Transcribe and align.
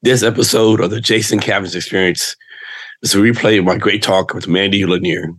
This 0.00 0.22
episode 0.22 0.80
of 0.80 0.90
the 0.90 1.00
Jason 1.00 1.40
Cavness 1.40 1.74
Experience 1.74 2.36
is 3.02 3.16
a 3.16 3.18
replay 3.18 3.58
of 3.58 3.64
my 3.64 3.76
great 3.76 4.00
talk 4.00 4.32
with 4.32 4.46
Mandy 4.46 4.86
Lanier. 4.86 5.34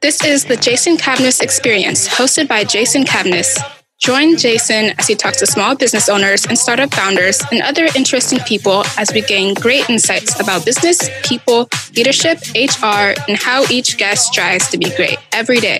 This 0.00 0.24
is 0.24 0.46
the 0.46 0.56
Jason 0.56 0.96
Cavness 0.96 1.42
Experience, 1.42 2.08
hosted 2.08 2.48
by 2.48 2.64
Jason 2.64 3.04
Cavness. 3.04 3.73
Join 4.00 4.36
Jason 4.36 4.90
as 4.98 5.06
he 5.06 5.14
talks 5.14 5.38
to 5.38 5.46
small 5.46 5.74
business 5.76 6.08
owners 6.08 6.44
and 6.44 6.58
startup 6.58 6.92
founders 6.92 7.40
and 7.50 7.62
other 7.62 7.86
interesting 7.96 8.38
people 8.40 8.84
as 8.98 9.12
we 9.14 9.22
gain 9.22 9.54
great 9.54 9.88
insights 9.88 10.38
about 10.38 10.64
business, 10.66 11.08
people, 11.22 11.68
leadership, 11.96 12.38
HR, 12.54 13.14
and 13.28 13.38
how 13.38 13.64
each 13.70 13.96
guest 13.96 14.26
strives 14.26 14.68
to 14.68 14.78
be 14.78 14.94
great 14.96 15.16
every 15.32 15.58
day. 15.58 15.78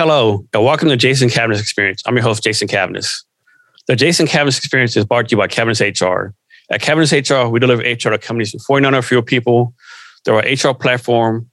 Hello, 0.00 0.46
and 0.54 0.64
welcome 0.64 0.88
to 0.88 0.96
Jason 0.96 1.28
Cavness 1.28 1.60
Experience. 1.60 2.02
I'm 2.06 2.16
your 2.16 2.22
host, 2.22 2.42
Jason 2.42 2.66
Cavness. 2.66 3.22
The 3.86 3.94
Jason 3.94 4.26
Cavness 4.26 4.56
Experience 4.56 4.96
is 4.96 5.04
brought 5.04 5.28
to 5.28 5.32
you 5.32 5.36
by 5.36 5.46
Cavness 5.46 5.82
HR. 5.82 6.32
At 6.70 6.80
Cavness 6.80 7.12
HR, 7.12 7.50
we 7.50 7.60
deliver 7.60 7.82
HR 7.82 8.12
to 8.12 8.18
companies 8.18 8.54
with 8.54 8.62
49 8.62 9.02
fewer 9.02 9.20
people 9.20 9.74
through 10.24 10.36
our 10.36 10.42
HR 10.42 10.74
platform 10.74 11.50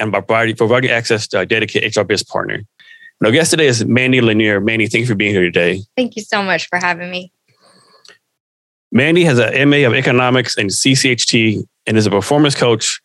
and 0.00 0.10
by 0.10 0.20
providing, 0.20 0.90
access 0.90 1.28
to 1.28 1.38
a 1.38 1.46
dedicated 1.46 1.96
HR 1.96 2.02
business 2.02 2.28
partner. 2.28 2.54
And 2.54 3.26
our 3.26 3.30
guest 3.30 3.52
today 3.52 3.68
is 3.68 3.84
Mandy 3.84 4.20
Lanier. 4.20 4.60
Mandy, 4.60 4.88
thank 4.88 5.02
you 5.02 5.06
for 5.06 5.14
being 5.14 5.32
here 5.32 5.44
today. 5.44 5.82
Thank 5.96 6.16
you 6.16 6.22
so 6.22 6.42
much 6.42 6.68
for 6.68 6.80
having 6.80 7.12
me. 7.12 7.30
Mandy 8.90 9.22
has 9.22 9.38
an 9.38 9.70
MA 9.70 9.86
of 9.86 9.94
Economics 9.94 10.58
and 10.58 10.68
CCHT 10.68 11.64
and 11.86 11.96
is 11.96 12.06
a 12.06 12.10
performance 12.10 12.56
coach 12.56 13.00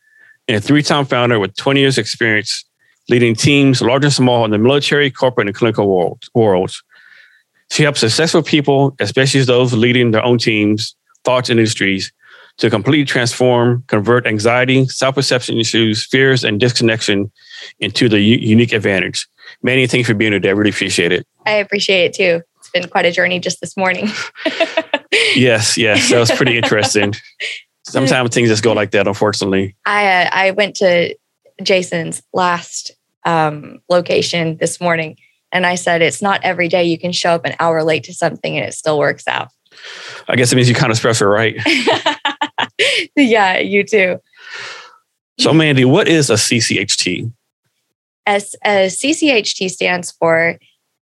and 0.48 0.58
a 0.58 0.60
three-time 0.60 1.06
founder 1.06 1.40
with 1.40 1.56
20 1.58 1.80
years 1.80 2.00
experience 2.00 2.66
leading 3.10 3.36
teams, 3.36 3.82
large 3.82 4.04
and 4.04 4.14
small, 4.14 4.46
in 4.46 4.52
the 4.52 4.58
military, 4.58 5.12
corporate, 5.12 5.48
and 5.48 5.56
clinical 5.56 5.88
world, 5.88 6.24
worlds. 6.34 6.84
She 7.72 7.84
helps 7.84 8.00
successful 8.00 8.42
people, 8.42 8.96
especially 9.00 9.42
those 9.42 9.74
leading 9.74 10.12
their 10.12 10.24
own 10.24 10.38
teams, 10.38 10.96
thoughts, 11.24 11.50
and 11.50 11.60
industries, 11.60 12.12
to 12.58 12.70
completely 12.70 13.06
transform, 13.06 13.84
convert 13.88 14.28
anxiety, 14.28 14.86
self 14.88 15.16
perception 15.16 15.58
issues, 15.58 16.06
fears, 16.06 16.44
and 16.44 16.60
disconnection 16.60 17.32
into 17.80 18.10
the 18.10 18.20
unique 18.20 18.74
advantage. 18.74 19.28
Mandy, 19.64 19.88
thanks 19.88 20.08
for 20.08 20.14
being 20.14 20.32
here 20.32 20.40
today. 20.40 20.50
I 20.50 20.54
really 20.54 20.70
appreciate 20.70 21.12
it. 21.12 21.26
I 21.46 21.54
appreciate 21.54 22.06
it 22.06 22.14
too. 22.14 22.44
It's 22.60 22.70
been 22.70 22.88
quite 22.88 23.06
a 23.06 23.12
journey 23.12 23.40
just 23.40 23.62
this 23.62 23.76
morning. 23.78 24.08
yes, 25.36 25.78
yes, 25.78 26.10
that 26.10 26.20
was 26.20 26.32
pretty 26.32 26.58
interesting. 26.58 27.14
Sometimes 27.84 28.34
things 28.34 28.50
just 28.50 28.64
go 28.64 28.74
like 28.74 28.92
that, 28.92 29.08
unfortunately. 29.08 29.76
I 29.86 30.24
uh, 30.24 30.30
I 30.32 30.52
went 30.52 30.76
to 30.78 31.16
Jason's 31.64 32.22
last 32.34 32.92
um, 33.26 33.80
location 33.90 34.58
this 34.58 34.80
morning. 34.80 35.18
And 35.52 35.66
I 35.66 35.76
said, 35.76 36.02
it's 36.02 36.22
not 36.22 36.42
every 36.44 36.68
day 36.68 36.84
you 36.84 36.98
can 36.98 37.12
show 37.12 37.32
up 37.32 37.46
an 37.46 37.56
hour 37.60 37.84
late 37.84 38.04
to 38.06 38.14
something 38.14 38.58
and 38.58 38.68
it 38.68 38.74
still 38.74 39.00
works 39.00 39.28
out. 39.28 39.50
I 40.28 40.36
guess 40.36 40.52
it 40.52 40.56
means 40.56 40.70
you 40.70 40.76
kind 40.76 40.92
of 40.92 40.98
special, 40.98 41.28
right? 41.28 41.56
yeah, 43.16 43.58
you 43.58 43.84
too. 43.84 44.20
So, 45.40 45.54
Mandy, 45.54 45.86
what 45.86 46.08
is 46.08 46.30
a 46.30 46.34
CCHT? 46.34 47.32
As 48.26 48.56
a 48.66 48.88
CCHT 48.88 49.70
stands 49.70 50.12
for 50.12 50.60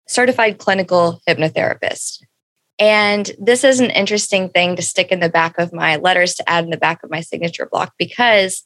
Certified 0.06 0.58
Clinical 0.58 1.20
Hypnotherapist. 1.28 2.22
And 2.78 3.30
this 3.38 3.64
is 3.64 3.80
an 3.80 3.90
interesting 3.90 4.50
thing 4.50 4.76
to 4.76 4.82
stick 4.82 5.10
in 5.10 5.20
the 5.20 5.30
back 5.30 5.58
of 5.58 5.72
my 5.72 5.96
letters 5.96 6.34
to 6.34 6.48
add 6.48 6.64
in 6.64 6.70
the 6.70 6.76
back 6.76 7.02
of 7.02 7.10
my 7.10 7.22
signature 7.22 7.66
block 7.66 7.94
because 7.98 8.62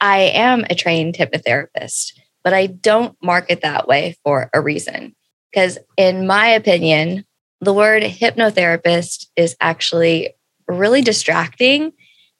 I 0.00 0.20
am 0.20 0.64
a 0.70 0.74
trained 0.74 1.14
hypnotherapist 1.14 2.14
but 2.42 2.52
I 2.52 2.66
don't 2.66 3.16
market 3.22 3.62
that 3.62 3.86
way 3.86 4.16
for 4.24 4.50
a 4.52 4.60
reason. 4.60 5.14
Because, 5.52 5.78
in 5.96 6.26
my 6.26 6.48
opinion, 6.48 7.24
the 7.60 7.74
word 7.74 8.02
hypnotherapist 8.02 9.26
is 9.36 9.56
actually 9.60 10.34
really 10.68 11.02
distracting 11.02 11.92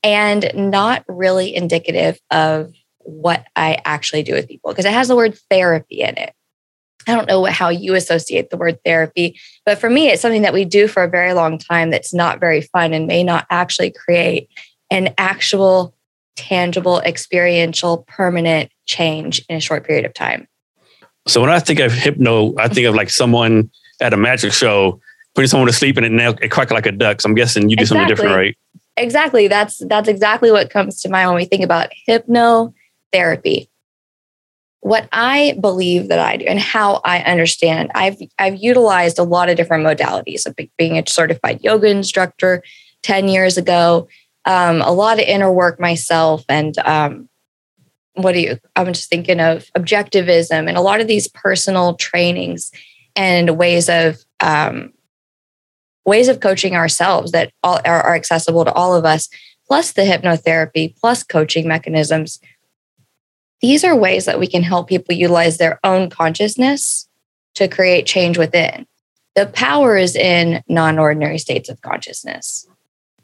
and 0.03 0.51
not 0.55 1.05
really 1.09 1.55
indicative 1.55 2.19
of 2.31 2.73
what 2.99 3.47
I 3.57 3.79
actually 3.85 4.23
do 4.23 4.35
with 4.35 4.49
people 4.49 4.71
because 4.71 4.85
it 4.85 4.93
has 4.93 5.09
the 5.09 5.17
word 5.17 5.39
therapy 5.51 6.03
in 6.03 6.17
it. 6.17 6.33
I 7.07 7.15
don't 7.15 7.29
know 7.29 7.45
how 7.45 7.71
you 7.71 7.95
associate 7.95 8.51
the 8.51 8.57
word 8.57 8.79
therapy, 8.85 9.39
but 9.65 9.79
for 9.79 9.89
me, 9.89 10.09
it's 10.09 10.23
something 10.23 10.43
that 10.43 10.53
we 10.53 10.65
do 10.65 10.87
for 10.87 11.03
a 11.03 11.09
very 11.09 11.33
long 11.33 11.59
time 11.59 11.91
that's 11.91 12.13
not 12.13 12.41
very 12.41 12.61
fun 12.61 12.93
and 12.93 13.07
may 13.07 13.25
not 13.25 13.47
actually 13.51 13.91
create 13.91 14.49
an 14.91 15.15
actual 15.17 15.95
tangible, 16.37 17.01
experiential, 17.01 18.05
permanent 18.09 18.71
change 18.87 19.45
in 19.49 19.57
a 19.57 19.61
short 19.61 19.87
period 19.87 20.05
of 20.05 20.15
time. 20.15 20.49
So 21.29 21.41
when 21.41 21.51
I 21.51 21.61
think 21.61 21.81
of 21.81 21.93
hypno, 21.93 22.55
I 22.59 22.69
think 22.69 22.87
of 22.87 22.95
like 22.95 23.11
someone 23.11 23.71
at 24.01 24.13
a 24.13 24.17
magic 24.17 24.53
show 24.53 25.01
putting 25.35 25.49
someone 25.49 25.67
to 25.67 25.73
sleep 25.73 25.97
and 25.97 26.07
it, 26.07 26.13
nail, 26.13 26.35
it 26.41 26.49
quack 26.49 26.71
like 26.71 26.87
a 26.87 26.93
duck. 26.93 27.21
So 27.21 27.29
I'm 27.29 27.35
guessing 27.35 27.69
you 27.69 27.77
do 27.77 27.83
exactly. 27.83 27.99
something 27.99 28.09
different, 28.09 28.35
right? 28.35 28.57
Exactly. 28.97 29.49
That's 29.49 29.79
that's 29.87 30.09
exactly 30.09 30.51
what 30.51 30.71
comes 30.71 31.01
to 31.03 31.09
mind 31.09 31.29
when 31.29 31.37
we 31.37 31.45
think 31.45 31.63
about 31.63 31.91
hypnotherapy. 32.09 33.69
What 34.81 35.09
I 35.13 35.59
believe 35.61 36.09
that 36.09 36.19
I 36.19 36.39
do 36.39 36.47
and 36.47 36.59
how 36.59 37.01
I 37.05 37.21
understand, 37.21 37.91
I've 37.95 38.17
I've 38.39 38.57
utilized 38.57 39.19
a 39.19 39.23
lot 39.23 39.49
of 39.49 39.57
different 39.57 39.87
modalities 39.87 40.47
of 40.47 40.59
being 40.77 40.99
a 40.99 41.05
certified 41.07 41.61
yoga 41.63 41.89
instructor 41.89 42.63
10 43.03 43.29
years 43.29 43.57
ago, 43.57 44.09
um, 44.45 44.81
a 44.83 44.93
lot 44.93 45.19
of 45.19 45.27
inner 45.27 45.53
work 45.53 45.79
myself 45.81 46.45
and 46.49 46.79
um, 46.79 47.29
what 48.15 48.33
do 48.33 48.41
you 48.41 48.59
i'm 48.77 48.93
just 48.93 49.09
thinking 49.09 49.41
of 49.41 49.71
objectivism 49.77 50.69
and 50.69 50.77
a 50.77 50.83
lot 50.83 51.01
of 51.01 51.07
these 51.07 51.29
personal 51.29 51.95
trainings 51.95 52.71
and 53.17 53.57
ways 53.59 53.89
of 53.89 54.19
um, 54.41 54.93
ways 56.05 56.29
of 56.29 56.41
coaching 56.41 56.75
ourselves 56.75 57.33
that 57.33 57.53
all 57.63 57.81
are, 57.85 58.03
are 58.03 58.15
accessible 58.15 58.65
to 58.65 58.73
all 58.73 58.95
of 58.95 59.05
us 59.05 59.29
plus 59.67 59.93
the 59.93 60.03
hypnotherapy 60.03 60.95
plus 60.99 61.23
coaching 61.23 61.69
mechanisms. 61.69 62.41
These 63.61 63.85
are 63.85 63.95
ways 63.95 64.25
that 64.25 64.41
we 64.41 64.49
can 64.49 64.65
help 64.65 64.89
people 64.89 65.15
utilize 65.15 65.59
their 65.59 65.79
own 65.85 66.11
consciousness 66.11 67.09
to 67.55 67.69
create 67.69 68.07
change 68.07 68.37
within. 68.37 68.87
The 69.37 69.47
power 69.47 69.97
is 69.97 70.17
in 70.17 70.63
non-ordinary 70.69 71.39
states 71.39 71.69
of 71.69 71.81
consciousness 71.83 72.67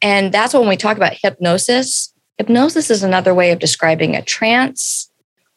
and 0.02 0.32
that's 0.32 0.54
when 0.54 0.68
we 0.68 0.76
talk 0.76 0.96
about 0.96 1.14
hypnosis. 1.14 2.12
Hypnosis 2.38 2.90
is 2.90 3.02
another 3.02 3.34
way 3.34 3.50
of 3.50 3.58
describing 3.58 4.14
a 4.14 4.22
trance 4.22 5.10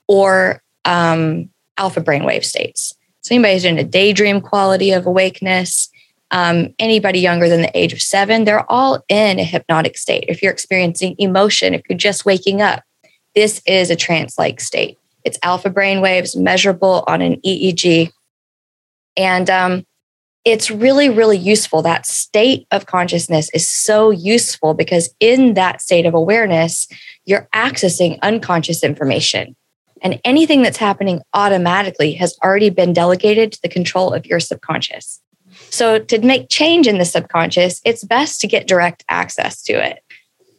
or 0.08 0.62
um, 0.86 1.50
alpha 1.78 2.02
brainwave 2.02 2.46
states. 2.46 2.96
So, 3.22 3.36
anybody 3.36 3.54
who's 3.54 3.66
in 3.66 3.78
a 3.78 3.84
daydream 3.84 4.42
quality 4.42 4.92
of 4.92 5.06
awakeness, 5.06 5.90
um, 6.32 6.74
anybody 6.80 7.20
younger 7.20 7.50
than 7.50 7.62
the 7.62 7.78
age 7.78 7.94
of 7.94 8.02
seven, 8.02 8.46
they're 8.46 8.70
all 8.72 9.04
in 9.10 9.40
a 9.40 9.44
hypnotic 9.44 9.98
state. 9.98 10.26
If 10.28 10.42
you're 10.42 10.52
experiencing 10.52 11.16
emotion, 11.18 11.74
if 11.74 11.82
you're 11.90 11.98
just 11.98 12.26
waking 12.26 12.62
up, 12.62 12.84
this 13.36 13.62
is 13.66 13.90
a 13.90 13.96
trance 13.96 14.38
like 14.38 14.60
state. 14.60 14.98
It's 15.26 15.40
alpha 15.44 15.70
brainwaves 15.70 16.36
measurable 16.36 17.04
on 17.08 17.22
an 17.22 17.42
EEG. 17.42 18.12
And 19.18 19.50
um, 19.50 19.86
it's 20.50 20.72
really, 20.72 21.10
really 21.10 21.38
useful. 21.38 21.82
That 21.82 22.06
state 22.06 22.66
of 22.72 22.86
consciousness 22.86 23.50
is 23.54 23.68
so 23.68 24.10
useful 24.10 24.74
because 24.74 25.14
in 25.20 25.54
that 25.54 25.82
state 25.82 26.06
of 26.06 26.14
awareness, 26.14 26.88
you're 27.26 27.48
accessing 27.54 28.20
unconscious 28.22 28.84
information. 28.84 29.56
And 30.02 30.20
anything 30.24 30.62
that's 30.62 30.78
happening 30.78 31.22
automatically 31.34 32.14
has 32.14 32.38
already 32.44 32.70
been 32.70 32.94
delegated 32.94 33.52
to 33.52 33.62
the 33.62 33.70
control 33.70 34.14
of 34.14 34.26
your 34.26 34.40
subconscious. 34.40 35.22
So, 35.70 36.00
to 36.00 36.20
make 36.20 36.50
change 36.50 36.88
in 36.88 36.98
the 36.98 37.06
subconscious, 37.06 37.82
it's 37.86 38.04
best 38.04 38.42
to 38.42 38.48
get 38.48 38.68
direct 38.68 39.04
access 39.10 39.62
to 39.64 39.74
it. 39.74 40.00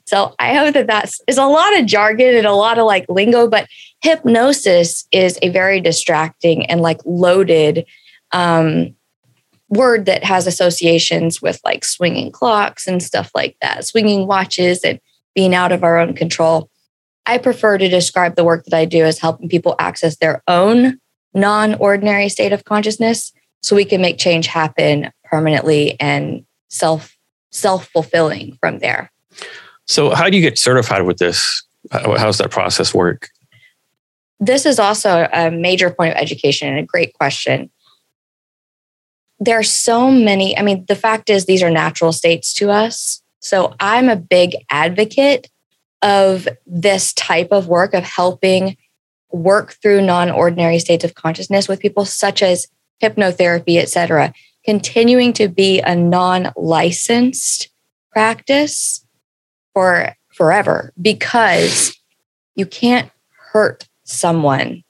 So, 0.04 0.34
I 0.38 0.54
hope 0.54 0.74
that 0.74 0.86
that's 0.86 1.20
is 1.26 1.38
a 1.38 1.46
lot 1.46 1.78
of 1.78 1.86
jargon 1.86 2.36
and 2.36 2.46
a 2.46 2.52
lot 2.52 2.78
of 2.78 2.86
like 2.86 3.06
lingo, 3.08 3.48
but 3.48 3.66
hypnosis 4.02 5.06
is 5.10 5.38
a 5.42 5.48
very 5.48 5.80
distracting 5.80 6.66
and 6.66 6.80
like 6.80 7.00
loaded 7.04 7.86
um, 8.32 8.94
word 9.70 10.04
that 10.06 10.24
has 10.24 10.46
associations 10.46 11.40
with 11.40 11.60
like 11.64 11.84
swinging 11.84 12.30
clocks 12.30 12.86
and 12.86 13.02
stuff 13.02 13.30
like 13.34 13.56
that, 13.62 13.86
swinging 13.86 14.26
watches 14.26 14.84
and 14.84 15.00
being 15.34 15.54
out 15.54 15.72
of 15.72 15.84
our 15.84 15.98
own 15.98 16.14
control. 16.14 16.68
I 17.24 17.38
prefer 17.38 17.78
to 17.78 17.88
describe 17.88 18.34
the 18.34 18.44
work 18.44 18.64
that 18.64 18.76
I 18.76 18.84
do 18.84 19.04
as 19.04 19.18
helping 19.18 19.48
people 19.48 19.76
access 19.78 20.16
their 20.16 20.42
own 20.48 20.98
non 21.32 21.74
ordinary 21.76 22.28
state 22.28 22.52
of 22.52 22.64
consciousness 22.64 23.32
so 23.62 23.76
we 23.76 23.84
can 23.84 24.00
make 24.00 24.18
change 24.18 24.48
happen 24.48 25.10
permanently 25.24 25.98
and 26.00 26.44
self 26.68 27.16
self 27.52 27.88
fulfilling 27.88 28.58
from 28.60 28.80
there. 28.80 29.12
So, 29.86 30.10
how 30.10 30.28
do 30.28 30.36
you 30.36 30.42
get 30.42 30.58
certified 30.58 31.02
with 31.02 31.18
this? 31.18 31.64
How 31.92 32.16
does 32.16 32.38
that 32.38 32.50
process 32.50 32.92
work? 32.92 33.28
This 34.38 34.64
is 34.64 34.78
also 34.78 35.28
a 35.32 35.50
major 35.50 35.90
point 35.90 36.12
of 36.12 36.16
education 36.16 36.68
and 36.68 36.78
a 36.78 36.82
great 36.82 37.12
question. 37.14 37.70
There 39.40 39.58
are 39.58 39.64
so 39.64 40.10
many. 40.10 40.56
I 40.56 40.62
mean, 40.62 40.84
the 40.86 40.94
fact 40.94 41.30
is, 41.30 41.46
these 41.46 41.62
are 41.62 41.70
natural 41.70 42.12
states 42.12 42.52
to 42.54 42.70
us. 42.70 43.22
So, 43.40 43.74
I'm 43.80 44.08
a 44.08 44.16
big 44.16 44.54
advocate 44.70 45.50
of 46.02 46.46
this 46.66 47.12
type 47.14 47.48
of 47.50 47.68
work 47.68 47.94
of 47.94 48.04
helping 48.04 48.76
work 49.32 49.74
through 49.82 50.02
non-ordinary 50.02 50.78
states 50.78 51.04
of 51.04 51.14
consciousness 51.14 51.68
with 51.68 51.80
people 51.80 52.04
such 52.04 52.42
as 52.42 52.66
hypnotherapy 53.02 53.78
etc 53.78 54.32
continuing 54.64 55.32
to 55.32 55.48
be 55.48 55.80
a 55.80 55.94
non-licensed 55.94 57.68
practice 58.10 59.04
for 59.72 60.14
forever 60.34 60.92
because 61.00 61.96
you 62.56 62.66
can't 62.66 63.10
hurt 63.52 63.88
someone 64.04 64.82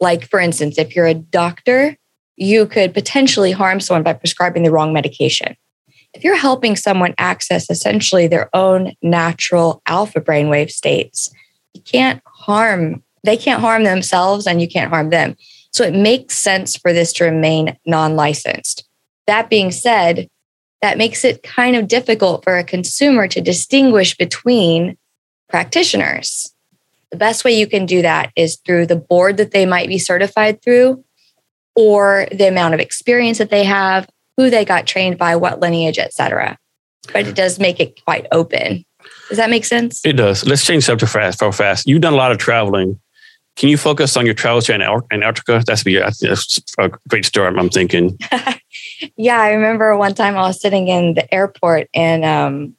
like 0.00 0.28
for 0.28 0.40
instance 0.40 0.78
if 0.78 0.96
you're 0.96 1.06
a 1.06 1.14
doctor 1.14 1.96
you 2.42 2.66
could 2.66 2.92
potentially 2.92 3.52
harm 3.52 3.80
someone 3.80 4.02
by 4.02 4.12
prescribing 4.12 4.62
the 4.62 4.70
wrong 4.70 4.92
medication 4.92 5.56
if 6.14 6.22
you're 6.22 6.36
helping 6.36 6.76
someone 6.76 7.14
access 7.18 7.70
essentially 7.70 8.26
their 8.26 8.50
own 8.54 8.92
natural 9.02 9.82
alpha 9.86 10.20
brainwave 10.20 10.70
states 10.70 11.30
you 11.74 11.80
can't 11.80 12.20
harm 12.26 13.02
they 13.24 13.36
can't 13.36 13.60
harm 13.60 13.84
themselves 13.84 14.46
and 14.46 14.60
you 14.60 14.68
can't 14.68 14.90
harm 14.90 15.10
them. 15.10 15.36
So 15.70 15.84
it 15.84 15.94
makes 15.94 16.36
sense 16.36 16.76
for 16.76 16.92
this 16.92 17.12
to 17.14 17.24
remain 17.24 17.76
non 17.86 18.16
licensed. 18.16 18.84
That 19.26 19.48
being 19.48 19.70
said, 19.70 20.28
that 20.80 20.98
makes 20.98 21.24
it 21.24 21.42
kind 21.42 21.76
of 21.76 21.88
difficult 21.88 22.42
for 22.42 22.58
a 22.58 22.64
consumer 22.64 23.28
to 23.28 23.40
distinguish 23.40 24.16
between 24.16 24.96
practitioners. 25.48 26.52
The 27.10 27.16
best 27.16 27.44
way 27.44 27.52
you 27.52 27.66
can 27.66 27.86
do 27.86 28.02
that 28.02 28.32
is 28.36 28.56
through 28.56 28.86
the 28.86 28.96
board 28.96 29.36
that 29.36 29.52
they 29.52 29.66
might 29.66 29.88
be 29.88 29.98
certified 29.98 30.62
through, 30.62 31.04
or 31.74 32.26
the 32.32 32.48
amount 32.48 32.74
of 32.74 32.80
experience 32.80 33.38
that 33.38 33.50
they 33.50 33.64
have, 33.64 34.08
who 34.36 34.50
they 34.50 34.64
got 34.64 34.86
trained 34.86 35.18
by, 35.18 35.36
what 35.36 35.60
lineage, 35.60 35.98
etc. 35.98 36.58
But 37.12 37.26
it 37.26 37.34
does 37.34 37.58
make 37.58 37.80
it 37.80 38.02
quite 38.04 38.26
open. 38.32 38.84
Does 39.28 39.38
that 39.38 39.50
make 39.50 39.64
sense? 39.64 40.04
It 40.04 40.14
does. 40.14 40.46
Let's 40.46 40.64
change 40.64 40.84
subject 40.84 41.12
fast, 41.12 41.40
real 41.40 41.52
fast. 41.52 41.86
You've 41.86 42.00
done 42.00 42.12
a 42.12 42.16
lot 42.16 42.32
of 42.32 42.38
traveling. 42.38 43.00
Can 43.56 43.68
you 43.68 43.76
focus 43.76 44.16
on 44.16 44.24
your 44.24 44.34
travels 44.34 44.66
to 44.66 44.74
Antarctica? 45.12 45.62
That's 45.66 45.82
be 45.82 45.98
that's 45.98 46.22
a 46.78 46.90
great 47.08 47.24
story. 47.24 47.54
I'm 47.54 47.68
thinking. 47.68 48.18
yeah, 49.16 49.40
I 49.40 49.52
remember 49.52 49.96
one 49.96 50.14
time 50.14 50.36
I 50.36 50.42
was 50.42 50.60
sitting 50.60 50.88
in 50.88 51.14
the 51.14 51.32
airport 51.34 51.88
in 51.92 52.24
um, 52.24 52.74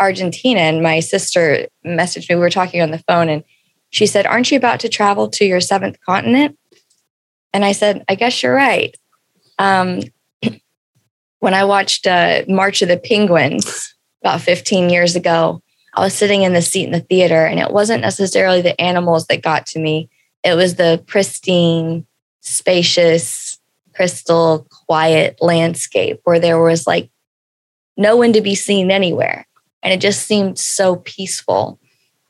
Argentina, 0.00 0.60
and 0.60 0.82
my 0.82 1.00
sister 1.00 1.68
messaged 1.86 2.28
me. 2.28 2.34
We 2.34 2.40
were 2.42 2.50
talking 2.50 2.82
on 2.82 2.90
the 2.90 3.02
phone, 3.08 3.30
and 3.30 3.44
she 3.90 4.06
said, 4.06 4.26
"Aren't 4.26 4.50
you 4.50 4.58
about 4.58 4.80
to 4.80 4.90
travel 4.90 5.28
to 5.30 5.44
your 5.44 5.60
seventh 5.60 5.96
continent?" 6.04 6.58
And 7.54 7.64
I 7.64 7.72
said, 7.72 8.04
"I 8.06 8.16
guess 8.16 8.42
you're 8.42 8.54
right." 8.54 8.94
Um, 9.58 10.00
when 11.40 11.54
I 11.54 11.64
watched 11.64 12.06
uh, 12.06 12.42
March 12.46 12.82
of 12.82 12.88
the 12.88 12.98
Penguins 12.98 13.94
about 14.22 14.42
15 14.42 14.90
years 14.90 15.16
ago, 15.16 15.62
I 15.94 16.00
was 16.00 16.12
sitting 16.12 16.42
in 16.42 16.52
the 16.52 16.60
seat 16.60 16.84
in 16.84 16.92
the 16.92 17.00
theater, 17.00 17.46
and 17.46 17.58
it 17.58 17.70
wasn't 17.70 18.02
necessarily 18.02 18.60
the 18.60 18.78
animals 18.78 19.26
that 19.28 19.42
got 19.42 19.64
to 19.68 19.78
me. 19.78 20.10
It 20.42 20.54
was 20.54 20.74
the 20.74 21.02
pristine, 21.06 22.06
spacious, 22.40 23.58
crystal, 23.94 24.66
quiet 24.86 25.38
landscape 25.40 26.20
where 26.24 26.38
there 26.38 26.60
was 26.60 26.86
like 26.86 27.10
no 27.96 28.16
one 28.16 28.32
to 28.32 28.40
be 28.40 28.54
seen 28.54 28.90
anywhere. 28.90 29.46
And 29.82 29.92
it 29.92 30.00
just 30.00 30.26
seemed 30.26 30.58
so 30.58 30.96
peaceful. 30.96 31.78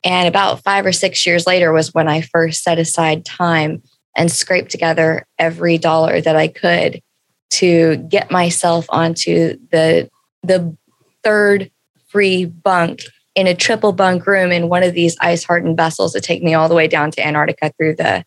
And 0.05 0.29
about 0.29 0.62
five 0.62 0.85
or 0.85 0.93
six 0.93 1.25
years 1.27 1.47
later 1.47 1.73
was 1.73 1.94
when 1.94 2.09
I 2.09 2.20
first 2.20 2.62
set 2.62 2.79
aside 2.79 3.25
time 3.25 3.82
and 4.17 4.31
scrape 4.31 4.69
together 4.69 5.27
every 5.39 5.79
dollar 5.79 6.21
that 6.21 6.37
I 6.37 6.49
could 6.49 7.03
to 7.51 7.97
get 7.97 8.31
myself 8.31 8.87
onto 8.89 9.59
the 9.71 10.11
the 10.43 10.77
third 11.23 11.71
free 12.09 12.45
bunk 12.45 13.03
in 13.35 13.47
a 13.47 13.55
triple 13.55 13.93
bunk 13.93 14.27
room 14.27 14.53
in 14.53 14.69
one 14.69 14.83
of 14.83 14.95
these 14.95 15.17
ice 15.21 15.45
hardened 15.45 15.77
vessels 15.77 16.13
to 16.13 16.21
take 16.21 16.43
me 16.43 16.55
all 16.55 16.69
the 16.69 16.75
way 16.75 16.87
down 16.87 17.11
to 17.13 17.27
Antarctica 17.27 17.73
through 17.77 17.97
the 17.97 18.25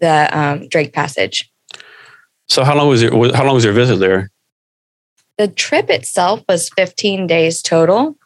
the 0.00 0.28
um, 0.38 0.68
Drake 0.68 0.92
Passage. 0.92 1.50
So 2.48 2.64
how 2.64 2.76
long 2.76 2.88
was 2.88 3.02
your 3.02 3.12
how 3.34 3.44
long 3.44 3.54
was 3.54 3.64
your 3.64 3.74
visit 3.74 3.96
there? 3.96 4.30
The 5.36 5.48
trip 5.48 5.88
itself 5.90 6.42
was 6.48 6.68
15 6.70 7.26
days 7.26 7.62
total. 7.62 8.16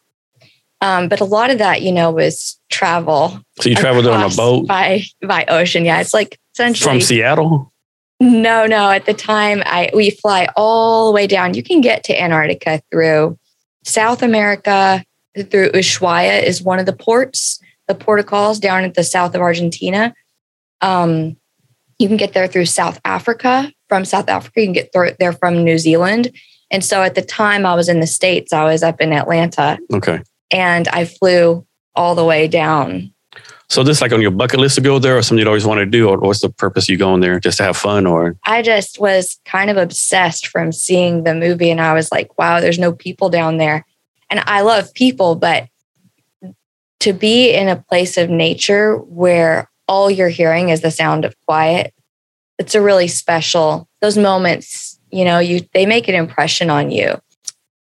Um, 0.80 1.08
but 1.08 1.20
a 1.20 1.24
lot 1.24 1.50
of 1.50 1.58
that, 1.58 1.82
you 1.82 1.92
know, 1.92 2.10
was 2.10 2.58
travel. 2.68 3.40
So 3.60 3.68
you 3.68 3.76
traveled 3.76 4.06
on 4.06 4.22
a 4.22 4.34
boat 4.34 4.66
by 4.66 5.02
by 5.22 5.44
ocean. 5.46 5.84
Yeah, 5.84 6.00
it's 6.00 6.14
like 6.14 6.38
essentially 6.54 6.98
from 6.98 7.00
Seattle. 7.00 7.72
No, 8.20 8.66
no. 8.66 8.90
At 8.90 9.06
the 9.06 9.14
time, 9.14 9.62
I 9.66 9.90
we 9.94 10.10
fly 10.10 10.48
all 10.56 11.06
the 11.06 11.12
way 11.12 11.26
down. 11.26 11.54
You 11.54 11.62
can 11.62 11.80
get 11.80 12.04
to 12.04 12.20
Antarctica 12.20 12.80
through 12.90 13.38
South 13.84 14.22
America, 14.22 15.04
through 15.50 15.70
Ushuaia 15.70 16.42
is 16.42 16.62
one 16.62 16.78
of 16.78 16.86
the 16.86 16.92
ports, 16.92 17.60
the 17.88 17.94
port 17.94 18.20
of 18.20 18.26
calls 18.26 18.58
down 18.58 18.84
at 18.84 18.94
the 18.94 19.04
south 19.04 19.34
of 19.34 19.40
Argentina. 19.40 20.14
Um, 20.80 21.36
you 21.98 22.08
can 22.08 22.16
get 22.16 22.32
there 22.32 22.46
through 22.46 22.66
South 22.66 23.00
Africa. 23.04 23.72
From 23.88 24.04
South 24.04 24.28
Africa, 24.28 24.60
you 24.60 24.66
can 24.66 24.72
get 24.72 25.18
there 25.18 25.32
from 25.32 25.64
New 25.64 25.78
Zealand. 25.78 26.30
And 26.70 26.84
so 26.84 27.02
at 27.02 27.14
the 27.14 27.22
time 27.22 27.66
I 27.66 27.74
was 27.74 27.88
in 27.88 28.00
the 28.00 28.06
States, 28.06 28.52
I 28.52 28.64
was 28.64 28.82
up 28.82 29.00
in 29.00 29.12
Atlanta. 29.12 29.78
Okay. 29.92 30.22
And 30.50 30.88
I 30.88 31.04
flew 31.04 31.66
all 31.94 32.14
the 32.14 32.24
way 32.24 32.48
down. 32.48 33.11
So 33.68 33.82
this 33.82 34.00
like 34.00 34.12
on 34.12 34.20
your 34.20 34.30
bucket 34.30 34.60
list 34.60 34.74
to 34.74 34.80
go 34.80 34.98
there 34.98 35.16
or 35.16 35.22
something 35.22 35.38
you'd 35.38 35.48
always 35.48 35.66
want 35.66 35.78
to 35.78 35.86
do? 35.86 36.08
Or 36.08 36.18
what's 36.18 36.42
the 36.42 36.50
purpose 36.50 36.88
you 36.88 36.96
going 36.96 37.20
there? 37.20 37.40
Just 37.40 37.58
to 37.58 37.64
have 37.64 37.76
fun 37.76 38.06
or? 38.06 38.36
I 38.44 38.62
just 38.62 39.00
was 39.00 39.40
kind 39.44 39.70
of 39.70 39.76
obsessed 39.76 40.46
from 40.46 40.72
seeing 40.72 41.24
the 41.24 41.34
movie 41.34 41.70
and 41.70 41.80
I 41.80 41.94
was 41.94 42.12
like, 42.12 42.38
wow, 42.38 42.60
there's 42.60 42.78
no 42.78 42.92
people 42.92 43.30
down 43.30 43.56
there 43.56 43.86
and 44.30 44.40
I 44.46 44.62
love 44.62 44.94
people, 44.94 45.34
but 45.34 45.68
to 47.00 47.12
be 47.12 47.52
in 47.52 47.68
a 47.68 47.76
place 47.76 48.16
of 48.16 48.30
nature 48.30 48.96
where 48.96 49.70
all 49.88 50.10
you're 50.10 50.28
hearing 50.28 50.70
is 50.70 50.80
the 50.80 50.90
sound 50.90 51.24
of 51.24 51.34
quiet, 51.46 51.92
it's 52.58 52.74
a 52.74 52.80
really 52.80 53.08
special, 53.08 53.88
those 54.00 54.16
moments, 54.16 54.98
you 55.10 55.24
know, 55.24 55.38
you 55.38 55.60
they 55.74 55.84
make 55.84 56.08
an 56.08 56.14
impression 56.14 56.70
on 56.70 56.90
you. 56.90 57.20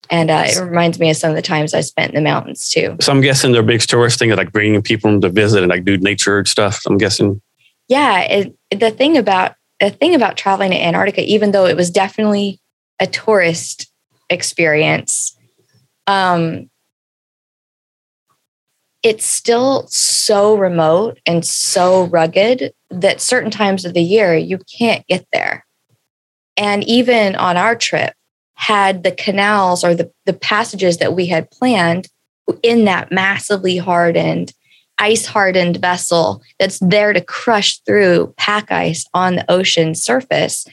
And 0.10 0.32
uh, 0.32 0.46
it 0.48 0.60
reminds 0.60 1.00
me 1.00 1.12
of 1.12 1.18
some 1.18 1.30
of 1.30 1.36
the 1.36 1.42
times 1.42 1.74
I 1.74 1.82
spent 1.82 2.10
in 2.10 2.16
the 2.16 2.28
mountains 2.28 2.70
too. 2.70 2.98
So 3.00 3.12
I'm 3.12 3.22
guessing 3.22 3.52
their 3.52 3.64
big 3.64 3.82
tourist 3.82 4.18
thing 4.18 4.32
is 4.32 4.38
like 4.38 4.52
bringing 4.52 4.82
people 4.82 5.22
to 5.22 5.30
visit 5.30 5.62
and 5.62 5.70
like 5.70 5.86
do 5.86 5.98
nature 5.98 6.44
stuff. 6.46 6.82
I'm 6.88 6.98
guessing. 6.98 7.42
Yeah, 7.88 8.22
it, 8.22 8.56
the 8.72 8.92
thing 8.92 9.18
about 9.18 9.54
the 9.80 9.92
thing 9.92 10.16
about 10.16 10.36
traveling 10.36 10.72
to 10.72 10.78
Antarctica, 10.78 11.22
even 11.24 11.52
though 11.52 11.66
it 11.66 11.76
was 11.76 11.90
definitely 11.90 12.60
a 13.00 13.08
tourist 13.08 13.92
experience, 14.30 15.38
um, 16.08 16.70
it's 19.04 19.26
still 19.26 19.88
so 19.88 20.58
remote 20.58 21.20
and 21.26 21.46
so 21.46 22.06
rugged 22.06 22.74
that 22.90 23.22
certain 23.22 23.52
times 23.52 23.86
of 23.86 23.94
the 23.94 24.02
year 24.02 24.36
you 24.36 24.60
can't 24.78 25.06
get 25.08 25.26
there. 25.32 25.66
And 26.58 26.84
even 26.84 27.36
on 27.36 27.56
our 27.56 27.76
trip, 27.76 28.14
had 28.60 29.04
the 29.04 29.12
canals 29.12 29.86
or 29.86 29.96
the, 29.96 30.12
the 30.26 30.34
passages 30.34 30.98
that 30.98 31.14
we 31.14 31.26
had 31.28 31.50
planned 31.50 32.10
in 32.62 32.84
that 32.84 33.10
massively 33.10 33.78
hardened, 33.78 34.52
ice 34.98 35.26
hardened 35.26 35.78
vessel 35.78 36.42
that's 36.60 36.78
there 36.80 37.14
to 37.14 37.22
crush 37.22 37.80
through 37.86 38.34
pack 38.36 38.70
ice 38.70 39.06
on 39.14 39.38
the 39.38 39.50
ocean 39.50 39.96
surface, 39.96 40.68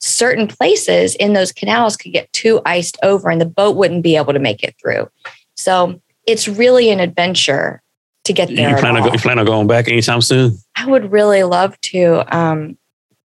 certain 0.00 0.48
places 0.48 1.14
in 1.14 1.34
those 1.34 1.52
canals 1.52 1.96
could 1.96 2.12
get 2.12 2.32
too 2.32 2.60
iced 2.66 2.98
over 3.04 3.30
and 3.30 3.40
the 3.40 3.46
boat 3.46 3.76
wouldn't 3.76 4.02
be 4.02 4.16
able 4.16 4.32
to 4.32 4.40
make 4.40 4.64
it 4.64 4.74
through. 4.82 5.08
So 5.54 6.00
it's 6.26 6.48
really 6.48 6.90
an 6.90 6.98
adventure 6.98 7.80
to 8.24 8.32
get 8.32 8.48
there. 8.48 8.70
You 8.70 8.76
plan, 8.76 8.96
on, 8.96 9.12
you 9.12 9.18
plan 9.20 9.38
on 9.38 9.46
going 9.46 9.68
back 9.68 9.86
anytime 9.86 10.20
soon? 10.20 10.58
I 10.74 10.86
would 10.86 11.12
really 11.12 11.44
love 11.44 11.80
to. 11.82 12.36
Um, 12.36 12.76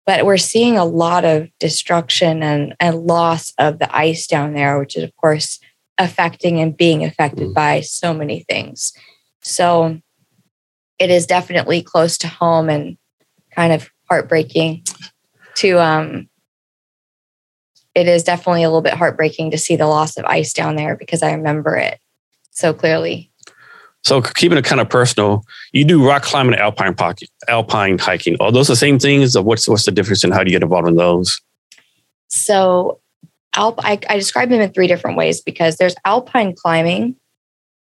but 0.07 0.25
we're 0.25 0.37
seeing 0.37 0.77
a 0.77 0.85
lot 0.85 1.25
of 1.25 1.49
destruction 1.59 2.41
and, 2.41 2.73
and 2.79 3.05
loss 3.05 3.53
of 3.59 3.77
the 3.77 3.95
ice 3.95 4.25
down 4.25 4.53
there, 4.53 4.79
which 4.79 4.95
is, 4.95 5.03
of 5.03 5.13
course, 5.17 5.59
affecting 5.97 6.61
and 6.61 6.77
being 6.77 7.03
affected 7.03 7.49
mm. 7.49 7.53
by 7.53 7.81
so 7.81 8.13
many 8.13 8.39
things. 8.49 8.93
So 9.41 9.99
it 10.97 11.09
is 11.09 11.27
definitely 11.27 11.83
close 11.83 12.17
to 12.19 12.29
home 12.29 12.69
and 12.69 12.97
kind 13.53 13.73
of 13.73 13.89
heartbreaking 14.09 14.85
to 15.55 15.77
um, 15.79 16.29
it 17.93 18.07
is 18.07 18.23
definitely 18.23 18.63
a 18.63 18.69
little 18.69 18.81
bit 18.81 18.93
heartbreaking 18.93 19.51
to 19.51 19.57
see 19.57 19.75
the 19.75 19.87
loss 19.87 20.17
of 20.17 20.23
ice 20.25 20.53
down 20.53 20.77
there 20.77 20.95
because 20.95 21.21
I 21.21 21.33
remember 21.33 21.75
it 21.75 21.99
so 22.51 22.73
clearly. 22.73 23.31
So 24.07 24.21
keeping 24.21 24.57
it 24.57 24.63
kind 24.63 24.79
of 24.79 24.89
personal, 24.89 25.43
you 25.73 25.83
do 25.83 26.07
rock 26.07 26.23
climbing 26.23 26.53
and 26.53 26.61
alpine 26.61 26.95
pocket, 26.95 27.29
alpine 27.49 27.97
hiking. 27.97 28.37
Are 28.39 28.53
those 28.53 28.69
the 28.69 28.75
same 28.77 28.99
things? 28.99 29.37
What's 29.37 29.67
what's 29.67 29.83
the 29.83 29.91
difference 29.91 30.23
in 30.23 30.31
how 30.31 30.45
do 30.45 30.49
you 30.49 30.55
get 30.55 30.63
involved 30.63 30.87
in 30.87 30.95
those? 30.95 31.41
So, 32.29 33.01
alp- 33.53 33.83
I, 33.83 33.99
I 34.09 34.15
describe 34.15 34.49
them 34.49 34.61
in 34.61 34.71
three 34.71 34.87
different 34.87 35.17
ways 35.17 35.41
because 35.41 35.75
there's 35.75 35.95
alpine 36.05 36.55
climbing, 36.55 37.17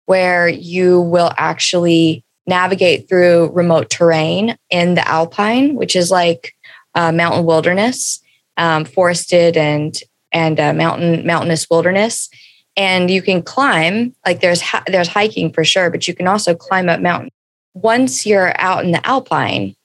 where 0.05 0.49
you 0.49 0.99
will 0.99 1.31
actually 1.37 2.25
navigate 2.45 3.07
through 3.07 3.49
remote 3.53 3.89
terrain 3.89 4.57
in 4.69 4.95
the 4.95 5.07
alpine, 5.07 5.75
which 5.75 5.95
is 5.95 6.11
like 6.11 6.53
uh, 6.93 7.13
mountain 7.13 7.45
wilderness, 7.45 8.21
um, 8.57 8.83
forested 8.83 9.55
and 9.55 9.97
and 10.33 10.59
uh, 10.59 10.73
mountain 10.73 11.25
mountainous 11.25 11.69
wilderness. 11.69 12.29
And 12.77 13.11
you 13.11 13.21
can 13.21 13.41
climb 13.41 14.15
like 14.25 14.39
there's 14.39 14.63
there's 14.87 15.09
hiking 15.09 15.51
for 15.51 15.63
sure, 15.63 15.89
but 15.89 16.07
you 16.07 16.13
can 16.13 16.27
also 16.27 16.55
climb 16.55 16.89
up 16.89 17.01
mountain. 17.01 17.29
Once 17.73 18.25
you're 18.25 18.53
out 18.59 18.83
in 18.83 18.91
the 18.91 19.05
alpine, 19.05 19.75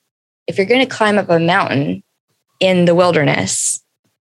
if 0.46 0.56
you're 0.56 0.66
going 0.66 0.86
to 0.86 0.94
climb 0.94 1.18
up 1.18 1.28
a 1.28 1.38
mountain 1.38 2.02
in 2.60 2.84
the 2.84 2.94
wilderness, 2.94 3.82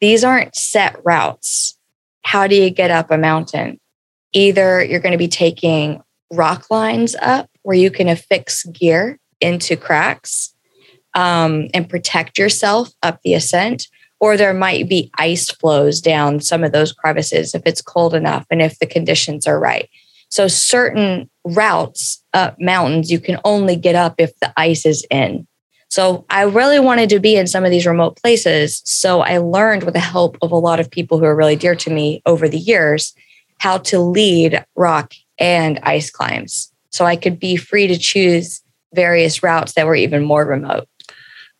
these 0.01 0.25
aren't 0.25 0.55
set 0.55 0.97
routes. 1.05 1.77
How 2.23 2.47
do 2.47 2.55
you 2.55 2.71
get 2.71 2.91
up 2.91 3.11
a 3.11 3.19
mountain? 3.19 3.81
Either 4.33 4.83
you're 4.83 5.01
going 5.01 5.13
to 5.13 5.19
be 5.19 5.29
taking 5.29 6.03
rock 6.33 6.71
lines 6.71 7.15
up 7.21 7.49
where 7.63 7.77
you 7.77 7.91
can 7.91 8.09
affix 8.09 8.65
gear 8.67 9.19
into 9.41 9.77
cracks 9.77 10.55
um, 11.15 11.69
and 11.73 11.89
protect 11.89 12.39
yourself 12.39 12.91
up 13.03 13.21
the 13.23 13.35
ascent, 13.35 13.89
or 14.25 14.39
there 14.39 14.55
might 14.55 14.89
be 14.89 15.11
ice 15.19 15.51
flows 15.51 16.01
down 16.01 16.41
some 16.41 16.65
of 16.65 16.73
those 16.73 16.93
crevices 16.93 17.55
if 17.55 17.61
it's 17.67 17.83
cold 17.83 18.15
enough 18.15 18.47
and 18.51 18.63
if 18.63 18.79
the 18.79 18.87
conditions 18.87 19.47
are 19.47 19.61
right. 19.61 19.91
So, 20.31 20.49
certain 20.49 21.29
routes 21.45 22.25
up 22.33 22.57
mountains 22.59 23.11
you 23.11 23.21
can 23.21 23.39
only 23.45 23.77
get 23.77 23.95
up 23.95 24.15
if 24.17 24.39
the 24.41 24.51
ice 24.57 24.87
is 24.87 25.07
in. 25.11 25.47
So 25.91 26.25
I 26.31 26.43
really 26.43 26.81
wanted 26.81 27.11
to 27.11 27.21
be 27.21 27.37
in 27.37 27.47
some 27.47 27.65
of 27.65 27.71
these 27.71 27.87
remote 27.87 28.17
places. 28.21 28.81
So 28.85 29.21
I 29.21 29.39
learned 29.39 29.85
with 29.85 29.95
the 29.95 30.01
help 30.01 30.37
of 30.43 30.51
a 30.51 30.57
lot 30.57 30.81
of 30.81 30.91
people 30.91 31.19
who 31.19 31.25
are 31.25 31.37
really 31.37 31.55
dear 31.55 31.77
to 31.77 31.91
me 31.91 32.23
over 32.27 32.49
the 32.49 32.59
years 32.59 33.15
how 33.59 33.79
to 33.79 34.01
lead 34.01 34.65
rock 34.75 35.13
and 35.39 35.79
ice 35.85 36.11
climbs. 36.11 36.73
So 36.91 37.05
I 37.05 37.15
could 37.15 37.39
be 37.39 37.57
free 37.57 37.87
to 37.87 37.99
choose 37.99 38.61
various 38.93 39.43
routes 39.43 39.75
that 39.75 39.87
were 39.87 39.95
even 39.95 40.25
more 40.25 40.45
remote. 40.45 40.89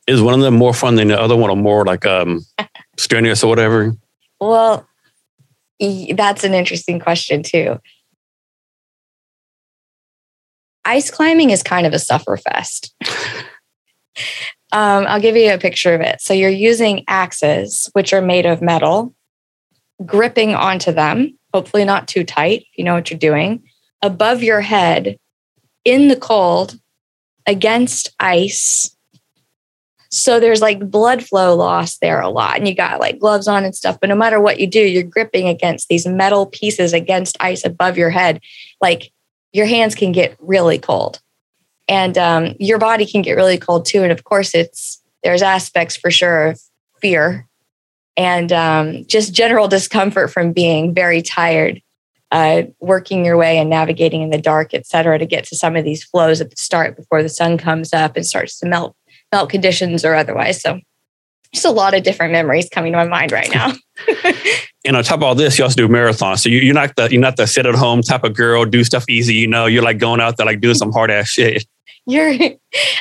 Is 0.07 0.21
one 0.21 0.35
of 0.35 0.41
them 0.41 0.55
more 0.55 0.75
fun 0.75 0.97
than 0.97 1.09
the 1.09 1.21
other 1.21 1.37
one 1.37 1.51
or 1.51 1.57
more 1.57 1.85
like 1.85 2.07
um 2.07 2.45
strenuous 2.97 3.43
or 3.43 3.49
whatever? 3.49 3.95
Well, 4.41 4.87
that's 6.15 6.45
an 6.45 6.55
interesting 6.55 7.01
question 7.01 7.43
too. 7.43 7.81
Ice 10.85 11.11
climbing 11.11 11.51
is 11.51 11.63
kind 11.63 11.87
of 11.87 11.95
a 11.95 11.99
suffer 11.99 12.37
fest. 12.37 12.95
Um, 14.75 15.07
I'll 15.07 15.21
give 15.21 15.37
you 15.37 15.55
a 15.55 15.59
picture 15.59 15.95
of 15.95 16.01
it. 16.01 16.21
So 16.21 16.35
you're 16.35 16.51
using 16.51 17.05
axes, 17.07 17.89
which 17.93 18.13
are 18.13 18.21
made 18.21 18.45
of 18.45 18.61
metal, 18.61 19.15
gripping 20.05 20.57
onto 20.57 20.91
them, 20.91 21.39
hopefully 21.53 21.85
not 21.85 22.09
too 22.09 22.25
tight, 22.25 22.63
if 22.63 22.79
you 22.79 22.83
know 22.83 22.95
what 22.95 23.09
you're 23.09 23.19
doing, 23.19 23.63
above 24.03 24.43
your 24.43 24.61
head 24.61 25.17
in 25.85 26.09
the 26.09 26.17
cold 26.17 26.77
against 27.47 28.13
ice. 28.19 28.94
So 30.15 30.39
there's 30.39 30.63
like 30.63 30.91
blood 30.91 31.25
flow 31.25 31.57
loss 31.57 31.99
there 31.99 32.21
a 32.21 32.29
lot. 32.29 32.57
And 32.57 32.69
you 32.69 32.75
got 32.75 33.01
like 33.01 33.19
gloves 33.19 33.49
on 33.49 33.65
and 33.65 33.75
stuff. 33.75 33.99
But 34.01 34.11
no 34.11 34.15
matter 34.15 34.41
what 34.41 34.61
you 34.61 34.67
do, 34.69 34.81
you're 34.81 35.03
gripping 35.03 35.49
against 35.49 35.89
these 35.89 36.07
metal 36.07 36.47
pieces 36.47 36.93
against 36.93 37.37
ice 37.41 37.65
above 37.65 37.99
your 37.99 38.11
head. 38.11 38.41
Like 38.81 39.13
your 39.53 39.67
hands 39.67 39.95
can 39.95 40.13
get 40.13 40.37
really 40.39 40.79
cold 40.79 41.21
and 41.89 42.17
um, 42.17 42.55
your 42.59 42.79
body 42.79 43.07
can 43.07 43.23
get 43.23 43.37
really 43.37 43.59
cold 43.59 43.87
too 43.87 44.03
and 44.03 44.13
of 44.13 44.25
course 44.25 44.55
it's 44.55 45.03
there's 45.23 45.43
aspects 45.43 45.97
for 45.97 46.11
sure 46.11 46.49
of 46.49 46.61
fear 47.01 47.47
and 48.17 48.53
um, 48.53 49.05
just 49.07 49.35
general 49.35 49.69
discomfort 49.69 50.31
from 50.31 50.53
being 50.53 50.95
very 50.95 51.23
tired 51.23 51.81
uh, 52.31 52.63
working 52.81 53.25
your 53.25 53.37
way 53.37 53.59
and 53.59 53.71
navigating 53.71 54.23
in 54.23 54.31
the 54.31 54.41
dark 54.41 54.75
et 54.75 54.87
cetera 54.87 55.19
to 55.19 55.27
get 55.27 55.45
to 55.45 55.57
some 55.57 55.77
of 55.77 55.85
these 55.85 56.05
flows 56.05 56.41
at 56.41 56.51
the 56.51 56.57
start 56.57 56.97
before 56.97 57.23
the 57.23 57.29
sun 57.29 57.59
comes 57.59 57.93
up 57.93 58.17
and 58.17 58.27
starts 58.27 58.59
to 58.59 58.67
melt 58.67 58.97
conditions 59.47 60.05
or 60.05 60.15
otherwise 60.15 60.61
so 60.61 60.79
just 61.53 61.65
a 61.65 61.71
lot 61.71 61.95
of 61.95 62.03
different 62.03 62.33
memories 62.33 62.69
coming 62.69 62.93
to 62.93 62.99
my 62.99 63.07
mind 63.07 63.33
right 63.33 63.51
now 63.53 63.73
and 64.85 64.97
on 64.97 65.03
top 65.03 65.19
of 65.19 65.23
all 65.23 65.35
this, 65.35 65.59
you 65.59 65.65
also 65.65 65.77
do 65.77 65.89
marathons. 65.89 66.41
So 66.41 66.49
you, 66.49 66.71
are 66.71 66.75
not 66.75 66.95
the 66.97 67.11
you're 67.11 67.21
not 67.21 67.37
the 67.37 67.47
sit 67.47 67.67
at 67.67 67.75
home 67.75 68.03
type 68.03 68.25
of 68.25 68.35
girl, 68.35 68.65
do 68.65 68.85
stuff 68.85 69.05
easy. 69.09 69.35
You 69.35 69.47
know, 69.47 69.67
you're 69.67 69.83
like 69.83 69.99
going 69.99 70.21
out 70.21 70.37
there 70.37 70.47
like 70.47 70.61
doing 70.61 70.75
some 70.75 70.93
hard 70.93 71.11
ass 71.11 71.29
shit. 71.29 71.67
You're 72.07 72.35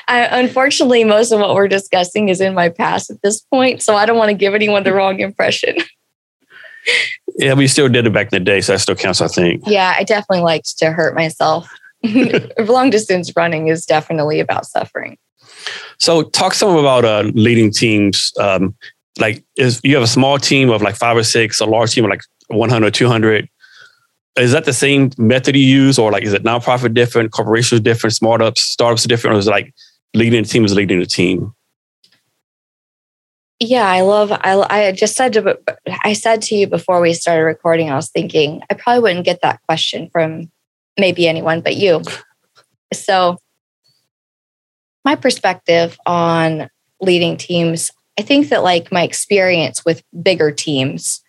I, 0.08 0.40
unfortunately 0.40 1.04
most 1.04 1.32
of 1.32 1.40
what 1.42 1.54
we're 1.56 1.68
discussing 1.68 2.30
is 2.30 2.40
in 2.40 2.54
my 2.54 2.70
past 2.70 3.10
at 3.10 3.22
this 3.22 3.42
point, 3.42 3.82
so 3.82 3.96
I 3.96 4.06
don't 4.06 4.18
want 4.18 4.30
to 4.30 4.36
give 4.36 4.54
anyone 4.54 4.84
the 4.84 4.94
wrong 4.94 5.20
impression. 5.20 5.76
yeah, 7.38 7.54
we 7.54 7.68
still 7.68 7.90
did 7.90 8.08
it 8.08 8.14
back 8.14 8.32
in 8.32 8.40
the 8.40 8.40
day, 8.40 8.62
so 8.62 8.74
that 8.74 8.80
still 8.80 8.96
counts, 8.96 9.20
I 9.20 9.28
think. 9.28 9.64
Yeah, 9.68 9.94
I 9.98 10.04
definitely 10.04 10.44
liked 10.44 10.78
to 10.80 10.92
hurt 10.92 11.16
myself. 11.16 11.70
Long 12.60 12.90
distance 12.90 13.32
running 13.36 13.68
is 13.68 13.86
definitely 13.86 14.40
about 14.40 14.66
suffering. 14.66 15.18
So, 16.00 16.24
talk 16.24 16.54
some 16.54 16.76
about 16.76 17.06
uh, 17.06 17.32
leading 17.34 17.72
teams. 17.72 18.32
Um, 18.40 18.76
like, 19.20 19.44
is 19.58 19.80
you 19.84 19.94
have 19.96 20.04
a 20.04 20.08
small 20.08 20.40
team 20.40 20.70
of 20.70 20.82
like 20.82 20.96
five 20.96 21.18
or 21.18 21.24
six, 21.24 21.60
a 21.60 21.66
large 21.66 21.94
team 21.94 22.04
of 22.06 22.10
like 22.10 22.22
100, 22.48 22.94
200 22.94 23.50
is 24.38 24.52
that 24.52 24.66
the 24.66 24.74
same 24.74 25.12
method 25.18 25.56
you 25.56 25.66
use, 25.66 26.00
or 26.00 26.12
like 26.12 26.24
is 26.24 26.34
it 26.34 26.44
nonprofit 26.44 26.94
different, 26.94 27.32
corporations 27.32 27.82
different, 27.82 28.14
startups 28.14 28.62
startups 28.62 29.04
different, 29.04 29.36
or 29.36 29.40
is 29.40 29.48
it 29.48 29.52
like 29.52 29.74
leading 30.14 30.42
a 30.42 30.44
team 30.44 30.66
is 30.66 30.74
leading 30.74 31.02
a 31.02 31.06
team? 31.06 31.54
Yeah, 33.60 33.88
I 33.88 34.02
love. 34.02 34.32
I 34.32 34.66
I 34.70 34.92
just 34.92 35.16
said 35.16 35.34
to 35.34 35.58
I 36.04 36.14
said 36.14 36.42
to 36.44 36.56
you 36.56 36.68
before 36.68 37.00
we 37.00 37.14
started 37.14 37.44
recording. 37.44 37.90
I 37.90 37.96
was 37.96 38.10
thinking 38.10 38.62
I 38.70 38.74
probably 38.74 39.04
wouldn't 39.04 39.26
get 39.26 39.42
that 39.42 39.62
question 39.68 40.10
from 40.12 40.52
maybe 40.98 41.28
anyone 41.28 41.62
but 41.62 41.76
you. 41.76 42.02
So, 42.92 43.38
my 45.04 45.16
perspective 45.16 45.98
on 46.06 46.70
leading 47.02 47.38
teams, 47.38 47.92
I 48.18 48.22
think 48.22 48.50
that 48.50 48.64
like 48.64 48.92
my 48.92 49.04
experience 49.04 49.84
with 49.84 50.04
bigger 50.22 50.52
teams, 50.52 51.24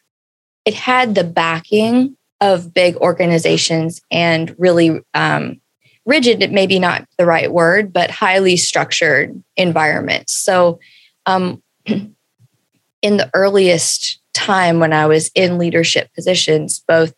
it 0.64 0.74
had 0.74 1.14
the 1.14 1.24
backing 1.24 2.16
of 2.40 2.74
big 2.74 2.96
organizations 2.96 4.00
and 4.10 4.54
really 4.58 5.00
um, 5.14 5.60
rigid, 6.04 6.52
maybe 6.52 6.78
not 6.78 7.06
the 7.18 7.26
right 7.26 7.50
word, 7.50 7.92
but 7.92 8.10
highly 8.10 8.56
structured 8.56 9.42
environments. 9.56 10.32
So, 10.32 10.78
um, 11.26 11.62
in 11.86 13.18
the 13.18 13.30
earliest 13.34 14.20
time 14.32 14.80
when 14.80 14.92
I 14.92 15.06
was 15.06 15.30
in 15.34 15.58
leadership 15.58 16.12
positions, 16.14 16.82
both 16.86 17.14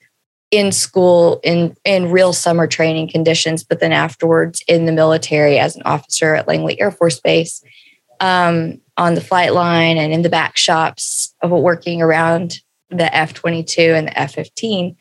in 0.50 0.70
school, 0.72 1.40
in, 1.42 1.76
in 1.84 2.10
real 2.10 2.32
summer 2.32 2.66
training 2.66 3.08
conditions, 3.08 3.64
but 3.64 3.80
then 3.80 3.92
afterwards 3.92 4.62
in 4.68 4.86
the 4.86 4.92
military 4.92 5.58
as 5.58 5.76
an 5.76 5.82
officer 5.84 6.34
at 6.34 6.46
Langley 6.46 6.80
Air 6.80 6.90
Force 6.90 7.20
Base, 7.20 7.62
um, 8.20 8.80
on 8.96 9.14
the 9.14 9.20
flight 9.20 9.52
line 9.52 9.98
and 9.98 10.12
in 10.12 10.22
the 10.22 10.28
back 10.28 10.56
shops 10.56 11.34
of 11.42 11.50
working 11.50 12.00
around 12.00 12.60
the 12.88 13.14
F 13.14 13.34
22 13.34 13.80
and 13.80 14.06
the 14.08 14.18
F 14.18 14.34
15 14.34 14.96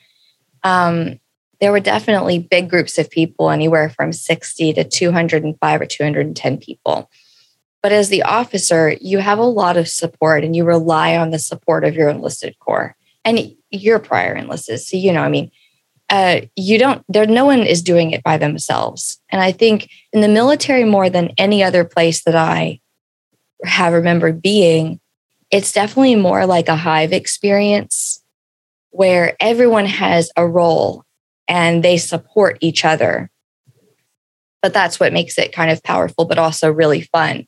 um, 0.65 1.19
there 1.61 1.71
were 1.71 1.79
definitely 1.79 2.39
big 2.39 2.69
groups 2.69 2.97
of 2.97 3.09
people, 3.09 3.49
anywhere 3.49 3.89
from 3.89 4.11
60 4.11 4.73
to 4.73 4.83
205 4.83 5.81
or 5.81 5.85
210 5.85 6.57
people. 6.57 7.09
But 7.81 7.91
as 7.91 8.09
the 8.09 8.23
officer, 8.23 8.95
you 8.99 9.19
have 9.19 9.39
a 9.39 9.43
lot 9.43 9.77
of 9.77 9.87
support 9.87 10.43
and 10.43 10.55
you 10.55 10.65
rely 10.65 11.15
on 11.15 11.29
the 11.29 11.39
support 11.39 11.85
of 11.85 11.95
your 11.95 12.09
enlisted 12.09 12.57
corps 12.59 12.95
and 13.25 13.55
your 13.71 13.99
prior 13.99 14.33
enlisted. 14.33 14.79
So, 14.79 14.95
you 14.95 15.11
know, 15.11 15.21
I 15.21 15.29
mean, 15.29 15.51
uh, 16.09 16.41
you 16.55 16.77
don't, 16.77 17.03
there, 17.09 17.25
no 17.25 17.45
one 17.45 17.63
is 17.63 17.81
doing 17.81 18.11
it 18.11 18.23
by 18.23 18.37
themselves. 18.37 19.19
And 19.31 19.41
I 19.41 19.51
think 19.51 19.89
in 20.13 20.21
the 20.21 20.27
military, 20.27 20.83
more 20.83 21.09
than 21.09 21.33
any 21.37 21.63
other 21.63 21.83
place 21.83 22.23
that 22.23 22.35
I 22.35 22.79
have 23.63 23.93
remembered 23.93 24.41
being, 24.41 24.99
it's 25.49 25.71
definitely 25.71 26.15
more 26.15 26.45
like 26.45 26.67
a 26.67 26.75
hive 26.75 27.11
experience 27.11 28.21
where 28.91 29.35
everyone 29.39 29.85
has 29.85 30.31
a 30.37 30.47
role 30.47 31.03
and 31.47 31.83
they 31.83 31.97
support 31.97 32.57
each 32.61 32.85
other. 32.85 33.29
But 34.61 34.73
that's 34.73 34.99
what 34.99 35.13
makes 35.13 35.37
it 35.37 35.53
kind 35.53 35.71
of 35.71 35.83
powerful, 35.83 36.25
but 36.25 36.39
also 36.39 36.71
really 36.71 37.01
fun. 37.01 37.47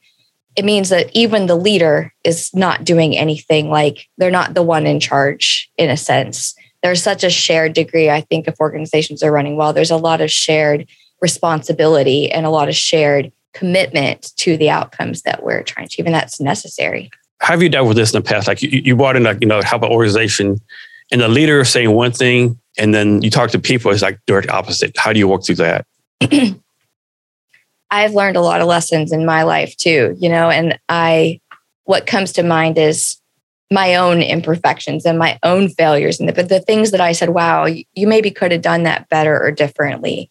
It 0.57 0.65
means 0.65 0.89
that 0.89 1.09
even 1.15 1.45
the 1.45 1.55
leader 1.55 2.13
is 2.25 2.53
not 2.53 2.83
doing 2.83 3.15
anything 3.15 3.69
like 3.69 4.07
they're 4.17 4.31
not 4.31 4.53
the 4.53 4.63
one 4.63 4.85
in 4.85 4.99
charge 4.99 5.71
in 5.77 5.89
a 5.89 5.95
sense. 5.95 6.55
There's 6.83 7.01
such 7.01 7.23
a 7.23 7.29
shared 7.29 7.73
degree, 7.73 8.09
I 8.09 8.21
think, 8.21 8.47
if 8.47 8.59
organizations 8.59 9.23
are 9.23 9.31
running 9.31 9.55
well, 9.55 9.71
there's 9.71 9.91
a 9.91 9.97
lot 9.97 10.19
of 10.19 10.29
shared 10.29 10.87
responsibility 11.21 12.31
and 12.31 12.45
a 12.45 12.49
lot 12.49 12.67
of 12.67 12.75
shared 12.75 13.31
commitment 13.53 14.35
to 14.37 14.57
the 14.57 14.69
outcomes 14.69 15.21
that 15.21 15.43
we're 15.43 15.63
trying 15.63 15.87
to 15.87 15.93
achieve. 15.93 16.05
And 16.05 16.13
that's 16.13 16.41
necessary. 16.41 17.09
How 17.39 17.53
have 17.53 17.63
you 17.63 17.69
dealt 17.69 17.87
with 17.87 17.97
this 17.97 18.13
in 18.13 18.21
the 18.21 18.27
past? 18.27 18.47
Like 18.47 18.61
you, 18.61 18.69
you 18.69 18.95
brought 18.95 19.15
in, 19.15 19.23
like, 19.23 19.37
you 19.41 19.47
know, 19.47 19.61
help 19.61 19.83
an 19.83 19.91
organization 19.91 20.59
and 21.11 21.21
the 21.21 21.27
leader 21.27 21.61
is 21.61 21.69
saying 21.69 21.91
one 21.91 22.11
thing, 22.11 22.59
and 22.77 22.93
then 22.93 23.21
you 23.21 23.29
talk 23.29 23.51
to 23.51 23.59
people, 23.59 23.91
it's 23.91 24.01
like 24.01 24.19
direct 24.27 24.49
opposite. 24.49 24.95
How 24.97 25.13
do 25.13 25.19
you 25.19 25.27
work 25.27 25.45
through 25.45 25.55
that? 25.55 25.85
I've 27.89 28.13
learned 28.13 28.38
a 28.38 28.41
lot 28.41 28.62
of 28.62 28.67
lessons 28.67 29.12
in 29.12 29.25
my 29.25 29.44
life 29.44 29.75
too, 29.77 30.15
you 30.20 30.29
know, 30.29 30.50
and 30.50 30.77
I, 30.89 31.39
what 31.86 32.06
comes 32.06 32.34
to 32.34 32.44
mind 32.44 32.77
is 32.77 33.17
my 33.72 33.96
own 33.96 34.22
imperfections 34.22 35.06
and 35.06 35.20
my 35.20 35.38
own 35.44 35.70
failures 35.70 36.20
and 36.20 36.29
the, 36.29 36.44
the 36.44 36.60
things 36.60 36.91
that 36.91 37.01
I 37.01 37.12
said, 37.12 37.29
wow, 37.29 37.65
you 37.65 38.08
maybe 38.08 38.32
could 38.32 38.51
have 38.51 38.62
done 38.62 38.84
that 38.84 39.10
better 39.10 39.41
or 39.41 39.51
differently. 39.51 40.29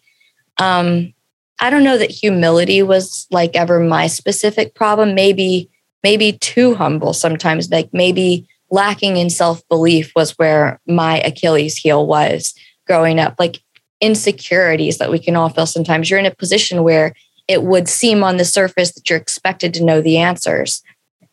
Um, 0.59 1.13
I 1.61 1.71
don't 1.71 1.85
know 1.85 1.99
that 1.99 2.11
humility 2.11 2.83
was 2.83 3.27
like 3.31 3.55
ever 3.57 3.81
my 3.81 4.07
specific 4.07 4.75
problem. 4.75 5.15
Maybe, 5.15 5.71
maybe 6.03 6.33
too 6.33 6.75
humble 6.75 7.13
sometimes, 7.13 7.71
like 7.71 7.89
maybe 7.93 8.49
lacking 8.71 9.17
in 9.17 9.31
self 9.31 9.67
belief 9.69 10.13
was 10.17 10.33
where 10.33 10.81
my 10.87 11.21
Achilles 11.21 11.77
heel 11.77 12.07
was 12.07 12.55
growing 12.87 13.19
up. 13.19 13.37
Like 13.39 13.61
insecurities 14.01 14.99
that 14.99 15.11
we 15.11 15.19
can 15.19 15.37
all 15.37 15.49
feel 15.49 15.67
sometimes. 15.67 16.11
You're 16.11 16.19
in 16.19 16.27
a 16.27 16.35
position 16.35 16.83
where 16.83 17.15
it 17.49 17.63
would 17.63 17.89
seem 17.89 18.25
on 18.25 18.37
the 18.37 18.45
surface 18.45 18.93
that 18.93 19.09
you're 19.09 19.19
expected 19.19 19.73
to 19.75 19.85
know 19.85 20.01
the 20.01 20.19
answers. 20.19 20.83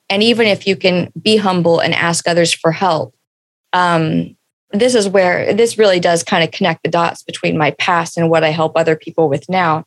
And 0.10 0.22
even 0.22 0.48
if 0.48 0.68
you 0.68 0.76
can 0.76 1.12
be 1.20 1.38
humble 1.38 1.80
and 1.80 1.94
ask 1.94 2.28
others 2.28 2.54
for 2.54 2.72
help, 2.72 3.16
um, 3.72 4.36
this 4.72 4.96
is 4.96 5.08
where 5.08 5.54
this 5.54 5.78
really 5.78 6.00
does 6.00 6.24
kind 6.24 6.44
of 6.44 6.52
connect 6.52 6.84
the 6.84 6.90
dots 6.90 7.24
between 7.24 7.58
my 7.58 7.72
past 7.72 8.18
and 8.18 8.30
what 8.30 8.44
I 8.44 8.50
help 8.50 8.74
other 8.76 8.96
people 8.96 9.30
with 9.30 9.48
now. 9.50 9.86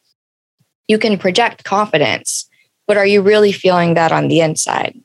You 0.88 0.98
can 0.98 1.18
project 1.18 1.64
confidence, 1.64 2.48
but 2.86 2.96
are 2.96 3.06
you 3.06 3.20
really 3.20 3.52
feeling 3.52 3.94
that 3.94 4.12
on 4.12 4.28
the 4.28 4.40
inside? 4.40 4.98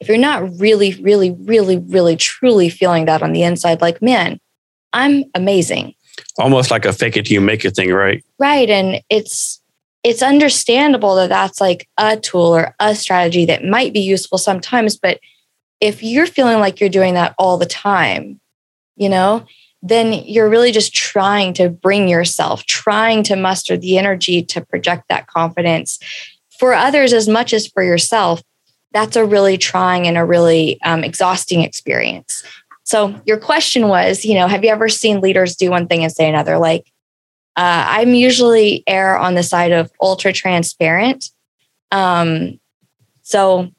If 0.00 0.08
you're 0.08 0.18
not 0.18 0.58
really, 0.58 0.94
really, 1.00 1.32
really, 1.32 1.78
really, 1.78 2.16
truly 2.16 2.68
feeling 2.68 3.06
that 3.06 3.22
on 3.22 3.32
the 3.32 3.42
inside, 3.42 3.80
like, 3.80 4.02
man, 4.02 4.38
I'm 4.92 5.24
amazing. 5.34 5.94
Almost 6.38 6.70
like 6.70 6.84
a 6.84 6.92
fake 6.92 7.16
it 7.16 7.26
till 7.26 7.34
you 7.34 7.40
make 7.40 7.64
it 7.64 7.74
thing, 7.74 7.90
right? 7.92 8.22
Right. 8.38 8.68
And 8.68 9.00
it's, 9.08 9.62
it's 10.04 10.22
understandable 10.22 11.16
that 11.16 11.30
that's 11.30 11.60
like 11.60 11.88
a 11.98 12.18
tool 12.18 12.54
or 12.54 12.74
a 12.78 12.94
strategy 12.94 13.46
that 13.46 13.64
might 13.64 13.94
be 13.94 14.00
useful 14.00 14.36
sometimes. 14.36 14.96
But 14.98 15.18
if 15.80 16.02
you're 16.02 16.26
feeling 16.26 16.60
like 16.60 16.78
you're 16.78 16.90
doing 16.90 17.14
that 17.14 17.34
all 17.38 17.56
the 17.56 17.66
time, 17.66 18.38
you 18.96 19.08
know, 19.08 19.46
then 19.82 20.12
you're 20.12 20.48
really 20.48 20.72
just 20.72 20.94
trying 20.94 21.54
to 21.54 21.70
bring 21.70 22.06
yourself, 22.06 22.64
trying 22.66 23.22
to 23.24 23.36
muster 23.36 23.76
the 23.76 23.98
energy 23.98 24.42
to 24.42 24.60
project 24.60 25.04
that 25.08 25.26
confidence 25.26 25.98
for 26.58 26.74
others 26.74 27.12
as 27.12 27.26
much 27.26 27.52
as 27.52 27.66
for 27.66 27.82
yourself. 27.82 28.42
That's 28.92 29.16
a 29.16 29.24
really 29.24 29.58
trying 29.58 30.06
and 30.06 30.16
a 30.16 30.24
really 30.24 30.80
um, 30.82 31.02
exhausting 31.02 31.62
experience. 31.62 32.44
So, 32.84 33.18
your 33.24 33.38
question 33.38 33.88
was, 33.88 34.24
you 34.24 34.34
know, 34.34 34.46
have 34.46 34.62
you 34.62 34.70
ever 34.70 34.88
seen 34.90 35.20
leaders 35.20 35.56
do 35.56 35.70
one 35.70 35.88
thing 35.88 36.04
and 36.04 36.12
say 36.12 36.28
another? 36.28 36.58
Like, 36.58 36.90
uh, 37.56 37.84
I'm 37.88 38.14
usually 38.14 38.82
err 38.86 39.16
on 39.16 39.34
the 39.34 39.42
side 39.42 39.72
of 39.72 39.92
ultra 40.00 40.32
transparent. 40.32 41.30
Um, 41.92 42.58
so 43.22 43.70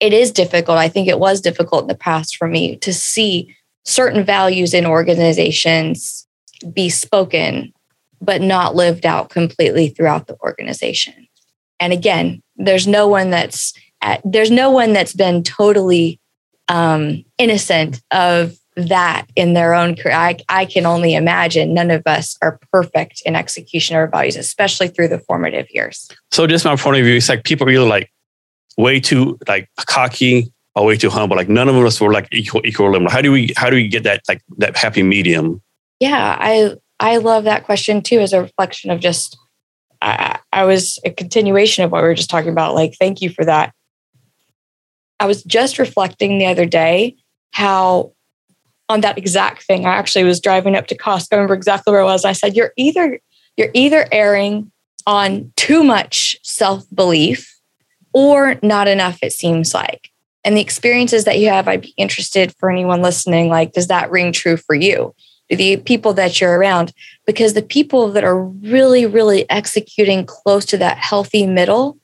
it 0.00 0.12
is 0.12 0.32
difficult. 0.32 0.78
I 0.78 0.88
think 0.88 1.08
it 1.08 1.18
was 1.18 1.40
difficult 1.40 1.82
in 1.82 1.88
the 1.88 1.94
past 1.94 2.36
for 2.36 2.48
me 2.48 2.76
to 2.76 2.92
see 2.92 3.54
certain 3.84 4.24
values 4.24 4.74
in 4.74 4.86
organizations 4.86 6.26
be 6.72 6.88
spoken, 6.88 7.72
but 8.20 8.40
not 8.40 8.74
lived 8.74 9.06
out 9.06 9.30
completely 9.30 9.88
throughout 9.88 10.26
the 10.26 10.36
organization. 10.40 11.28
And 11.80 11.92
again, 11.92 12.42
there's 12.56 12.86
no 12.86 13.08
one 13.08 13.30
that's 13.30 13.72
at, 14.00 14.20
there's 14.24 14.50
no 14.50 14.70
one 14.70 14.92
that's 14.92 15.14
been 15.14 15.42
totally 15.42 16.20
um, 16.68 17.24
innocent 17.38 18.02
of 18.10 18.56
that 18.76 19.26
in 19.36 19.54
their 19.54 19.74
own 19.74 19.94
career. 19.94 20.14
I, 20.14 20.36
I 20.48 20.64
can 20.64 20.86
only 20.86 21.14
imagine 21.14 21.74
none 21.74 21.90
of 21.90 22.02
us 22.06 22.36
are 22.42 22.58
perfect 22.72 23.22
in 23.24 23.36
execution 23.36 23.96
of 23.96 24.00
our 24.00 24.08
values, 24.08 24.36
especially 24.36 24.88
through 24.88 25.08
the 25.08 25.20
formative 25.20 25.66
years. 25.70 26.10
So 26.32 26.46
just 26.46 26.64
my 26.64 26.76
point 26.76 26.98
of 26.98 27.04
view, 27.04 27.16
it's 27.16 27.28
like 27.28 27.44
people 27.44 27.68
are 27.68 27.70
either 27.70 27.84
like 27.84 28.10
way 28.76 28.98
too 29.00 29.38
like 29.46 29.68
cocky 29.86 30.52
or 30.74 30.86
way 30.86 30.96
too 30.96 31.10
humble. 31.10 31.36
Like 31.36 31.48
none 31.48 31.68
of 31.68 31.76
us 31.76 32.00
were 32.00 32.12
like 32.12 32.28
equal 32.32 32.64
equilibrium. 32.66 33.10
How 33.10 33.20
do 33.20 33.30
we 33.30 33.52
how 33.56 33.70
do 33.70 33.76
we 33.76 33.88
get 33.88 34.02
that 34.02 34.22
like 34.28 34.42
that 34.58 34.76
happy 34.76 35.02
medium? 35.02 35.62
Yeah, 36.00 36.36
I 36.38 36.74
I 36.98 37.18
love 37.18 37.44
that 37.44 37.64
question 37.64 38.02
too 38.02 38.18
as 38.18 38.32
a 38.32 38.42
reflection 38.42 38.90
of 38.90 39.00
just 39.00 39.38
I, 40.02 40.38
I 40.52 40.64
was 40.64 40.98
a 41.04 41.10
continuation 41.10 41.84
of 41.84 41.92
what 41.92 42.02
we 42.02 42.08
were 42.08 42.14
just 42.14 42.30
talking 42.30 42.50
about. 42.50 42.74
Like, 42.74 42.94
thank 42.98 43.22
you 43.22 43.30
for 43.30 43.44
that. 43.44 43.72
I 45.18 45.26
was 45.26 45.42
just 45.44 45.78
reflecting 45.78 46.38
the 46.38 46.46
other 46.46 46.66
day 46.66 47.16
how 47.52 48.12
on 48.88 49.00
that 49.00 49.18
exact 49.18 49.62
thing. 49.62 49.86
I 49.86 49.94
actually 49.94 50.24
was 50.24 50.40
driving 50.40 50.76
up 50.76 50.86
to 50.88 50.96
Costco. 50.96 51.28
I 51.32 51.36
remember 51.36 51.54
exactly 51.54 51.90
where 51.92 52.02
I 52.02 52.04
was. 52.04 52.24
I 52.24 52.32
said, 52.32 52.56
"You're 52.56 52.72
either 52.76 53.20
you're 53.56 53.70
either 53.72 54.06
erring 54.12 54.70
on 55.06 55.52
too 55.56 55.84
much 55.84 56.36
self 56.42 56.84
belief 56.94 57.58
or 58.12 58.56
not 58.62 58.88
enough. 58.88 59.18
It 59.22 59.32
seems 59.32 59.74
like." 59.74 60.10
And 60.44 60.56
the 60.56 60.60
experiences 60.60 61.24
that 61.24 61.38
you 61.38 61.48
have, 61.48 61.66
I'd 61.66 61.80
be 61.80 61.94
interested 61.96 62.54
for 62.58 62.70
anyone 62.70 63.00
listening. 63.00 63.48
Like, 63.48 63.72
does 63.72 63.88
that 63.88 64.10
ring 64.10 64.30
true 64.30 64.58
for 64.58 64.74
you? 64.74 65.14
The 65.48 65.78
people 65.78 66.12
that 66.14 66.40
you're 66.40 66.58
around? 66.58 66.92
Because 67.26 67.54
the 67.54 67.62
people 67.62 68.12
that 68.12 68.24
are 68.24 68.42
really, 68.44 69.06
really 69.06 69.48
executing 69.50 70.26
close 70.26 70.66
to 70.66 70.78
that 70.78 70.98
healthy 70.98 71.46
middle, 71.46 71.98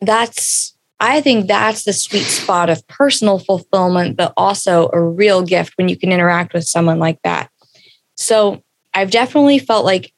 that's 0.00 0.73
I 1.00 1.20
think 1.20 1.46
that's 1.46 1.84
the 1.84 1.92
sweet 1.92 2.24
spot 2.24 2.70
of 2.70 2.86
personal 2.86 3.38
fulfillment, 3.38 4.16
but 4.16 4.32
also 4.36 4.90
a 4.92 5.02
real 5.02 5.42
gift 5.42 5.74
when 5.76 5.88
you 5.88 5.96
can 5.96 6.12
interact 6.12 6.54
with 6.54 6.64
someone 6.64 6.98
like 6.98 7.18
that. 7.24 7.50
So 8.16 8.62
I've 8.92 9.10
definitely 9.10 9.58
felt 9.58 9.84
like 9.84 10.12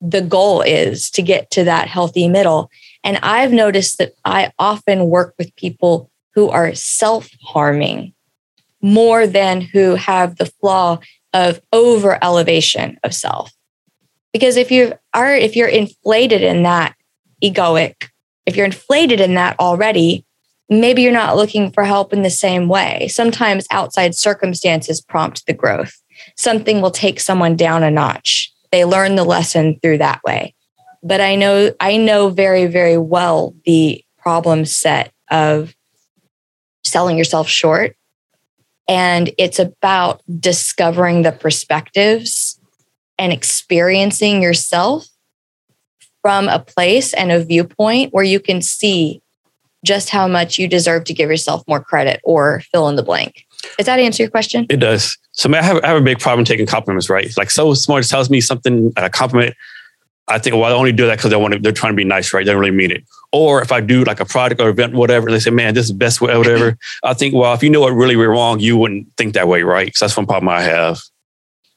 the 0.00 0.20
goal 0.20 0.60
is 0.60 1.10
to 1.12 1.22
get 1.22 1.50
to 1.52 1.64
that 1.64 1.88
healthy 1.88 2.28
middle. 2.28 2.70
And 3.02 3.18
I've 3.22 3.52
noticed 3.52 3.98
that 3.98 4.12
I 4.24 4.52
often 4.58 5.08
work 5.08 5.34
with 5.38 5.54
people 5.56 6.10
who 6.34 6.50
are 6.50 6.74
self 6.74 7.30
harming 7.42 8.12
more 8.82 9.26
than 9.26 9.62
who 9.62 9.94
have 9.94 10.36
the 10.36 10.46
flaw 10.46 10.98
of 11.32 11.60
over 11.72 12.22
elevation 12.22 12.98
of 13.02 13.14
self. 13.14 13.50
Because 14.32 14.56
if 14.56 14.70
you 14.70 14.92
are, 15.14 15.34
if 15.34 15.56
you're 15.56 15.68
inflated 15.68 16.42
in 16.42 16.64
that 16.64 16.94
egoic 17.42 18.10
if 18.46 18.56
you're 18.56 18.66
inflated 18.66 19.20
in 19.20 19.34
that 19.34 19.58
already, 19.58 20.24
maybe 20.68 21.02
you're 21.02 21.12
not 21.12 21.36
looking 21.36 21.70
for 21.70 21.84
help 21.84 22.12
in 22.12 22.22
the 22.22 22.30
same 22.30 22.68
way. 22.68 23.08
Sometimes 23.08 23.66
outside 23.70 24.14
circumstances 24.14 25.00
prompt 25.00 25.46
the 25.46 25.52
growth. 25.52 26.00
Something 26.36 26.80
will 26.80 26.90
take 26.90 27.20
someone 27.20 27.56
down 27.56 27.82
a 27.82 27.90
notch. 27.90 28.52
They 28.70 28.84
learn 28.84 29.16
the 29.16 29.24
lesson 29.24 29.78
through 29.80 29.98
that 29.98 30.22
way. 30.24 30.54
But 31.02 31.20
I 31.20 31.36
know 31.36 31.72
I 31.80 31.96
know 31.96 32.30
very 32.30 32.66
very 32.66 32.96
well 32.96 33.54
the 33.64 34.02
problem 34.18 34.64
set 34.64 35.12
of 35.30 35.74
selling 36.82 37.18
yourself 37.18 37.48
short 37.48 37.96
and 38.88 39.30
it's 39.38 39.58
about 39.58 40.22
discovering 40.40 41.22
the 41.22 41.32
perspectives 41.32 42.58
and 43.18 43.32
experiencing 43.32 44.42
yourself 44.42 45.06
from 46.24 46.48
a 46.48 46.58
place 46.58 47.12
and 47.12 47.30
a 47.30 47.44
viewpoint 47.44 48.10
where 48.14 48.24
you 48.24 48.40
can 48.40 48.62
see 48.62 49.20
just 49.84 50.08
how 50.08 50.26
much 50.26 50.58
you 50.58 50.66
deserve 50.66 51.04
to 51.04 51.12
give 51.12 51.28
yourself 51.28 51.62
more 51.68 51.84
credit 51.84 52.18
or 52.24 52.62
fill 52.72 52.88
in 52.88 52.96
the 52.96 53.02
blank. 53.02 53.44
Does 53.76 53.84
that 53.84 53.98
answer 53.98 54.22
your 54.22 54.30
question? 54.30 54.64
It 54.70 54.78
does. 54.78 55.18
So 55.32 55.52
I 55.52 55.60
have, 55.60 55.84
I 55.84 55.88
have 55.88 55.98
a 55.98 56.00
big 56.00 56.18
problem 56.18 56.46
taking 56.46 56.64
compliments, 56.64 57.10
right? 57.10 57.30
Like 57.36 57.50
so 57.50 57.74
someone 57.74 58.02
tells 58.04 58.30
me 58.30 58.40
something, 58.40 58.90
a 58.96 59.10
compliment, 59.10 59.54
I 60.26 60.38
think, 60.38 60.56
well, 60.56 60.64
I 60.64 60.70
only 60.70 60.92
do 60.92 61.04
that 61.08 61.18
because 61.18 61.30
they 61.30 61.36
want 61.36 61.52
to, 61.52 61.60
they're 61.60 61.72
trying 61.72 61.92
to 61.92 61.96
be 61.96 62.04
nice, 62.04 62.32
right? 62.32 62.46
They 62.46 62.52
don't 62.52 62.60
really 62.62 62.74
mean 62.74 62.90
it. 62.90 63.04
Or 63.30 63.60
if 63.60 63.70
I 63.70 63.82
do 63.82 64.02
like 64.04 64.20
a 64.20 64.24
product 64.24 64.62
or 64.62 64.70
event, 64.70 64.94
whatever, 64.94 65.30
they 65.30 65.40
say, 65.40 65.50
man, 65.50 65.74
this 65.74 65.84
is 65.84 65.90
the 65.90 65.98
best 65.98 66.22
way, 66.22 66.34
whatever. 66.38 66.78
I 67.04 67.12
think, 67.12 67.34
well, 67.34 67.52
if 67.52 67.62
you 67.62 67.68
know 67.68 67.82
what 67.82 67.90
really 67.90 68.16
went 68.16 68.30
wrong, 68.30 68.60
you 68.60 68.78
wouldn't 68.78 69.14
think 69.18 69.34
that 69.34 69.46
way, 69.46 69.62
right? 69.62 69.88
Because 69.88 70.00
that's 70.00 70.16
one 70.16 70.24
problem 70.24 70.48
I 70.48 70.62
have. 70.62 71.00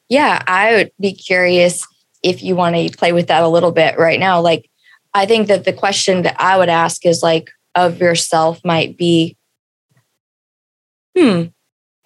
Yeah, 0.07 0.41
I 0.47 0.75
would 0.75 0.91
be 1.01 1.13
curious 1.13 1.86
if 2.28 2.44
you 2.44 2.56
want 2.56 2.76
to 2.76 2.98
play 2.98 3.13
with 3.13 3.28
that 3.28 3.44
a 3.44 3.48
little 3.48 3.72
bit 3.72 3.98
right 3.98 4.20
now, 4.20 4.42
like 4.42 4.70
I 5.13 5.26
think 5.26 5.48
that 5.48 5.63
the 5.63 5.74
question 5.74 6.24
that 6.24 6.36
I 6.40 6.58
would 6.58 6.70
ask 6.70 7.06
is 7.06 7.24
like 7.24 7.50
of 7.76 8.00
yourself 8.00 8.60
might 8.66 8.98
be, 8.98 9.38
hmm, 11.16 11.44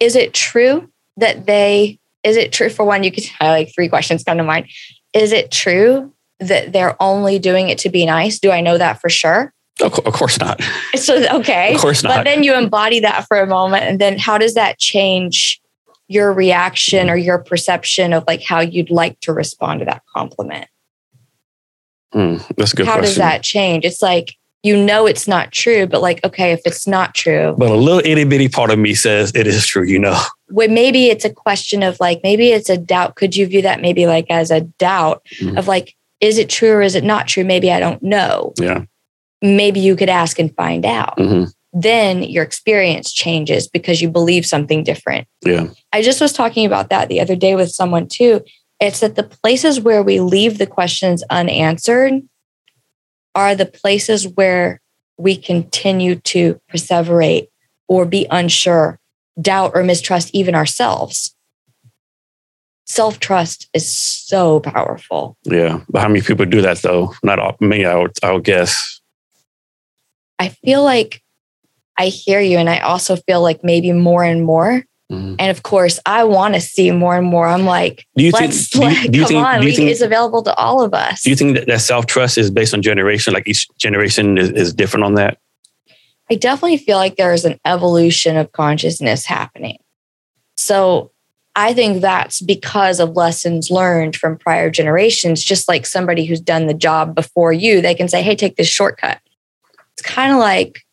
is 0.00 0.16
it 0.16 0.34
true 0.34 0.90
that 1.16 1.46
they, 1.46 1.98
is 2.24 2.36
it 2.36 2.52
true 2.52 2.68
for 2.68 2.84
one, 2.84 3.02
you 3.04 3.12
could 3.12 3.24
have 3.40 3.48
like 3.48 3.74
three 3.74 3.88
questions 3.88 4.24
come 4.24 4.38
to 4.38 4.44
mind. 4.44 4.68
Is 5.12 5.32
it 5.32 5.50
true 5.50 6.12
that 6.40 6.72
they're 6.72 7.00
only 7.00 7.38
doing 7.38 7.68
it 7.68 7.78
to 7.78 7.90
be 7.90 8.06
nice? 8.06 8.38
Do 8.38 8.50
I 8.50 8.60
know 8.60 8.78
that 8.78 9.00
for 9.00 9.08
sure? 9.08 9.52
Of, 9.80 9.92
course 9.92 10.38
not. 10.38 10.60
So, 10.96 11.38
okay. 11.38 11.74
Of 11.74 11.80
course 11.80 12.02
not. 12.02 12.16
But 12.16 12.24
then 12.24 12.42
you 12.42 12.54
embody 12.54 13.00
that 13.00 13.26
for 13.26 13.40
a 13.40 13.46
moment. 13.46 13.84
And 13.84 13.98
then 13.98 14.18
how 14.18 14.38
does 14.38 14.54
that 14.54 14.78
change 14.78 15.61
your 16.12 16.32
reaction 16.32 17.08
or 17.08 17.16
your 17.16 17.38
perception 17.38 18.12
of 18.12 18.24
like 18.26 18.42
how 18.42 18.60
you'd 18.60 18.90
like 18.90 19.18
to 19.20 19.32
respond 19.32 19.80
to 19.80 19.86
that 19.86 20.02
compliment. 20.14 20.68
Mm, 22.14 22.46
that's 22.56 22.72
a 22.72 22.76
good 22.76 22.86
how 22.86 22.94
question. 22.94 23.06
does 23.06 23.16
that 23.16 23.42
change? 23.42 23.84
It's 23.84 24.02
like 24.02 24.36
you 24.62 24.76
know 24.76 25.06
it's 25.06 25.26
not 25.26 25.50
true, 25.50 25.86
but 25.86 26.00
like, 26.00 26.24
okay, 26.24 26.52
if 26.52 26.60
it's 26.64 26.86
not 26.86 27.14
true. 27.14 27.54
But 27.58 27.70
a 27.70 27.74
little 27.74 28.00
itty 28.04 28.24
bitty 28.24 28.48
part 28.48 28.70
of 28.70 28.78
me 28.78 28.94
says 28.94 29.32
it 29.34 29.46
is 29.46 29.66
true, 29.66 29.84
you 29.84 29.98
know. 29.98 30.20
When 30.48 30.74
maybe 30.74 31.06
it's 31.06 31.24
a 31.24 31.32
question 31.32 31.82
of 31.82 31.98
like, 31.98 32.20
maybe 32.22 32.50
it's 32.50 32.68
a 32.68 32.76
doubt. 32.76 33.16
Could 33.16 33.34
you 33.34 33.46
view 33.46 33.62
that 33.62 33.80
maybe 33.80 34.06
like 34.06 34.26
as 34.30 34.50
a 34.50 34.60
doubt 34.60 35.26
mm 35.40 35.58
of 35.58 35.66
like, 35.66 35.94
is 36.20 36.38
it 36.38 36.48
true 36.48 36.72
or 36.72 36.82
is 36.82 36.94
it 36.94 37.04
not 37.04 37.26
true? 37.26 37.44
Maybe 37.44 37.72
I 37.72 37.80
don't 37.80 38.02
know. 38.02 38.54
Yeah. 38.58 38.84
Maybe 39.40 39.80
you 39.80 39.96
could 39.96 40.08
ask 40.08 40.38
and 40.38 40.54
find 40.54 40.86
out. 40.86 41.16
Mm-hmm. 41.16 41.50
Then 41.72 42.22
your 42.22 42.44
experience 42.44 43.12
changes 43.12 43.66
because 43.66 44.02
you 44.02 44.10
believe 44.10 44.44
something 44.44 44.84
different. 44.84 45.26
Yeah. 45.44 45.68
I 45.92 46.02
just 46.02 46.20
was 46.20 46.32
talking 46.32 46.66
about 46.66 46.90
that 46.90 47.08
the 47.08 47.20
other 47.20 47.36
day 47.36 47.54
with 47.54 47.70
someone 47.70 48.08
too. 48.08 48.42
It's 48.78 49.00
that 49.00 49.14
the 49.14 49.22
places 49.22 49.80
where 49.80 50.02
we 50.02 50.20
leave 50.20 50.58
the 50.58 50.66
questions 50.66 51.22
unanswered 51.30 52.22
are 53.34 53.54
the 53.54 53.66
places 53.66 54.28
where 54.28 54.80
we 55.16 55.36
continue 55.36 56.16
to 56.16 56.60
perseverate 56.70 57.48
or 57.88 58.04
be 58.04 58.26
unsure, 58.30 58.98
doubt 59.40 59.72
or 59.74 59.82
mistrust 59.82 60.30
even 60.34 60.54
ourselves. 60.54 61.34
Self 62.84 63.20
trust 63.20 63.68
is 63.72 63.90
so 63.90 64.60
powerful. 64.60 65.38
Yeah. 65.44 65.80
But 65.88 66.02
how 66.02 66.08
many 66.08 66.20
people 66.20 66.44
do 66.44 66.60
that 66.60 66.82
though? 66.82 67.14
Not 67.22 67.38
all, 67.38 67.56
many, 67.60 67.86
I 67.86 67.94
would, 67.94 68.12
I 68.22 68.32
would 68.32 68.44
guess. 68.44 69.00
I 70.38 70.48
feel 70.48 70.82
like 70.82 71.21
I 71.98 72.06
hear 72.06 72.40
you, 72.40 72.58
and 72.58 72.70
I 72.70 72.80
also 72.80 73.16
feel 73.16 73.42
like 73.42 73.62
maybe 73.62 73.92
more 73.92 74.24
and 74.24 74.44
more. 74.44 74.84
Mhm. 75.12 75.36
And 75.38 75.50
of 75.50 75.62
course, 75.62 76.00
I 76.06 76.24
want 76.24 76.54
to 76.54 76.60
see 76.60 76.90
more 76.90 77.16
and 77.16 77.26
more. 77.26 77.46
I'm 77.46 77.66
like, 77.66 78.06
Do 78.16 78.24
you 78.24 78.32
think, 78.32 78.52
do 78.70 78.78
you, 78.78 78.84
like, 78.84 79.10
do 79.10 79.18
you 79.18 79.24
come 79.24 79.28
think, 79.28 79.46
on, 79.46 79.60
do 79.60 79.66
you 79.66 79.76
think, 79.76 79.90
it's 79.90 80.00
available 80.00 80.42
to 80.42 80.54
all 80.56 80.82
of 80.82 80.94
us. 80.94 81.22
do 81.22 81.30
you 81.30 81.36
think 81.36 81.54
that, 81.56 81.66
that 81.66 81.82
self 81.82 82.06
trust 82.06 82.38
is 82.38 82.50
based 82.50 82.72
on 82.72 82.80
generation? 82.80 83.34
Like 83.34 83.46
each 83.46 83.68
generation 83.76 84.38
is, 84.38 84.50
is 84.50 84.72
different 84.72 85.04
on 85.04 85.14
that? 85.14 85.38
I 86.30 86.34
definitely 86.36 86.78
feel 86.78 86.96
like 86.96 87.16
there 87.16 87.34
is 87.34 87.44
an 87.44 87.60
evolution 87.66 88.38
of 88.38 88.52
consciousness 88.52 89.26
happening. 89.26 89.76
So 90.56 91.10
I 91.54 91.74
think 91.74 92.00
that's 92.00 92.40
because 92.40 92.98
of 93.00 93.10
lessons 93.10 93.70
learned 93.70 94.16
from 94.16 94.38
prior 94.38 94.70
generations, 94.70 95.44
just 95.44 95.68
like 95.68 95.84
somebody 95.84 96.24
who's 96.24 96.40
done 96.40 96.68
the 96.68 96.74
job 96.74 97.14
before 97.14 97.52
you, 97.52 97.82
they 97.82 97.94
can 97.94 98.08
say, 98.08 98.22
hey, 98.22 98.34
take 98.34 98.56
this 98.56 98.68
shortcut. 98.68 99.20
It's 99.92 100.02
kind 100.02 100.32
of 100.32 100.38
like 100.38 100.86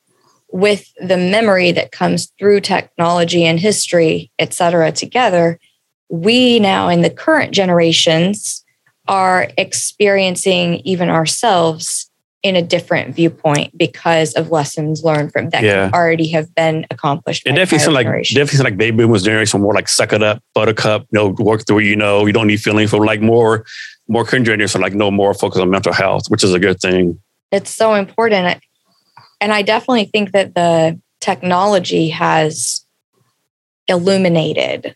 with 0.52 0.92
the 0.98 1.18
memory 1.18 1.72
that 1.72 1.92
comes 1.92 2.32
through 2.40 2.62
technology 2.62 3.46
and 3.46 3.60
history, 3.60 4.32
et 4.40 4.54
cetera, 4.54 4.92
together, 4.92 5.60
we 6.10 6.60
now 6.60 6.90
in 6.90 7.02
the 7.02 7.10
current 7.10 7.54
generations 7.54 8.64
are 9.08 9.48
experiencing 9.58 10.76
even 10.86 11.10
ourselves 11.10 12.10
in 12.42 12.56
a 12.56 12.62
different 12.62 13.14
viewpoint 13.14 13.78
because 13.78 14.34
of 14.36 14.50
lessons 14.50 15.04
learned 15.04 15.32
from 15.32 15.50
that 15.50 15.62
Yeah. 15.62 15.86
can 15.90 15.94
already 15.94 16.30
have 16.30 16.54
been 16.56 16.86
accomplished. 16.90 17.46
It 17.46 17.52
definitely 17.52 17.80
seemed 17.80 17.94
like 17.96 18.06
definitely 18.06 18.48
seemed 18.48 18.64
like 18.64 18.78
baby 18.78 18.98
boomers 18.98 19.24
generation 19.24 19.62
more 19.62 19.74
like 19.74 19.90
suck 19.90 20.14
it 20.14 20.24
up, 20.24 20.42
buttercup, 20.56 21.02
you 21.12 21.20
know, 21.20 21.36
work 21.40 21.68
through 21.68 21.80
you 21.80 21.98
know, 21.98 22.26
you 22.26 22.32
don't 22.32 22.48
need 22.48 22.62
feelings 22.62 22.92
for 22.92 23.06
like 23.06 23.20
more 23.22 23.66
more 24.08 24.24
current 24.24 24.46
generation 24.46 24.80
like 24.80 24.94
no 24.94 25.12
more 25.12 25.34
focus 25.34 25.60
on 25.60 25.70
mental 25.70 25.92
health, 25.92 26.24
which 26.30 26.44
is 26.44 26.54
a 26.54 26.60
good 26.60 26.80
thing. 26.80 27.20
it's 27.52 27.72
so 27.76 27.94
important. 27.96 28.62
And 29.42 29.54
I 29.54 29.62
definitely 29.62 30.06
think 30.06 30.32
that 30.32 30.56
the 30.56 31.00
technology 31.22 32.10
has 32.10 32.86
illuminated 33.88 34.96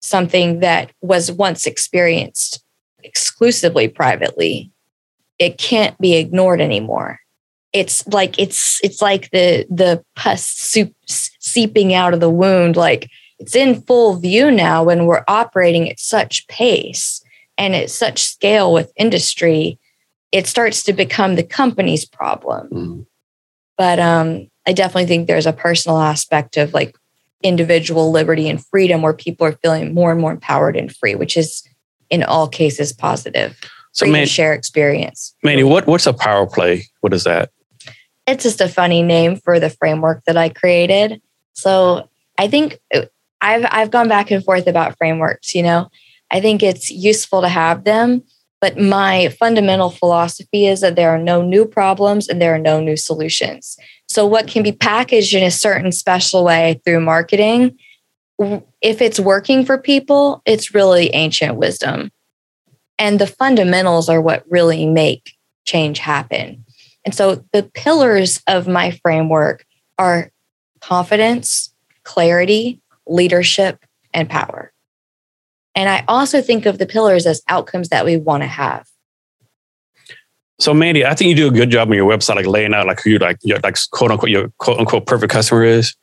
something 0.00 0.60
that 0.60 0.90
was 1.00 1.32
once 1.32 1.66
experienced 1.66 2.62
exclusively 3.02 3.88
privately. 3.88 4.70
It 5.38 5.58
can't 5.58 5.98
be 5.98 6.14
ignored 6.14 6.60
anymore. 6.60 7.20
It's 7.72 8.06
like 8.06 8.38
it's 8.38 8.80
it's 8.84 9.02
like 9.02 9.30
the 9.30 9.66
the 9.68 10.04
pus 10.14 10.46
soup 10.46 10.94
seeping 11.06 11.92
out 11.92 12.14
of 12.14 12.20
the 12.20 12.30
wound. 12.30 12.76
Like 12.76 13.10
it's 13.38 13.56
in 13.56 13.80
full 13.82 14.16
view 14.16 14.50
now 14.50 14.84
when 14.84 15.06
we're 15.06 15.24
operating 15.26 15.90
at 15.90 15.98
such 15.98 16.46
pace 16.46 17.22
and 17.58 17.74
at 17.74 17.90
such 17.90 18.22
scale 18.22 18.72
with 18.72 18.92
industry 18.96 19.78
it 20.34 20.48
starts 20.48 20.82
to 20.82 20.92
become 20.92 21.36
the 21.36 21.44
company's 21.44 22.04
problem. 22.04 22.68
Mm. 22.68 23.06
But 23.76 23.98
um, 23.98 24.48
I 24.66 24.72
definitely 24.72 25.06
think 25.06 25.26
there's 25.26 25.46
a 25.46 25.52
personal 25.52 25.98
aspect 25.98 26.56
of 26.56 26.72
like 26.74 26.96
individual 27.42 28.10
liberty 28.10 28.48
and 28.48 28.64
freedom 28.64 29.02
where 29.02 29.12
people 29.12 29.46
are 29.46 29.58
feeling 29.62 29.92
more 29.94 30.10
and 30.10 30.20
more 30.20 30.32
empowered 30.32 30.76
and 30.76 30.94
free, 30.94 31.14
which 31.14 31.36
is 31.36 31.62
in 32.10 32.22
all 32.22 32.48
cases 32.48 32.92
positive. 32.92 33.58
So 33.92 34.06
Free 34.06 34.12
man, 34.12 34.22
to 34.22 34.26
share 34.26 34.52
experience. 34.54 35.34
Mandy, 35.42 35.62
what 35.62 35.86
what's 35.86 36.06
a 36.06 36.12
power 36.12 36.46
play? 36.46 36.86
What 37.00 37.14
is 37.14 37.24
that? 37.24 37.50
It's 38.26 38.42
just 38.42 38.60
a 38.60 38.68
funny 38.68 39.02
name 39.02 39.36
for 39.36 39.60
the 39.60 39.70
framework 39.70 40.22
that 40.26 40.36
I 40.36 40.48
created. 40.48 41.20
So 41.52 42.08
I 42.38 42.48
think 42.48 42.78
uh, 42.92 43.02
I've 43.40 43.66
I've 43.70 43.90
gone 43.90 44.08
back 44.08 44.30
and 44.30 44.44
forth 44.44 44.66
about 44.66 44.96
frameworks, 44.96 45.54
you 45.54 45.62
know. 45.62 45.88
I 46.30 46.40
think 46.40 46.62
it's 46.62 46.90
useful 46.90 47.42
to 47.42 47.48
have 47.48 47.84
them, 47.84 48.22
but 48.64 48.78
my 48.78 49.28
fundamental 49.38 49.90
philosophy 49.90 50.64
is 50.64 50.80
that 50.80 50.96
there 50.96 51.10
are 51.10 51.18
no 51.18 51.42
new 51.42 51.66
problems 51.66 52.28
and 52.28 52.40
there 52.40 52.54
are 52.54 52.58
no 52.58 52.80
new 52.80 52.96
solutions. 52.96 53.76
So 54.08 54.24
what 54.24 54.48
can 54.48 54.62
be 54.62 54.72
packaged 54.72 55.34
in 55.34 55.42
a 55.42 55.50
certain 55.50 55.92
special 55.92 56.44
way 56.44 56.80
through 56.82 57.00
marketing, 57.00 57.78
if 58.80 59.02
it's 59.02 59.20
working 59.20 59.66
for 59.66 59.76
people, 59.76 60.40
it's 60.46 60.74
really 60.74 61.12
ancient 61.12 61.56
wisdom. 61.56 62.10
And 62.98 63.18
the 63.18 63.26
fundamentals 63.26 64.08
are 64.08 64.22
what 64.22 64.44
really 64.48 64.86
make 64.86 65.34
change 65.66 65.98
happen. 65.98 66.64
And 67.04 67.14
so 67.14 67.44
the 67.52 67.64
pillars 67.74 68.42
of 68.46 68.66
my 68.66 68.92
framework 68.92 69.66
are 69.98 70.30
confidence, 70.80 71.70
clarity, 72.04 72.80
leadership, 73.06 73.84
and 74.14 74.30
power. 74.30 74.72
And 75.74 75.88
I 75.88 76.04
also 76.06 76.40
think 76.40 76.66
of 76.66 76.78
the 76.78 76.86
pillars 76.86 77.26
as 77.26 77.42
outcomes 77.48 77.88
that 77.88 78.04
we 78.04 78.16
want 78.16 78.42
to 78.42 78.46
have. 78.46 78.86
So 80.60 80.72
Mandy, 80.72 81.04
I 81.04 81.14
think 81.14 81.30
you 81.30 81.34
do 81.34 81.48
a 81.48 81.50
good 81.50 81.70
job 81.70 81.90
on 81.90 81.96
your 81.96 82.08
website, 82.08 82.36
like 82.36 82.46
laying 82.46 82.74
out 82.74 82.86
like 82.86 83.02
who 83.02 83.10
you 83.10 83.18
like 83.18 83.38
your 83.42 83.58
like 83.58 83.76
quote 83.90 84.12
unquote 84.12 84.30
your 84.30 84.50
quote 84.58 84.78
unquote 84.78 85.06
perfect 85.06 85.32
customer 85.32 85.64
is. 85.64 85.94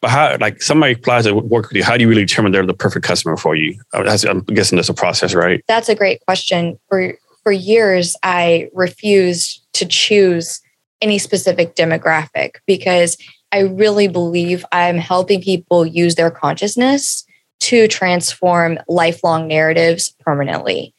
But 0.00 0.10
how 0.10 0.36
like 0.40 0.60
somebody 0.60 0.94
applies 0.94 1.24
to 1.24 1.34
work 1.34 1.68
with 1.68 1.76
you, 1.76 1.84
how 1.84 1.96
do 1.96 2.02
you 2.02 2.08
really 2.08 2.24
determine 2.24 2.50
they're 2.50 2.66
the 2.66 2.74
perfect 2.74 3.06
customer 3.06 3.36
for 3.36 3.54
you? 3.54 3.80
Uh, 3.94 4.18
I'm 4.28 4.40
guessing 4.40 4.76
that's 4.76 4.88
a 4.88 4.94
process, 4.94 5.34
right? 5.34 5.62
That's 5.68 5.88
a 5.88 5.94
great 5.94 6.20
question. 6.26 6.78
For 6.88 7.14
for 7.44 7.52
years, 7.52 8.16
I 8.24 8.68
refused 8.72 9.64
to 9.74 9.86
choose 9.86 10.60
any 11.00 11.18
specific 11.18 11.76
demographic 11.76 12.56
because 12.66 13.16
I 13.52 13.60
really 13.60 14.08
believe 14.08 14.64
I'm 14.72 14.96
helping 14.96 15.42
people 15.42 15.86
use 15.86 16.16
their 16.16 16.30
consciousness 16.30 17.24
to 17.62 17.86
transform 17.88 18.78
lifelong 18.88 19.46
narratives 19.46 20.14
permanently. 20.20 20.92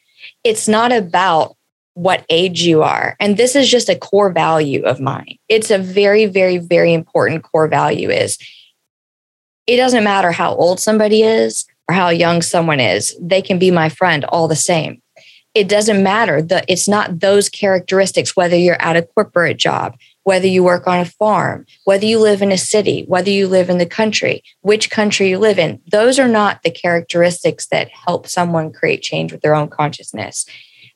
It's 0.43 0.67
not 0.67 0.91
about 0.91 1.56
what 1.93 2.26
age 2.30 2.63
you 2.63 2.82
are. 2.82 3.15
And 3.19 3.38
this 3.38 3.56
is 3.56 3.69
just 3.69 3.89
a 3.89 3.97
core 3.97 4.32
value 4.32 4.84
of 4.84 4.99
mine. 4.99 5.38
It's 5.49 5.69
a 5.69 5.78
very, 5.78 6.26
very, 6.26 6.58
very 6.58 6.93
important 6.93 7.43
core 7.43 7.67
value 7.67 8.10
is 8.10 8.38
it 9.67 9.78
doesn't 9.78 10.04
matter 10.04 10.32
how 10.32 10.56
old 10.56 10.80
somebody 10.80 11.21
is 11.21 11.65
or 11.89 11.95
how 11.95 12.10
young 12.10 12.41
someone 12.41 12.80
is, 12.80 13.15
they 13.21 13.41
can 13.41 13.60
be 13.60 13.69
my 13.69 13.89
friend 13.89 14.23
all 14.26 14.47
the 14.47 14.56
same. 14.56 15.02
It 15.54 15.67
doesn't 15.67 16.02
matter. 16.02 16.41
that 16.41 16.65
it's 16.67 16.88
not 16.88 17.19
those 17.19 17.49
characteristics, 17.49 18.36
whether 18.36 18.56
you're 18.56 18.82
at 18.82 18.95
a 18.95 19.04
corporate 19.04 19.58
job, 19.58 19.97
whether 20.23 20.47
you 20.47 20.63
work 20.63 20.88
on 20.88 20.99
a 20.99 21.05
farm, 21.05 21.65
whether 21.83 22.05
you 22.05 22.19
live 22.19 22.41
in 22.41 22.51
a 22.51 22.57
city, 22.57 23.03
whether 23.07 23.29
you 23.29 23.47
live 23.47 23.69
in 23.69 23.77
the 23.77 23.86
country, 23.86 24.43
which 24.62 24.89
country 24.89 25.29
you 25.29 25.38
live 25.38 25.59
in. 25.59 25.81
Those 25.91 26.17
are 26.19 26.27
not 26.27 26.63
the 26.63 26.71
characteristics 26.71 27.67
that 27.67 27.89
help 27.89 28.27
someone 28.27 28.71
create 28.71 29.01
change 29.01 29.31
with 29.31 29.41
their 29.41 29.55
own 29.55 29.69
consciousness. 29.69 30.45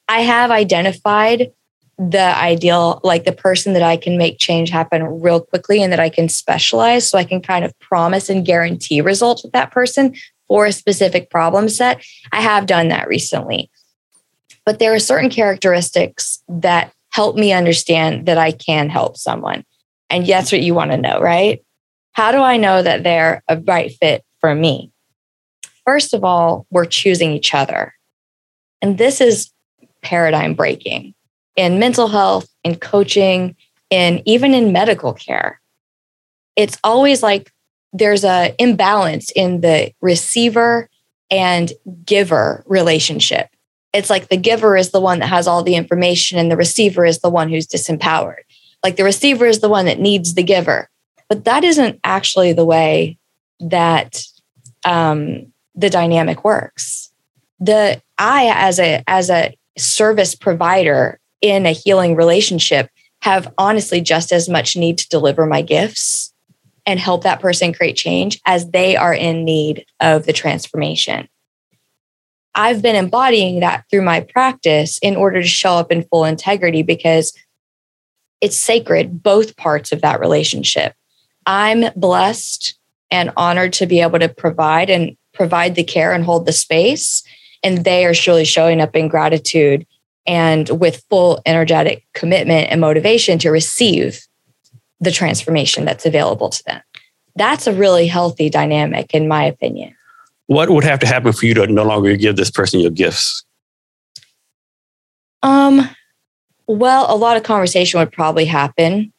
I 0.08 0.22
have 0.22 0.52
identified 0.52 1.52
the 1.98 2.38
ideal, 2.38 3.02
like 3.04 3.26
the 3.26 3.32
person 3.32 3.74
that 3.74 3.82
I 3.82 3.98
can 3.98 4.18
make 4.18 4.38
change 4.38 4.70
happen 4.70 5.04
real 5.04 5.42
quickly 5.42 5.82
and 5.82 5.92
that 5.92 6.00
I 6.00 6.10
can 6.10 6.30
specialize 6.30 7.08
so 7.08 7.18
I 7.18 7.24
can 7.24 7.42
kind 7.42 7.66
of 7.66 7.78
promise 7.80 8.30
and 8.30 8.46
guarantee 8.46 9.02
results 9.02 9.44
with 9.44 9.52
that 9.54 9.72
person 9.72 10.16
for 10.48 10.66
a 10.66 10.72
specific 10.72 11.30
problem 11.30 11.68
set. 11.70 12.04
I 12.32 12.42
have 12.42 12.68
done 12.68 12.90
that 12.90 13.08
recently. 13.08 13.70
But 14.66 14.80
there 14.80 14.94
are 14.94 15.00
certain 15.00 15.30
characteristics 15.30 16.44
that 16.48 16.94
help 17.18 17.36
me 17.36 17.52
understand 17.52 18.28
that 18.28 18.38
I 18.38 18.52
can 18.52 18.90
help 18.90 19.18
someone. 19.18 19.66
And 20.12 20.28
that's 20.28 20.52
what 20.52 20.62
you 20.62 20.76
want 20.76 20.92
to 20.92 20.98
know, 20.98 21.20
right? 21.20 21.66
How 22.12 22.32
do 22.32 22.38
I 22.38 22.58
know 22.58 22.84
that 22.84 23.02
they're 23.02 23.42
a 23.48 23.58
right 23.58 23.92
fit 23.92 24.24
for 24.40 24.54
me? 24.54 24.92
First 25.84 26.14
of 26.14 26.24
all, 26.24 26.68
we're 26.70 26.86
choosing 26.86 27.32
each 27.32 27.56
other. 27.56 27.96
And 28.84 29.00
this 29.00 29.20
is 29.20 29.52
paradigm 30.04 30.54
breaking 30.54 31.16
in 31.56 31.80
mental 31.80 32.08
health, 32.08 32.48
in 32.64 32.76
coaching, 32.76 33.56
in 33.90 34.22
even 34.26 34.54
in 34.54 34.72
medical 34.72 35.16
care. 35.16 35.60
It's 36.56 36.78
always 36.84 37.24
like 37.24 37.52
there's 37.94 38.26
a 38.26 38.54
imbalance 38.60 39.32
in 39.32 39.62
the 39.62 39.92
receiver 40.02 40.88
and 41.32 41.74
giver 42.06 42.64
relationship. 42.68 43.50
It's 43.94 44.10
like 44.10 44.28
the 44.28 44.38
giver 44.38 44.78
is 44.78 44.92
the 44.92 45.02
one 45.02 45.20
that 45.20 45.28
has 45.28 45.48
all 45.48 45.64
the 45.64 45.76
information 45.76 46.38
and 46.38 46.52
the 46.52 46.58
receiver 46.58 47.06
is 47.06 47.20
the 47.20 47.30
one 47.30 47.50
who's 47.50 47.68
disempowered. 47.68 48.44
Like 48.84 48.96
the 48.96 49.04
receiver 49.04 49.46
is 49.46 49.60
the 49.60 49.70
one 49.70 49.86
that 49.86 50.00
needs 50.00 50.34
the 50.34 50.44
giver. 50.44 50.90
But 51.30 51.46
that 51.46 51.64
isn't 51.64 52.00
actually 52.04 52.54
the 52.54 52.66
way 52.66 53.18
that 53.60 54.24
um, 54.86 55.52
the 55.76 55.90
dynamic 55.90 56.44
works. 56.44 57.12
The 57.60 58.02
I 58.18 58.52
as 58.54 58.80
a 58.80 59.04
as 59.08 59.30
a 59.30 59.58
service 59.78 60.36
provider 60.36 61.20
in 61.42 61.66
a 61.66 61.72
healing 61.72 62.16
relationship 62.16 62.90
have 63.22 63.52
honestly 63.58 64.02
just 64.02 64.32
as 64.32 64.48
much 64.48 64.76
need 64.76 64.98
to 65.00 65.10
deliver 65.10 65.46
my 65.46 65.62
gifts 65.62 66.34
and 66.86 67.00
help 67.00 67.24
that 67.24 67.42
person 67.42 67.74
create 67.74 67.96
change 67.96 68.40
as 68.46 68.70
they 68.72 68.96
are 68.96 69.14
in 69.14 69.44
need 69.44 69.86
of 70.00 70.26
the 70.26 70.34
transformation. 70.34 71.28
I've 72.58 72.82
been 72.82 72.96
embodying 72.96 73.60
that 73.60 73.86
through 73.90 74.02
my 74.02 74.22
practice 74.22 74.98
in 74.98 75.16
order 75.16 75.42
to 75.42 75.48
show 75.48 75.74
up 75.74 75.92
in 75.92 76.04
full 76.04 76.26
integrity 76.26 76.82
because 76.82 77.32
it's 78.42 78.58
sacred, 78.58 79.22
both 79.22 79.56
parts 79.58 79.92
of 79.92 80.02
that 80.02 80.20
relationship. 80.20 80.96
I'm 81.46 81.86
blessed 81.96 82.76
and 83.12 83.32
honored 83.38 83.74
to 83.74 83.86
be 83.86 84.02
able 84.02 84.18
to 84.20 84.28
provide 84.28 84.90
and 84.90 85.16
provide 85.34 85.76
the 85.76 85.84
care 85.84 86.14
and 86.14 86.24
hold 86.24 86.48
the 86.48 86.52
space. 86.52 87.22
And 87.64 87.84
they 87.84 88.06
are 88.06 88.14
surely 88.16 88.44
showing 88.44 88.82
up 88.82 88.96
in 88.96 89.08
gratitude 89.08 89.86
and 90.26 90.68
with 90.70 91.06
full 91.10 91.42
energetic 91.46 92.06
commitment 92.14 92.72
and 92.72 92.82
motivation 92.82 93.38
to 93.40 93.52
receive 93.52 94.28
the 95.00 95.12
transformation 95.12 95.86
that's 95.86 96.08
available 96.08 96.50
to 96.50 96.64
them. 96.66 96.82
That's 97.36 97.68
a 97.68 97.74
really 97.74 98.08
healthy 98.08 98.50
dynamic, 98.50 99.14
in 99.14 99.28
my 99.28 99.46
opinion. 99.46 99.96
What 100.48 100.70
would 100.70 100.84
have 100.84 101.00
to 101.00 101.08
happen 101.08 101.34
for 101.34 101.46
you 101.46 101.54
to 101.56 101.68
no 101.68 101.84
longer 101.84 102.16
give 102.16 102.36
this 102.36 102.50
person 102.50 102.80
your 102.80 102.92
gifts? 102.92 103.44
Um, 105.44 105.90
well, 106.68 107.14
a 107.14 107.16
lot 107.16 107.38
of 107.38 107.44
conversation 107.44 108.00
would 108.00 108.12
probably 108.12 108.46
happen. 108.46 109.14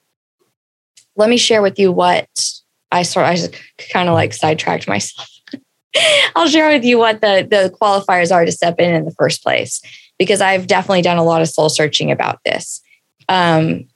Let 1.17 1.29
me 1.29 1.37
share 1.37 1.62
with 1.62 1.79
you 1.79 1.93
what 1.93 2.29
I 2.91 3.03
sort 3.03 3.27
I 3.27 3.37
just 3.37 3.55
kind 3.93 4.09
of 4.09 4.14
like 4.14 4.33
sidetracked 4.33 4.88
myself. 4.88 5.29
I'll 6.37 6.49
share 6.49 6.69
with 6.69 6.85
you 6.85 6.99
what 6.99 7.21
the 7.21 7.47
the 7.49 7.75
qualifiers 7.81 8.33
are 8.33 8.45
to 8.45 8.53
step 8.53 8.79
in 8.79 8.95
in 8.95 9.05
the 9.05 9.11
first 9.12 9.43
place 9.43 9.81
because 10.19 10.41
I've 10.41 10.67
definitely 10.67 11.03
done 11.03 11.19
a 11.19 11.25
lot 11.25 11.43
of 11.43 11.49
soul 11.49 11.69
searching 11.69 12.11
about 12.11 12.41
this. 12.45 12.81
Um, 13.29 13.88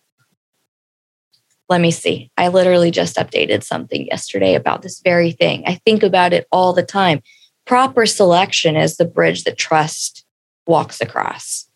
let 1.72 1.80
me 1.80 1.90
see. 1.90 2.30
I 2.36 2.48
literally 2.48 2.90
just 2.90 3.16
updated 3.16 3.64
something 3.64 4.06
yesterday 4.06 4.54
about 4.54 4.82
this 4.82 5.00
very 5.00 5.32
thing. 5.32 5.64
I 5.66 5.76
think 5.86 6.02
about 6.02 6.34
it 6.34 6.46
all 6.52 6.74
the 6.74 6.82
time. 6.82 7.22
Proper 7.64 8.04
selection 8.04 8.76
is 8.76 8.98
the 8.98 9.06
bridge 9.06 9.44
that 9.44 9.56
trust 9.56 10.24
walks 10.66 11.00
across. 11.00 11.66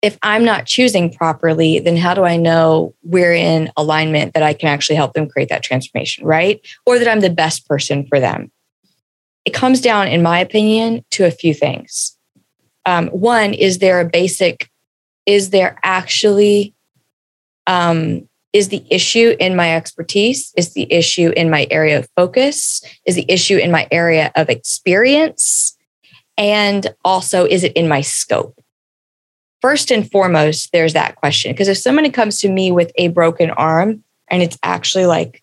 If 0.00 0.16
I'm 0.22 0.44
not 0.44 0.64
choosing 0.64 1.12
properly, 1.12 1.78
then 1.78 1.98
how 1.98 2.14
do 2.14 2.24
I 2.24 2.36
know 2.36 2.94
we're 3.02 3.34
in 3.34 3.70
alignment 3.76 4.32
that 4.32 4.42
I 4.42 4.54
can 4.54 4.70
actually 4.70 4.96
help 4.96 5.12
them 5.12 5.28
create 5.28 5.50
that 5.50 5.62
transformation, 5.62 6.24
right? 6.24 6.66
Or 6.86 6.98
that 6.98 7.08
I'm 7.08 7.20
the 7.20 7.28
best 7.28 7.68
person 7.68 8.06
for 8.06 8.18
them? 8.18 8.50
It 9.44 9.52
comes 9.52 9.80
down, 9.80 10.08
in 10.08 10.22
my 10.22 10.38
opinion, 10.38 11.04
to 11.10 11.26
a 11.26 11.30
few 11.30 11.52
things. 11.52 12.16
Um, 12.86 13.08
one, 13.08 13.52
is 13.52 13.78
there 13.78 14.00
a 14.00 14.08
basic, 14.08 14.70
is 15.26 15.50
there 15.50 15.78
actually 15.82 16.74
um, 17.66 18.26
is 18.58 18.68
the 18.68 18.84
issue 18.90 19.36
in 19.38 19.54
my 19.54 19.74
expertise? 19.74 20.52
Is 20.56 20.74
the 20.74 20.92
issue 20.92 21.30
in 21.36 21.48
my 21.48 21.68
area 21.70 22.00
of 22.00 22.08
focus? 22.16 22.82
Is 23.06 23.14
the 23.14 23.24
issue 23.28 23.56
in 23.56 23.70
my 23.70 23.86
area 23.92 24.32
of 24.34 24.50
experience? 24.50 25.78
And 26.36 26.92
also, 27.04 27.44
is 27.44 27.62
it 27.62 27.72
in 27.74 27.86
my 27.86 28.00
scope? 28.00 28.58
First 29.60 29.92
and 29.92 30.10
foremost, 30.10 30.72
there's 30.72 30.92
that 30.92 31.14
question. 31.14 31.52
Because 31.52 31.68
if 31.68 31.78
somebody 31.78 32.10
comes 32.10 32.40
to 32.40 32.48
me 32.48 32.72
with 32.72 32.90
a 32.96 33.08
broken 33.08 33.50
arm 33.50 34.02
and 34.28 34.42
it's 34.42 34.58
actually 34.64 35.06
like 35.06 35.42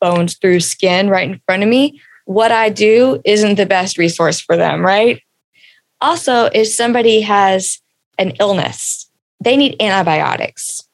bones 0.00 0.34
through 0.34 0.60
skin 0.60 1.08
right 1.08 1.30
in 1.30 1.40
front 1.46 1.62
of 1.62 1.68
me, 1.68 2.00
what 2.24 2.50
I 2.50 2.70
do 2.70 3.22
isn't 3.24 3.54
the 3.54 3.66
best 3.66 3.98
resource 3.98 4.40
for 4.40 4.56
them, 4.56 4.84
right? 4.84 5.22
Also, 6.00 6.46
if 6.46 6.66
somebody 6.66 7.20
has 7.20 7.80
an 8.18 8.32
illness, 8.40 9.08
they 9.40 9.56
need 9.56 9.80
antibiotics 9.80 10.88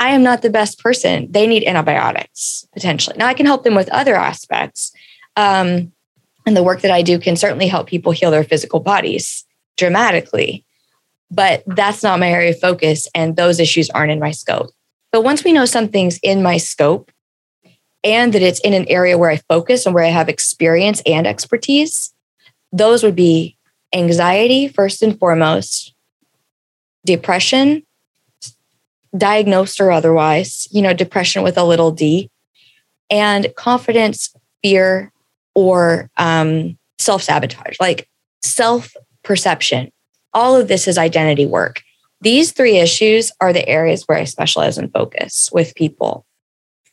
I 0.00 0.10
am 0.10 0.22
not 0.22 0.40
the 0.40 0.50
best 0.50 0.78
person. 0.80 1.30
They 1.30 1.46
need 1.46 1.62
antibiotics 1.64 2.66
potentially. 2.72 3.16
Now 3.18 3.26
I 3.26 3.34
can 3.34 3.44
help 3.44 3.64
them 3.64 3.74
with 3.74 3.90
other 3.90 4.16
aspects. 4.16 4.92
Um, 5.36 5.92
and 6.46 6.56
the 6.56 6.62
work 6.62 6.80
that 6.80 6.90
I 6.90 7.02
do 7.02 7.18
can 7.18 7.36
certainly 7.36 7.68
help 7.68 7.86
people 7.86 8.10
heal 8.10 8.30
their 8.30 8.42
physical 8.42 8.80
bodies 8.80 9.44
dramatically. 9.76 10.64
But 11.30 11.62
that's 11.66 12.02
not 12.02 12.18
my 12.18 12.30
area 12.30 12.50
of 12.50 12.58
focus. 12.58 13.08
And 13.14 13.36
those 13.36 13.60
issues 13.60 13.90
aren't 13.90 14.10
in 14.10 14.18
my 14.18 14.30
scope. 14.30 14.70
But 15.12 15.22
once 15.22 15.44
we 15.44 15.52
know 15.52 15.66
something's 15.66 16.18
in 16.22 16.42
my 16.42 16.56
scope 16.56 17.12
and 18.02 18.32
that 18.32 18.42
it's 18.42 18.60
in 18.60 18.72
an 18.72 18.86
area 18.88 19.18
where 19.18 19.30
I 19.30 19.36
focus 19.36 19.84
and 19.84 19.94
where 19.94 20.04
I 20.04 20.08
have 20.08 20.30
experience 20.30 21.02
and 21.04 21.26
expertise, 21.26 22.14
those 22.72 23.02
would 23.02 23.16
be 23.16 23.56
anxiety, 23.92 24.66
first 24.66 25.02
and 25.02 25.18
foremost, 25.18 25.94
depression, 27.04 27.82
diagnosed 29.16 29.80
or 29.80 29.90
otherwise, 29.90 30.68
you 30.70 30.82
know, 30.82 30.92
depression 30.92 31.42
with 31.42 31.58
a 31.58 31.64
little 31.64 31.90
d, 31.90 32.30
and 33.10 33.52
confidence, 33.56 34.34
fear, 34.62 35.12
or 35.54 36.10
um, 36.16 36.78
self 36.98 37.22
sabotage, 37.22 37.76
like 37.80 38.08
self 38.42 38.94
perception. 39.22 39.90
All 40.32 40.56
of 40.56 40.68
this 40.68 40.86
is 40.86 40.96
identity 40.96 41.46
work. 41.46 41.82
These 42.20 42.52
three 42.52 42.78
issues 42.78 43.32
are 43.40 43.52
the 43.52 43.66
areas 43.68 44.04
where 44.06 44.18
I 44.18 44.24
specialize 44.24 44.78
and 44.78 44.92
focus 44.92 45.50
with 45.52 45.74
people. 45.74 46.24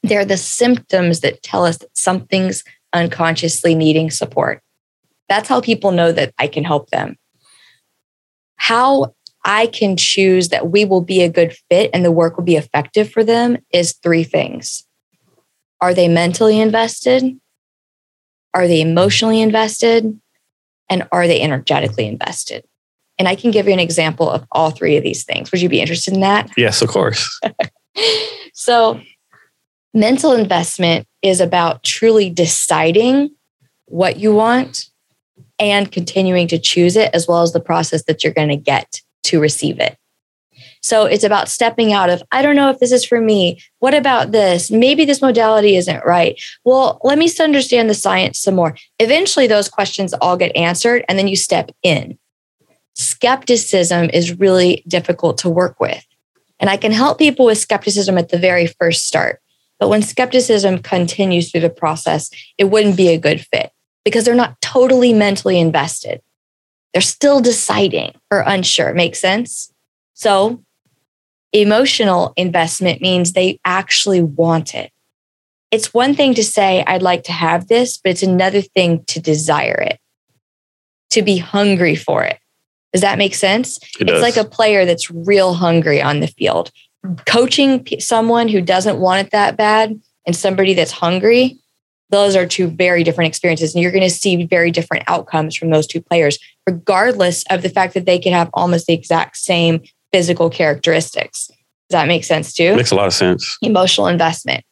They're 0.04 0.26
the 0.26 0.38
symptoms 0.38 1.20
that 1.20 1.44
tell 1.44 1.66
us 1.66 1.78
that 1.78 1.96
something's 1.96 2.64
unconsciously 2.94 3.76
needing 3.76 4.10
support. 4.10 4.62
That's 5.28 5.50
how 5.50 5.60
people 5.60 5.92
know 5.92 6.12
that 6.12 6.34
I 6.38 6.48
can 6.48 6.64
help 6.64 6.90
them. 6.90 7.18
How 8.56 9.14
I 9.48 9.68
can 9.68 9.96
choose 9.96 10.50
that 10.50 10.70
we 10.70 10.84
will 10.84 11.02
be 11.02 11.22
a 11.22 11.30
good 11.30 11.56
fit 11.72 11.90
and 11.94 12.04
the 12.04 12.12
work 12.12 12.36
will 12.36 12.44
be 12.44 12.58
effective 12.58 13.10
for 13.10 13.24
them 13.24 13.58
is 13.72 13.94
three 13.94 14.26
things. 14.26 14.86
Are 15.80 15.94
they 15.94 16.10
mentally 16.10 16.60
invested? 16.60 17.40
Are 18.54 18.68
they 18.68 18.82
emotionally 18.82 19.42
invested? 19.42 20.20
And 20.90 21.08
are 21.14 21.28
they 21.28 21.42
energetically 21.42 22.08
invested? 22.08 22.66
And 23.18 23.28
I 23.28 23.36
can 23.36 23.52
give 23.52 23.68
you 23.68 23.74
an 23.74 23.80
example 23.80 24.30
of 24.30 24.46
all 24.52 24.70
three 24.70 24.98
of 24.98 25.04
these 25.04 25.24
things. 25.24 25.52
Would 25.52 25.62
you 25.62 25.70
be 25.70 25.80
interested 25.80 26.14
in 26.14 26.20
that? 26.20 26.52
Yes, 26.58 26.82
of 26.82 26.90
course. 26.90 27.40
so, 28.54 29.00
mental 29.94 30.34
investment 30.34 31.08
is 31.22 31.40
about 31.40 31.84
truly 31.84 32.30
deciding 32.30 33.32
what 33.86 34.18
you 34.18 34.36
want 34.36 34.90
and 35.58 35.92
continuing 35.92 36.48
to 36.50 36.60
choose 36.60 36.96
it, 36.96 37.10
as 37.14 37.28
well 37.28 37.42
as 37.42 37.54
the 37.54 37.60
process 37.60 38.04
that 38.04 38.24
you're 38.24 38.34
going 38.34 38.50
to 38.50 38.56
get 38.56 39.02
to 39.26 39.40
receive 39.40 39.80
it. 39.80 39.98
So 40.82 41.06
it's 41.06 41.24
about 41.24 41.50
stepping 41.50 41.94
out 41.94 42.10
of, 42.10 42.24
I 42.32 42.42
don't 42.42 42.56
know 42.56 42.70
if 42.70 42.80
this 42.80 42.92
is 42.92 43.06
for 43.06 43.20
me. 43.20 43.62
What 43.80 43.94
about 43.94 44.32
this? 44.32 44.72
Maybe 44.72 45.06
this 45.06 45.22
modality 45.22 45.76
isn't 45.76 46.06
right. 46.06 46.40
Well, 46.64 47.00
let 47.04 47.18
me 47.18 47.30
understand 47.40 47.90
the 47.90 47.94
science 47.94 48.40
some 48.40 48.56
more. 48.56 48.76
Eventually, 49.00 49.48
those 49.48 49.70
questions 49.70 50.14
all 50.16 50.38
get 50.38 50.56
answered, 50.56 51.04
and 51.10 51.20
then 51.20 51.28
you 51.28 51.36
step 51.36 51.72
in. 51.84 52.18
Skepticism 52.96 54.10
is 54.12 54.40
really 54.40 54.84
difficult 54.88 55.38
to 55.40 55.50
work 55.50 55.80
with. 55.80 56.04
And 56.60 56.70
I 56.70 56.78
can 56.78 56.92
help 56.92 57.20
people 57.20 57.46
with 57.46 57.60
skepticism 57.60 58.18
at 58.18 58.30
the 58.30 58.40
very 58.40 58.68
first 58.68 59.06
start. 59.06 59.42
But 59.80 59.90
when 59.90 60.02
skepticism 60.02 60.80
continues 60.80 61.52
through 61.52 61.62
the 61.62 61.70
process, 61.70 62.32
it 62.58 62.66
wouldn't 62.66 62.98
be 62.98 63.10
a 63.10 63.20
good 63.20 63.42
fit 63.42 63.72
because 64.04 64.26
they're 64.26 64.34
not 64.34 64.60
totally 64.62 65.14
mentally 65.14 65.60
invested. 65.60 66.22
They're 66.94 67.02
still 67.02 67.42
deciding 67.42 68.14
or 68.32 68.44
unsure. 68.46 68.94
Makes 68.94 69.20
sense? 69.20 69.72
So, 70.14 70.64
emotional 71.54 72.34
investment 72.36 73.02
means 73.02 73.34
they 73.34 73.60
actually 73.66 74.22
want 74.22 74.74
it. 74.74 74.92
It's 75.70 75.94
one 75.94 76.16
thing 76.16 76.34
to 76.36 76.44
say, 76.44 76.84
I'd 76.88 77.02
like 77.02 77.24
to 77.24 77.32
have 77.32 77.68
this, 77.68 77.98
but 77.98 78.12
it's 78.12 78.24
another 78.24 78.62
thing 78.62 79.04
to 79.06 79.20
desire 79.20 79.80
it, 79.82 80.00
to 81.12 81.22
be 81.22 81.38
hungry 81.38 81.96
for 81.96 82.24
it. 82.24 82.40
Does 82.94 83.02
that 83.02 83.18
make 83.18 83.36
sense? 83.36 83.78
It 84.00 84.10
it's 84.10 84.22
like 84.22 84.38
a 84.38 84.50
player 84.50 84.86
that's 84.86 85.12
real 85.12 85.54
hungry 85.54 86.02
on 86.02 86.20
the 86.20 86.28
field. 86.28 86.72
Hmm. 87.06 87.16
Coaching 87.26 87.86
someone 88.00 88.48
who 88.48 88.62
doesn't 88.62 89.00
want 89.00 89.28
it 89.28 89.32
that 89.32 89.58
bad 89.58 90.00
and 90.26 90.36
somebody 90.36 90.74
that's 90.74 90.92
hungry, 90.92 91.58
those 92.10 92.36
are 92.36 92.46
two 92.46 92.68
very 92.68 93.04
different 93.04 93.28
experiences. 93.28 93.74
And 93.74 93.82
you're 93.82 93.92
going 93.92 94.04
to 94.04 94.10
see 94.10 94.46
very 94.46 94.72
different 94.72 95.04
outcomes 95.08 95.56
from 95.56 95.70
those 95.70 95.88
two 95.88 96.02
players, 96.02 96.40
regardless 96.66 97.44
of 97.50 97.62
the 97.62 97.70
fact 97.70 97.94
that 97.94 98.06
they 98.06 98.20
could 98.20 98.34
have 98.34 98.50
almost 98.54 98.88
the 98.88 98.94
exact 98.94 99.38
same 99.38 99.82
physical 100.12 100.50
characteristics. 100.50 101.48
Does 101.90 102.00
that 102.00 102.08
make 102.08 102.24
sense 102.24 102.54
too? 102.54 102.76
Makes 102.76 102.92
a 102.92 102.96
lot 102.96 103.08
of 103.08 103.14
sense. 103.14 103.58
Emotional 103.62 104.08
investment. 104.08 104.64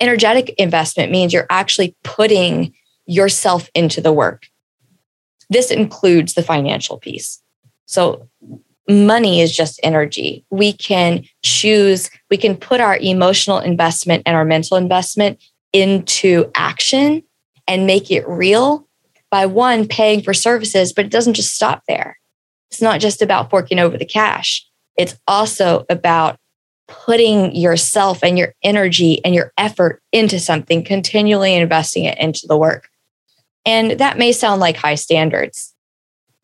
Energetic 0.00 0.50
investment 0.50 1.12
means 1.12 1.32
you're 1.32 1.46
actually 1.50 1.94
putting 2.04 2.72
yourself 3.06 3.68
into 3.74 4.00
the 4.00 4.12
work. 4.12 4.46
This 5.48 5.70
includes 5.70 6.34
the 6.34 6.42
financial 6.42 6.98
piece. 6.98 7.42
So, 7.86 8.28
money 8.88 9.40
is 9.40 9.54
just 9.54 9.78
energy. 9.82 10.44
We 10.50 10.72
can 10.72 11.24
choose, 11.42 12.10
we 12.30 12.36
can 12.36 12.56
put 12.56 12.80
our 12.80 12.96
emotional 12.96 13.58
investment 13.58 14.22
and 14.26 14.36
our 14.36 14.44
mental 14.44 14.76
investment 14.76 15.40
into 15.72 16.50
action 16.54 17.22
and 17.66 17.86
make 17.86 18.10
it 18.10 18.26
real 18.28 18.86
by 19.30 19.46
one, 19.46 19.86
paying 19.86 20.22
for 20.22 20.34
services, 20.34 20.92
but 20.92 21.04
it 21.04 21.10
doesn't 21.10 21.34
just 21.34 21.54
stop 21.54 21.82
there. 21.86 22.18
It's 22.70 22.82
not 22.82 23.00
just 23.00 23.22
about 23.22 23.50
forking 23.50 23.78
over 23.78 23.96
the 23.96 24.04
cash, 24.04 24.66
it's 24.96 25.18
also 25.26 25.86
about 25.88 26.36
putting 26.88 27.54
yourself 27.54 28.24
and 28.24 28.36
your 28.36 28.52
energy 28.64 29.24
and 29.24 29.34
your 29.34 29.52
effort 29.56 30.02
into 30.12 30.40
something, 30.40 30.84
continually 30.84 31.54
investing 31.54 32.04
it 32.04 32.18
into 32.18 32.46
the 32.48 32.56
work. 32.56 32.88
And 33.64 33.92
that 33.92 34.18
may 34.18 34.32
sound 34.32 34.60
like 34.60 34.76
high 34.76 34.96
standards, 34.96 35.72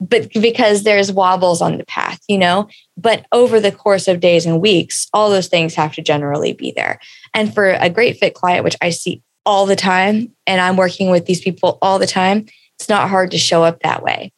but 0.01 0.33
because 0.33 0.85
there's 0.85 1.11
wobbles 1.11 1.61
on 1.61 1.79
the 1.79 1.87
path, 1.87 2.16
you 2.29 2.39
know, 2.39 2.69
but 2.97 3.27
over 3.33 3.61
the 3.61 3.73
course 3.73 4.09
of 4.09 4.21
days 4.21 4.47
and 4.47 4.61
weeks, 4.61 5.09
all 5.12 5.31
those 5.31 5.49
things 5.49 5.75
have 5.75 5.95
to 5.95 6.03
generally 6.03 6.53
be 6.53 6.73
there. 6.75 7.01
And 7.35 7.53
for 7.53 7.71
a 7.71 7.91
great 7.91 8.19
fit 8.19 8.35
client, 8.35 8.65
which 8.65 8.77
I 8.81 8.91
see 8.91 9.23
all 9.45 9.67
the 9.67 9.77
time, 9.77 10.33
and 10.47 10.61
I'm 10.61 10.77
working 10.77 11.11
with 11.11 11.27
these 11.27 11.41
people 11.41 11.79
all 11.81 11.99
the 11.99 12.07
time, 12.07 12.47
it's 12.79 12.89
not 12.89 13.09
hard 13.09 13.31
to 13.31 13.39
show 13.39 13.65
up 13.65 13.81
that 13.81 14.03
way. 14.03 14.33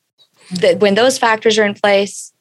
That 0.61 0.81
when 0.81 0.95
those 0.95 1.19
factors 1.19 1.59
are 1.59 1.65
in 1.65 1.75
place, 1.75 2.33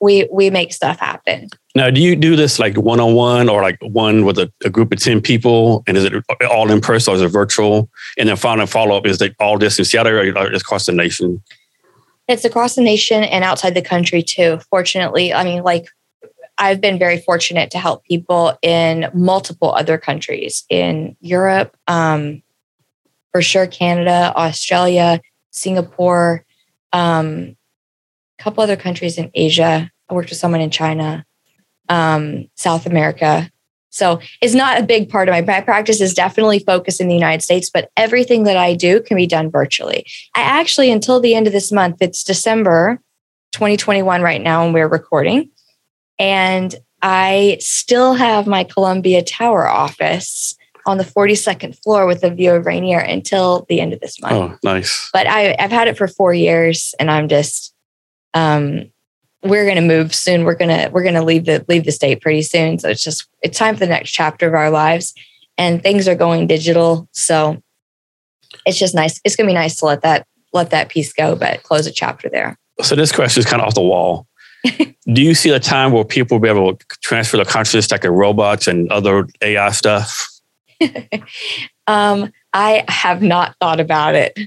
we 0.00 0.28
we 0.32 0.50
make 0.50 0.72
stuff 0.72 0.98
happen. 0.98 1.48
Now, 1.74 1.88
do 1.90 2.00
you 2.00 2.16
do 2.16 2.36
this 2.36 2.58
like 2.58 2.76
one 2.76 3.00
on 3.00 3.14
one 3.14 3.48
or 3.48 3.62
like 3.62 3.78
one 3.80 4.24
with 4.24 4.38
a, 4.38 4.52
a, 4.64 4.68
group 4.68 4.92
of 4.92 5.00
10 5.00 5.22
people? 5.22 5.82
And 5.86 5.96
is 5.96 6.04
it 6.04 6.12
all 6.50 6.70
in 6.70 6.82
person 6.82 7.12
or 7.12 7.16
is 7.16 7.22
it 7.22 7.28
virtual? 7.28 7.88
And 8.18 8.28
then 8.28 8.36
final 8.36 8.66
follow 8.66 8.96
up, 8.96 9.06
is 9.06 9.22
it 9.22 9.34
all 9.40 9.56
this 9.56 9.78
in 9.78 9.86
Seattle 9.86 10.12
or 10.12 10.52
across 10.52 10.84
the 10.84 10.92
nation? 10.92 11.42
It's 12.28 12.44
across 12.44 12.74
the 12.74 12.82
nation 12.82 13.24
and 13.24 13.44
outside 13.44 13.74
the 13.74 13.82
country 13.82 14.22
too. 14.22 14.60
Fortunately, 14.70 15.34
I 15.34 15.44
mean, 15.44 15.62
like 15.62 15.88
I've 16.58 16.80
been 16.80 16.98
very 16.98 17.18
fortunate 17.18 17.70
to 17.72 17.78
help 17.78 18.04
people 18.04 18.56
in 18.62 19.10
multiple 19.14 19.72
other 19.72 19.98
countries 19.98 20.64
in 20.68 21.16
Europe, 21.20 21.76
um, 21.88 22.42
for 23.32 23.42
sure, 23.42 23.66
Canada, 23.66 24.32
Australia, 24.36 25.20
Singapore, 25.50 26.44
um, 26.92 27.56
a 28.38 28.42
couple 28.42 28.62
other 28.62 28.76
countries 28.76 29.18
in 29.18 29.30
Asia. 29.34 29.90
I 30.08 30.14
worked 30.14 30.30
with 30.30 30.38
someone 30.38 30.60
in 30.60 30.70
China, 30.70 31.24
um, 31.88 32.48
South 32.54 32.86
America. 32.86 33.50
So 33.92 34.20
it's 34.40 34.54
not 34.54 34.80
a 34.80 34.82
big 34.82 35.10
part 35.10 35.28
of 35.28 35.32
my 35.46 35.60
practice 35.60 36.00
is 36.00 36.14
definitely 36.14 36.58
focused 36.60 37.00
in 37.00 37.08
the 37.08 37.14
United 37.14 37.42
States, 37.42 37.70
but 37.70 37.90
everything 37.96 38.44
that 38.44 38.56
I 38.56 38.74
do 38.74 39.02
can 39.02 39.16
be 39.16 39.26
done 39.26 39.50
virtually. 39.50 40.06
I 40.34 40.40
actually, 40.40 40.90
until 40.90 41.20
the 41.20 41.34
end 41.34 41.46
of 41.46 41.52
this 41.52 41.70
month, 41.70 41.98
it's 42.00 42.24
December 42.24 43.00
2021 43.52 44.22
right 44.22 44.40
now, 44.40 44.64
and 44.64 44.72
we're 44.72 44.88
recording. 44.88 45.50
And 46.18 46.74
I 47.02 47.58
still 47.60 48.14
have 48.14 48.46
my 48.46 48.64
Columbia 48.64 49.22
Tower 49.22 49.68
office 49.68 50.56
on 50.86 50.98
the 50.98 51.04
42nd 51.04 51.80
floor 51.82 52.06
with 52.06 52.24
a 52.24 52.30
view 52.30 52.52
of 52.52 52.64
Rainier 52.64 52.98
until 52.98 53.66
the 53.68 53.80
end 53.80 53.92
of 53.92 54.00
this 54.00 54.20
month. 54.20 54.34
Oh, 54.34 54.58
nice. 54.64 55.10
But 55.12 55.26
I, 55.26 55.54
I've 55.58 55.70
had 55.70 55.88
it 55.88 55.98
for 55.98 56.08
four 56.08 56.32
years 56.32 56.94
and 56.98 57.10
I'm 57.10 57.28
just, 57.28 57.74
um, 58.34 58.91
we're 59.42 59.64
going 59.64 59.76
to 59.76 59.82
move 59.82 60.14
soon. 60.14 60.44
We're 60.44 60.54
going 60.54 60.68
to, 60.68 60.90
we're 60.90 61.02
going 61.02 61.14
to 61.14 61.24
leave 61.24 61.44
the, 61.44 61.64
leave 61.68 61.84
the 61.84 61.92
state 61.92 62.20
pretty 62.20 62.42
soon. 62.42 62.78
So 62.78 62.88
it's 62.88 63.02
just, 63.02 63.28
it's 63.42 63.58
time 63.58 63.74
for 63.74 63.80
the 63.80 63.88
next 63.88 64.12
chapter 64.12 64.46
of 64.46 64.54
our 64.54 64.70
lives 64.70 65.14
and 65.58 65.82
things 65.82 66.08
are 66.08 66.14
going 66.14 66.46
digital. 66.46 67.08
So 67.12 67.62
it's 68.66 68.78
just 68.78 68.94
nice. 68.94 69.20
It's 69.24 69.36
going 69.36 69.46
to 69.46 69.50
be 69.50 69.54
nice 69.54 69.76
to 69.76 69.86
let 69.86 70.02
that, 70.02 70.26
let 70.52 70.70
that 70.70 70.88
piece 70.88 71.12
go, 71.12 71.34
but 71.34 71.62
close 71.62 71.86
a 71.86 71.92
chapter 71.92 72.28
there. 72.28 72.56
So 72.80 72.94
this 72.94 73.12
question 73.12 73.40
is 73.40 73.46
kind 73.46 73.60
of 73.60 73.68
off 73.68 73.74
the 73.74 73.82
wall. 73.82 74.26
Do 74.64 75.22
you 75.22 75.34
see 75.34 75.50
a 75.50 75.58
time 75.58 75.92
where 75.92 76.04
people 76.04 76.36
will 76.38 76.42
be 76.42 76.48
able 76.48 76.76
to 76.76 76.86
transfer 77.02 77.36
their 77.36 77.46
consciousness 77.46 77.90
like 77.90 78.04
a 78.04 78.10
robots 78.10 78.68
and 78.68 78.90
other 78.92 79.26
AI 79.40 79.70
stuff? 79.72 80.28
um, 81.86 82.32
I 82.52 82.84
have 82.88 83.22
not 83.22 83.56
thought 83.60 83.80
about 83.80 84.14
it. 84.14 84.38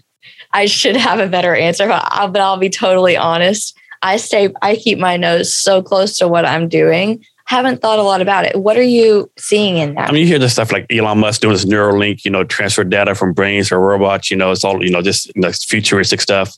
I 0.54 0.68
should 0.68 0.96
have 0.96 1.20
a 1.20 1.28
better 1.28 1.54
answer, 1.54 1.88
but 1.88 2.08
I'll, 2.08 2.30
but 2.30 2.42
I'll 2.42 2.58
be 2.58 2.70
totally 2.70 3.18
honest. 3.18 3.78
I 4.02 4.18
stay, 4.18 4.50
I 4.62 4.76
keep 4.76 5.00
my 5.00 5.18
nose 5.18 5.54
so 5.54 5.82
close 5.82 6.18
to 6.20 6.28
what 6.28 6.46
I'm 6.46 6.68
doing. 6.68 7.26
Haven't 7.46 7.80
thought 7.80 8.00
a 8.00 8.04
lot 8.04 8.22
about 8.22 8.46
it. 8.46 8.60
What 8.60 8.76
are 8.76 8.82
you 8.82 9.30
seeing 9.38 9.78
in 9.78 9.94
that? 9.94 10.10
I 10.10 10.12
mean, 10.12 10.22
you 10.22 10.28
hear 10.28 10.40
this 10.40 10.54
stuff 10.54 10.72
like 10.72 10.88
Elon 10.92 11.20
Musk 11.20 11.42
doing 11.42 11.54
this 11.54 11.66
Neuralink, 11.66 12.26
you 12.26 12.32
know, 12.32 12.44
transfer 12.44 12.84
data 12.84 13.14
from 13.14 13.34
brains 13.34 13.72
or 13.72 13.80
robots. 13.80 14.32
You 14.32 14.38
know, 14.38 14.52
it's 14.52 14.64
all 14.64 14.84
you 14.84 14.90
know, 14.90 15.04
just 15.04 15.28
you 15.36 15.42
know, 15.42 15.52
futuristic 15.52 16.22
stuff. 16.22 16.58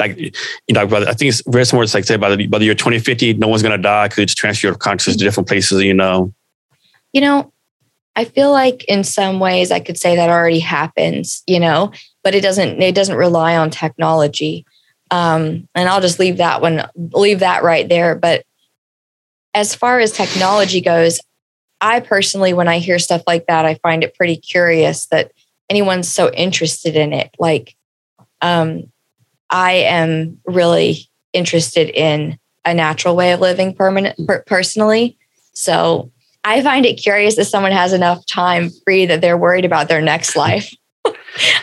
Like, 0.00 0.18
you 0.18 0.32
know, 0.72 0.82
I 0.82 1.14
think 1.14 1.28
it's 1.28 1.42
very 1.46 1.64
similar. 1.64 1.84
It's 1.84 1.94
like 1.94 2.04
say 2.04 2.16
by 2.16 2.34
the, 2.34 2.46
by 2.48 2.58
the 2.58 2.64
year 2.64 2.74
2050, 2.74 3.34
no 3.34 3.46
one's 3.46 3.62
going 3.62 3.76
to 3.76 3.82
die 3.82 4.08
because 4.08 4.34
transfer 4.34 4.66
your 4.66 4.74
consciousness 4.74 5.16
to 5.16 5.24
different 5.24 5.48
places. 5.48 5.80
You 5.82 5.94
know. 5.94 6.34
You 7.12 7.20
know, 7.20 7.52
I 8.16 8.24
feel 8.24 8.50
like 8.50 8.82
in 8.84 9.04
some 9.04 9.38
ways 9.38 9.70
I 9.70 9.78
could 9.78 9.98
say 9.98 10.16
that 10.16 10.30
already 10.30 10.58
happens, 10.58 11.42
you 11.46 11.60
know, 11.60 11.92
but 12.24 12.34
it 12.34 12.40
doesn't 12.40 12.82
it 12.82 12.94
doesn't 12.94 13.14
rely 13.14 13.56
on 13.56 13.70
technology. 13.70 14.65
Um, 15.10 15.68
and 15.74 15.88
I'll 15.88 16.00
just 16.00 16.18
leave 16.18 16.38
that 16.38 16.60
one 16.60 16.88
leave 16.96 17.40
that 17.40 17.62
right 17.62 17.88
there. 17.88 18.14
But 18.14 18.44
as 19.54 19.74
far 19.74 20.00
as 20.00 20.12
technology 20.12 20.80
goes, 20.80 21.20
I 21.80 22.00
personally, 22.00 22.52
when 22.52 22.68
I 22.68 22.78
hear 22.78 22.98
stuff 22.98 23.22
like 23.26 23.46
that, 23.46 23.64
I 23.64 23.74
find 23.76 24.02
it 24.02 24.14
pretty 24.14 24.36
curious 24.36 25.06
that 25.06 25.32
anyone's 25.70 26.10
so 26.10 26.30
interested 26.32 26.96
in 26.96 27.12
it. 27.12 27.30
Like, 27.38 27.76
um, 28.40 28.90
I 29.50 29.72
am 29.72 30.40
really 30.46 31.08
interested 31.32 31.88
in 31.90 32.38
a 32.64 32.74
natural 32.74 33.14
way 33.14 33.32
of 33.32 33.40
living 33.40 33.74
permanent 33.74 34.26
per- 34.26 34.42
personally. 34.42 35.16
So 35.52 36.10
I 36.44 36.62
find 36.62 36.84
it 36.84 36.94
curious 36.94 37.38
if 37.38 37.46
someone 37.46 37.72
has 37.72 37.92
enough 37.92 38.24
time 38.26 38.70
free 38.84 39.06
that 39.06 39.20
they're 39.20 39.38
worried 39.38 39.64
about 39.64 39.88
their 39.88 40.02
next 40.02 40.36
life. 40.36 40.74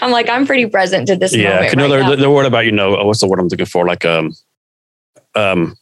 I'm 0.02 0.12
like, 0.12 0.30
I'm 0.30 0.46
pretty 0.46 0.66
present 0.68 1.08
to 1.08 1.16
this 1.16 1.36
yeah, 1.36 1.50
moment. 1.50 1.74
Yeah, 1.74 1.82
right 1.82 2.08
they're, 2.08 2.16
they're 2.16 2.30
worried 2.30 2.48
about, 2.48 2.66
you 2.66 2.72
know, 2.72 3.04
what's 3.04 3.22
the 3.22 3.28
word 3.28 3.40
I'm 3.40 3.48
looking 3.48 3.66
for? 3.66 3.86
Like, 3.86 4.06
um, 4.06 4.34
um, 5.36 5.76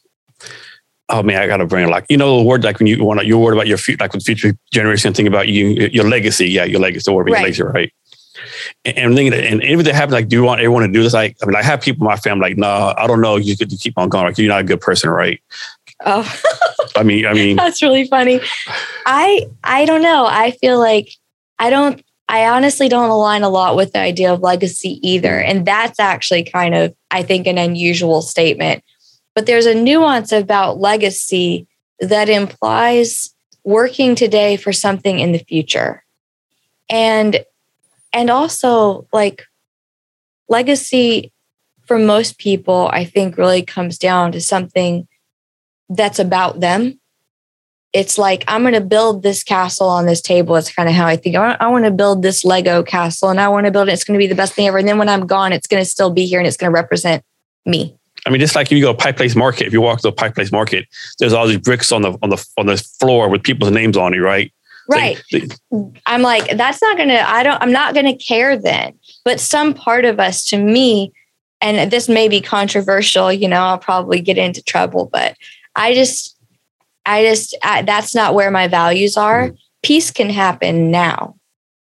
oh 1.08 1.22
man, 1.22 1.42
I 1.42 1.46
gotta 1.46 1.66
bring 1.66 1.86
it 1.86 1.90
like 1.90 2.06
you 2.08 2.16
know 2.16 2.38
the 2.38 2.44
word 2.44 2.64
like 2.64 2.78
when 2.78 2.86
you 2.86 3.04
want 3.04 3.20
to 3.20 3.26
you're 3.26 3.38
worried 3.38 3.56
about 3.56 3.66
your 3.66 3.76
future 3.76 4.02
like 4.02 4.14
with 4.14 4.24
future 4.24 4.56
generation 4.72 5.12
think 5.12 5.28
about 5.28 5.46
you 5.48 5.88
your 5.92 6.08
legacy 6.08 6.48
yeah 6.48 6.64
your 6.64 6.80
legacy 6.80 7.04
the 7.04 7.12
word 7.12 7.28
right. 7.28 7.32
your 7.32 7.42
legacy 7.42 7.62
right 7.64 7.92
and, 8.86 8.96
and 8.96 9.14
thinking 9.14 9.38
and 9.38 9.62
if 9.62 9.84
that 9.84 9.94
happens 9.94 10.14
like 10.14 10.28
do 10.28 10.36
you 10.36 10.42
want 10.42 10.60
everyone 10.60 10.82
to 10.84 10.88
do 10.88 11.02
this 11.02 11.12
like 11.12 11.36
I 11.42 11.46
mean 11.46 11.56
I 11.56 11.62
have 11.62 11.82
people 11.82 12.06
in 12.06 12.10
my 12.10 12.16
family 12.16 12.50
like 12.50 12.56
no 12.56 12.66
nah, 12.66 12.94
I 12.96 13.06
don't 13.06 13.20
know 13.20 13.36
you 13.36 13.58
could 13.58 13.68
keep 13.78 13.98
on 13.98 14.08
going 14.08 14.24
like 14.24 14.38
you're 14.38 14.48
not 14.48 14.60
a 14.60 14.64
good 14.64 14.80
person 14.80 15.10
right 15.10 15.38
Oh, 16.04 16.40
I 16.96 17.02
mean, 17.02 17.26
I 17.26 17.32
mean, 17.32 17.56
that's 17.56 17.82
really 17.82 18.06
funny. 18.06 18.40
I 19.06 19.46
I 19.62 19.84
don't 19.84 20.02
know. 20.02 20.26
I 20.26 20.52
feel 20.52 20.78
like 20.78 21.10
I 21.58 21.70
don't. 21.70 22.02
I 22.32 22.48
honestly 22.48 22.88
don't 22.88 23.10
align 23.10 23.42
a 23.42 23.50
lot 23.50 23.76
with 23.76 23.92
the 23.92 23.98
idea 23.98 24.32
of 24.32 24.40
legacy 24.40 24.98
either, 25.06 25.38
and 25.38 25.66
that's 25.66 26.00
actually 26.00 26.44
kind 26.44 26.74
of 26.74 26.94
I 27.10 27.22
think 27.22 27.46
an 27.46 27.58
unusual 27.58 28.22
statement. 28.22 28.82
But 29.34 29.44
there's 29.44 29.66
a 29.66 29.74
nuance 29.74 30.32
about 30.32 30.80
legacy 30.80 31.66
that 32.00 32.30
implies 32.30 33.34
working 33.64 34.14
today 34.14 34.56
for 34.56 34.72
something 34.72 35.18
in 35.18 35.32
the 35.32 35.40
future, 35.40 36.04
and 36.88 37.44
and 38.14 38.30
also 38.30 39.06
like 39.12 39.44
legacy 40.48 41.34
for 41.84 41.98
most 41.98 42.38
people, 42.38 42.88
I 42.94 43.04
think 43.04 43.36
really 43.36 43.62
comes 43.62 43.98
down 43.98 44.32
to 44.32 44.40
something 44.40 45.06
that's 45.90 46.18
about 46.18 46.60
them. 46.60 46.98
It's 47.92 48.16
like, 48.16 48.44
I'm 48.48 48.62
going 48.62 48.74
to 48.74 48.80
build 48.80 49.22
this 49.22 49.44
castle 49.44 49.88
on 49.88 50.06
this 50.06 50.22
table. 50.22 50.56
It's 50.56 50.72
kind 50.72 50.88
of 50.88 50.94
how 50.94 51.06
I 51.06 51.16
think. 51.16 51.36
I, 51.36 51.56
I 51.60 51.68
want 51.68 51.84
to 51.84 51.90
build 51.90 52.22
this 52.22 52.44
Lego 52.44 52.82
castle 52.82 53.28
and 53.28 53.40
I 53.40 53.48
want 53.48 53.66
to 53.66 53.72
build 53.72 53.88
it. 53.88 53.92
It's 53.92 54.04
going 54.04 54.18
to 54.18 54.22
be 54.22 54.28
the 54.28 54.34
best 54.34 54.54
thing 54.54 54.66
ever. 54.66 54.78
And 54.78 54.88
then 54.88 54.98
when 54.98 55.08
I'm 55.08 55.26
gone, 55.26 55.52
it's 55.52 55.66
going 55.66 55.82
to 55.82 55.88
still 55.88 56.10
be 56.10 56.24
here 56.24 56.38
and 56.38 56.46
it's 56.46 56.56
going 56.56 56.72
to 56.72 56.74
represent 56.74 57.22
me. 57.66 57.96
I 58.26 58.30
mean, 58.30 58.40
just 58.40 58.54
like 58.54 58.68
if 58.68 58.72
you 58.72 58.82
go 58.82 58.92
to 58.92 58.98
Pike 58.98 59.16
Place 59.16 59.34
Market, 59.34 59.66
if 59.66 59.72
you 59.72 59.80
walk 59.80 60.00
to 60.02 60.08
a 60.08 60.12
Pike 60.12 60.34
Place 60.34 60.52
Market, 60.52 60.86
there's 61.18 61.32
all 61.32 61.46
these 61.46 61.58
bricks 61.58 61.90
on 61.90 62.02
the 62.02 62.16
on 62.22 62.30
the 62.30 62.46
on 62.56 62.66
the 62.66 62.76
floor 62.76 63.28
with 63.28 63.42
people's 63.42 63.72
names 63.72 63.96
on 63.96 64.14
it, 64.14 64.18
right? 64.18 64.52
Right. 64.88 65.20
I'm 66.06 66.22
like, 66.22 66.56
that's 66.56 66.80
not 66.80 66.96
gonna. 66.96 67.24
I 67.26 67.42
don't. 67.42 67.60
I'm 67.60 67.72
not 67.72 67.94
gonna 67.94 68.16
care 68.16 68.56
then. 68.56 68.98
But 69.24 69.40
some 69.40 69.74
part 69.74 70.04
of 70.04 70.20
us, 70.20 70.44
to 70.46 70.56
me, 70.56 71.12
and 71.60 71.90
this 71.90 72.08
may 72.08 72.28
be 72.28 72.40
controversial. 72.40 73.32
You 73.32 73.48
know, 73.48 73.60
I'll 73.60 73.78
probably 73.78 74.20
get 74.20 74.38
into 74.38 74.62
trouble, 74.62 75.08
but 75.12 75.36
I 75.74 75.94
just, 75.94 76.36
I 77.04 77.24
just, 77.24 77.56
I, 77.62 77.82
that's 77.82 78.14
not 78.14 78.34
where 78.34 78.50
my 78.50 78.68
values 78.68 79.16
are. 79.16 79.48
Mm-hmm. 79.48 79.56
Peace 79.82 80.10
can 80.10 80.30
happen 80.30 80.90
now. 80.90 81.36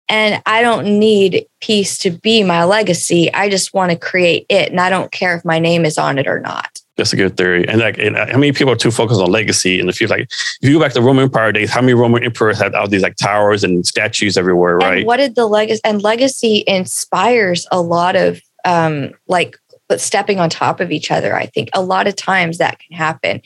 And 0.07 0.41
I 0.45 0.61
don't 0.61 0.99
need 0.99 1.45
peace 1.61 1.97
to 1.99 2.09
be 2.09 2.43
my 2.43 2.63
legacy. 2.63 3.31
I 3.31 3.47
just 3.47 3.73
want 3.73 3.91
to 3.91 3.97
create 3.97 4.45
it. 4.49 4.71
And 4.71 4.79
I 4.79 4.89
don't 4.89 5.11
care 5.11 5.35
if 5.35 5.45
my 5.45 5.59
name 5.59 5.85
is 5.85 5.99
on 5.99 6.17
it 6.17 6.27
or 6.27 6.39
not. 6.39 6.81
That's 6.97 7.13
a 7.13 7.15
good 7.15 7.37
theory. 7.37 7.67
And 7.67 7.79
like, 7.79 7.97
and 7.99 8.17
how 8.17 8.37
many 8.37 8.51
people 8.51 8.73
are 8.73 8.75
too 8.75 8.91
focused 8.91 9.21
on 9.21 9.31
legacy? 9.31 9.79
And 9.79 9.87
if 9.87 10.01
you 10.01 10.07
like, 10.07 10.21
if 10.21 10.57
you 10.61 10.73
go 10.73 10.79
back 10.79 10.93
to 10.93 11.01
Roman 11.01 11.25
Empire 11.25 11.51
days, 11.51 11.69
how 11.69 11.81
many 11.81 11.93
Roman 11.93 12.23
emperors 12.23 12.59
had 12.59 12.73
all 12.73 12.87
these 12.87 13.03
like 13.03 13.15
towers 13.15 13.63
and 13.63 13.85
statues 13.85 14.35
everywhere, 14.35 14.77
right? 14.77 14.97
And 14.97 15.07
what 15.07 15.17
did 15.17 15.35
the 15.35 15.45
legacy 15.45 15.81
and 15.83 16.01
legacy 16.01 16.63
inspires 16.67 17.67
a 17.71 17.81
lot 17.81 18.15
of 18.15 18.41
um, 18.65 19.11
like 19.27 19.57
stepping 19.97 20.39
on 20.39 20.49
top 20.49 20.79
of 20.79 20.91
each 20.91 21.11
other. 21.11 21.35
I 21.35 21.47
think 21.47 21.69
a 21.73 21.81
lot 21.81 22.07
of 22.07 22.15
times 22.15 22.57
that 22.57 22.79
can 22.79 22.95
happen. 22.95 23.41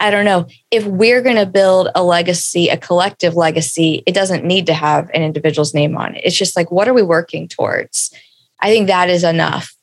I 0.00 0.10
don't 0.10 0.24
know 0.24 0.46
if 0.70 0.84
we're 0.86 1.22
going 1.22 1.36
to 1.36 1.46
build 1.46 1.88
a 1.94 2.04
legacy, 2.04 2.68
a 2.68 2.76
collective 2.76 3.34
legacy, 3.34 4.02
it 4.06 4.14
doesn't 4.14 4.44
need 4.44 4.66
to 4.66 4.74
have 4.74 5.10
an 5.12 5.22
individual's 5.22 5.74
name 5.74 5.96
on 5.96 6.14
it. 6.14 6.22
It's 6.24 6.36
just 6.36 6.56
like, 6.56 6.70
what 6.70 6.86
are 6.88 6.94
we 6.94 7.02
working 7.02 7.48
towards? 7.48 8.14
I 8.60 8.68
think 8.68 8.86
that 8.86 9.10
is 9.10 9.24
enough. 9.24 9.74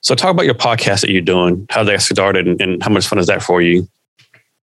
So, 0.00 0.14
talk 0.14 0.30
about 0.30 0.44
your 0.44 0.54
podcast 0.54 1.00
that 1.00 1.10
you're 1.10 1.20
doing, 1.20 1.66
how 1.68 1.82
that 1.82 2.00
started, 2.00 2.46
and, 2.46 2.60
and 2.60 2.82
how 2.82 2.90
much 2.90 3.08
fun 3.08 3.18
is 3.18 3.26
that 3.26 3.42
for 3.42 3.60
you? 3.60 3.88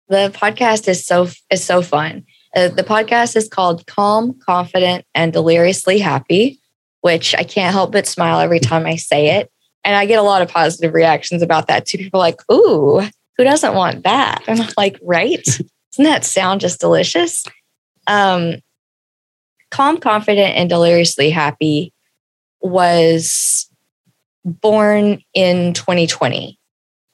The 0.07 0.32
podcast 0.34 0.88
is 0.88 1.05
so 1.05 1.28
is 1.49 1.63
so 1.63 1.82
fun. 1.82 2.26
Uh, 2.55 2.70
the 2.70 2.84
podcast 2.84 3.36
is 3.36 3.49
called 3.49 3.86
Calm, 3.86 4.39
Confident, 4.39 5.03
and 5.13 5.34
Deliriously 5.34 5.99
Happy, 5.99 6.59
which 7.01 7.36
I 7.36 7.43
can't 7.43 7.74
help 7.74 7.91
but 7.91 8.07
smile 8.07 8.39
every 8.39 8.59
time 8.59 8.86
I 8.86 8.95
say 8.95 9.38
it. 9.38 9.51
And 9.84 9.95
I 9.95 10.05
get 10.05 10.20
a 10.20 10.24
lot 10.24 10.41
of 10.41 10.47
positive 10.47 10.93
reactions 10.93 11.41
about 11.41 11.68
that 11.68 11.86
too. 11.86 11.97
People 11.97 12.22
are 12.22 12.24
like, 12.24 12.39
ooh, 12.51 13.01
who 13.38 13.43
doesn't 13.43 13.75
want 13.75 14.03
that? 14.03 14.43
And 14.47 14.61
I'm 14.61 14.69
like, 14.77 14.99
right? 15.01 15.43
Doesn't 15.43 16.11
that 16.11 16.25
sound 16.25 16.61
just 16.61 16.79
delicious? 16.79 17.45
Um, 18.07 18.55
Calm, 19.71 19.97
Confident, 19.97 20.55
and 20.55 20.69
Deliriously 20.69 21.29
Happy 21.29 21.93
was 22.61 23.69
born 24.43 25.21
in 25.33 25.73
2020. 25.73 26.57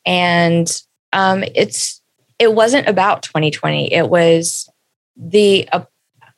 And 0.06 0.82
um, 1.14 1.44
it's 1.56 2.02
it 2.40 2.54
wasn't 2.54 2.88
about 2.88 3.22
2020. 3.24 3.94
It 3.94 4.10
was 4.10 4.70
the 5.16 5.70
uh, 5.72 5.84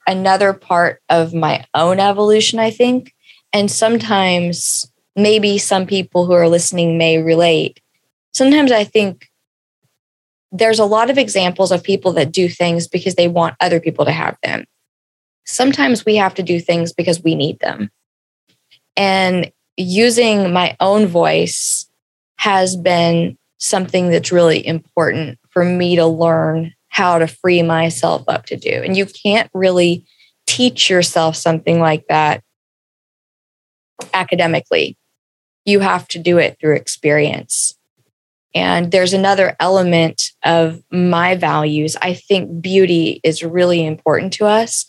another 0.08 0.54
part 0.54 1.02
of 1.10 1.34
my 1.34 1.66
own 1.74 2.00
evolution, 2.00 2.60
I 2.60 2.72
think. 2.72 3.14
And 3.54 3.72
sometimes 3.72 4.92
maybe 5.16 5.58
some 5.58 5.86
people 5.86 6.26
who 6.26 6.34
are 6.34 6.50
listening 6.50 6.98
may 6.98 7.22
relate. 7.22 7.80
Sometimes 8.34 8.72
I 8.72 8.84
think 8.84 9.30
there's 10.54 10.80
a 10.80 10.86
lot 10.86 11.10
of 11.10 11.18
examples 11.18 11.72
of 11.72 11.84
people 11.84 12.14
that 12.14 12.32
do 12.32 12.48
things 12.48 12.88
because 12.88 13.16
they 13.16 13.28
want 13.28 13.56
other 13.60 13.80
people 13.80 14.06
to 14.06 14.12
have 14.12 14.38
them. 14.44 14.66
Sometimes 15.46 16.06
we 16.06 16.16
have 16.16 16.36
to 16.36 16.44
do 16.44 16.60
things 16.60 16.94
because 16.94 17.24
we 17.24 17.34
need 17.34 17.60
them. 17.60 17.90
And 18.96 19.52
using 19.76 20.54
my 20.54 20.78
own 20.80 21.08
voice 21.08 21.90
has 22.38 22.78
been 22.78 23.38
something 23.58 24.10
that's 24.10 24.32
really 24.32 24.66
important 24.66 25.40
for 25.50 25.66
me 25.66 25.96
to 25.96 26.06
learn 26.06 26.74
how 26.90 27.18
to 27.18 27.26
free 27.26 27.64
myself 27.64 28.24
up 28.28 28.46
to 28.46 28.56
do. 28.56 28.70
And 28.70 28.96
you 28.96 29.08
can't 29.08 29.50
really 29.56 30.06
teach 30.46 30.88
yourself 30.88 31.36
something 31.36 31.80
like 31.80 32.06
that 32.10 32.44
academically. 34.14 34.98
You 35.66 35.80
have 35.80 36.08
to 36.10 36.20
do 36.20 36.38
it 36.38 36.58
through 36.60 36.76
experience. 36.76 37.76
And 38.56 38.92
there's 38.92 39.14
another 39.14 39.56
element 39.60 40.32
of 40.44 40.82
my 40.92 41.36
values. 41.36 41.98
I 42.02 42.14
think 42.14 42.62
beauty 42.62 43.20
is 43.24 43.44
really 43.44 43.86
important 43.86 44.34
to 44.34 44.46
us. 44.46 44.86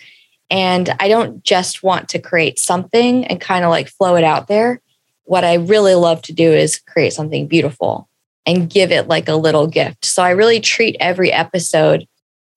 And 0.51 0.95
I 1.01 1.09
don't 1.09 1.43
just 1.43 1.83
want 1.83 2.11
to 2.11 2.19
create 2.19 2.59
something 2.59 3.25
and 3.25 3.41
kind 3.41 3.65
of 3.65 3.71
like 3.71 3.89
flow 3.89 4.17
it 4.17 4.25
out 4.25 4.49
there. 4.49 4.81
What 5.25 5.45
I 5.45 5.55
really 5.55 5.95
love 5.95 6.21
to 6.23 6.33
do 6.33 6.53
is 6.53 6.79
create 6.79 7.15
something 7.15 7.49
beautiful 7.49 8.09
and 8.45 8.69
give 8.69 8.93
it 8.93 9.09
like 9.09 9.29
a 9.29 9.37
little 9.37 9.67
gift. 9.67 10.05
So 10.05 10.23
I 10.23 10.31
really 10.31 10.61
treat 10.61 10.97
every 11.01 11.33
episode 11.33 12.07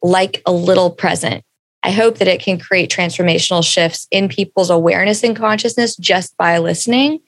like 0.01 0.41
a 0.45 0.51
little 0.51 0.91
present. 0.91 1.43
I 1.83 1.91
hope 1.91 2.17
that 2.17 2.27
it 2.27 2.41
can 2.41 2.59
create 2.59 2.91
transformational 2.91 3.63
shifts 3.63 4.07
in 4.11 4.27
people's 4.27 4.69
awareness 4.69 5.23
and 5.23 5.35
consciousness 5.35 5.95
just 5.95 6.35
by 6.35 6.57
listening. 6.57 7.19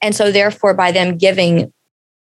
And 0.00 0.14
so, 0.14 0.30
therefore, 0.30 0.74
by 0.74 0.92
them 0.92 1.16
giving 1.16 1.72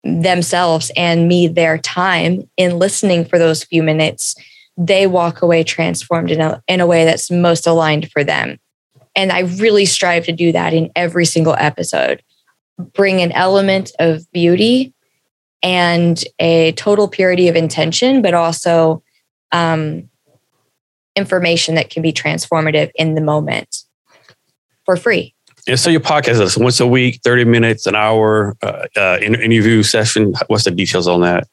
themselves 0.04 0.90
and 0.96 1.28
me 1.28 1.48
their 1.48 1.78
time 1.78 2.48
in 2.56 2.78
listening 2.78 3.24
for 3.24 3.38
those 3.38 3.64
few 3.64 3.82
minutes, 3.82 4.34
they 4.76 5.06
walk 5.06 5.42
away 5.42 5.64
transformed 5.64 6.30
in 6.30 6.40
a, 6.40 6.62
in 6.68 6.80
a 6.80 6.86
way 6.86 7.04
that's 7.04 7.30
most 7.30 7.66
aligned 7.66 8.10
for 8.10 8.22
them. 8.22 8.58
And 9.16 9.32
I 9.32 9.40
really 9.40 9.84
strive 9.84 10.24
to 10.26 10.32
do 10.32 10.52
that 10.52 10.72
in 10.72 10.90
every 10.94 11.24
single 11.26 11.56
episode. 11.58 12.22
Bring 12.78 13.20
an 13.20 13.32
element 13.32 13.90
of 13.98 14.30
beauty 14.30 14.94
and 15.62 16.22
a 16.38 16.72
total 16.72 17.08
purity 17.08 17.48
of 17.48 17.56
intention, 17.56 18.22
but 18.22 18.34
also 18.34 19.02
um, 19.50 20.08
information 21.16 21.74
that 21.74 21.90
can 21.90 22.02
be 22.02 22.12
transformative 22.12 22.90
in 22.94 23.14
the 23.14 23.20
moment 23.20 23.82
for 24.84 24.96
free. 24.96 25.34
So 25.76 25.90
your 25.90 26.00
podcast 26.00 26.40
is 26.40 26.56
once 26.56 26.80
a 26.80 26.86
week, 26.86 27.20
30 27.22 27.44
minutes, 27.44 27.86
an 27.86 27.94
hour, 27.94 28.56
uh, 28.62 28.86
uh, 28.96 29.18
interview 29.20 29.82
session. 29.82 30.32
What's 30.46 30.64
the 30.64 30.70
details 30.70 31.06
on 31.06 31.20
that? 31.20 31.46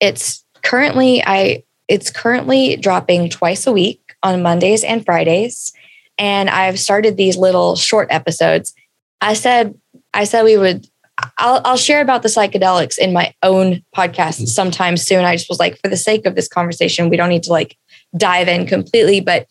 It's 0.00 0.42
currently, 0.62 1.22
I, 1.24 1.62
it's 1.86 2.10
currently 2.10 2.76
dropping 2.76 3.28
twice 3.28 3.66
a 3.66 3.72
week 3.72 4.14
on 4.22 4.42
Mondays 4.42 4.82
and 4.82 5.04
Fridays. 5.04 5.74
And 6.16 6.48
I've 6.48 6.80
started 6.80 7.18
these 7.18 7.36
little 7.36 7.76
short 7.76 8.08
episodes. 8.10 8.72
I 9.20 9.34
said, 9.34 9.78
I 10.14 10.24
said 10.24 10.44
we 10.44 10.56
would 10.56 10.86
I'll, 11.38 11.60
I'll 11.64 11.76
share 11.76 12.00
about 12.00 12.22
the 12.22 12.28
psychedelics 12.28 12.98
in 12.98 13.12
my 13.12 13.34
own 13.42 13.84
podcast 13.96 14.48
sometime 14.48 14.96
soon. 14.96 15.24
I 15.24 15.36
just 15.36 15.48
was 15.48 15.60
like, 15.60 15.78
for 15.80 15.88
the 15.88 15.96
sake 15.96 16.26
of 16.26 16.34
this 16.34 16.48
conversation, 16.48 17.08
we 17.08 17.16
don't 17.16 17.28
need 17.28 17.44
to 17.44 17.52
like 17.52 17.76
dive 18.16 18.48
in 18.48 18.66
completely, 18.66 19.20
but 19.20 19.46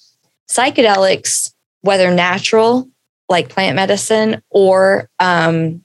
psychedelics, 0.49 1.53
whether 1.81 2.13
natural, 2.13 2.89
like 3.29 3.49
plant 3.49 3.75
medicine, 3.75 4.41
or 4.49 5.09
um, 5.19 5.83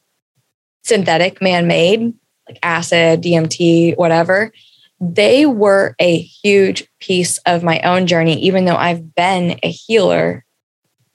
synthetic, 0.83 1.41
man 1.41 1.67
made, 1.67 2.15
like 2.49 2.59
acid, 2.63 3.23
DMT, 3.23 3.97
whatever, 3.97 4.53
they 5.01 5.47
were 5.47 5.95
a 6.01 6.19
huge 6.19 6.89
piece 7.01 7.39
of 7.39 7.63
my 7.63 7.81
own 7.81 8.07
journey, 8.07 8.41
even 8.41 8.65
though 8.65 8.77
I've 8.77 9.15
been 9.15 9.59
a 9.63 9.71
healer 9.71 10.45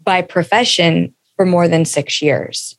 by 0.01 0.21
profession 0.21 1.13
for 1.35 1.45
more 1.45 1.67
than 1.67 1.85
six 1.85 2.21
years. 2.21 2.77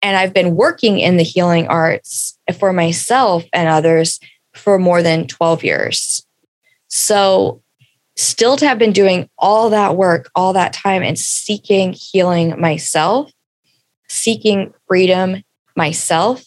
And 0.00 0.16
I've 0.16 0.34
been 0.34 0.56
working 0.56 0.98
in 0.98 1.16
the 1.16 1.22
healing 1.22 1.68
arts 1.68 2.38
for 2.58 2.72
myself 2.72 3.44
and 3.52 3.68
others 3.68 4.20
for 4.54 4.78
more 4.78 5.02
than 5.02 5.26
12 5.26 5.64
years. 5.64 6.26
So, 6.88 7.62
still 8.16 8.56
to 8.56 8.66
have 8.66 8.78
been 8.78 8.92
doing 8.92 9.28
all 9.38 9.70
that 9.70 9.96
work, 9.96 10.30
all 10.34 10.52
that 10.52 10.72
time, 10.72 11.02
and 11.02 11.18
seeking 11.18 11.92
healing 11.92 12.60
myself, 12.60 13.30
seeking 14.08 14.74
freedom 14.86 15.42
myself, 15.76 16.44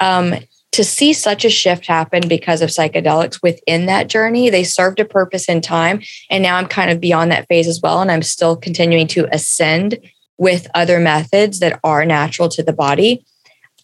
um, 0.00 0.34
to 0.74 0.82
see 0.82 1.12
such 1.12 1.44
a 1.44 1.50
shift 1.50 1.86
happen 1.86 2.26
because 2.26 2.60
of 2.60 2.68
psychedelics 2.68 3.40
within 3.42 3.86
that 3.86 4.08
journey, 4.08 4.50
they 4.50 4.64
served 4.64 4.98
a 4.98 5.04
purpose 5.04 5.48
in 5.48 5.60
time. 5.60 6.02
And 6.30 6.42
now 6.42 6.56
I'm 6.56 6.66
kind 6.66 6.90
of 6.90 7.00
beyond 7.00 7.30
that 7.30 7.46
phase 7.46 7.68
as 7.68 7.80
well. 7.80 8.00
And 8.00 8.10
I'm 8.10 8.22
still 8.22 8.56
continuing 8.56 9.06
to 9.08 9.28
ascend 9.32 9.98
with 10.36 10.66
other 10.74 10.98
methods 10.98 11.60
that 11.60 11.78
are 11.84 12.04
natural 12.04 12.48
to 12.48 12.62
the 12.64 12.72
body. 12.72 13.24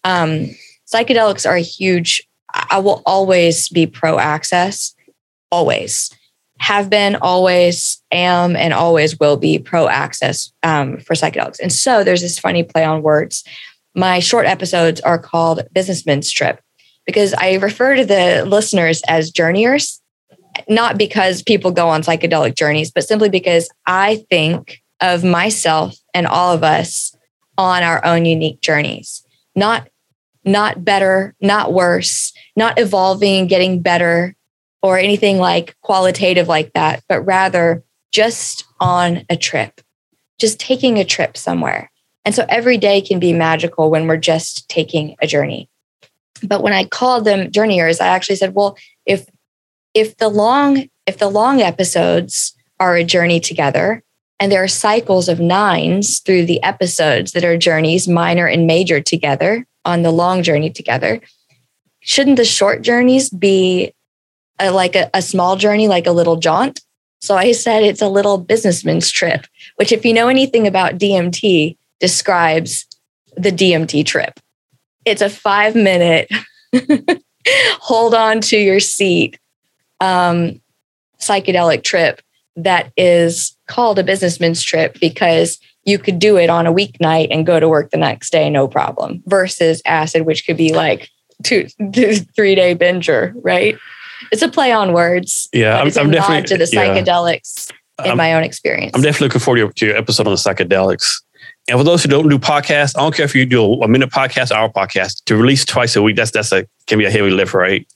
Um, 0.03 0.47
psychedelics 0.93 1.49
are 1.49 1.55
a 1.55 1.61
huge, 1.61 2.27
I 2.53 2.79
will 2.79 3.01
always 3.05 3.69
be 3.69 3.87
pro 3.87 4.19
access, 4.19 4.93
always. 5.49 6.09
Have 6.61 6.89
been, 6.89 7.15
always 7.15 8.01
am, 8.11 8.55
and 8.55 8.71
always 8.73 9.19
will 9.19 9.35
be 9.35 9.57
pro 9.57 9.87
access 9.87 10.53
um, 10.61 10.99
for 10.99 11.15
psychedelics. 11.15 11.59
And 11.59 11.73
so 11.73 12.03
there's 12.03 12.21
this 12.21 12.37
funny 12.37 12.63
play 12.63 12.85
on 12.85 13.01
words. 13.01 13.43
My 13.95 14.19
short 14.19 14.45
episodes 14.45 15.01
are 15.01 15.17
called 15.17 15.63
Businessman's 15.73 16.31
Trip 16.31 16.61
because 17.05 17.33
I 17.33 17.55
refer 17.55 17.95
to 17.95 18.05
the 18.05 18.45
listeners 18.45 19.01
as 19.07 19.31
journeyers, 19.31 20.01
not 20.69 20.97
because 20.97 21.41
people 21.41 21.71
go 21.71 21.89
on 21.89 22.03
psychedelic 22.03 22.55
journeys, 22.55 22.91
but 22.91 23.07
simply 23.07 23.29
because 23.29 23.67
I 23.87 24.23
think 24.29 24.81
of 25.01 25.23
myself 25.23 25.97
and 26.13 26.27
all 26.27 26.53
of 26.53 26.63
us 26.63 27.15
on 27.57 27.83
our 27.83 28.05
own 28.05 28.25
unique 28.25 28.61
journeys. 28.61 29.25
Not 29.55 29.87
not 30.43 30.83
better, 30.83 31.35
not 31.41 31.71
worse, 31.71 32.33
not 32.55 32.79
evolving, 32.79 33.47
getting 33.47 33.81
better 33.81 34.35
or 34.81 34.97
anything 34.97 35.37
like 35.37 35.75
qualitative 35.81 36.47
like 36.47 36.73
that, 36.73 37.03
but 37.07 37.21
rather 37.21 37.83
just 38.11 38.65
on 38.79 39.25
a 39.29 39.37
trip. 39.37 39.81
Just 40.39 40.59
taking 40.59 40.97
a 40.97 41.05
trip 41.05 41.37
somewhere. 41.37 41.91
And 42.25 42.35
so 42.35 42.45
every 42.49 42.77
day 42.77 43.01
can 43.01 43.19
be 43.19 43.33
magical 43.33 43.89
when 43.89 44.07
we're 44.07 44.17
just 44.17 44.67
taking 44.69 45.15
a 45.21 45.27
journey. 45.27 45.69
But 46.43 46.63
when 46.63 46.73
I 46.73 46.85
called 46.85 47.25
them 47.25 47.51
journeyers, 47.51 47.99
I 47.99 48.07
actually 48.07 48.35
said, 48.35 48.55
well, 48.55 48.77
if 49.05 49.27
if 49.93 50.17
the 50.17 50.29
long 50.29 50.87
if 51.05 51.17
the 51.17 51.29
long 51.29 51.61
episodes 51.61 52.55
are 52.79 52.95
a 52.95 53.03
journey 53.03 53.39
together 53.39 54.03
and 54.39 54.51
there 54.51 54.63
are 54.63 54.67
cycles 54.67 55.29
of 55.29 55.39
nines 55.39 56.19
through 56.19 56.45
the 56.45 56.61
episodes 56.63 57.33
that 57.33 57.43
are 57.43 57.57
journeys, 57.57 58.07
minor 58.07 58.47
and 58.47 58.65
major 58.65 58.99
together 58.99 59.65
on 59.85 60.01
the 60.01 60.11
long 60.11 60.41
journey 60.41 60.69
together. 60.69 61.21
Shouldn't 61.99 62.37
the 62.37 62.45
short 62.45 62.81
journeys 62.81 63.29
be 63.29 63.93
a, 64.61 64.71
like 64.71 64.95
a, 64.95 65.09
a 65.13 65.21
small 65.21 65.55
journey, 65.55 65.87
like 65.87 66.07
a 66.07 66.11
little 66.11 66.37
jaunt? 66.37 66.81
So 67.19 67.35
I 67.35 67.51
said 67.51 67.83
it's 67.83 68.01
a 68.01 68.09
little 68.09 68.37
businessman's 68.37 69.11
trip, 69.11 69.45
which, 69.75 69.91
if 69.91 70.05
you 70.05 70.13
know 70.13 70.27
anything 70.27 70.65
about 70.67 70.97
DMT, 70.97 71.77
describes 71.99 72.85
the 73.37 73.51
DMT 73.51 74.05
trip. 74.05 74.39
It's 75.05 75.21
a 75.21 75.29
five 75.29 75.75
minute 75.75 76.31
hold 77.79 78.13
on 78.13 78.41
to 78.41 78.57
your 78.57 78.79
seat 78.79 79.39
um, 79.99 80.61
psychedelic 81.19 81.83
trip 81.83 82.21
that 82.55 82.91
is 82.97 83.55
called 83.67 83.99
a 83.99 84.03
businessman's 84.03 84.61
trip 84.61 84.99
because 84.99 85.59
you 85.83 85.97
could 85.97 86.19
do 86.19 86.37
it 86.37 86.49
on 86.49 86.67
a 86.67 86.73
weeknight 86.73 87.29
and 87.31 87.45
go 87.45 87.59
to 87.59 87.69
work 87.69 87.89
the 87.91 87.97
next 87.97 88.31
day, 88.31 88.49
no 88.49 88.67
problem, 88.67 89.23
versus 89.25 89.81
acid, 89.85 90.25
which 90.25 90.45
could 90.45 90.57
be 90.57 90.73
like 90.73 91.09
two, 91.43 91.67
two 91.93 92.15
three 92.35 92.55
day 92.55 92.75
binger, 92.75 93.33
right? 93.43 93.77
It's 94.31 94.41
a 94.41 94.49
play 94.49 94.71
on 94.71 94.93
words. 94.93 95.49
Yeah, 95.53 95.79
I'm, 95.79 95.87
it's 95.87 95.97
a 95.97 96.01
I'm 96.01 96.11
nod 96.11 96.17
definitely 96.17 96.57
to 96.57 96.65
the 96.65 96.69
yeah. 96.73 96.87
psychedelics 96.87 97.71
in 97.99 98.07
I'm- 98.07 98.17
my 98.17 98.33
own 98.33 98.43
experience. 98.43 98.91
I'm 98.95 99.01
definitely 99.01 99.27
looking 99.27 99.41
forward 99.41 99.75
to 99.75 99.85
your, 99.85 99.95
episode 99.95 100.27
on 100.27 100.33
the 100.33 100.37
psychedelics. 100.37 101.21
And 101.67 101.77
for 101.77 101.83
those 101.83 102.01
who 102.03 102.09
don't 102.09 102.27
do 102.27 102.39
podcasts, 102.39 102.97
I 102.97 103.01
don't 103.01 103.13
care 103.15 103.25
if 103.25 103.35
you 103.35 103.45
do 103.45 103.63
a, 103.63 103.85
a 103.85 103.87
minute 103.87 104.09
podcast, 104.09 104.51
hour 104.51 104.69
podcast, 104.69 105.23
to 105.25 105.35
release 105.35 105.63
twice 105.63 105.95
a 105.95 106.01
week. 106.01 106.15
That's 106.15 106.31
that's 106.31 106.51
a 106.51 106.65
can 106.87 106.97
be 106.97 107.05
a 107.05 107.11
heavy 107.11 107.29
lift, 107.29 107.53
right? 107.53 107.87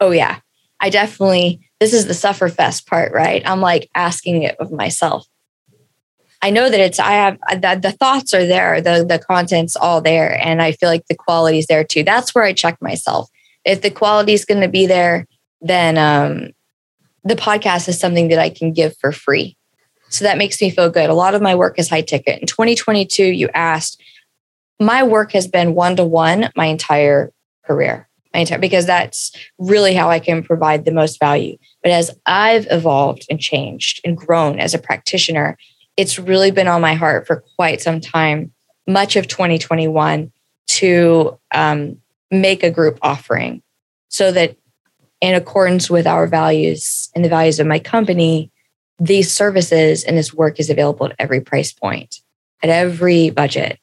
oh 0.00 0.10
yeah, 0.10 0.40
I 0.80 0.90
definitely. 0.90 1.60
This 1.80 1.92
is 1.92 2.06
the 2.06 2.14
suffer 2.14 2.48
fest 2.48 2.88
part, 2.88 3.12
right? 3.12 3.42
I'm 3.46 3.60
like 3.60 3.88
asking 3.94 4.42
it 4.42 4.56
of 4.58 4.72
myself. 4.72 5.26
I 6.42 6.50
know 6.50 6.68
that 6.68 6.80
it's 6.80 6.98
I 6.98 7.12
have 7.12 7.38
the, 7.50 7.78
the 7.80 7.92
thoughts 7.92 8.34
are 8.34 8.46
there, 8.46 8.80
the 8.80 9.04
the 9.08 9.18
content's 9.18 9.76
all 9.76 10.00
there, 10.00 10.38
and 10.44 10.62
I 10.62 10.72
feel 10.72 10.88
like 10.88 11.06
the 11.08 11.16
quality's 11.16 11.66
there 11.66 11.84
too. 11.84 12.02
That's 12.02 12.34
where 12.34 12.44
I 12.44 12.52
check 12.52 12.80
myself. 12.80 13.28
If 13.64 13.82
the 13.82 13.90
quality 13.90 14.32
is 14.32 14.44
going 14.44 14.60
to 14.60 14.68
be 14.68 14.86
there, 14.86 15.26
then 15.60 15.98
um, 15.98 16.50
the 17.24 17.34
podcast 17.34 17.88
is 17.88 17.98
something 17.98 18.28
that 18.28 18.38
I 18.38 18.50
can 18.50 18.72
give 18.72 18.96
for 18.96 19.12
free. 19.12 19.56
So 20.10 20.24
that 20.24 20.38
makes 20.38 20.60
me 20.60 20.70
feel 20.70 20.90
good. 20.90 21.10
A 21.10 21.14
lot 21.14 21.34
of 21.34 21.42
my 21.42 21.54
work 21.54 21.78
is 21.78 21.90
high 21.90 22.02
ticket. 22.02 22.40
In 22.40 22.46
2022, 22.46 23.24
you 23.24 23.48
asked, 23.52 24.02
my 24.80 25.02
work 25.02 25.32
has 25.32 25.46
been 25.46 25.74
one 25.74 25.96
to 25.96 26.04
one 26.04 26.50
my 26.56 26.66
entire 26.66 27.32
career, 27.64 28.08
my 28.32 28.40
entire 28.40 28.58
because 28.58 28.86
that's 28.86 29.32
really 29.58 29.94
how 29.94 30.08
I 30.08 30.18
can 30.18 30.42
provide 30.42 30.84
the 30.84 30.92
most 30.92 31.18
value. 31.18 31.58
But 31.82 31.92
as 31.92 32.10
I've 32.26 32.66
evolved 32.70 33.26
and 33.28 33.40
changed 33.40 34.00
and 34.04 34.16
grown 34.16 34.58
as 34.60 34.74
a 34.74 34.78
practitioner, 34.78 35.58
it's 35.96 36.18
really 36.18 36.52
been 36.52 36.68
on 36.68 36.80
my 36.80 36.94
heart 36.94 37.26
for 37.26 37.44
quite 37.56 37.82
some 37.82 38.00
time, 38.00 38.52
much 38.86 39.16
of 39.16 39.26
2021, 39.26 40.32
to 40.68 41.38
um, 41.52 41.98
make 42.30 42.62
a 42.62 42.70
group 42.70 42.98
offering 43.02 43.62
so 44.08 44.30
that 44.32 44.56
in 45.20 45.34
accordance 45.34 45.90
with 45.90 46.06
our 46.06 46.26
values 46.26 47.10
and 47.14 47.24
the 47.24 47.28
values 47.28 47.58
of 47.58 47.66
my 47.66 47.78
company, 47.78 48.50
these 48.98 49.32
services 49.32 50.04
and 50.04 50.16
this 50.16 50.34
work 50.34 50.60
is 50.60 50.70
available 50.70 51.06
at 51.06 51.16
every 51.18 51.40
price 51.40 51.72
point, 51.72 52.20
at 52.62 52.70
every 52.70 53.30
budget. 53.30 53.78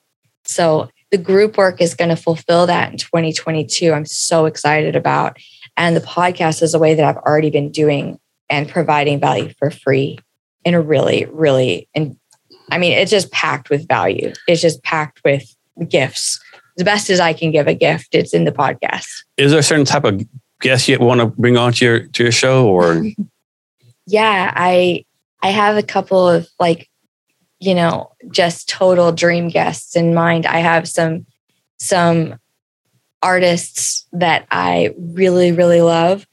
So 0.45 0.89
the 1.11 1.17
group 1.17 1.57
work 1.57 1.81
is 1.81 1.93
going 1.93 2.09
to 2.09 2.15
fulfill 2.15 2.67
that 2.67 2.91
in 2.91 2.97
2022. 2.97 3.93
I'm 3.93 4.05
so 4.05 4.45
excited 4.45 4.95
about. 4.95 5.37
And 5.77 5.95
the 5.95 6.01
podcast 6.01 6.61
is 6.61 6.73
a 6.73 6.79
way 6.79 6.93
that 6.93 7.05
I've 7.05 7.23
already 7.23 7.49
been 7.49 7.71
doing 7.71 8.19
and 8.49 8.69
providing 8.69 9.19
value 9.19 9.53
for 9.57 9.71
free 9.71 10.19
in 10.63 10.73
a 10.73 10.81
really, 10.81 11.25
really, 11.25 11.87
and 11.93 12.17
I 12.71 12.77
mean, 12.77 12.93
it's 12.93 13.11
just 13.11 13.31
packed 13.31 13.69
with 13.69 13.87
value. 13.87 14.33
It's 14.47 14.61
just 14.61 14.83
packed 14.83 15.21
with 15.23 15.55
gifts. 15.87 16.39
As 16.77 16.83
best 16.83 17.09
as 17.09 17.19
I 17.19 17.33
can 17.33 17.51
give 17.51 17.67
a 17.67 17.73
gift, 17.73 18.13
it's 18.13 18.33
in 18.33 18.43
the 18.43 18.51
podcast. 18.51 19.07
Is 19.37 19.51
there 19.51 19.59
a 19.59 19.63
certain 19.63 19.85
type 19.85 20.03
of 20.03 20.21
guest 20.61 20.87
you 20.87 20.99
want 20.99 21.21
to 21.21 21.27
bring 21.27 21.57
on 21.57 21.73
to 21.73 21.85
your 21.85 22.07
to 22.07 22.23
your 22.23 22.31
show, 22.31 22.67
or? 22.67 23.03
Yeah 24.07 24.53
i 24.55 25.03
i 25.41 25.49
have 25.49 25.77
a 25.77 25.83
couple 25.83 26.29
of 26.29 26.47
like 26.59 26.89
you 27.59 27.73
know 27.73 28.11
just 28.31 28.69
total 28.69 29.11
dream 29.11 29.47
guests 29.49 29.95
in 29.95 30.13
mind. 30.13 30.45
I 30.45 30.59
have 30.59 30.87
some 30.87 31.25
some 31.79 32.35
artists 33.23 34.05
that 34.11 34.45
i 34.51 34.93
really 34.97 35.51
really 35.51 35.81
love. 35.81 36.27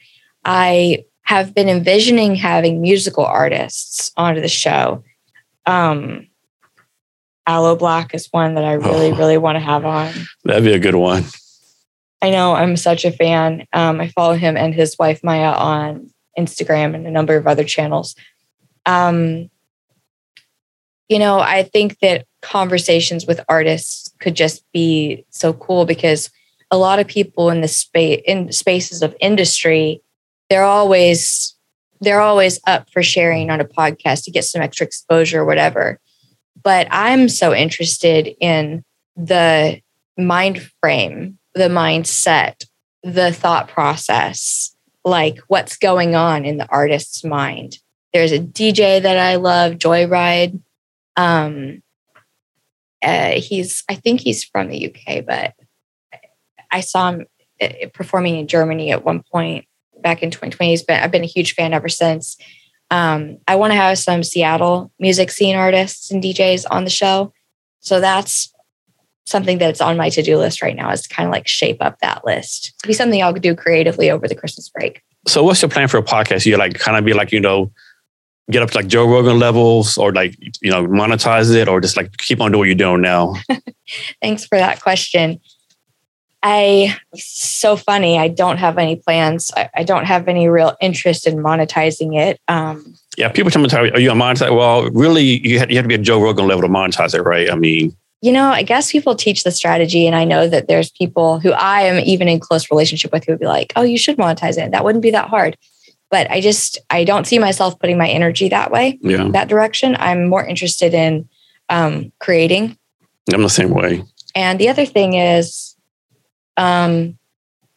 I 0.44 1.04
have 1.22 1.54
been 1.54 1.70
envisioning 1.70 2.34
having 2.34 2.82
musical 2.82 3.24
artists 3.24 4.10
onto 4.16 4.42
the 4.42 4.48
show. 4.48 5.02
Um 5.64 6.28
Aloe 7.46 7.76
Blacc 7.76 8.14
is 8.14 8.28
one 8.30 8.54
that 8.54 8.64
i 8.64 8.72
really 8.74 9.10
Oh. 9.12 9.16
really 9.16 9.38
want 9.38 9.56
to 9.56 9.60
have 9.60 9.84
on 9.84 10.12
that'd 10.44 10.64
be 10.64 10.72
a 10.74 10.78
good 10.78 10.94
one? 10.94 11.24
I 12.20 12.30
know 12.30 12.54
I'm 12.54 12.76
such 12.76 13.04
a 13.04 13.10
fan. 13.10 13.66
Um, 13.72 14.00
I 14.00 14.06
follow 14.08 14.34
him 14.34 14.56
and 14.56 14.72
his 14.72 14.96
wife 14.96 15.24
Maya 15.24 15.50
on 15.50 16.08
Instagram 16.38 16.94
and 16.94 17.04
a 17.06 17.10
number 17.10 17.34
of 17.36 17.48
other 17.48 17.64
channels. 17.64 18.14
Um, 18.86 19.50
you 21.08 21.18
know, 21.18 21.40
I 21.40 21.64
think 21.64 21.98
that 21.98 22.26
conversations 22.40 23.26
with 23.26 23.40
artists 23.48 24.12
could 24.20 24.36
just 24.36 24.64
be 24.72 25.26
so 25.30 25.52
cool 25.52 25.84
because 25.84 26.30
a 26.70 26.78
lot 26.78 27.00
of 27.00 27.06
people 27.08 27.50
in 27.50 27.60
the 27.60 27.68
space 27.68 28.22
in 28.24 28.52
spaces 28.52 29.02
of 29.02 29.16
industry, 29.20 30.00
they're 30.48 30.64
always 30.64 31.54
they're 32.00 32.20
always 32.20 32.60
up 32.66 32.88
for 32.90 33.02
sharing 33.02 33.50
on 33.50 33.60
a 33.60 33.64
podcast 33.64 34.24
to 34.24 34.30
get 34.30 34.44
some 34.44 34.62
extra 34.62 34.86
exposure 34.86 35.40
or 35.40 35.44
whatever. 35.44 35.98
But 36.62 36.88
I'm 36.90 37.28
so 37.28 37.54
interested 37.54 38.34
in 38.40 38.84
the 39.16 39.80
mind 40.16 40.70
frame, 40.80 41.38
the 41.54 41.68
mindset, 41.68 42.64
the 43.02 43.32
thought 43.32 43.68
process, 43.68 44.74
like 45.04 45.38
what's 45.48 45.76
going 45.76 46.14
on 46.14 46.44
in 46.44 46.58
the 46.58 46.68
artist's 46.68 47.24
mind. 47.24 47.78
There's 48.12 48.32
a 48.32 48.38
DJ 48.38 49.02
that 49.02 49.18
I 49.18 49.36
love, 49.36 49.74
Joyryde. 49.74 50.60
Um, 51.16 51.82
uh, 53.02 53.32
he's, 53.32 53.82
I 53.88 53.94
think 53.94 54.20
he's 54.20 54.44
from 54.44 54.68
the 54.68 54.94
UK, 54.94 55.24
but 55.26 55.54
I 56.70 56.80
saw 56.80 57.10
him 57.10 57.26
uh, 57.60 57.68
performing 57.92 58.36
in 58.36 58.46
Germany 58.46 58.92
at 58.92 59.04
one 59.04 59.22
point 59.32 59.66
back 60.00 60.22
in 60.22 60.30
2020. 60.30 60.70
He's 60.70 60.82
been, 60.82 61.00
I've 61.00 61.10
been 61.10 61.24
a 61.24 61.26
huge 61.26 61.54
fan 61.54 61.72
ever 61.72 61.88
since. 61.88 62.36
Um, 62.92 63.38
I 63.48 63.56
want 63.56 63.70
to 63.70 63.76
have 63.76 63.96
some 63.96 64.22
Seattle 64.22 64.92
music 64.98 65.30
scene 65.30 65.56
artists 65.56 66.10
and 66.10 66.22
DJs 66.22 66.66
on 66.70 66.84
the 66.84 66.90
show. 66.90 67.32
So 67.80 68.00
that's 68.00 68.52
something 69.24 69.56
that's 69.56 69.80
on 69.80 69.96
my 69.96 70.10
to-do 70.10 70.36
list 70.36 70.60
right 70.60 70.76
now 70.76 70.90
is 70.90 71.00
to 71.00 71.08
kind 71.08 71.26
of 71.26 71.32
like 71.32 71.48
shape 71.48 71.78
up 71.80 71.98
that 72.00 72.22
list. 72.26 72.74
It'd 72.82 72.88
be 72.88 72.92
something 72.92 73.22
I'll 73.22 73.32
do 73.32 73.56
creatively 73.56 74.10
over 74.10 74.28
the 74.28 74.34
Christmas 74.34 74.68
break. 74.68 75.00
So, 75.26 75.42
what's 75.42 75.62
your 75.62 75.70
plan 75.70 75.88
for 75.88 75.96
a 75.96 76.02
podcast? 76.02 76.44
You 76.44 76.58
like 76.58 76.74
kind 76.74 76.98
of 76.98 77.04
be 77.06 77.14
like 77.14 77.32
you 77.32 77.40
know, 77.40 77.72
get 78.50 78.62
up 78.62 78.72
to 78.72 78.76
like 78.76 78.88
Joe 78.88 79.08
Rogan 79.08 79.38
levels, 79.38 79.96
or 79.96 80.12
like 80.12 80.36
you 80.60 80.70
know, 80.70 80.86
monetize 80.86 81.54
it, 81.54 81.68
or 81.68 81.80
just 81.80 81.96
like 81.96 82.14
keep 82.18 82.42
on 82.42 82.52
doing 82.52 82.58
what 82.58 82.64
you're 82.66 82.74
doing 82.74 83.00
now. 83.00 83.34
Thanks 84.20 84.44
for 84.44 84.58
that 84.58 84.82
question. 84.82 85.40
I 86.42 86.96
so 87.14 87.76
funny. 87.76 88.18
I 88.18 88.28
don't 88.28 88.58
have 88.58 88.78
any 88.78 88.96
plans. 88.96 89.52
I, 89.56 89.70
I 89.76 89.82
don't 89.84 90.04
have 90.04 90.26
any 90.28 90.48
real 90.48 90.74
interest 90.80 91.26
in 91.26 91.36
monetizing 91.36 92.18
it. 92.18 92.40
Um, 92.48 92.94
Yeah, 93.16 93.28
people 93.28 93.50
tell 93.50 93.62
me, 93.62 93.68
"Are 93.90 94.00
you 94.00 94.10
a 94.10 94.14
monetize?" 94.14 94.54
Well, 94.56 94.90
really, 94.90 95.46
you 95.46 95.58
have, 95.60 95.70
you 95.70 95.76
have 95.76 95.84
to 95.84 95.88
be 95.88 95.94
a 95.94 95.98
Joe 95.98 96.20
Rogan 96.20 96.48
level 96.48 96.62
to 96.62 96.68
monetize 96.68 97.14
it, 97.14 97.22
right? 97.22 97.50
I 97.50 97.54
mean, 97.54 97.96
you 98.22 98.32
know, 98.32 98.50
I 98.50 98.62
guess 98.62 98.90
people 98.90 99.14
teach 99.14 99.44
the 99.44 99.50
strategy, 99.52 100.06
and 100.06 100.16
I 100.16 100.24
know 100.24 100.48
that 100.48 100.66
there's 100.66 100.90
people 100.90 101.38
who 101.38 101.52
I 101.52 101.82
am 101.82 102.02
even 102.04 102.28
in 102.28 102.40
close 102.40 102.70
relationship 102.70 103.12
with 103.12 103.24
who 103.24 103.32
would 103.32 103.40
be 103.40 103.46
like, 103.46 103.72
"Oh, 103.76 103.82
you 103.82 103.98
should 103.98 104.16
monetize 104.16 104.58
it. 104.58 104.72
That 104.72 104.84
wouldn't 104.84 105.02
be 105.02 105.10
that 105.12 105.28
hard." 105.28 105.56
But 106.10 106.30
I 106.30 106.40
just 106.40 106.78
I 106.90 107.04
don't 107.04 107.26
see 107.26 107.38
myself 107.38 107.78
putting 107.78 107.98
my 107.98 108.08
energy 108.08 108.48
that 108.48 108.70
way, 108.70 108.98
yeah, 109.00 109.28
that 109.28 109.48
direction. 109.48 109.96
I'm 109.98 110.28
more 110.28 110.44
interested 110.44 110.92
in 110.92 111.28
um, 111.68 112.12
creating. 112.18 112.76
I'm 113.32 113.42
the 113.42 113.48
same 113.48 113.70
way. 113.70 114.02
And 114.34 114.58
the 114.58 114.68
other 114.68 114.86
thing 114.86 115.14
is, 115.14 115.71
um, 116.56 117.18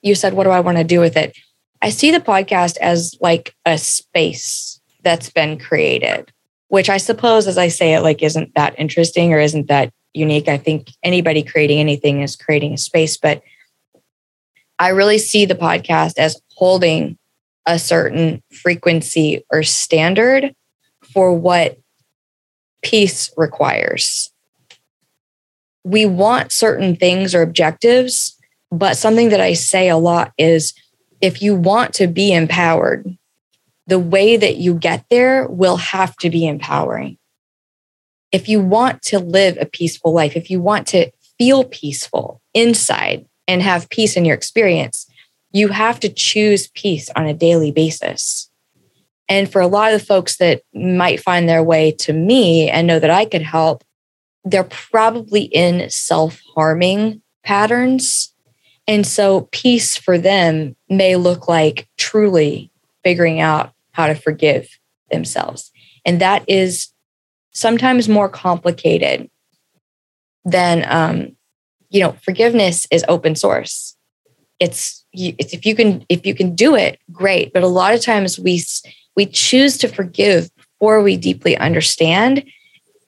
you 0.01 0.15
said, 0.15 0.33
"What 0.33 0.43
do 0.45 0.49
I 0.51 0.59
want 0.59 0.77
to 0.77 0.83
do 0.83 0.99
with 0.99 1.17
it?" 1.17 1.37
I 1.81 1.89
see 1.89 2.11
the 2.11 2.19
podcast 2.19 2.77
as 2.77 3.15
like 3.21 3.55
a 3.65 3.77
space 3.77 4.79
that's 5.03 5.29
been 5.29 5.59
created, 5.59 6.31
which 6.69 6.89
I 6.89 6.97
suppose, 6.97 7.47
as 7.47 7.57
I 7.57 7.67
say 7.67 7.93
it, 7.93 8.01
like 8.01 8.23
isn't 8.23 8.55
that 8.55 8.75
interesting 8.77 9.33
or 9.33 9.39
isn't 9.39 9.67
that 9.67 9.93
unique. 10.13 10.47
I 10.47 10.57
think 10.57 10.89
anybody 11.03 11.43
creating 11.43 11.79
anything 11.79 12.21
is 12.21 12.35
creating 12.35 12.73
a 12.73 12.77
space, 12.77 13.17
but 13.17 13.41
I 14.79 14.89
really 14.89 15.17
see 15.17 15.45
the 15.45 15.55
podcast 15.55 16.17
as 16.17 16.41
holding 16.55 17.17
a 17.65 17.79
certain 17.79 18.43
frequency 18.51 19.43
or 19.51 19.63
standard 19.63 20.53
for 21.13 21.33
what 21.33 21.77
peace 22.81 23.31
requires. 23.37 24.31
We 25.83 26.05
want 26.05 26.51
certain 26.51 26.95
things 26.95 27.33
or 27.33 27.41
objectives, 27.41 28.34
but 28.77 28.97
something 28.97 29.29
that 29.29 29.41
I 29.41 29.53
say 29.53 29.89
a 29.89 29.97
lot 29.97 30.33
is 30.37 30.73
if 31.21 31.41
you 31.41 31.55
want 31.55 31.93
to 31.95 32.07
be 32.07 32.33
empowered, 32.33 33.17
the 33.87 33.99
way 33.99 34.37
that 34.37 34.57
you 34.57 34.75
get 34.75 35.05
there 35.09 35.47
will 35.47 35.77
have 35.77 36.15
to 36.17 36.29
be 36.29 36.47
empowering 36.47 37.17
if 38.35 38.49
you 38.49 38.59
want 38.59 39.01
to 39.01 39.17
live 39.17 39.57
a 39.61 39.65
peaceful 39.65 40.11
life, 40.11 40.35
if 40.35 40.49
you 40.49 40.59
want 40.59 40.87
to 40.87 41.09
feel 41.39 41.63
peaceful 41.63 42.41
inside 42.53 43.25
and 43.47 43.61
have 43.61 43.89
peace 43.89 44.17
in 44.17 44.25
your 44.25 44.35
experience, 44.35 45.09
you 45.53 45.69
have 45.69 46.01
to 46.01 46.09
choose 46.09 46.67
peace 46.67 47.09
on 47.15 47.25
a 47.27 47.33
daily 47.33 47.71
basis. 47.71 48.49
And 49.29 49.49
for 49.49 49.61
a 49.61 49.67
lot 49.67 49.93
of 49.93 50.01
the 50.01 50.05
folks 50.05 50.35
that 50.37 50.63
might 50.73 51.21
find 51.21 51.47
their 51.47 51.63
way 51.63 51.91
to 51.99 52.11
me 52.11 52.69
and 52.69 52.85
know 52.85 52.99
that 52.99 53.09
I 53.09 53.23
could 53.23 53.41
help, 53.41 53.85
they're 54.43 54.65
probably 54.65 55.43
in 55.43 55.89
self 55.89 56.41
harming 56.55 57.21
patterns. 57.41 58.33
And 58.87 59.05
so 59.05 59.49
peace 59.51 59.97
for 59.97 60.17
them 60.17 60.75
may 60.89 61.15
look 61.15 61.47
like 61.47 61.87
truly 61.97 62.71
figuring 63.03 63.39
out 63.39 63.73
how 63.91 64.07
to 64.07 64.15
forgive 64.15 64.67
themselves. 65.11 65.71
And 66.05 66.21
that 66.21 66.43
is 66.47 66.89
sometimes 67.51 68.07
more 68.07 68.29
complicated 68.29 69.29
than 70.43 70.85
um, 70.87 71.35
you 71.89 72.01
know 72.01 72.15
forgiveness 72.23 72.87
is 72.91 73.03
open 73.07 73.35
source 73.35 73.95
it's 74.59 75.05
it's 75.13 75.53
if 75.53 75.65
you 75.65 75.75
can 75.75 76.05
if 76.09 76.25
you 76.25 76.35
can 76.35 76.55
do 76.55 76.75
it, 76.75 76.99
great. 77.11 77.53
But 77.53 77.63
a 77.63 77.67
lot 77.67 77.93
of 77.93 78.01
times 78.01 78.39
we 78.39 78.63
we 79.15 79.25
choose 79.25 79.77
to 79.79 79.87
forgive 79.87 80.49
before 80.55 81.01
we 81.01 81.17
deeply 81.17 81.57
understand. 81.57 82.43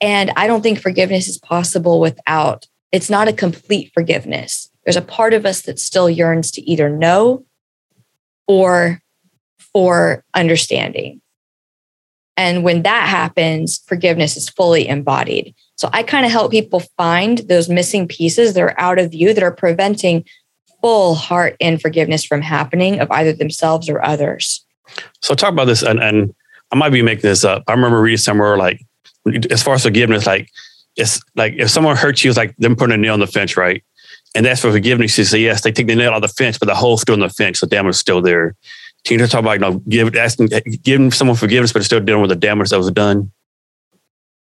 And 0.00 0.30
I 0.36 0.46
don't 0.46 0.62
think 0.62 0.80
forgiveness 0.80 1.28
is 1.28 1.38
possible 1.38 2.00
without 2.00 2.66
it's 2.92 3.10
not 3.10 3.28
a 3.28 3.32
complete 3.32 3.90
forgiveness. 3.92 4.70
There's 4.88 4.96
a 4.96 5.02
part 5.02 5.34
of 5.34 5.44
us 5.44 5.60
that 5.64 5.78
still 5.78 6.08
yearns 6.08 6.50
to 6.52 6.62
either 6.62 6.88
know 6.88 7.44
or 8.46 9.02
for 9.58 10.24
understanding. 10.32 11.20
And 12.38 12.64
when 12.64 12.84
that 12.84 13.06
happens, 13.06 13.82
forgiveness 13.86 14.34
is 14.38 14.48
fully 14.48 14.88
embodied. 14.88 15.54
So 15.76 15.90
I 15.92 16.02
kind 16.02 16.24
of 16.24 16.32
help 16.32 16.52
people 16.52 16.80
find 16.96 17.36
those 17.36 17.68
missing 17.68 18.08
pieces 18.08 18.54
that 18.54 18.62
are 18.62 18.80
out 18.80 18.98
of 18.98 19.10
view 19.10 19.34
that 19.34 19.44
are 19.44 19.52
preventing 19.52 20.24
full 20.80 21.14
heart 21.14 21.54
and 21.60 21.82
forgiveness 21.82 22.24
from 22.24 22.40
happening 22.40 22.98
of 22.98 23.10
either 23.10 23.34
themselves 23.34 23.90
or 23.90 24.02
others. 24.02 24.64
So 25.20 25.34
talk 25.34 25.52
about 25.52 25.66
this, 25.66 25.82
and, 25.82 26.02
and 26.02 26.34
I 26.72 26.76
might 26.76 26.92
be 26.92 27.02
making 27.02 27.28
this 27.28 27.44
up. 27.44 27.62
I 27.68 27.72
remember 27.72 28.00
reading 28.00 28.16
somewhere 28.16 28.56
like, 28.56 28.80
as 29.50 29.62
far 29.62 29.74
as 29.74 29.82
forgiveness, 29.82 30.24
like 30.24 30.48
it's 30.96 31.20
like 31.36 31.56
if 31.58 31.68
someone 31.68 31.94
hurts 31.94 32.24
you, 32.24 32.30
it's 32.30 32.38
like 32.38 32.56
them 32.56 32.74
putting 32.74 32.94
a 32.94 32.96
nail 32.96 33.12
on 33.12 33.20
the 33.20 33.26
fence, 33.26 33.54
right? 33.54 33.84
And 34.34 34.44
that's 34.44 34.60
for 34.60 34.70
forgiveness. 34.70 35.14
Say 35.14 35.40
yes, 35.40 35.62
they 35.62 35.72
take 35.72 35.86
the 35.86 35.94
nail 35.94 36.10
out 36.10 36.16
of 36.16 36.22
the 36.22 36.28
fence, 36.28 36.58
but 36.58 36.66
the 36.66 36.74
hole's 36.74 37.02
still 37.02 37.14
in 37.14 37.20
the 37.20 37.28
fence, 37.28 37.60
the 37.60 37.66
damage 37.66 37.90
is 37.90 37.98
still 37.98 38.20
there. 38.20 38.54
Can 39.04 39.18
you 39.18 39.26
talk 39.26 39.40
about 39.40 39.52
you 39.52 39.58
know, 39.58 39.78
give, 39.88 40.14
asking, 40.16 40.50
giving 40.82 41.10
someone 41.10 41.36
forgiveness, 41.36 41.72
but 41.72 41.84
still 41.84 42.00
dealing 42.00 42.20
with 42.20 42.30
the 42.30 42.36
damage 42.36 42.70
that 42.70 42.78
was 42.78 42.90
done? 42.90 43.32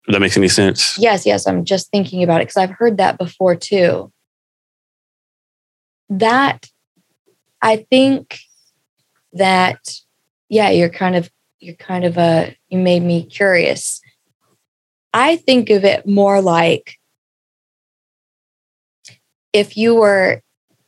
If 0.08 0.14
that 0.14 0.20
makes 0.20 0.38
any 0.38 0.50
sense. 0.50 0.98
Yes, 1.00 1.26
yes. 1.26 1.48
I'm 1.48 1.64
just 1.64 1.90
thinking 1.90 2.24
about 2.24 2.42
it 2.42 2.48
because 2.48 2.58
I've 2.58 2.72
heard 2.72 2.98
that 2.98 3.18
before 3.18 3.56
too. 3.56 4.12
That 6.10 6.70
I 7.62 7.78
think 7.90 8.40
that 9.32 9.80
yeah, 10.50 10.70
you're 10.70 10.90
kind 10.90 11.16
of 11.16 11.32
you're 11.60 11.76
kind 11.76 12.04
of 12.04 12.18
a 12.18 12.56
you 12.68 12.78
made 12.78 13.02
me 13.02 13.24
curious. 13.24 14.02
I 15.14 15.38
think 15.38 15.70
of 15.70 15.86
it 15.86 16.06
more 16.06 16.42
like 16.42 16.98
if 19.54 19.78
you 19.78 19.96
were 19.96 20.42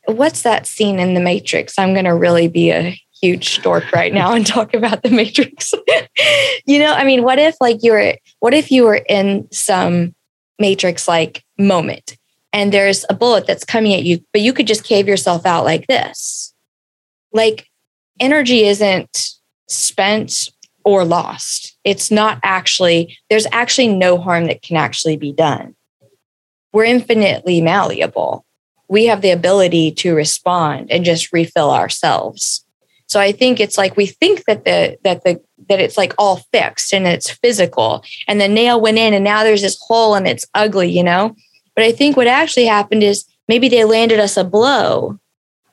what's 0.06 0.42
that 0.42 0.66
scene 0.66 0.98
in 0.98 1.14
the 1.14 1.20
Matrix? 1.20 1.78
I'm 1.78 1.92
going 1.92 2.04
to 2.04 2.14
really 2.14 2.48
be 2.48 2.70
a 2.70 3.00
huge 3.20 3.54
stork 3.54 3.90
right 3.92 4.12
now 4.12 4.32
and 4.32 4.46
talk 4.46 4.74
about 4.74 5.02
the 5.02 5.10
Matrix. 5.10 5.74
you 6.66 6.78
know, 6.78 6.92
I 6.92 7.04
mean, 7.04 7.22
what 7.22 7.38
if 7.38 7.56
like 7.60 7.82
you 7.82 7.92
were 7.92 8.16
what 8.40 8.54
if 8.54 8.70
you 8.70 8.84
were 8.84 9.00
in 9.08 9.48
some 9.52 10.14
Matrix 10.58 11.08
like 11.08 11.44
moment 11.58 12.16
and 12.52 12.72
there's 12.72 13.04
a 13.08 13.14
bullet 13.14 13.46
that's 13.46 13.64
coming 13.64 13.94
at 13.94 14.04
you, 14.04 14.24
but 14.32 14.42
you 14.42 14.52
could 14.52 14.66
just 14.66 14.84
cave 14.84 15.08
yourself 15.08 15.44
out 15.46 15.64
like 15.64 15.86
this? 15.86 16.54
Like 17.32 17.68
energy 18.20 18.64
isn't 18.64 19.30
spent 19.68 20.50
or 20.84 21.04
lost. 21.04 21.76
It's 21.82 22.10
not 22.10 22.38
actually, 22.44 23.18
there's 23.28 23.46
actually 23.50 23.88
no 23.88 24.18
harm 24.18 24.46
that 24.46 24.62
can 24.62 24.76
actually 24.76 25.16
be 25.16 25.32
done. 25.32 25.74
We're 26.72 26.84
infinitely 26.84 27.60
malleable. 27.60 28.45
We 28.88 29.06
have 29.06 29.20
the 29.20 29.30
ability 29.30 29.92
to 29.92 30.14
respond 30.14 30.90
and 30.90 31.04
just 31.04 31.32
refill 31.32 31.70
ourselves. 31.70 32.64
So 33.08 33.20
I 33.20 33.32
think 33.32 33.60
it's 33.60 33.78
like 33.78 33.96
we 33.96 34.06
think 34.06 34.44
that 34.44 34.64
the 34.64 34.98
that 35.04 35.22
the 35.24 35.40
that 35.68 35.80
it's 35.80 35.96
like 35.96 36.14
all 36.18 36.36
fixed 36.52 36.92
and 36.92 37.06
it's 37.06 37.30
physical 37.30 38.04
and 38.28 38.40
the 38.40 38.48
nail 38.48 38.80
went 38.80 38.98
in 38.98 39.14
and 39.14 39.24
now 39.24 39.42
there's 39.42 39.62
this 39.62 39.78
hole 39.80 40.14
and 40.14 40.26
it's 40.26 40.46
ugly, 40.54 40.90
you 40.90 41.02
know? 41.02 41.34
But 41.74 41.84
I 41.84 41.92
think 41.92 42.16
what 42.16 42.26
actually 42.26 42.66
happened 42.66 43.02
is 43.02 43.24
maybe 43.48 43.68
they 43.68 43.84
landed 43.84 44.18
us 44.18 44.36
a 44.36 44.44
blow. 44.44 45.18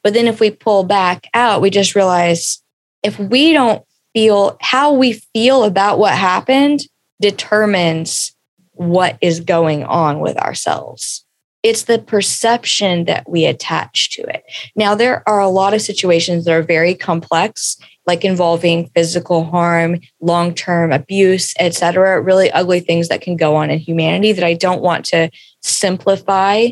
But 0.03 0.13
then 0.13 0.27
if 0.27 0.39
we 0.39 0.51
pull 0.51 0.83
back 0.83 1.27
out, 1.33 1.61
we 1.61 1.69
just 1.69 1.95
realize 1.95 2.61
if 3.03 3.17
we 3.17 3.53
don't 3.53 3.83
feel 4.13 4.57
how 4.61 4.93
we 4.93 5.13
feel 5.13 5.63
about 5.63 5.97
what 5.97 6.13
happened 6.13 6.81
determines 7.21 8.35
what 8.73 9.17
is 9.21 9.39
going 9.39 9.83
on 9.83 10.19
with 10.19 10.37
ourselves. 10.37 11.22
It's 11.63 11.83
the 11.83 11.97
perception 11.97 13.05
that 13.05 13.27
we 13.29 13.45
attach 13.45 14.11
to 14.11 14.21
it. 14.23 14.43
Now, 14.75 14.95
there 14.95 15.27
are 15.27 15.39
a 15.39 15.47
lot 15.47 15.73
of 15.73 15.81
situations 15.81 16.43
that 16.43 16.53
are 16.53 16.61
very 16.61 16.93
complex, 16.93 17.77
like 18.05 18.25
involving 18.25 18.89
physical 18.93 19.45
harm, 19.45 20.01
long 20.19 20.53
term 20.53 20.91
abuse, 20.91 21.53
etc. 21.57 22.21
really 22.21 22.51
ugly 22.51 22.81
things 22.81 23.07
that 23.07 23.21
can 23.21 23.37
go 23.37 23.55
on 23.55 23.69
in 23.69 23.79
humanity 23.79 24.33
that 24.33 24.43
I 24.43 24.53
don't 24.55 24.81
want 24.81 25.05
to 25.05 25.29
simplify 25.61 26.69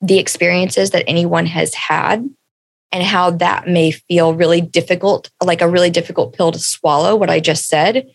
the 0.00 0.18
experiences 0.18 0.90
that 0.90 1.04
anyone 1.06 1.46
has 1.46 1.74
had 1.74 2.28
and 2.90 3.02
how 3.02 3.30
that 3.30 3.66
may 3.66 3.90
feel 3.90 4.34
really 4.34 4.60
difficult, 4.60 5.30
like 5.42 5.60
a 5.60 5.68
really 5.68 5.90
difficult 5.90 6.34
pill 6.34 6.52
to 6.52 6.58
swallow, 6.58 7.16
what 7.16 7.28
I 7.28 7.40
just 7.40 7.66
said. 7.66 8.06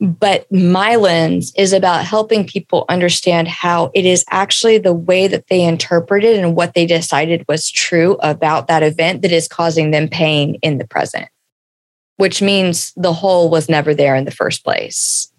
But 0.00 0.50
my 0.52 0.96
lens 0.96 1.52
is 1.56 1.72
about 1.72 2.04
helping 2.04 2.46
people 2.46 2.84
understand 2.88 3.46
how 3.48 3.90
it 3.94 4.04
is 4.04 4.24
actually 4.28 4.78
the 4.78 4.92
way 4.92 5.28
that 5.28 5.46
they 5.46 5.62
interpreted 5.62 6.38
and 6.38 6.56
what 6.56 6.74
they 6.74 6.84
decided 6.84 7.44
was 7.48 7.70
true 7.70 8.16
about 8.20 8.66
that 8.66 8.82
event 8.82 9.22
that 9.22 9.32
is 9.32 9.46
causing 9.46 9.92
them 9.92 10.08
pain 10.08 10.56
in 10.62 10.78
the 10.78 10.86
present, 10.86 11.28
which 12.16 12.42
means 12.42 12.92
the 12.96 13.12
hole 13.12 13.48
was 13.48 13.68
never 13.68 13.94
there 13.94 14.16
in 14.16 14.24
the 14.24 14.30
first 14.32 14.64
place. 14.64 15.30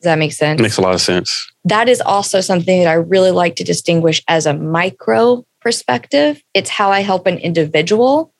Does 0.00 0.04
that 0.04 0.18
make 0.18 0.32
sense? 0.32 0.60
Makes 0.60 0.78
a 0.78 0.82
lot 0.82 0.94
of 0.94 1.00
sense. 1.00 1.52
That 1.64 1.88
is 1.88 2.00
also 2.00 2.40
something 2.40 2.82
that 2.82 2.88
I 2.88 2.94
really 2.94 3.30
like 3.30 3.56
to 3.56 3.64
distinguish 3.64 4.22
as 4.26 4.46
a 4.46 4.54
micro 4.54 5.44
perspective. 5.60 6.42
It's 6.54 6.70
how 6.70 6.90
I 6.90 7.00
help 7.00 7.26
an 7.26 7.38
individual. 7.38 8.32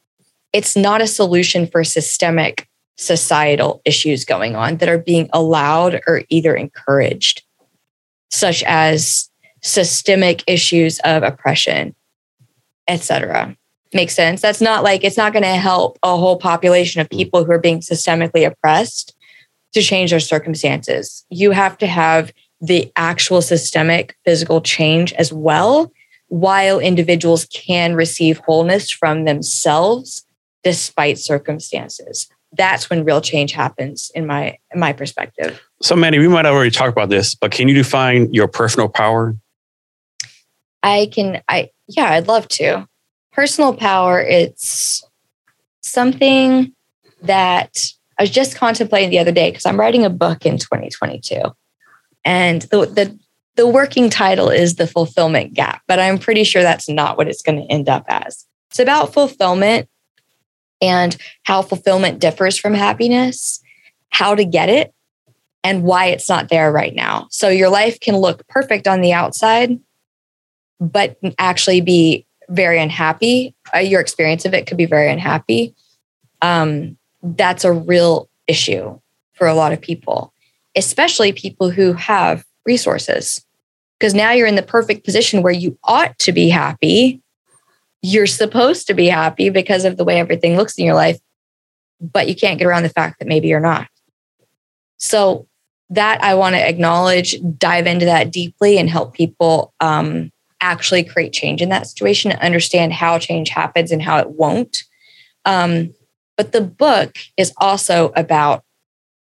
It's 0.53 0.75
not 0.75 1.01
a 1.01 1.07
solution 1.07 1.69
for 1.69 1.85
systemic 1.85 2.69
societal 2.97 3.81
issues 3.85 4.25
going 4.25 4.55
on 4.55 4.77
that 4.77 4.89
are 4.89 4.99
being 4.99 5.29
allowed 5.33 6.01
or 6.07 6.23
either 6.29 6.55
encouraged, 6.55 7.43
such 8.31 8.63
as 8.65 9.31
systemic 9.63 10.43
issues 10.47 10.99
of 11.01 11.23
oppression, 11.23 11.95
etc. 12.89 13.57
Makes 13.93 14.15
sense. 14.15 14.41
That's 14.41 14.61
not 14.61 14.83
like 14.83 15.05
it's 15.05 15.17
not 15.17 15.33
going 15.33 15.45
to 15.45 15.49
help 15.51 15.99
a 16.03 16.17
whole 16.17 16.37
population 16.37 17.01
of 17.01 17.11
people 17.11 17.45
who 17.45 17.53
are 17.53 17.59
being 17.59 17.81
systemically 17.81 18.47
oppressed 18.47 19.15
to 19.75 19.83
change 19.83 20.11
their 20.11 20.21
circumstances. 20.21 21.25
You 21.31 21.51
have 21.53 21.79
to 21.79 21.87
have 21.87 22.33
the 22.61 22.93
actual 22.97 23.43
systemic 23.43 24.17
physical 24.25 24.61
change 24.61 25.13
as 25.15 25.33
well 25.33 25.93
while 26.29 26.79
individuals 26.79 27.47
can 27.53 27.95
receive 27.95 28.39
wholeness 28.39 28.91
from 28.91 29.25
themselves 29.25 30.25
despite 30.65 31.19
circumstances 31.19 32.29
that's 32.53 32.91
when 32.91 33.05
real 33.05 33.21
change 33.21 33.53
happens 33.53 34.11
in 34.15 34.27
my 34.27 34.59
in 34.73 34.81
my 34.81 34.93
perspective. 34.93 35.61
So 35.81 35.97
Mandy 35.97 36.19
we 36.19 36.29
might 36.29 36.45
have 36.45 36.55
already 36.55 36.71
talked 36.71 36.93
about 36.93 37.09
this 37.09 37.35
but 37.35 37.53
can 37.53 37.69
you 37.69 37.75
define 37.75 38.33
your 38.33 38.49
personal 38.49 38.89
power? 38.89 39.37
I 40.83 41.09
can 41.13 41.43
i 41.49 41.71
yeah 41.89 42.13
i'd 42.13 42.29
love 42.29 42.49
to. 42.49 42.87
Personal 43.33 43.75
power 43.75 44.21
it's 44.21 45.03
something 45.81 46.75
that 47.23 47.79
i 48.19 48.23
was 48.23 48.31
just 48.31 48.57
contemplating 48.57 49.11
the 49.11 49.19
other 49.19 49.33
day 49.33 49.51
because 49.51 49.65
i'm 49.65 49.81
writing 49.81 50.05
a 50.05 50.11
book 50.11 50.45
in 50.45 50.59
2022 50.59 51.41
and 52.25 52.63
the, 52.63 52.87
the 52.87 53.19
the 53.57 53.67
working 53.67 54.09
title 54.09 54.49
is 54.49 54.77
the 54.77 54.87
fulfillment 54.87 55.55
gap, 55.55 55.83
but 55.87 55.99
I'm 55.99 56.19
pretty 56.19 56.45
sure 56.45 56.63
that's 56.63 56.89
not 56.89 57.17
what 57.17 57.29
it's 57.29 57.43
going 57.43 57.59
to 57.59 57.71
end 57.71 57.89
up 57.89 58.05
as. 58.09 58.47
It's 58.71 58.79
about 58.79 59.13
fulfillment 59.13 59.89
and 60.83 61.17
how 61.45 61.63
fulfillment 61.63 62.19
differs 62.19 62.59
from 62.59 62.75
happiness, 62.75 63.63
how 64.11 64.35
to 64.35 64.45
get 64.45 64.69
it, 64.69 64.93
and 65.65 65.85
why 65.85 66.07
it's 66.07 66.29
not 66.29 66.49
there 66.49 66.73
right 66.73 66.95
now. 66.95 67.29
So 67.31 67.49
your 67.49 67.71
life 67.71 68.01
can 68.01 68.17
look 68.17 68.47
perfect 68.49 68.89
on 68.89 69.01
the 69.01 69.13
outside, 69.13 69.79
but 70.81 71.17
actually 71.39 71.81
be 71.81 72.27
very 72.49 72.81
unhappy. 72.81 73.55
Uh, 73.75 73.79
your 73.79 74.01
experience 74.01 74.45
of 74.45 74.53
it 74.53 74.67
could 74.67 74.77
be 74.77 74.87
very 74.87 75.11
unhappy. 75.11 75.75
Um, 76.43 76.99
that's 77.23 77.65
a 77.65 77.73
real 77.73 78.29
issue 78.49 78.99
for 79.35 79.47
a 79.47 79.55
lot 79.55 79.73
of 79.73 79.81
people, 79.81 80.35
especially 80.77 81.33
people 81.33 81.71
who 81.71 81.93
have 81.93 82.45
resources. 82.67 83.45
Because 83.99 84.15
now 84.15 84.33
you're 84.33 84.49
in 84.49 84.57
the 84.57 84.63
perfect 84.63 85.05
position 85.05 85.43
where 85.43 85.53
you 85.53 85.79
ought 85.85 86.19
to 86.19 86.33
be 86.33 86.49
happy. 86.49 87.22
You're 88.03 88.27
supposed 88.27 88.87
to 88.89 88.95
be 88.95 89.07
happy 89.07 89.49
because 89.49 89.85
of 89.85 89.97
the 89.97 90.05
way 90.05 90.19
everything 90.19 90.57
looks 90.57 90.77
in 90.77 90.85
your 90.85 90.95
life, 90.95 91.19
but 92.01 92.29
you 92.29 92.35
can't 92.35 92.59
get 92.59 92.67
around 92.67 92.83
the 92.83 92.89
fact 92.89 93.19
that 93.19 93.29
maybe 93.29 93.49
you're 93.49 93.61
not. 93.61 93.89
So, 94.99 95.47
that 95.91 96.25
I 96.25 96.35
want 96.35 96.55
to 96.55 96.67
acknowledge, 96.67 97.37
dive 97.59 97.87
into 97.87 98.07
that 98.07 98.31
deeply, 98.31 98.79
and 98.79 98.89
help 98.89 99.13
people 99.13 99.75
um, 99.79 100.33
actually 100.63 101.05
create 101.05 101.35
change 101.35 101.61
in 101.61 101.69
that 101.69 101.87
situation 101.87 102.31
and 102.31 102.41
understand 102.41 102.95
how 102.95 103.19
change 103.19 103.51
happens 103.51 103.93
and 103.93 104.01
how 104.01 104.19
it 104.19 104.31
won't. 104.31 104.85
Um, 105.45 105.93
but 106.37 106.53
the 106.53 106.63
book 106.63 107.17
is 107.37 107.53
also 107.59 108.11
about 108.17 108.65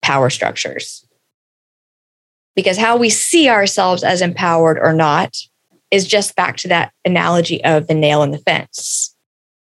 power 0.02 0.28
structures 0.28 1.06
because 2.54 2.76
how 2.76 2.96
we 2.96 3.08
see 3.08 3.48
ourselves 3.48 4.02
as 4.02 4.20
empowered 4.20 4.78
or 4.78 4.92
not 4.92 5.36
is 5.90 6.06
just 6.06 6.36
back 6.36 6.56
to 6.58 6.68
that 6.68 6.92
analogy 7.04 7.62
of 7.64 7.86
the 7.86 7.94
nail 7.94 8.22
in 8.22 8.30
the 8.30 8.38
fence. 8.38 9.14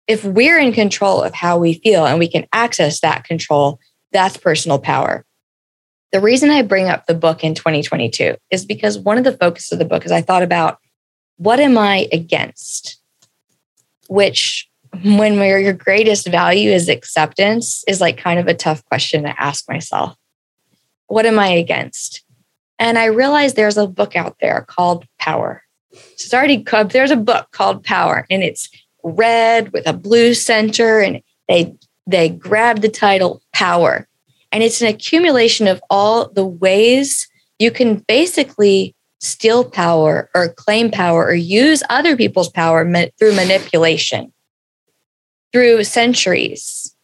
if 0.07 0.25
we're 0.25 0.59
in 0.59 0.73
control 0.73 1.21
of 1.21 1.33
how 1.33 1.57
we 1.57 1.75
feel 1.75 2.05
and 2.05 2.19
we 2.19 2.27
can 2.27 2.45
access 2.51 2.99
that 2.99 3.23
control, 3.23 3.79
that's 4.11 4.35
personal 4.35 4.77
power. 4.77 5.25
The 6.11 6.19
reason 6.19 6.49
I 6.49 6.63
bring 6.63 6.89
up 6.89 7.05
the 7.05 7.13
book 7.13 7.43
in 7.43 7.55
2022 7.55 8.35
is 8.49 8.65
because 8.65 8.97
one 8.97 9.17
of 9.17 9.23
the 9.23 9.37
focus 9.37 9.71
of 9.71 9.79
the 9.79 9.85
book 9.85 10.05
is 10.05 10.11
I 10.11 10.21
thought 10.21 10.43
about 10.43 10.79
what 11.37 11.61
am 11.61 11.77
I 11.77 12.09
against? 12.11 12.99
Which, 14.09 14.67
when 15.03 15.35
your 15.35 15.71
greatest 15.71 16.27
value 16.27 16.71
is 16.71 16.89
acceptance, 16.89 17.85
is 17.87 18.01
like 18.01 18.17
kind 18.17 18.39
of 18.39 18.47
a 18.47 18.53
tough 18.53 18.83
question 18.85 19.23
to 19.23 19.41
ask 19.41 19.69
myself. 19.69 20.15
What 21.07 21.25
am 21.25 21.39
I 21.39 21.47
against? 21.47 22.23
And 22.77 22.97
I 22.97 23.05
realized 23.05 23.55
there's 23.55 23.77
a 23.77 23.87
book 23.87 24.17
out 24.17 24.35
there 24.41 24.65
called 24.67 25.05
Power. 25.19 25.63
There's 26.91 27.11
a 27.11 27.15
book 27.15 27.51
called 27.51 27.83
Power, 27.83 28.25
and 28.29 28.43
it's 28.43 28.69
red 29.03 29.71
with 29.73 29.87
a 29.87 29.93
blue 29.93 30.33
center, 30.33 30.99
and 30.99 31.21
they 31.47 31.75
they 32.07 32.29
grab 32.29 32.81
the 32.81 32.89
title 32.89 33.41
Power. 33.53 34.07
And 34.51 34.63
it's 34.63 34.81
an 34.81 34.87
accumulation 34.87 35.67
of 35.67 35.81
all 35.89 36.29
the 36.29 36.45
ways 36.45 37.29
you 37.59 37.71
can 37.71 38.03
basically 38.07 38.95
steal 39.21 39.63
power 39.63 40.29
or 40.33 40.49
claim 40.49 40.89
power 40.91 41.25
or 41.25 41.33
use 41.33 41.83
other 41.89 42.17
people's 42.17 42.49
power 42.49 42.83
through 43.17 43.35
manipulation. 43.35 44.33
Through 45.53 45.83
centuries, 45.83 46.95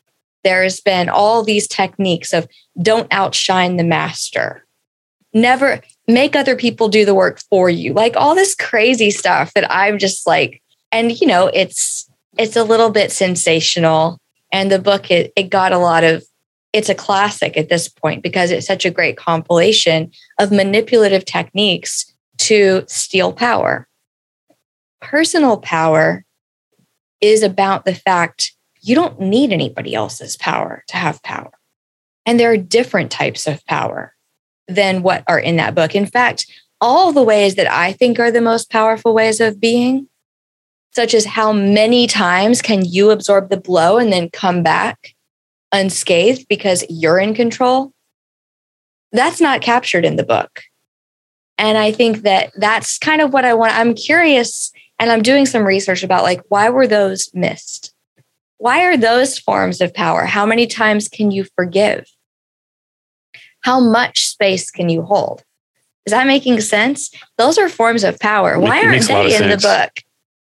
there's 0.44 0.80
been 0.80 1.10
all 1.10 1.44
these 1.44 1.68
techniques 1.68 2.34
of 2.34 2.48
don't 2.82 3.08
outshine 3.12 3.78
the 3.78 3.84
master, 3.84 4.66
never 5.34 5.82
make 6.08 6.36
other 6.36 6.56
people 6.56 6.88
do 6.88 7.06
the 7.06 7.16
work 7.16 7.40
for 7.50 7.70
you, 7.70 7.94
like 7.94 8.16
all 8.16 8.36
this 8.36 8.56
crazy 8.56 9.12
stuff 9.12 9.54
that 9.54 9.72
I'm 9.72 9.98
just 9.98 10.26
like, 10.26 10.62
and 10.92 11.20
you 11.20 11.28
know, 11.28 11.48
it's 11.54 12.10
it's 12.38 12.56
a 12.56 12.64
little 12.64 12.90
bit 12.90 13.12
sensational. 13.12 14.20
And 14.52 14.72
the 14.72 14.80
book 14.80 15.12
it, 15.12 15.34
it 15.36 15.50
got 15.50 15.74
a 15.74 15.78
lot 15.78 16.04
of 16.04 16.24
it's 16.74 16.90
a 16.90 16.96
classic 16.96 17.58
at 17.58 17.70
this 17.70 17.90
point 17.90 18.24
because 18.24 18.52
it's 18.52 18.68
such 18.68 18.86
a 18.86 18.92
great 18.92 19.18
compilation 19.18 20.12
of 20.40 20.52
manipulative 20.52 21.26
techniques 21.26 22.14
to 22.38 22.84
steal 22.88 23.34
power. 23.34 23.88
Personal 25.02 25.58
power 25.58 26.24
is 27.20 27.44
about 27.44 27.86
the 27.86 27.96
fact 27.96 28.54
you 28.82 28.96
don't 28.96 29.20
need 29.20 29.52
anybody 29.52 29.96
else's 29.96 30.38
power 30.38 30.84
to 30.88 30.98
have 30.98 31.22
power. 31.24 31.52
And 32.26 32.40
there 32.40 32.52
are 32.52 32.58
different 32.58 33.12
types 33.12 33.48
of 33.48 33.66
power 33.66 34.14
than 34.68 35.02
what 35.02 35.24
are 35.28 35.40
in 35.40 35.56
that 35.58 35.76
book. 35.76 35.96
In 35.96 36.06
fact, 36.06 36.46
all 36.80 37.12
the 37.12 37.24
ways 37.24 37.56
that 37.56 37.72
I 37.72 37.94
think 37.94 38.20
are 38.20 38.32
the 38.32 38.42
most 38.42 38.70
powerful 38.70 39.14
ways 39.14 39.40
of 39.40 39.60
being, 39.60 40.08
such 40.94 41.14
as 41.14 41.26
how 41.26 41.52
many 41.52 42.08
times 42.08 42.62
can 42.62 42.84
you 42.86 43.12
absorb 43.12 43.50
the 43.50 43.58
blow 43.58 43.98
and 43.98 44.12
then 44.12 44.30
come 44.30 44.64
back 44.64 45.16
unscathed 45.72 46.48
because 46.48 46.86
you're 46.90 47.20
in 47.20 47.34
control, 47.34 47.92
that's 49.12 49.42
not 49.42 49.62
captured 49.62 50.06
in 50.06 50.16
the 50.16 50.24
book. 50.24 50.62
And 51.58 51.78
I 51.78 51.92
think 51.92 52.22
that 52.22 52.52
that's 52.56 52.98
kind 52.98 53.22
of 53.22 53.34
what 53.34 53.46
I 53.46 53.54
want. 53.54 53.74
I'm 53.74 53.96
curious 53.96 54.72
and 55.00 55.12
I'm 55.12 55.22
doing 55.22 55.46
some 55.46 55.66
research 55.66 56.04
about 56.04 56.24
like, 56.24 56.42
why 56.50 56.70
were 56.70 56.88
those 56.88 57.30
missed? 57.34 57.94
Why 58.58 58.86
are 58.86 58.98
those 58.98 59.38
forms 59.38 59.82
of 59.82 59.94
power? 59.94 60.26
How 60.26 60.46
many 60.46 60.68
times 60.68 61.08
can 61.08 61.32
you 61.32 61.46
forgive? 61.56 62.08
How 63.68 63.82
much 63.82 64.26
space 64.26 64.72
can 64.72 64.88
you 64.88 65.02
hold? 65.02 65.44
Is 66.06 66.12
that 66.12 66.26
making 66.26 66.62
sense? 66.62 67.12
Those 67.38 67.58
are 67.58 67.68
forms 67.68 68.06
of 68.06 68.18
power. 68.18 68.58
Why 68.58 68.82
aren't 68.82 69.06
they 69.06 69.26
in 69.26 69.32
sense. 69.32 69.62
the 69.62 69.68
book? 69.68 70.06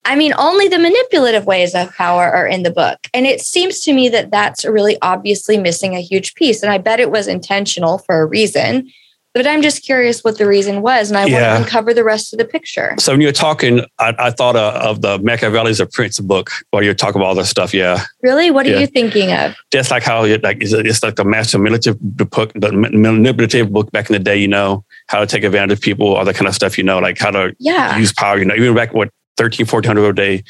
I 0.04 0.16
mean, 0.16 0.34
only 0.36 0.66
the 0.66 0.80
manipulative 0.80 1.46
ways 1.46 1.76
of 1.76 1.94
power 1.94 2.24
are 2.24 2.48
in 2.48 2.64
the 2.64 2.72
book. 2.72 2.98
And 3.14 3.24
it 3.24 3.40
seems 3.40 3.82
to 3.82 3.92
me 3.92 4.08
that 4.08 4.32
that's 4.32 4.64
really 4.64 4.98
obviously 5.00 5.58
missing 5.58 5.94
a 5.94 6.00
huge 6.00 6.34
piece. 6.34 6.60
And 6.60 6.72
I 6.72 6.78
bet 6.78 6.98
it 6.98 7.12
was 7.12 7.28
intentional 7.28 7.98
for 7.98 8.20
a 8.20 8.26
reason. 8.26 8.90
But 9.34 9.48
I'm 9.48 9.62
just 9.62 9.82
curious 9.82 10.22
what 10.22 10.38
the 10.38 10.46
reason 10.46 10.80
was. 10.80 11.10
And 11.10 11.18
I 11.18 11.26
yeah. 11.26 11.54
want 11.54 11.58
to 11.58 11.64
uncover 11.64 11.92
the 11.92 12.04
rest 12.04 12.32
of 12.32 12.38
the 12.38 12.44
picture. 12.44 12.94
So 13.00 13.12
when 13.12 13.20
you're 13.20 13.32
talking, 13.32 13.80
I, 13.98 14.14
I 14.16 14.30
thought 14.30 14.54
uh, 14.54 14.78
of 14.80 15.02
the 15.02 15.18
Machiavelli's 15.18 15.80
of 15.80 15.90
Prince 15.90 16.20
book 16.20 16.50
while 16.70 16.84
you're 16.84 16.94
talking 16.94 17.20
about 17.20 17.26
all 17.26 17.34
this 17.34 17.50
stuff. 17.50 17.74
Yeah. 17.74 18.04
Really? 18.22 18.52
What 18.52 18.64
yeah. 18.64 18.76
are 18.76 18.80
you 18.80 18.86
thinking 18.86 19.32
of? 19.32 19.56
Just 19.72 19.90
like 19.90 20.04
how 20.04 20.24
it, 20.24 20.44
like, 20.44 20.62
it's, 20.62 20.72
it's 20.72 21.02
like 21.02 21.16
the 21.16 21.24
master 21.24 21.58
manipulative 21.58 21.98
book, 22.00 22.52
the 22.54 22.70
manipulative 22.70 23.72
book 23.72 23.90
back 23.90 24.08
in 24.08 24.12
the 24.12 24.20
day, 24.20 24.36
you 24.36 24.46
know, 24.46 24.84
how 25.08 25.18
to 25.18 25.26
take 25.26 25.42
advantage 25.42 25.78
of 25.78 25.82
people, 25.82 26.14
all 26.14 26.24
that 26.24 26.36
kind 26.36 26.46
of 26.46 26.54
stuff, 26.54 26.78
you 26.78 26.84
know, 26.84 27.00
like 27.00 27.18
how 27.18 27.32
to 27.32 27.56
yeah. 27.58 27.98
use 27.98 28.12
power, 28.12 28.38
you 28.38 28.44
know, 28.44 28.54
even 28.54 28.72
back 28.72 28.94
what 28.94 29.10
13, 29.36 29.66
1400 29.66 30.08
a 30.08 30.12
day. 30.12 30.44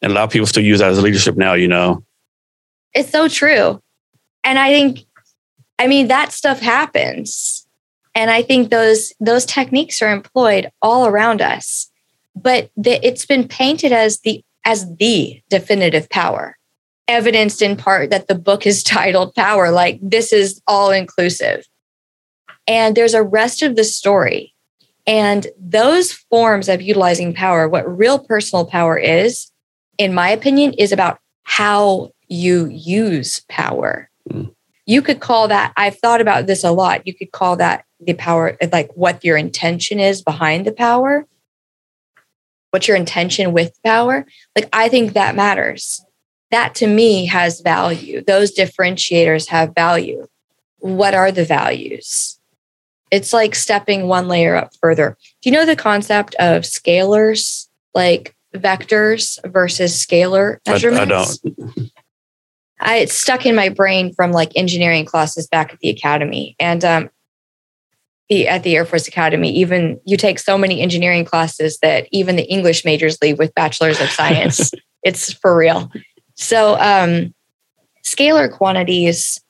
And 0.00 0.12
a 0.12 0.14
lot 0.14 0.24
of 0.24 0.30
people 0.30 0.46
still 0.46 0.62
use 0.62 0.78
that 0.78 0.90
as 0.90 1.02
leadership 1.02 1.36
now, 1.36 1.52
you 1.52 1.68
know. 1.68 2.02
It's 2.94 3.10
so 3.10 3.28
true. 3.28 3.82
And 4.44 4.58
I 4.58 4.70
think, 4.70 5.00
I 5.78 5.86
mean, 5.86 6.08
that 6.08 6.32
stuff 6.32 6.60
happens. 6.60 7.61
And 8.14 8.30
I 8.30 8.42
think 8.42 8.70
those 8.70 9.12
those 9.20 9.46
techniques 9.46 10.02
are 10.02 10.12
employed 10.12 10.70
all 10.82 11.06
around 11.06 11.40
us. 11.40 11.90
But 12.34 12.70
the, 12.76 13.04
it's 13.06 13.26
been 13.26 13.48
painted 13.48 13.92
as 13.92 14.20
the 14.20 14.44
as 14.64 14.94
the 14.96 15.42
definitive 15.50 16.08
power, 16.10 16.56
evidenced 17.08 17.62
in 17.62 17.76
part 17.76 18.10
that 18.10 18.28
the 18.28 18.34
book 18.34 18.66
is 18.66 18.82
titled 18.84 19.34
Power, 19.34 19.70
like 19.70 19.98
this 20.02 20.32
is 20.32 20.60
all 20.66 20.90
inclusive. 20.90 21.66
And 22.66 22.96
there's 22.96 23.14
a 23.14 23.24
rest 23.24 23.62
of 23.62 23.74
the 23.74 23.84
story 23.84 24.52
and 25.06 25.46
those 25.58 26.12
forms 26.12 26.68
of 26.68 26.80
utilizing 26.80 27.34
power, 27.34 27.68
what 27.68 27.98
real 27.98 28.18
personal 28.18 28.64
power 28.64 28.96
is, 28.96 29.50
in 29.98 30.14
my 30.14 30.30
opinion, 30.30 30.74
is 30.74 30.92
about 30.92 31.18
how 31.42 32.10
you 32.28 32.66
use 32.66 33.40
power. 33.48 34.08
Mm. 34.30 34.54
You 34.92 35.02
could 35.02 35.20
call 35.20 35.48
that, 35.48 35.72
I've 35.76 35.98
thought 35.98 36.20
about 36.20 36.46
this 36.46 36.64
a 36.64 36.70
lot. 36.70 37.06
You 37.06 37.14
could 37.14 37.32
call 37.32 37.56
that 37.56 37.84
the 38.00 38.14
power, 38.14 38.56
like 38.72 38.90
what 38.94 39.24
your 39.24 39.36
intention 39.36 39.98
is 39.98 40.22
behind 40.22 40.66
the 40.66 40.72
power, 40.72 41.26
what's 42.70 42.88
your 42.88 42.96
intention 42.96 43.52
with 43.52 43.72
power. 43.84 44.26
Like, 44.56 44.68
I 44.72 44.88
think 44.88 45.12
that 45.12 45.34
matters. 45.34 46.04
That 46.50 46.74
to 46.76 46.86
me 46.86 47.26
has 47.26 47.60
value. 47.60 48.22
Those 48.22 48.54
differentiators 48.54 49.48
have 49.48 49.74
value. 49.74 50.26
What 50.78 51.14
are 51.14 51.32
the 51.32 51.44
values? 51.44 52.38
it's 53.12 53.32
like 53.32 53.54
stepping 53.54 54.08
one 54.08 54.26
layer 54.26 54.56
up 54.56 54.74
further. 54.80 55.16
Do 55.42 55.50
you 55.50 55.52
know 55.52 55.66
the 55.66 55.76
concept 55.76 56.34
of 56.36 56.62
scalars, 56.62 57.68
like 57.94 58.34
vectors 58.54 59.38
versus 59.52 59.94
scalar 59.94 60.58
measurements? 60.66 61.00
I, 61.44 61.48
I 61.48 61.52
don't. 61.54 61.91
I, 62.82 62.96
it's 62.96 63.14
stuck 63.14 63.46
in 63.46 63.54
my 63.54 63.68
brain 63.68 64.12
from 64.12 64.32
like 64.32 64.52
engineering 64.56 65.04
classes 65.04 65.46
back 65.46 65.72
at 65.72 65.78
the 65.78 65.88
academy. 65.88 66.56
And 66.58 66.84
um, 66.84 67.10
the, 68.28 68.48
at 68.48 68.62
the 68.62 68.76
Air 68.76 68.84
Force 68.84 69.08
Academy, 69.08 69.50
even 69.52 70.00
you 70.04 70.16
take 70.16 70.38
so 70.38 70.58
many 70.58 70.80
engineering 70.80 71.24
classes 71.24 71.78
that 71.78 72.08
even 72.12 72.36
the 72.36 72.50
English 72.50 72.84
majors 72.84 73.18
leave 73.22 73.38
with 73.38 73.54
bachelors 73.54 74.00
of 74.00 74.10
science. 74.10 74.72
it's 75.02 75.32
for 75.32 75.56
real. 75.56 75.90
So, 76.34 76.76
um, 76.78 77.34
scalar 78.04 78.52
quantities 78.52 79.40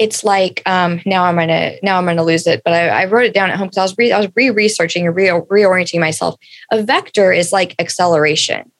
it's 0.00 0.24
like 0.24 0.62
um, 0.64 1.02
now 1.04 1.24
I'm 1.24 1.36
gonna 1.36 1.74
now 1.82 1.98
I'm 1.98 2.06
gonna 2.06 2.24
lose 2.24 2.46
it, 2.46 2.62
but 2.64 2.72
I, 2.72 2.88
I 2.88 3.04
wrote 3.04 3.26
it 3.26 3.34
down 3.34 3.50
at 3.50 3.58
home 3.58 3.68
because 3.68 3.76
I 3.76 3.82
was 3.82 3.98
re, 3.98 4.10
I 4.10 4.18
was 4.18 4.28
re-researching 4.34 5.06
and 5.06 5.14
re- 5.14 5.26
reorienting 5.28 6.00
myself. 6.00 6.36
A 6.72 6.82
vector 6.82 7.30
is 7.32 7.52
like 7.52 7.74
acceleration. 7.78 8.72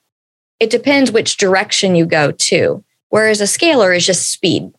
It 0.61 0.71
depends 0.71 1.13
which 1.13 1.37
direction 1.37 1.95
you 1.95 2.07
go 2.07 2.33
to, 2.33 2.83
whereas 3.11 3.41
a 3.41 3.45
scalar 3.45 3.97
is 3.97 4.07
just 4.07 4.29
speed. 4.29 4.73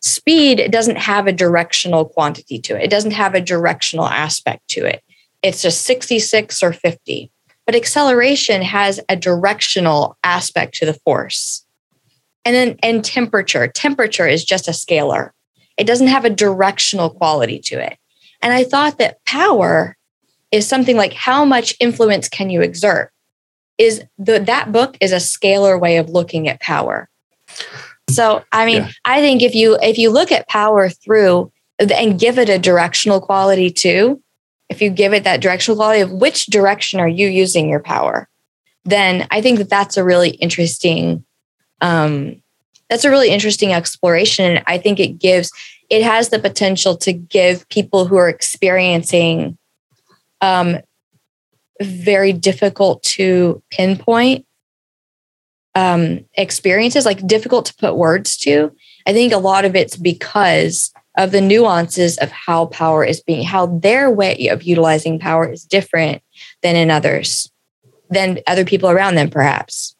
Speed 0.00 0.70
doesn't 0.70 0.98
have 0.98 1.26
a 1.26 1.32
directional 1.32 2.04
quantity 2.04 2.58
to 2.58 2.76
it. 2.76 2.84
It 2.84 2.90
doesn't 2.90 3.12
have 3.12 3.34
a 3.34 3.40
directional 3.40 4.06
aspect 4.06 4.66
to 4.70 4.84
it. 4.84 5.02
It's 5.42 5.62
just 5.62 5.82
66 5.82 6.62
or 6.62 6.72
50. 6.72 7.30
But 7.64 7.76
acceleration 7.76 8.62
has 8.62 9.00
a 9.08 9.14
directional 9.14 10.18
aspect 10.24 10.74
to 10.76 10.86
the 10.86 10.94
force. 10.94 11.64
And 12.44 12.56
then 12.56 12.76
and 12.82 13.04
temperature. 13.04 13.68
Temperature 13.68 14.26
is 14.26 14.44
just 14.44 14.66
a 14.66 14.72
scalar 14.72 15.30
it 15.76 15.86
doesn't 15.86 16.08
have 16.08 16.24
a 16.24 16.30
directional 16.30 17.10
quality 17.10 17.58
to 17.58 17.84
it. 17.84 17.98
And 18.40 18.52
I 18.52 18.64
thought 18.64 18.98
that 18.98 19.24
power 19.24 19.96
is 20.50 20.66
something 20.66 20.96
like 20.96 21.12
how 21.12 21.44
much 21.44 21.74
influence 21.80 22.28
can 22.28 22.50
you 22.50 22.60
exert? 22.60 23.10
Is 23.78 24.04
the 24.18 24.38
that 24.38 24.70
book 24.70 24.96
is 25.00 25.12
a 25.12 25.16
scalar 25.16 25.80
way 25.80 25.96
of 25.96 26.10
looking 26.10 26.48
at 26.48 26.60
power. 26.60 27.08
So 28.10 28.44
I 28.52 28.66
mean, 28.66 28.82
yeah. 28.82 28.90
I 29.04 29.20
think 29.20 29.42
if 29.42 29.54
you 29.54 29.78
if 29.80 29.98
you 29.98 30.10
look 30.10 30.32
at 30.32 30.48
power 30.48 30.88
through 30.88 31.52
and 31.78 32.18
give 32.18 32.38
it 32.38 32.48
a 32.48 32.58
directional 32.58 33.20
quality 33.20 33.70
too, 33.70 34.22
if 34.68 34.82
you 34.82 34.90
give 34.90 35.12
it 35.12 35.24
that 35.24 35.40
directional 35.40 35.76
quality 35.76 36.00
of 36.00 36.12
which 36.12 36.46
direction 36.46 37.00
are 37.00 37.08
you 37.08 37.28
using 37.28 37.68
your 37.68 37.80
power, 37.80 38.28
then 38.84 39.26
I 39.30 39.40
think 39.40 39.58
that 39.58 39.70
that's 39.70 39.96
a 39.96 40.04
really 40.04 40.30
interesting 40.30 41.24
um, 41.80 42.42
that's 42.92 43.06
a 43.06 43.10
really 43.10 43.30
interesting 43.30 43.72
exploration. 43.72 44.44
And 44.44 44.64
I 44.66 44.76
think 44.76 45.00
it 45.00 45.18
gives, 45.18 45.50
it 45.88 46.02
has 46.02 46.28
the 46.28 46.38
potential 46.38 46.94
to 46.98 47.14
give 47.14 47.66
people 47.70 48.04
who 48.04 48.16
are 48.16 48.28
experiencing 48.28 49.56
um, 50.42 50.78
very 51.80 52.34
difficult 52.34 53.02
to 53.04 53.62
pinpoint 53.70 54.44
um, 55.74 56.24
experiences, 56.34 57.04
like 57.04 57.26
difficult 57.26 57.66
to 57.66 57.74
put 57.74 57.96
words 57.96 58.36
to. 58.38 58.74
I 59.06 59.12
think 59.12 59.32
a 59.32 59.38
lot 59.38 59.64
of 59.64 59.74
it's 59.74 59.96
because 59.96 60.92
of 61.16 61.30
the 61.30 61.40
nuances 61.40 62.18
of 62.18 62.30
how 62.30 62.66
power 62.66 63.04
is 63.04 63.20
being, 63.20 63.44
how 63.44 63.66
their 63.66 64.10
way 64.10 64.48
of 64.48 64.62
utilizing 64.62 65.18
power 65.18 65.50
is 65.50 65.64
different 65.64 66.22
than 66.62 66.76
in 66.76 66.90
others, 66.90 67.50
than 68.10 68.40
other 68.46 68.64
people 68.64 68.88
around 68.88 69.14
them, 69.14 69.28
perhaps. 69.28 69.94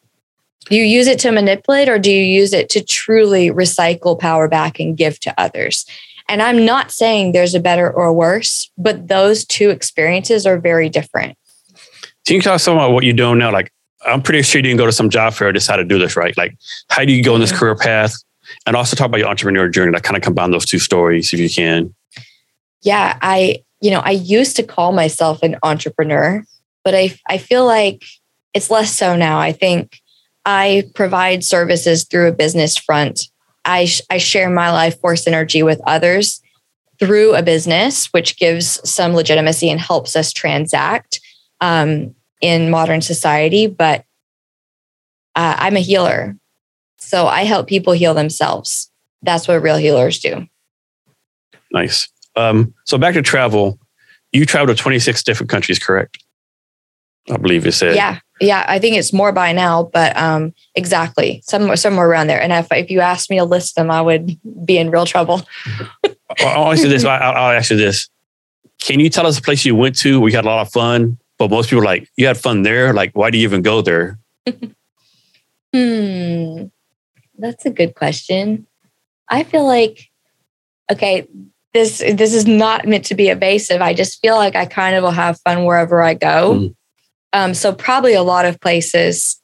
Do 0.66 0.76
you 0.76 0.84
use 0.84 1.06
it 1.06 1.18
to 1.20 1.32
manipulate 1.32 1.88
or 1.88 1.98
do 1.98 2.10
you 2.10 2.22
use 2.22 2.52
it 2.52 2.70
to 2.70 2.82
truly 2.82 3.50
recycle 3.50 4.18
power 4.18 4.48
back 4.48 4.78
and 4.78 4.96
give 4.96 5.18
to 5.20 5.34
others? 5.38 5.84
And 6.28 6.40
I'm 6.40 6.64
not 6.64 6.90
saying 6.90 7.32
there's 7.32 7.54
a 7.54 7.60
better 7.60 7.90
or 7.90 8.12
worse, 8.12 8.70
but 8.78 9.08
those 9.08 9.44
two 9.44 9.70
experiences 9.70 10.46
are 10.46 10.58
very 10.58 10.88
different. 10.88 11.36
Can 12.26 12.36
you 12.36 12.42
talk 12.42 12.60
some 12.60 12.74
about 12.74 12.92
what 12.92 13.04
you're 13.04 13.12
doing 13.12 13.38
now? 13.38 13.52
Like, 13.52 13.72
I'm 14.06 14.22
pretty 14.22 14.42
sure 14.42 14.58
you 14.58 14.62
didn't 14.62 14.78
go 14.78 14.86
to 14.86 14.92
some 14.92 15.10
job 15.10 15.34
fair 15.34 15.48
to 15.48 15.52
decide 15.52 15.76
to 15.76 15.84
do 15.84 15.98
this, 15.98 16.16
right? 16.16 16.36
Like, 16.36 16.56
how 16.88 17.04
do 17.04 17.12
you 17.12 17.22
go 17.22 17.34
in 17.34 17.40
this 17.40 17.52
career 17.52 17.76
path? 17.76 18.14
And 18.66 18.76
also 18.76 18.96
talk 18.96 19.06
about 19.06 19.18
your 19.18 19.28
entrepreneur 19.28 19.68
journey, 19.68 19.92
like 19.92 20.02
kind 20.02 20.16
of 20.16 20.22
combine 20.22 20.50
those 20.50 20.66
two 20.66 20.78
stories 20.78 21.32
if 21.32 21.38
you 21.40 21.48
can. 21.48 21.94
Yeah, 22.82 23.16
I, 23.22 23.62
you 23.80 23.90
know, 23.90 24.00
I 24.00 24.10
used 24.10 24.56
to 24.56 24.62
call 24.62 24.92
myself 24.92 25.42
an 25.42 25.56
entrepreneur, 25.62 26.44
but 26.84 26.94
I, 26.94 27.16
I 27.28 27.38
feel 27.38 27.64
like 27.64 28.04
it's 28.52 28.70
less 28.70 28.94
so 28.94 29.16
now. 29.16 29.38
I 29.38 29.52
think 29.52 30.00
I 30.44 30.90
provide 30.94 31.44
services 31.44 32.04
through 32.04 32.28
a 32.28 32.32
business 32.32 32.76
front. 32.76 33.28
I, 33.64 33.88
I 34.10 34.18
share 34.18 34.50
my 34.50 34.70
life 34.72 35.00
force 35.00 35.26
energy 35.26 35.62
with 35.62 35.80
others 35.86 36.42
through 36.98 37.34
a 37.34 37.42
business, 37.42 38.06
which 38.12 38.36
gives 38.36 38.80
some 38.88 39.14
legitimacy 39.14 39.70
and 39.70 39.80
helps 39.80 40.16
us 40.16 40.32
transact 40.32 41.20
um, 41.60 42.14
in 42.42 42.68
modern 42.68 43.00
society. 43.00 43.66
But 43.66 44.04
uh, 45.34 45.56
I'm 45.58 45.76
a 45.76 45.80
healer. 45.80 46.36
So 46.98 47.26
I 47.26 47.44
help 47.44 47.66
people 47.66 47.94
heal 47.94 48.12
themselves. 48.12 48.90
That's 49.22 49.48
what 49.48 49.62
real 49.62 49.76
healers 49.76 50.18
do. 50.18 50.46
Nice. 51.72 52.08
Um, 52.36 52.74
so 52.84 52.98
back 52.98 53.14
to 53.14 53.22
travel. 53.22 53.78
You 54.32 54.46
traveled 54.46 54.76
to 54.76 54.82
26 54.82 55.22
different 55.22 55.50
countries, 55.50 55.78
correct? 55.78 56.22
I 57.30 57.36
believe 57.36 57.64
you 57.64 57.72
said. 57.72 57.94
Yeah. 57.94 58.18
Yeah. 58.40 58.64
I 58.66 58.78
think 58.78 58.96
it's 58.96 59.12
more 59.12 59.32
by 59.32 59.52
now, 59.52 59.84
but 59.84 60.16
um, 60.16 60.52
exactly. 60.74 61.42
Somewhere, 61.44 61.76
somewhere 61.76 62.08
around 62.08 62.26
there. 62.26 62.40
And 62.40 62.52
if, 62.52 62.66
if 62.72 62.90
you 62.90 63.00
asked 63.00 63.30
me 63.30 63.38
to 63.38 63.44
list 63.44 63.76
them, 63.76 63.90
I 63.90 64.00
would 64.00 64.38
be 64.64 64.78
in 64.78 64.90
real 64.90 65.06
trouble. 65.06 65.42
I'll 66.40 66.72
ask 66.72 66.82
you 66.82 66.88
this. 66.88 67.04
I'll, 67.04 67.36
I'll 67.36 67.56
ask 67.56 67.70
you 67.70 67.76
this. 67.76 68.08
Can 68.80 68.98
you 68.98 69.08
tell 69.08 69.26
us 69.26 69.38
a 69.38 69.42
place 69.42 69.64
you 69.64 69.76
went 69.76 69.96
to 69.98 70.18
where 70.18 70.30
you 70.30 70.36
had 70.36 70.44
a 70.44 70.48
lot 70.48 70.66
of 70.66 70.72
fun, 70.72 71.18
but 71.48 71.54
most 71.54 71.70
people 71.70 71.82
are 71.82 71.86
like, 71.86 72.08
you 72.16 72.26
had 72.26 72.38
fun 72.38 72.62
there? 72.62 72.92
Like, 72.92 73.12
why 73.14 73.30
do 73.30 73.38
you 73.38 73.44
even 73.44 73.62
go 73.62 73.82
there? 73.82 74.18
hmm. 75.72 76.64
That's 77.36 77.66
a 77.66 77.70
good 77.70 77.94
question. 77.94 78.66
I 79.28 79.42
feel 79.42 79.66
like, 79.66 80.10
okay, 80.90 81.26
this 81.72 81.98
this 81.98 82.34
is 82.34 82.46
not 82.46 82.86
meant 82.86 83.06
to 83.06 83.14
be 83.14 83.28
evasive. 83.28 83.80
I 83.80 83.94
just 83.94 84.20
feel 84.20 84.36
like 84.36 84.54
I 84.54 84.66
kind 84.66 84.94
of 84.94 85.02
will 85.02 85.10
have 85.10 85.40
fun 85.40 85.64
wherever 85.64 86.02
I 86.02 86.14
go. 86.14 86.54
Mm. 86.54 86.74
Um, 87.32 87.54
so 87.54 87.72
probably 87.72 88.14
a 88.14 88.22
lot 88.22 88.44
of 88.44 88.60
places. 88.60 89.40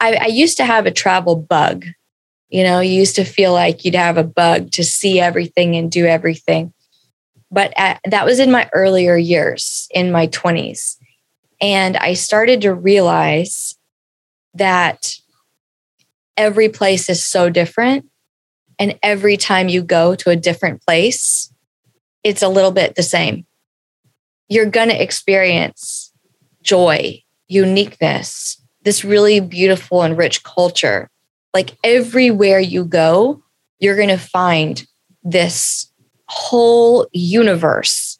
I, 0.00 0.14
I 0.14 0.26
used 0.26 0.56
to 0.58 0.64
have 0.64 0.86
a 0.86 0.90
travel 0.90 1.36
bug. 1.36 1.84
You 2.48 2.62
know, 2.62 2.80
you 2.80 2.92
used 2.92 3.16
to 3.16 3.24
feel 3.24 3.52
like 3.52 3.84
you'd 3.84 3.96
have 3.96 4.16
a 4.16 4.24
bug 4.24 4.70
to 4.72 4.84
see 4.84 5.20
everything 5.20 5.74
and 5.76 5.90
do 5.90 6.06
everything. 6.06 6.72
But 7.54 7.72
at, 7.76 8.00
that 8.04 8.26
was 8.26 8.40
in 8.40 8.50
my 8.50 8.68
earlier 8.72 9.16
years, 9.16 9.86
in 9.92 10.10
my 10.10 10.26
20s. 10.26 10.96
And 11.60 11.96
I 11.96 12.14
started 12.14 12.62
to 12.62 12.74
realize 12.74 13.76
that 14.54 15.14
every 16.36 16.68
place 16.68 17.08
is 17.08 17.24
so 17.24 17.50
different. 17.50 18.06
And 18.80 18.98
every 19.04 19.36
time 19.36 19.68
you 19.68 19.84
go 19.84 20.16
to 20.16 20.30
a 20.30 20.36
different 20.36 20.84
place, 20.84 21.54
it's 22.24 22.42
a 22.42 22.48
little 22.48 22.72
bit 22.72 22.96
the 22.96 23.04
same. 23.04 23.46
You're 24.48 24.66
going 24.66 24.88
to 24.88 25.00
experience 25.00 26.12
joy, 26.60 27.22
uniqueness, 27.46 28.60
this 28.82 29.04
really 29.04 29.38
beautiful 29.38 30.02
and 30.02 30.18
rich 30.18 30.42
culture. 30.42 31.08
Like 31.54 31.76
everywhere 31.84 32.58
you 32.58 32.84
go, 32.84 33.44
you're 33.78 33.94
going 33.94 34.08
to 34.08 34.18
find 34.18 34.84
this 35.22 35.88
whole 36.28 37.06
universe 37.12 38.18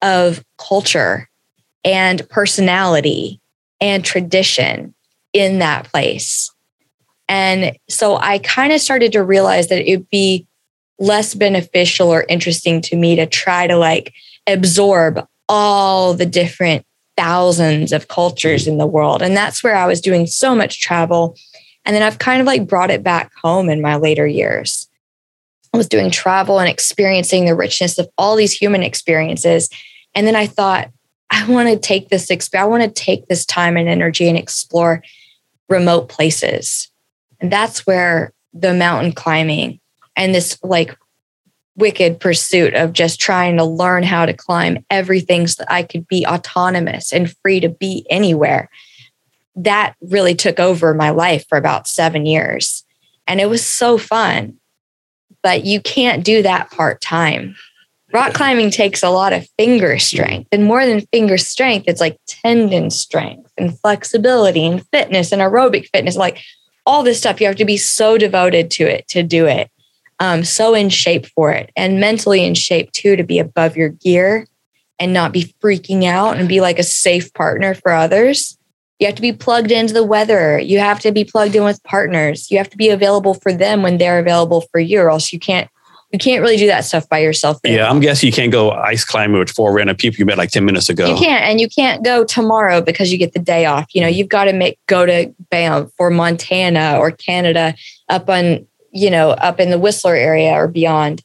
of 0.00 0.44
culture 0.58 1.28
and 1.84 2.28
personality 2.28 3.40
and 3.80 4.04
tradition 4.04 4.94
in 5.32 5.58
that 5.58 5.90
place. 5.90 6.50
And 7.28 7.76
so 7.88 8.16
I 8.16 8.38
kind 8.38 8.72
of 8.72 8.80
started 8.80 9.12
to 9.12 9.22
realize 9.22 9.68
that 9.68 9.88
it'd 9.90 10.08
be 10.10 10.46
less 10.98 11.34
beneficial 11.34 12.08
or 12.08 12.24
interesting 12.28 12.80
to 12.82 12.96
me 12.96 13.16
to 13.16 13.26
try 13.26 13.66
to 13.66 13.76
like 13.76 14.12
absorb 14.46 15.26
all 15.48 16.14
the 16.14 16.26
different 16.26 16.84
thousands 17.16 17.92
of 17.92 18.08
cultures 18.08 18.66
in 18.66 18.78
the 18.78 18.86
world. 18.86 19.22
And 19.22 19.36
that's 19.36 19.62
where 19.62 19.74
I 19.74 19.86
was 19.86 20.00
doing 20.00 20.26
so 20.26 20.54
much 20.54 20.80
travel. 20.80 21.36
And 21.84 21.94
then 21.94 22.02
I've 22.02 22.18
kind 22.18 22.40
of 22.40 22.46
like 22.46 22.66
brought 22.66 22.90
it 22.90 23.02
back 23.02 23.32
home 23.34 23.68
in 23.68 23.80
my 23.80 23.96
later 23.96 24.26
years. 24.26 24.88
I 25.72 25.76
was 25.76 25.88
doing 25.88 26.10
travel 26.10 26.58
and 26.58 26.68
experiencing 26.68 27.44
the 27.44 27.54
richness 27.54 27.98
of 27.98 28.08
all 28.18 28.36
these 28.36 28.52
human 28.52 28.82
experiences. 28.82 29.70
And 30.14 30.26
then 30.26 30.36
I 30.36 30.46
thought, 30.46 30.90
I 31.30 31.46
want 31.48 31.68
to 31.70 31.78
take 31.78 32.10
this, 32.10 32.30
experience, 32.30 32.66
I 32.66 32.68
want 32.68 32.82
to 32.82 33.02
take 33.02 33.26
this 33.26 33.46
time 33.46 33.76
and 33.78 33.88
energy 33.88 34.28
and 34.28 34.36
explore 34.36 35.02
remote 35.68 36.08
places. 36.10 36.90
And 37.40 37.50
that's 37.50 37.86
where 37.86 38.32
the 38.52 38.74
mountain 38.74 39.12
climbing 39.12 39.80
and 40.14 40.34
this 40.34 40.58
like 40.62 40.96
wicked 41.74 42.20
pursuit 42.20 42.74
of 42.74 42.92
just 42.92 43.18
trying 43.18 43.56
to 43.56 43.64
learn 43.64 44.02
how 44.02 44.26
to 44.26 44.34
climb 44.34 44.84
everything 44.90 45.46
so 45.46 45.62
that 45.62 45.72
I 45.72 45.82
could 45.82 46.06
be 46.06 46.26
autonomous 46.26 47.12
and 47.12 47.34
free 47.38 47.60
to 47.60 47.70
be 47.70 48.06
anywhere. 48.10 48.68
That 49.56 49.94
really 50.02 50.34
took 50.34 50.60
over 50.60 50.92
my 50.92 51.10
life 51.10 51.46
for 51.48 51.56
about 51.56 51.88
seven 51.88 52.26
years. 52.26 52.84
And 53.26 53.40
it 53.40 53.48
was 53.48 53.64
so 53.64 53.96
fun. 53.96 54.58
But 55.42 55.64
you 55.64 55.80
can't 55.80 56.24
do 56.24 56.42
that 56.42 56.70
part 56.70 57.00
time. 57.00 57.56
Rock 58.12 58.34
climbing 58.34 58.70
takes 58.70 59.02
a 59.02 59.08
lot 59.08 59.32
of 59.32 59.48
finger 59.58 59.98
strength, 59.98 60.48
and 60.52 60.64
more 60.64 60.84
than 60.84 61.06
finger 61.12 61.38
strength, 61.38 61.84
it's 61.88 62.00
like 62.00 62.18
tendon 62.26 62.90
strength 62.90 63.50
and 63.56 63.78
flexibility 63.80 64.66
and 64.66 64.86
fitness 64.88 65.32
and 65.32 65.40
aerobic 65.40 65.88
fitness. 65.88 66.16
Like 66.16 66.42
all 66.84 67.02
this 67.02 67.18
stuff, 67.18 67.40
you 67.40 67.46
have 67.46 67.56
to 67.56 67.64
be 67.64 67.78
so 67.78 68.18
devoted 68.18 68.70
to 68.72 68.84
it 68.84 69.08
to 69.08 69.22
do 69.22 69.46
it 69.46 69.70
um, 70.22 70.44
so 70.44 70.72
in 70.72 70.88
shape 70.88 71.26
for 71.26 71.50
it 71.50 71.72
and 71.76 71.98
mentally 71.98 72.44
in 72.44 72.54
shape 72.54 72.92
too 72.92 73.16
to 73.16 73.24
be 73.24 73.40
above 73.40 73.76
your 73.76 73.88
gear 73.88 74.46
and 75.00 75.12
not 75.12 75.32
be 75.32 75.52
freaking 75.60 76.04
out 76.04 76.36
and 76.36 76.48
be 76.48 76.60
like 76.60 76.78
a 76.78 76.84
safe 76.84 77.34
partner 77.34 77.74
for 77.74 77.90
others. 77.90 78.56
You 79.02 79.06
have 79.08 79.16
to 79.16 79.22
be 79.22 79.32
plugged 79.32 79.70
into 79.70 79.92
the 79.92 80.04
weather. 80.04 80.58
You 80.58 80.78
have 80.78 81.00
to 81.00 81.12
be 81.12 81.24
plugged 81.24 81.54
in 81.54 81.64
with 81.64 81.82
partners. 81.82 82.50
You 82.50 82.58
have 82.58 82.70
to 82.70 82.76
be 82.76 82.88
available 82.88 83.34
for 83.34 83.52
them 83.52 83.82
when 83.82 83.98
they're 83.98 84.18
available 84.18 84.62
for 84.72 84.80
you, 84.80 85.00
or 85.00 85.10
else 85.10 85.32
you 85.32 85.38
can't 85.38 85.68
you 86.12 86.18
can't 86.18 86.42
really 86.42 86.58
do 86.58 86.66
that 86.66 86.84
stuff 86.84 87.08
by 87.08 87.18
yourself. 87.18 87.58
Anymore. 87.64 87.84
Yeah, 87.84 87.90
I'm 87.90 88.00
guessing 88.00 88.26
you 88.26 88.32
can't 88.32 88.52
go 88.52 88.70
ice 88.70 89.04
climbing 89.04 89.38
with 89.38 89.50
four 89.50 89.72
random 89.72 89.96
people 89.96 90.18
you 90.18 90.26
met 90.26 90.36
like 90.36 90.50
10 90.50 90.64
minutes 90.64 90.90
ago. 90.90 91.08
You 91.08 91.16
can't, 91.16 91.42
and 91.42 91.58
you 91.58 91.68
can't 91.68 92.04
go 92.04 92.22
tomorrow 92.22 92.82
because 92.82 93.10
you 93.10 93.16
get 93.16 93.32
the 93.32 93.38
day 93.38 93.64
off. 93.64 93.86
You 93.94 94.02
know, 94.02 94.08
you've 94.08 94.28
got 94.28 94.44
to 94.44 94.52
make 94.52 94.78
go 94.86 95.06
to 95.06 95.34
Banff 95.50 95.90
or 95.98 96.10
Montana 96.10 96.98
or 96.98 97.10
Canada 97.10 97.74
up 98.08 98.28
on 98.28 98.66
you 98.92 99.10
know, 99.10 99.30
up 99.30 99.58
in 99.58 99.70
the 99.70 99.78
Whistler 99.78 100.14
area 100.14 100.52
or 100.52 100.68
beyond. 100.68 101.22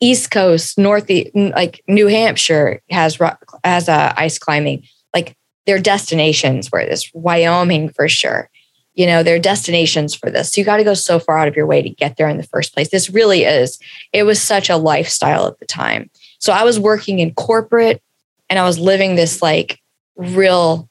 East 0.00 0.32
Coast, 0.32 0.76
North, 0.76 1.08
like 1.34 1.82
New 1.86 2.08
Hampshire 2.08 2.82
has 2.90 3.20
rock, 3.20 3.60
has 3.62 3.88
uh, 3.88 4.12
ice 4.16 4.38
climbing. 4.38 4.82
Like 5.14 5.36
their 5.66 5.78
destinations 5.78 6.68
where 6.68 6.86
this 6.86 7.10
Wyoming 7.14 7.88
for 7.88 8.08
sure. 8.08 8.48
You 8.94 9.06
know, 9.06 9.22
their 9.22 9.38
destinations 9.38 10.14
for 10.14 10.30
this. 10.30 10.52
So 10.52 10.60
you 10.60 10.66
got 10.66 10.76
to 10.76 10.84
go 10.84 10.92
so 10.92 11.18
far 11.18 11.38
out 11.38 11.48
of 11.48 11.56
your 11.56 11.66
way 11.66 11.80
to 11.80 11.88
get 11.88 12.16
there 12.16 12.28
in 12.28 12.36
the 12.36 12.42
first 12.42 12.74
place. 12.74 12.90
This 12.90 13.08
really 13.08 13.44
is. 13.44 13.78
It 14.12 14.24
was 14.24 14.40
such 14.40 14.68
a 14.68 14.76
lifestyle 14.76 15.46
at 15.46 15.58
the 15.58 15.66
time. 15.66 16.10
So 16.38 16.52
I 16.52 16.64
was 16.64 16.78
working 16.78 17.18
in 17.18 17.32
corporate 17.32 18.02
and 18.50 18.58
I 18.58 18.64
was 18.64 18.78
living 18.78 19.14
this 19.14 19.40
like 19.40 19.80
real 20.16 20.90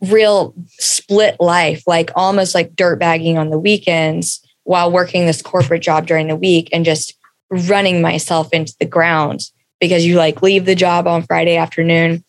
real 0.00 0.54
split 0.78 1.36
life, 1.40 1.82
like 1.86 2.10
almost 2.14 2.54
like 2.54 2.76
dirt 2.76 2.98
bagging 2.98 3.38
on 3.38 3.50
the 3.50 3.58
weekends 3.58 4.40
while 4.64 4.90
working 4.90 5.26
this 5.26 5.42
corporate 5.42 5.82
job 5.82 6.06
during 6.06 6.28
the 6.28 6.36
week 6.36 6.68
and 6.72 6.84
just 6.84 7.14
running 7.50 8.00
myself 8.00 8.52
into 8.52 8.74
the 8.80 8.86
ground 8.86 9.50
because 9.80 10.06
you 10.06 10.16
like 10.16 10.42
leave 10.42 10.64
the 10.64 10.74
job 10.74 11.06
on 11.06 11.22
Friday 11.22 11.56
afternoon, 11.56 12.24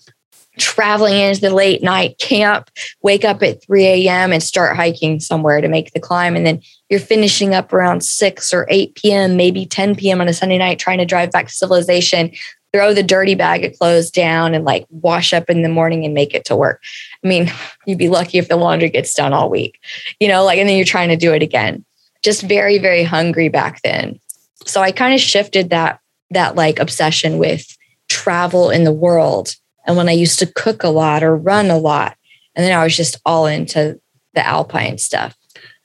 traveling 0.58 1.16
into 1.16 1.42
the 1.42 1.50
late 1.50 1.84
night 1.84 2.18
camp, 2.18 2.70
wake 3.02 3.26
up 3.26 3.42
at 3.44 3.64
3 3.64 3.86
a.m. 3.86 4.32
and 4.32 4.42
start 4.42 4.76
hiking 4.76 5.20
somewhere 5.20 5.62
to 5.62 5.68
make 5.68 5.92
the 5.92 6.00
climb. 6.00 6.36
And 6.36 6.46
then 6.46 6.62
you're 6.90 7.00
finishing 7.00 7.54
up 7.54 7.74
around 7.74 8.04
6 8.04 8.54
or 8.54 8.68
8 8.70 8.96
p.m., 8.96 9.36
maybe 9.36 9.66
10 9.66 9.96
p.m. 9.96 10.22
on 10.22 10.28
a 10.28 10.34
Sunday 10.34 10.58
night, 10.58 10.80
trying 10.80 11.00
to 11.00 11.06
drive 11.06 11.32
back 11.32 11.48
to 11.48 11.54
civilization 11.54 12.32
throw 12.76 12.94
the 12.94 13.04
dirty 13.04 13.36
bag 13.36 13.64
of 13.64 13.78
clothes 13.78 14.12
down 14.12 14.54
and 14.54 14.66
like 14.66 14.86
wash 14.90 15.32
up 15.32 15.50
in 15.50 15.62
the 15.62 15.70
morning 15.70 16.04
and 16.04 16.14
make 16.14 16.36
it 16.36 16.44
to 16.44 16.58
work. 16.58 16.84
I 17.24 17.28
mean, 17.28 17.50
you'd 17.86 17.98
be 17.98 18.10
lucky 18.10 18.38
if 18.38 18.50
the 18.50 18.58
laundry 18.58 18.90
gets 18.90 19.14
done 19.14 19.32
all 19.32 19.50
week, 19.50 19.80
you 20.20 20.28
know, 20.28 20.44
like, 20.44 20.60
and 20.60 20.68
then 20.68 20.76
you're 20.76 20.86
trying 20.86 21.08
to 21.08 21.16
do 21.16 21.34
it 21.34 21.42
again. 21.42 21.86
Just 22.22 22.42
very, 22.42 22.78
very 22.78 23.04
hungry 23.04 23.48
back 23.48 23.82
then. 23.84 24.20
So 24.66 24.82
I 24.82 24.92
kind 24.92 25.14
of 25.14 25.22
shifted 25.22 25.70
that, 25.70 26.02
that 26.32 26.56
like 26.56 26.80
obsession 26.80 27.38
with 27.38 27.78
travel 28.10 28.70
in 28.70 28.84
the 28.84 28.92
world. 28.92 29.56
And 29.86 29.98
when 29.98 30.10
I 30.10 30.14
used 30.14 30.40
to 30.40 30.52
cook 30.52 30.84
a 30.84 30.90
lot 30.90 31.24
or 31.24 31.36
run 31.36 31.70
a 31.70 31.78
lot, 31.78 32.18
and 32.56 32.66
then 32.66 32.78
I 32.78 32.84
was 32.84 32.96
just 32.96 33.20
all 33.26 33.46
into 33.46 34.00
the 34.34 34.46
alpine 34.46 34.98
stuff. 34.98 35.36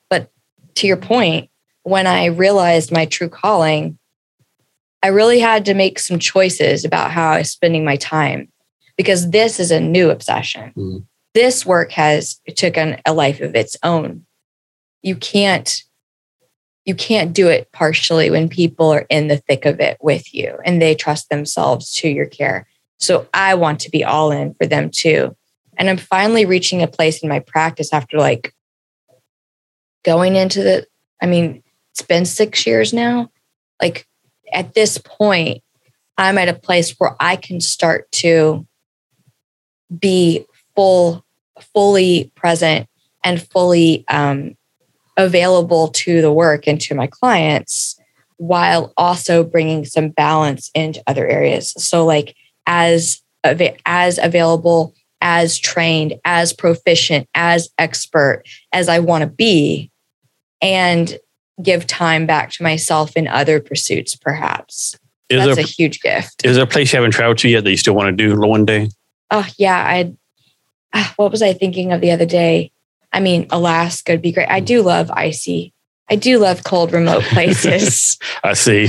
But 0.08 0.30
to 0.76 0.86
your 0.86 0.96
point, 0.96 1.50
when 1.82 2.06
I 2.06 2.26
realized 2.26 2.92
my 2.92 3.06
true 3.06 3.28
calling, 3.28 3.98
I 5.02 5.08
really 5.08 5.40
had 5.40 5.64
to 5.66 5.74
make 5.74 5.98
some 5.98 6.18
choices 6.18 6.84
about 6.84 7.10
how 7.10 7.30
I 7.30 7.38
was 7.38 7.50
spending 7.50 7.84
my 7.84 7.96
time 7.96 8.50
because 8.96 9.30
this 9.30 9.58
is 9.58 9.70
a 9.70 9.80
new 9.80 10.10
obsession. 10.10 10.72
Mm. 10.76 11.06
This 11.32 11.64
work 11.64 11.92
has 11.92 12.40
taken 12.54 13.00
a 13.06 13.14
life 13.14 13.40
of 13.40 13.54
its 13.54 13.76
own. 13.82 14.26
You 15.02 15.16
can't 15.16 15.82
you 16.86 16.94
can't 16.94 17.32
do 17.32 17.46
it 17.46 17.70
partially 17.72 18.30
when 18.30 18.48
people 18.48 18.90
are 18.90 19.06
in 19.10 19.28
the 19.28 19.36
thick 19.36 19.64
of 19.64 19.80
it 19.80 19.98
with 20.00 20.34
you 20.34 20.58
and 20.64 20.80
they 20.80 20.94
trust 20.94 21.28
themselves 21.28 21.92
to 21.94 22.08
your 22.08 22.26
care. 22.26 22.66
So 23.00 23.28
I 23.32 23.54
want 23.54 23.80
to 23.80 23.90
be 23.90 24.04
all 24.04 24.30
in 24.30 24.54
for 24.54 24.66
them 24.66 24.90
too. 24.90 25.36
And 25.76 25.88
I'm 25.88 25.96
finally 25.96 26.44
reaching 26.44 26.82
a 26.82 26.86
place 26.86 27.22
in 27.22 27.28
my 27.28 27.40
practice 27.40 27.92
after 27.92 28.18
like 28.18 28.54
going 30.04 30.36
into 30.36 30.62
the 30.62 30.86
I 31.22 31.26
mean, 31.26 31.62
it's 31.92 32.02
been 32.02 32.24
6 32.24 32.66
years 32.66 32.92
now. 32.92 33.30
Like 33.80 34.06
at 34.52 34.74
this 34.74 34.98
point, 34.98 35.62
I'm 36.16 36.38
at 36.38 36.48
a 36.48 36.54
place 36.54 36.94
where 36.98 37.14
I 37.20 37.36
can 37.36 37.60
start 37.60 38.10
to 38.12 38.66
be 39.98 40.46
full, 40.74 41.24
fully 41.74 42.32
present 42.36 42.88
and 43.24 43.42
fully 43.42 44.04
um, 44.08 44.56
available 45.16 45.88
to 45.88 46.22
the 46.22 46.32
work 46.32 46.66
and 46.66 46.80
to 46.82 46.94
my 46.94 47.06
clients 47.06 47.98
while 48.36 48.92
also 48.96 49.44
bringing 49.44 49.84
some 49.84 50.08
balance 50.08 50.70
into 50.74 51.02
other 51.06 51.26
areas. 51.26 51.72
So, 51.76 52.06
like 52.06 52.34
as 52.66 53.22
as 53.86 54.18
available, 54.18 54.94
as 55.20 55.58
trained, 55.58 56.14
as 56.24 56.52
proficient, 56.52 57.28
as 57.34 57.68
expert 57.78 58.42
as 58.72 58.88
I 58.88 58.98
want 58.98 59.22
to 59.22 59.26
be, 59.28 59.90
and 60.62 61.18
give 61.62 61.86
time 61.86 62.26
back 62.26 62.50
to 62.52 62.62
myself 62.62 63.16
in 63.16 63.28
other 63.28 63.60
pursuits, 63.60 64.14
perhaps. 64.14 64.96
Is 65.28 65.44
That's 65.44 65.56
there, 65.56 65.64
a 65.64 65.68
huge 65.68 66.00
gift. 66.00 66.44
Is 66.44 66.56
there 66.56 66.64
a 66.64 66.68
place 66.68 66.92
you 66.92 66.96
haven't 66.96 67.12
traveled 67.12 67.38
to 67.38 67.48
yet 67.48 67.64
that 67.64 67.70
you 67.70 67.76
still 67.76 67.94
want 67.94 68.16
to 68.16 68.24
do 68.24 68.38
one 68.38 68.64
day? 68.64 68.88
Oh 69.30 69.46
yeah, 69.58 69.76
I. 69.76 70.12
Ah, 70.92 71.12
what 71.16 71.30
was 71.30 71.40
I 71.40 71.52
thinking 71.52 71.92
of 71.92 72.00
the 72.00 72.10
other 72.10 72.26
day? 72.26 72.72
I 73.12 73.20
mean, 73.20 73.46
Alaska 73.50 74.12
would 74.12 74.22
be 74.22 74.32
great. 74.32 74.48
I 74.48 74.60
do 74.60 74.82
love 74.82 75.10
icy. 75.12 75.72
I 76.08 76.16
do 76.16 76.38
love 76.38 76.64
cold, 76.64 76.92
remote 76.92 77.22
places. 77.24 78.18
I 78.44 78.54
see. 78.54 78.88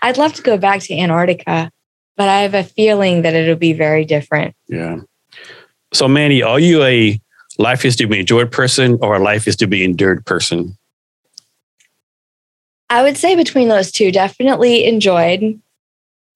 I'd 0.00 0.16
love 0.16 0.32
to 0.34 0.42
go 0.42 0.56
back 0.56 0.80
to 0.82 0.98
Antarctica, 0.98 1.70
but 2.18 2.28
I 2.28 2.42
have 2.42 2.54
a 2.54 2.64
feeling 2.64 3.22
that 3.22 3.34
it'll 3.34 3.54
be 3.54 3.72
very 3.72 4.04
different. 4.04 4.54
Yeah. 4.66 4.98
So, 5.94 6.08
Mandy, 6.08 6.42
are 6.42 6.58
you 6.58 6.82
a 6.82 7.18
life 7.58 7.84
is 7.84 7.94
to 7.96 8.08
be 8.08 8.18
enjoyed 8.18 8.50
person 8.50 8.98
or 9.00 9.14
a 9.14 9.20
life 9.20 9.46
is 9.46 9.54
to 9.56 9.68
be 9.68 9.84
endured 9.84 10.26
person? 10.26 10.76
I 12.90 13.04
would 13.04 13.16
say 13.16 13.36
between 13.36 13.68
those 13.68 13.92
two, 13.92 14.10
definitely 14.10 14.84
enjoyed. 14.84 15.60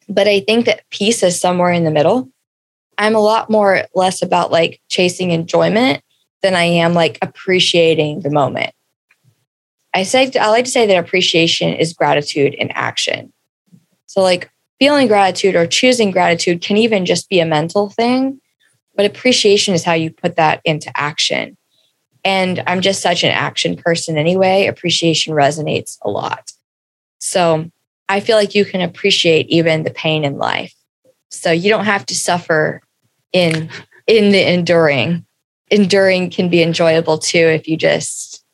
But 0.09 0.29
I 0.29 0.41
think 0.41 0.67
that 0.67 0.89
peace 0.91 1.23
is 1.23 1.41
somewhere 1.41 1.73
in 1.73 1.85
the 1.85 1.91
middle. 1.91 2.29
I'm 2.97 3.17
a 3.17 3.21
lot 3.21 3.51
more 3.51 3.85
less 3.95 4.23
about 4.23 4.53
like 4.53 4.81
chasing 4.89 5.33
enjoyment 5.33 6.03
than 6.43 6.55
I 6.55 6.65
am 6.65 6.95
like 6.95 7.19
appreciating 7.23 8.21
the 8.21 8.31
moment. 8.31 8.73
I 9.95 10.05
say 10.05 10.31
I 10.41 10.49
like 10.51 10.67
to 10.67 10.71
say 10.71 10.87
that 10.87 11.05
appreciation 11.05 11.75
is 11.75 11.93
gratitude 11.93 12.55
in 12.55 12.71
action. 12.71 13.33
So 14.07 14.23
like 14.23 14.52
feeling 14.83 15.07
gratitude 15.07 15.55
or 15.55 15.65
choosing 15.65 16.11
gratitude 16.11 16.61
can 16.61 16.77
even 16.77 17.07
just 17.07 17.29
be 17.29 17.39
a 17.39 17.47
mental 17.47 17.89
thing, 17.89 18.41
but 18.97 19.07
appreciation 19.07 19.75
is 19.75 19.85
how 19.85 19.93
you 19.93 20.11
put 20.11 20.35
that 20.35 20.61
into 20.65 20.91
action. 20.97 21.57
And 22.25 22.61
I'm 22.67 22.81
just 22.81 23.01
such 23.01 23.23
an 23.23 23.31
action 23.31 23.77
person 23.77 24.19
anyway. 24.19 24.67
Appreciation 24.67 25.35
resonates 25.35 25.99
a 26.03 26.11
lot. 26.11 26.51
So 27.21 27.71
I 28.09 28.19
feel 28.19 28.37
like 28.37 28.57
you 28.57 28.65
can 28.65 28.81
appreciate 28.81 29.49
even 29.51 29.85
the 29.85 29.93
pain 29.93 30.25
in 30.25 30.37
life. 30.37 30.75
So 31.31 31.53
you 31.53 31.71
don't 31.71 31.85
have 31.85 32.05
to 32.07 32.17
suffer 32.17 32.83
in 33.33 33.71
in 34.09 34.33
the 34.33 34.53
enduring. 34.53 35.25
Enduring 35.71 36.29
can 36.29 36.49
be 36.49 36.61
enjoyable 36.61 37.19
too 37.19 37.39
if 37.39 37.69
you 37.69 37.77
just 37.77 38.45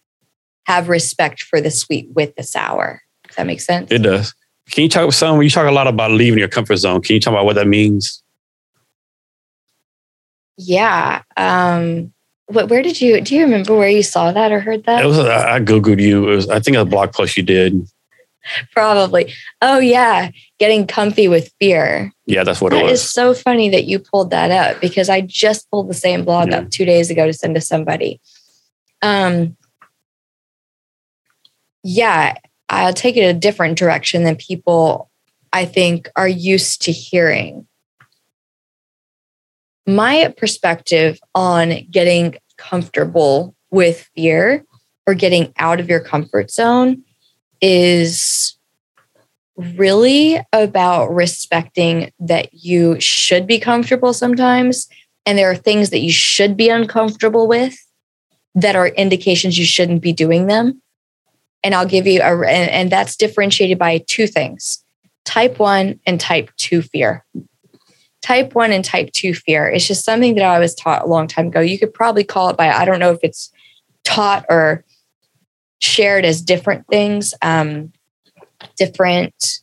have 0.67 0.91
respect 0.91 1.43
for 1.43 1.63
the 1.63 1.71
sweet 1.71 2.11
with 2.11 2.37
the 2.37 2.43
sour. 2.43 3.01
Does 3.29 3.37
that 3.37 3.47
make 3.47 3.63
sense? 3.63 3.91
It 3.91 4.03
does. 4.03 4.35
Can 4.71 4.83
you 4.83 4.89
talk 4.89 5.13
some? 5.13 5.41
You 5.43 5.51
talk 5.51 5.67
a 5.67 5.73
lot 5.73 5.87
about 5.87 6.11
leaving 6.11 6.39
your 6.39 6.49
comfort 6.49 6.77
zone. 6.77 7.01
Can 7.03 7.15
you 7.15 7.21
talk 7.21 7.33
about 7.33 7.45
what 7.45 7.55
that 7.55 7.67
means? 7.67 8.23
Yeah. 10.57 11.23
Um, 11.37 12.13
what, 12.47 12.69
where 12.69 12.83
did 12.83 13.01
you, 13.01 13.21
do 13.21 13.35
you 13.35 13.45
remember 13.45 13.77
where 13.77 13.89
you 13.89 14.03
saw 14.03 14.33
that 14.33 14.53
or 14.53 14.61
heard 14.61 14.85
that? 14.85 15.05
It 15.05 15.07
was, 15.07 15.19
I 15.19 15.61
Googled 15.61 16.01
you. 16.01 16.29
It 16.29 16.35
was, 16.35 16.49
I 16.49 16.61
think 16.61 16.77
a 16.77 16.85
blog 16.85 17.13
post 17.13 17.37
you 17.37 17.43
did. 17.43 17.89
Probably. 18.73 19.33
Oh, 19.61 19.79
yeah. 19.79 20.31
Getting 20.59 20.87
comfy 20.87 21.29
with 21.29 21.53
fear. 21.61 22.13
Yeah, 22.27 22.45
that's 22.45 22.61
what 22.61 22.73
that 22.73 22.81
it 22.81 22.85
was. 22.85 22.93
It's 22.93 23.11
so 23.11 23.35
funny 23.35 23.69
that 23.69 23.85
you 23.85 23.99
pulled 23.99 24.31
that 24.31 24.51
up 24.51 24.81
because 24.81 25.09
I 25.09 25.21
just 25.21 25.71
pulled 25.71 25.89
the 25.89 25.95
same 25.95 26.25
blog 26.25 26.51
yeah. 26.51 26.59
up 26.59 26.71
two 26.71 26.85
days 26.85 27.11
ago 27.11 27.27
to 27.27 27.33
send 27.33 27.55
to 27.55 27.61
somebody. 27.61 28.21
Um, 29.03 29.57
yeah, 31.85 32.37
I'll 32.69 32.95
take 32.95 33.17
it 33.17 33.25
a 33.25 33.39
different 33.39 33.79
direction 33.79 34.25
than 34.25 34.37
people 34.37 35.11
I 35.53 35.65
think 35.65 36.09
are 36.17 36.29
used 36.29 36.83
to 36.83 36.93
hearing 36.93 37.67
my 39.89 40.33
perspective 40.37 41.19
on 41.35 41.87
getting 41.91 42.37
comfortable 42.59 43.55
with 43.71 44.07
fear 44.15 44.65
or 45.07 45.15
getting 45.15 45.53
out 45.57 45.81
of 45.81 45.89
your 45.89 46.01
comfort 46.01 46.51
zone 46.51 47.03
is 47.63 48.59
really 49.57 50.39
about 50.53 51.09
respecting 51.09 52.13
that 52.21 52.53
you 52.53 53.01
should 53.01 53.47
be 53.47 53.59
comfortable 53.59 54.13
sometimes. 54.13 54.89
And 55.25 55.39
there 55.39 55.51
are 55.51 55.57
things 55.57 55.89
that 55.91 56.01
you 56.01 56.13
should 56.13 56.55
be 56.55 56.69
uncomfortable 56.69 57.49
with 57.49 57.75
that 58.55 58.77
are 58.77 58.89
indications 58.89 59.59
you 59.59 59.65
shouldn't 59.65 60.03
be 60.03 60.13
doing 60.13 60.49
them. 60.49 60.83
And 61.65 61.75
I'll 61.75 61.87
give 61.87 62.07
you 62.07 62.21
a, 62.21 62.33
and, 62.47 62.71
and 62.71 62.91
that's 62.91 63.17
differentiated 63.17 63.79
by 63.79 63.99
two 64.07 64.27
things 64.27 64.83
type 65.25 65.59
one 65.59 66.01
and 66.07 66.19
type 66.19 66.51
two 66.57 66.81
fear 66.81 67.25
type 68.23 68.55
one 68.55 68.73
and 68.73 68.85
type 68.85 69.13
two 69.13 69.35
fear 69.35 69.69
It's 69.69 69.87
just 69.87 70.05
something 70.05 70.35
that 70.35 70.45
I 70.45 70.59
was 70.59 70.75
taught 70.75 71.03
a 71.03 71.07
long 71.07 71.27
time 71.27 71.49
ago. 71.49 71.61
You 71.61 71.79
could 71.79 71.95
probably 71.95 72.25
call 72.25 72.51
it 72.51 72.57
by, 72.57 72.69
I 72.69 72.85
don't 72.85 72.99
know 72.99 73.13
if 73.13 73.21
it's 73.23 73.53
taught 74.05 74.45
or 74.49 74.85
shared 75.81 76.25
as 76.25 76.43
different 76.43 76.87
things, 76.89 77.33
um, 77.43 77.93
different, 78.77 79.61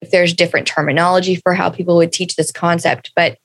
if 0.00 0.10
there's 0.10 0.34
different 0.34 0.66
terminology 0.66 1.36
for 1.36 1.54
how 1.54 1.70
people 1.70 1.96
would 1.96 2.12
teach 2.12 2.36
this 2.36 2.50
concept. 2.50 3.12
But 3.14 3.38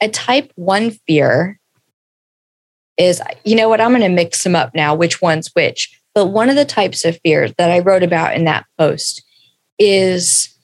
a 0.00 0.08
type 0.08 0.50
one 0.54 0.90
fear 0.90 1.58
is, 2.96 3.20
you 3.44 3.54
know 3.54 3.68
what, 3.68 3.80
I'm 3.80 3.90
going 3.90 4.02
to 4.02 4.08
mix 4.08 4.42
them 4.42 4.56
up 4.56 4.74
now, 4.74 4.94
which 4.94 5.20
one's 5.20 5.50
which. 5.54 5.99
But 6.14 6.26
one 6.26 6.48
of 6.48 6.56
the 6.56 6.64
types 6.64 7.04
of 7.04 7.18
fears 7.22 7.52
that 7.58 7.70
I 7.70 7.78
wrote 7.80 8.02
about 8.02 8.34
in 8.34 8.44
that 8.44 8.66
post 8.78 9.22
is 9.78 10.54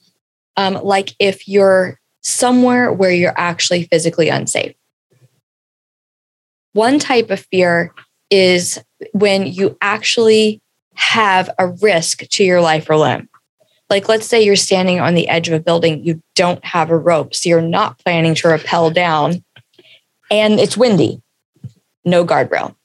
um, 0.57 0.75
like 0.83 1.15
if 1.19 1.47
you're 1.47 1.99
somewhere 2.21 2.91
where 2.91 3.11
you're 3.11 3.33
actually 3.37 3.83
physically 3.83 4.27
unsafe. 4.27 4.75
One 6.73 6.99
type 6.99 7.31
of 7.31 7.39
fear 7.39 7.93
is 8.29 8.79
when 9.13 9.47
you 9.47 9.77
actually 9.81 10.61
have 10.95 11.49
a 11.57 11.67
risk 11.67 12.27
to 12.27 12.43
your 12.43 12.59
life 12.59 12.89
or 12.89 12.97
limb. 12.97 13.29
Like, 13.89 14.09
let's 14.09 14.25
say 14.25 14.43
you're 14.43 14.57
standing 14.57 14.99
on 14.99 15.13
the 15.13 15.29
edge 15.29 15.47
of 15.47 15.53
a 15.53 15.59
building, 15.61 16.03
you 16.03 16.21
don't 16.35 16.63
have 16.65 16.89
a 16.89 16.97
rope, 16.97 17.33
so 17.33 17.47
you're 17.47 17.61
not 17.61 17.97
planning 17.99 18.35
to 18.35 18.49
rappel 18.49 18.91
down, 18.91 19.43
and 20.29 20.59
it's 20.59 20.75
windy, 20.75 21.21
no 22.03 22.25
guardrail. 22.25 22.75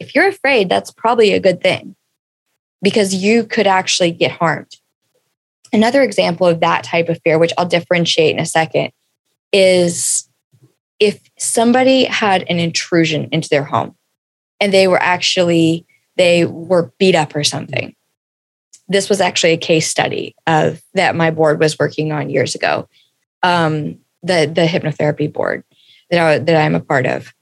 If 0.00 0.14
you're 0.14 0.28
afraid, 0.28 0.68
that's 0.68 0.90
probably 0.90 1.32
a 1.32 1.40
good 1.40 1.60
thing 1.60 1.96
because 2.82 3.14
you 3.14 3.44
could 3.44 3.66
actually 3.66 4.12
get 4.12 4.30
harmed. 4.30 4.76
Another 5.72 6.02
example 6.02 6.46
of 6.46 6.60
that 6.60 6.84
type 6.84 7.08
of 7.08 7.20
fear, 7.22 7.38
which 7.38 7.52
I'll 7.58 7.66
differentiate 7.66 8.34
in 8.34 8.40
a 8.40 8.46
second, 8.46 8.92
is 9.52 10.28
if 11.00 11.20
somebody 11.38 12.04
had 12.04 12.42
an 12.48 12.58
intrusion 12.58 13.28
into 13.32 13.48
their 13.48 13.64
home 13.64 13.94
and 14.60 14.72
they 14.72 14.88
were 14.88 15.02
actually 15.02 15.86
they 16.16 16.44
were 16.44 16.92
beat 16.98 17.14
up 17.14 17.36
or 17.36 17.44
something 17.44 17.94
this 18.88 19.08
was 19.08 19.20
actually 19.20 19.52
a 19.52 19.58
case 19.58 19.88
study 19.88 20.34
of 20.46 20.82
that 20.94 21.14
my 21.14 21.30
board 21.30 21.60
was 21.60 21.78
working 21.78 22.10
on 22.10 22.30
years 22.30 22.54
ago. 22.54 22.88
Um, 23.42 23.98
the 24.22 24.50
the 24.52 24.66
hypnotherapy 24.66 25.32
board 25.32 25.62
that 26.10 26.20
I, 26.20 26.38
that 26.38 26.56
I'm 26.56 26.74
a 26.74 26.80
part 26.80 27.06
of. 27.06 27.32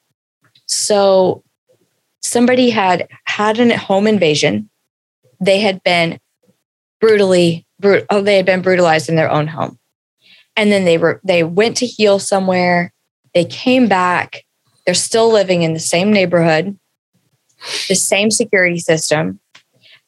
So 0.67 1.45
somebody 2.27 2.71
had 2.71 3.09
had 3.25 3.59
a 3.59 3.77
home 3.77 4.07
invasion. 4.07 4.69
They 5.41 5.61
had 5.61 5.83
been 5.83 6.19
brutally 7.01 7.67
brut- 7.79 8.07
oh 8.11 8.23
they 8.23 8.37
had 8.37 8.47
been 8.47 8.63
brutalized 8.63 9.09
in 9.09 9.17
their 9.17 9.31
own 9.31 9.47
home. 9.47 9.79
And 10.57 10.73
then 10.73 10.85
they 10.85 10.99
were 10.99 11.21
they 11.25 11.43
went 11.43 11.77
to 11.79 11.87
heal 11.87 12.19
somewhere. 12.19 12.93
They 13.35 13.45
came 13.45 13.89
back. 13.89 14.45
They're 14.85 14.95
still 14.95 15.31
living 15.31 15.63
in 15.63 15.75
the 15.75 15.81
same 15.81 16.13
neighborhood, 16.13 16.79
the 17.89 17.95
same 17.95 18.31
security 18.31 18.79
system, 18.79 19.41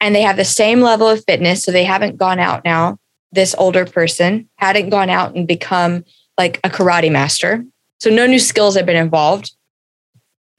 and 0.00 0.14
they 0.14 0.22
have 0.22 0.36
the 0.36 0.44
same 0.44 0.80
level 0.80 1.08
of 1.08 1.24
fitness. 1.24 1.64
So 1.64 1.72
they 1.72 1.84
haven't 1.84 2.16
gone 2.16 2.38
out 2.38 2.64
now. 2.64 2.98
This 3.32 3.54
older 3.58 3.84
person 3.84 4.48
hadn't 4.56 4.88
gone 4.88 5.10
out 5.10 5.34
and 5.34 5.46
become 5.46 6.04
like 6.38 6.58
a 6.64 6.70
karate 6.70 7.12
master. 7.12 7.64
So 7.98 8.08
no 8.08 8.26
new 8.26 8.38
skills 8.38 8.76
have 8.76 8.86
been 8.86 8.96
involved. 8.96 9.52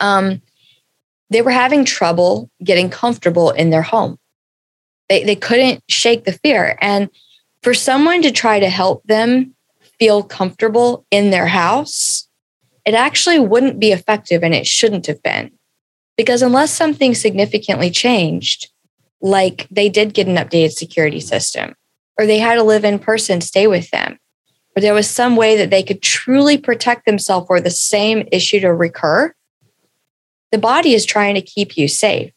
Um, 0.01 0.41
they 1.29 1.41
were 1.41 1.51
having 1.51 1.85
trouble 1.85 2.49
getting 2.63 2.89
comfortable 2.89 3.51
in 3.51 3.69
their 3.69 3.81
home. 3.81 4.17
They, 5.09 5.23
they 5.23 5.35
couldn't 5.35 5.83
shake 5.87 6.25
the 6.25 6.33
fear. 6.33 6.77
And 6.81 7.09
for 7.63 7.73
someone 7.73 8.21
to 8.21 8.31
try 8.31 8.59
to 8.59 8.69
help 8.69 9.03
them 9.03 9.55
feel 9.99 10.23
comfortable 10.23 11.05
in 11.11 11.29
their 11.29 11.47
house, 11.47 12.27
it 12.85 12.93
actually 12.93 13.39
wouldn't 13.39 13.79
be 13.79 13.91
effective 13.91 14.43
and 14.43 14.53
it 14.53 14.65
shouldn't 14.65 15.07
have 15.07 15.21
been. 15.21 15.51
Because 16.17 16.41
unless 16.41 16.71
something 16.71 17.15
significantly 17.15 17.91
changed, 17.91 18.69
like 19.21 19.67
they 19.69 19.89
did 19.89 20.13
get 20.13 20.27
an 20.27 20.35
updated 20.35 20.71
security 20.71 21.19
system, 21.19 21.75
or 22.17 22.25
they 22.25 22.39
had 22.39 22.57
a 22.57 22.63
live 22.63 22.83
in 22.83 22.99
person 22.99 23.41
stay 23.41 23.67
with 23.67 23.89
them, 23.91 24.17
or 24.75 24.81
there 24.81 24.93
was 24.93 25.09
some 25.09 25.35
way 25.35 25.57
that 25.57 25.69
they 25.69 25.83
could 25.83 26.01
truly 26.01 26.57
protect 26.57 27.05
themselves 27.05 27.47
for 27.47 27.61
the 27.61 27.69
same 27.69 28.27
issue 28.31 28.59
to 28.59 28.73
recur, 28.73 29.33
the 30.51 30.57
body 30.57 30.93
is 30.93 31.05
trying 31.05 31.35
to 31.35 31.41
keep 31.41 31.77
you 31.77 31.87
safe. 31.87 32.31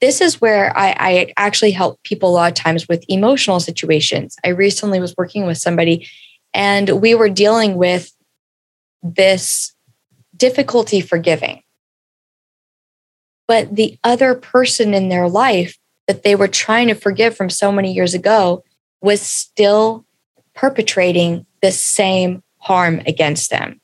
This 0.00 0.20
is 0.20 0.40
where 0.40 0.76
I, 0.76 0.96
I 0.98 1.32
actually 1.36 1.72
help 1.72 2.02
people 2.04 2.30
a 2.30 2.32
lot 2.32 2.50
of 2.50 2.54
times 2.54 2.88
with 2.88 3.04
emotional 3.08 3.60
situations. 3.60 4.36
I 4.44 4.48
recently 4.48 4.98
was 4.98 5.14
working 5.16 5.46
with 5.46 5.58
somebody 5.58 6.08
and 6.54 6.88
we 7.00 7.14
were 7.14 7.28
dealing 7.28 7.76
with 7.76 8.10
this 9.02 9.74
difficulty 10.36 11.00
forgiving. 11.00 11.62
But 13.46 13.76
the 13.76 13.98
other 14.04 14.34
person 14.34 14.94
in 14.94 15.08
their 15.08 15.28
life 15.28 15.76
that 16.06 16.22
they 16.22 16.34
were 16.34 16.48
trying 16.48 16.88
to 16.88 16.94
forgive 16.94 17.36
from 17.36 17.50
so 17.50 17.70
many 17.70 17.92
years 17.92 18.14
ago 18.14 18.64
was 19.02 19.20
still 19.20 20.06
perpetrating 20.54 21.46
the 21.60 21.72
same 21.72 22.42
harm 22.58 23.00
against 23.06 23.50
them. 23.50 23.80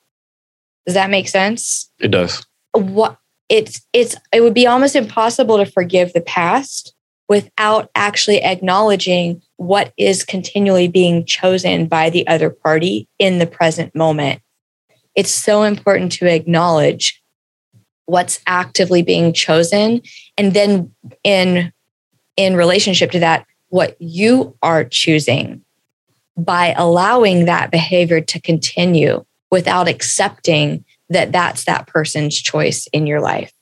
Does 0.86 0.94
that 0.94 1.10
make 1.10 1.28
sense? 1.28 1.90
It 1.98 2.08
does. 2.08 2.45
What 2.76 3.18
it's 3.48 3.86
it's 3.92 4.16
it 4.32 4.40
would 4.40 4.54
be 4.54 4.66
almost 4.66 4.96
impossible 4.96 5.58
to 5.58 5.66
forgive 5.66 6.12
the 6.12 6.20
past 6.20 6.94
without 7.28 7.90
actually 7.94 8.42
acknowledging 8.42 9.42
what 9.56 9.92
is 9.96 10.24
continually 10.24 10.88
being 10.88 11.24
chosen 11.24 11.86
by 11.86 12.10
the 12.10 12.26
other 12.28 12.50
party 12.50 13.08
in 13.18 13.38
the 13.38 13.46
present 13.46 13.94
moment. 13.94 14.40
It's 15.16 15.30
so 15.30 15.62
important 15.62 16.12
to 16.12 16.26
acknowledge 16.26 17.22
what's 18.04 18.40
actively 18.46 19.02
being 19.02 19.32
chosen 19.32 20.00
and 20.36 20.54
then 20.54 20.92
in 21.24 21.72
in 22.36 22.54
relationship 22.54 23.10
to 23.10 23.18
that 23.18 23.46
what 23.68 23.96
you 24.00 24.56
are 24.62 24.84
choosing 24.84 25.62
by 26.36 26.74
allowing 26.76 27.46
that 27.46 27.70
behavior 27.70 28.20
to 28.20 28.40
continue 28.40 29.24
without 29.50 29.88
accepting 29.88 30.84
that 31.08 31.32
that's 31.32 31.64
that 31.64 31.86
person's 31.86 32.36
choice 32.36 32.86
in 32.92 33.06
your 33.06 33.20
life. 33.20 33.52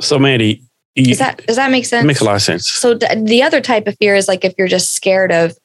So, 0.00 0.18
Mandy, 0.18 0.62
you, 0.94 1.06
does 1.06 1.18
that 1.18 1.44
does 1.46 1.56
that 1.56 1.70
make 1.70 1.86
sense? 1.86 2.06
Makes 2.06 2.20
a 2.20 2.24
lot 2.24 2.36
of 2.36 2.42
sense. 2.42 2.68
So 2.68 2.94
the 2.94 3.42
other 3.42 3.60
type 3.60 3.86
of 3.86 3.96
fear 3.98 4.14
is 4.14 4.28
like 4.28 4.44
if 4.44 4.54
you're 4.56 4.68
just 4.68 4.92
scared 4.92 5.32
of, 5.32 5.56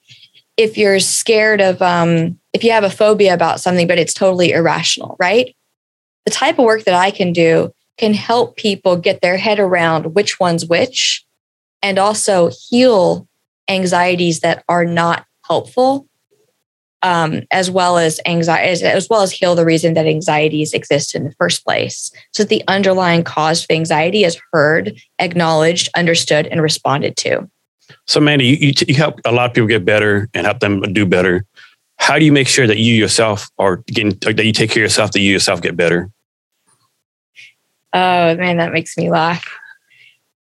if 0.57 0.77
you're 0.77 0.99
scared 0.99 1.61
of, 1.61 1.81
um, 1.81 2.39
if 2.53 2.63
you 2.63 2.71
have 2.71 2.83
a 2.83 2.89
phobia 2.89 3.33
about 3.33 3.59
something, 3.59 3.87
but 3.87 3.99
it's 3.99 4.13
totally 4.13 4.51
irrational, 4.51 5.15
right? 5.19 5.55
The 6.25 6.31
type 6.31 6.57
of 6.57 6.65
work 6.65 6.83
that 6.85 6.95
I 6.95 7.11
can 7.11 7.31
do 7.31 7.71
can 7.97 8.13
help 8.13 8.55
people 8.55 8.95
get 8.95 9.21
their 9.21 9.37
head 9.37 9.59
around 9.59 10.15
which 10.15 10.39
one's 10.39 10.65
which, 10.65 11.23
and 11.83 11.99
also 11.99 12.49
heal 12.69 13.27
anxieties 13.69 14.39
that 14.39 14.63
are 14.67 14.85
not 14.85 15.25
helpful 15.45 16.08
um, 17.01 17.43
as 17.51 17.71
well 17.71 17.97
as 17.97 18.19
anxiety, 18.25 18.69
as, 18.69 18.83
as, 18.83 19.09
well 19.09 19.21
as 19.21 19.31
heal 19.31 19.55
the 19.55 19.65
reason 19.65 19.93
that 19.93 20.05
anxieties 20.05 20.73
exist 20.73 21.15
in 21.15 21.23
the 21.23 21.31
first 21.33 21.63
place. 21.63 22.11
So 22.33 22.43
the 22.43 22.63
underlying 22.67 23.23
cause 23.23 23.63
of 23.63 23.71
anxiety 23.71 24.23
is 24.23 24.39
heard, 24.51 24.99
acknowledged, 25.19 25.89
understood, 25.95 26.47
and 26.47 26.61
responded 26.61 27.15
to. 27.17 27.49
So, 28.05 28.19
Mandy, 28.19 28.45
you, 28.45 28.55
you, 28.55 28.73
you, 28.87 28.95
help 28.95 29.19
a 29.25 29.31
lot 29.31 29.49
of 29.49 29.53
people 29.53 29.67
get 29.67 29.85
better 29.85 30.29
and 30.33 30.45
help 30.45 30.59
them 30.59 30.81
do 30.93 31.05
better. 31.05 31.45
How 31.97 32.19
do 32.19 32.25
you 32.25 32.31
make 32.31 32.47
sure 32.47 32.67
that 32.67 32.77
you 32.77 32.93
yourself 32.93 33.49
are 33.57 33.77
getting 33.87 34.17
that 34.21 34.45
you 34.45 34.53
take 34.53 34.71
care 34.71 34.83
of 34.83 34.89
yourself, 34.89 35.11
that 35.11 35.19
you 35.19 35.31
yourself 35.31 35.61
get 35.61 35.75
better? 35.75 36.09
Oh 37.93 38.35
man, 38.35 38.57
that 38.57 38.71
makes 38.71 38.97
me 38.97 39.09
laugh. 39.09 39.45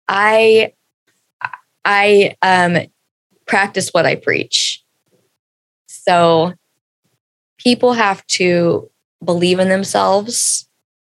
I 0.09 0.73
I 1.85 2.37
um, 2.43 2.79
practice 3.47 3.91
what 3.91 4.07
I 4.07 4.15
preach. 4.15 4.68
So 6.09 6.55
people 7.59 7.93
have 7.93 8.27
to 8.29 8.91
believe 9.23 9.59
in 9.59 9.69
themselves 9.69 10.67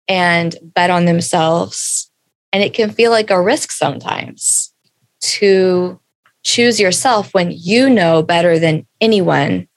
and 0.08 0.56
bet 0.62 0.92
on 0.92 1.06
themselves. 1.06 2.12
And 2.52 2.62
it 2.62 2.76
can 2.76 2.92
feel 2.92 3.10
like 3.10 3.32
a 3.32 3.42
risk 3.42 3.72
sometimes 3.72 4.72
to 5.22 6.00
choose 6.44 6.80
yourself 6.80 7.34
when 7.34 7.50
you 7.52 7.90
know 7.90 8.22
better 8.22 8.60
than 8.60 8.86
anyone 9.02 9.68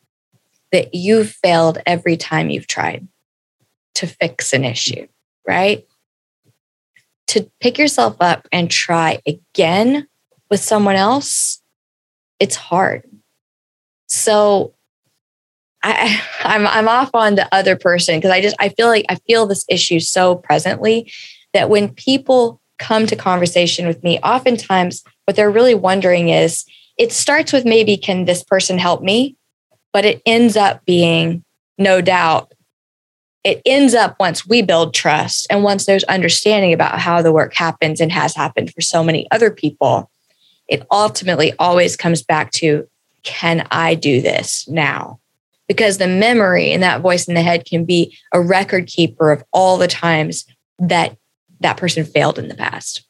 that 0.71 0.95
you've 0.95 1.31
failed 1.31 1.79
every 1.87 2.19
time 2.19 2.51
you've 2.51 2.67
tried 2.67 3.09
to 3.95 4.07
fix 4.07 4.53
an 4.53 4.67
issue, 4.67 5.07
right? 5.49 5.87
To 7.29 7.51
pick 7.61 7.79
yourself 7.79 8.17
up 8.21 8.47
and 8.53 8.71
try 8.71 9.21
again 9.27 10.09
with 10.51 10.61
someone 10.61 10.97
else, 10.97 11.63
it's 12.39 12.57
hard. 12.57 13.09
So 14.09 14.75
I, 15.87 16.21
I'm 16.43 16.67
I'm 16.67 16.89
off 16.89 17.11
on 17.15 17.37
the 17.37 17.49
other 17.55 17.77
person 17.77 18.17
because 18.19 18.33
I 18.33 18.41
just 18.41 18.57
I 18.59 18.71
feel 18.71 18.89
like 18.89 19.05
I 19.09 19.15
feel 19.27 19.47
this 19.47 19.65
issue 19.69 20.01
so 20.01 20.35
presently 20.35 21.13
that 21.55 21.71
when 21.71 21.95
people 21.95 22.61
come 22.79 23.07
to 23.07 23.17
conversation 23.17 23.87
with 23.87 24.03
me, 24.03 24.19
oftentimes 24.19 25.05
what 25.25 25.37
they're 25.37 25.51
really 25.51 25.75
wondering 25.75 26.29
is 26.29 26.65
it 26.99 27.13
starts 27.13 27.53
with 27.53 27.65
maybe 27.65 27.97
can 27.97 28.25
this 28.25 28.43
person 28.43 28.79
help 28.79 29.03
me, 29.03 29.37
but 29.93 30.05
it 30.05 30.21
ends 30.27 30.57
up 30.57 30.85
being 30.85 31.45
no 31.79 32.01
doubt. 32.01 32.53
It 33.45 33.63
ends 33.65 33.95
up 33.95 34.17
once 34.19 34.45
we 34.45 34.63
build 34.63 34.93
trust 34.93 35.47
and 35.51 35.63
once 35.63 35.87
there's 35.87 36.05
understanding 36.05 36.73
about 36.73 36.99
how 36.99 37.23
the 37.23 37.33
work 37.33 37.55
happens 37.55 38.01
and 38.01 38.11
has 38.11 38.35
happened 38.35 38.75
for 38.75 38.81
so 38.81 39.05
many 39.05 39.29
other 39.31 39.53
people, 39.53 40.11
it 40.67 40.85
ultimately 40.91 41.53
always 41.61 41.97
comes 41.97 42.25
back 42.25 42.51
to 42.53 42.89
can 43.23 43.67
I 43.71 43.95
do 43.95 44.21
this 44.21 44.67
now? 44.69 45.21
Because 45.69 45.99
the 45.99 46.07
memory 46.07 46.73
and 46.73 46.83
that 46.83 47.01
voice 47.01 47.27
in 47.27 47.35
the 47.35 47.43
head 47.43 47.65
can 47.65 47.85
be 47.85 48.17
a 48.33 48.41
record 48.41 48.87
keeper 48.87 49.31
of 49.31 49.43
all 49.53 49.79
the 49.79 49.89
times 49.89 50.45
that 50.79 51.17
that 51.61 51.77
person 51.77 52.05
failed 52.05 52.39
in 52.39 52.49
the 52.49 52.55
past. 52.55 53.05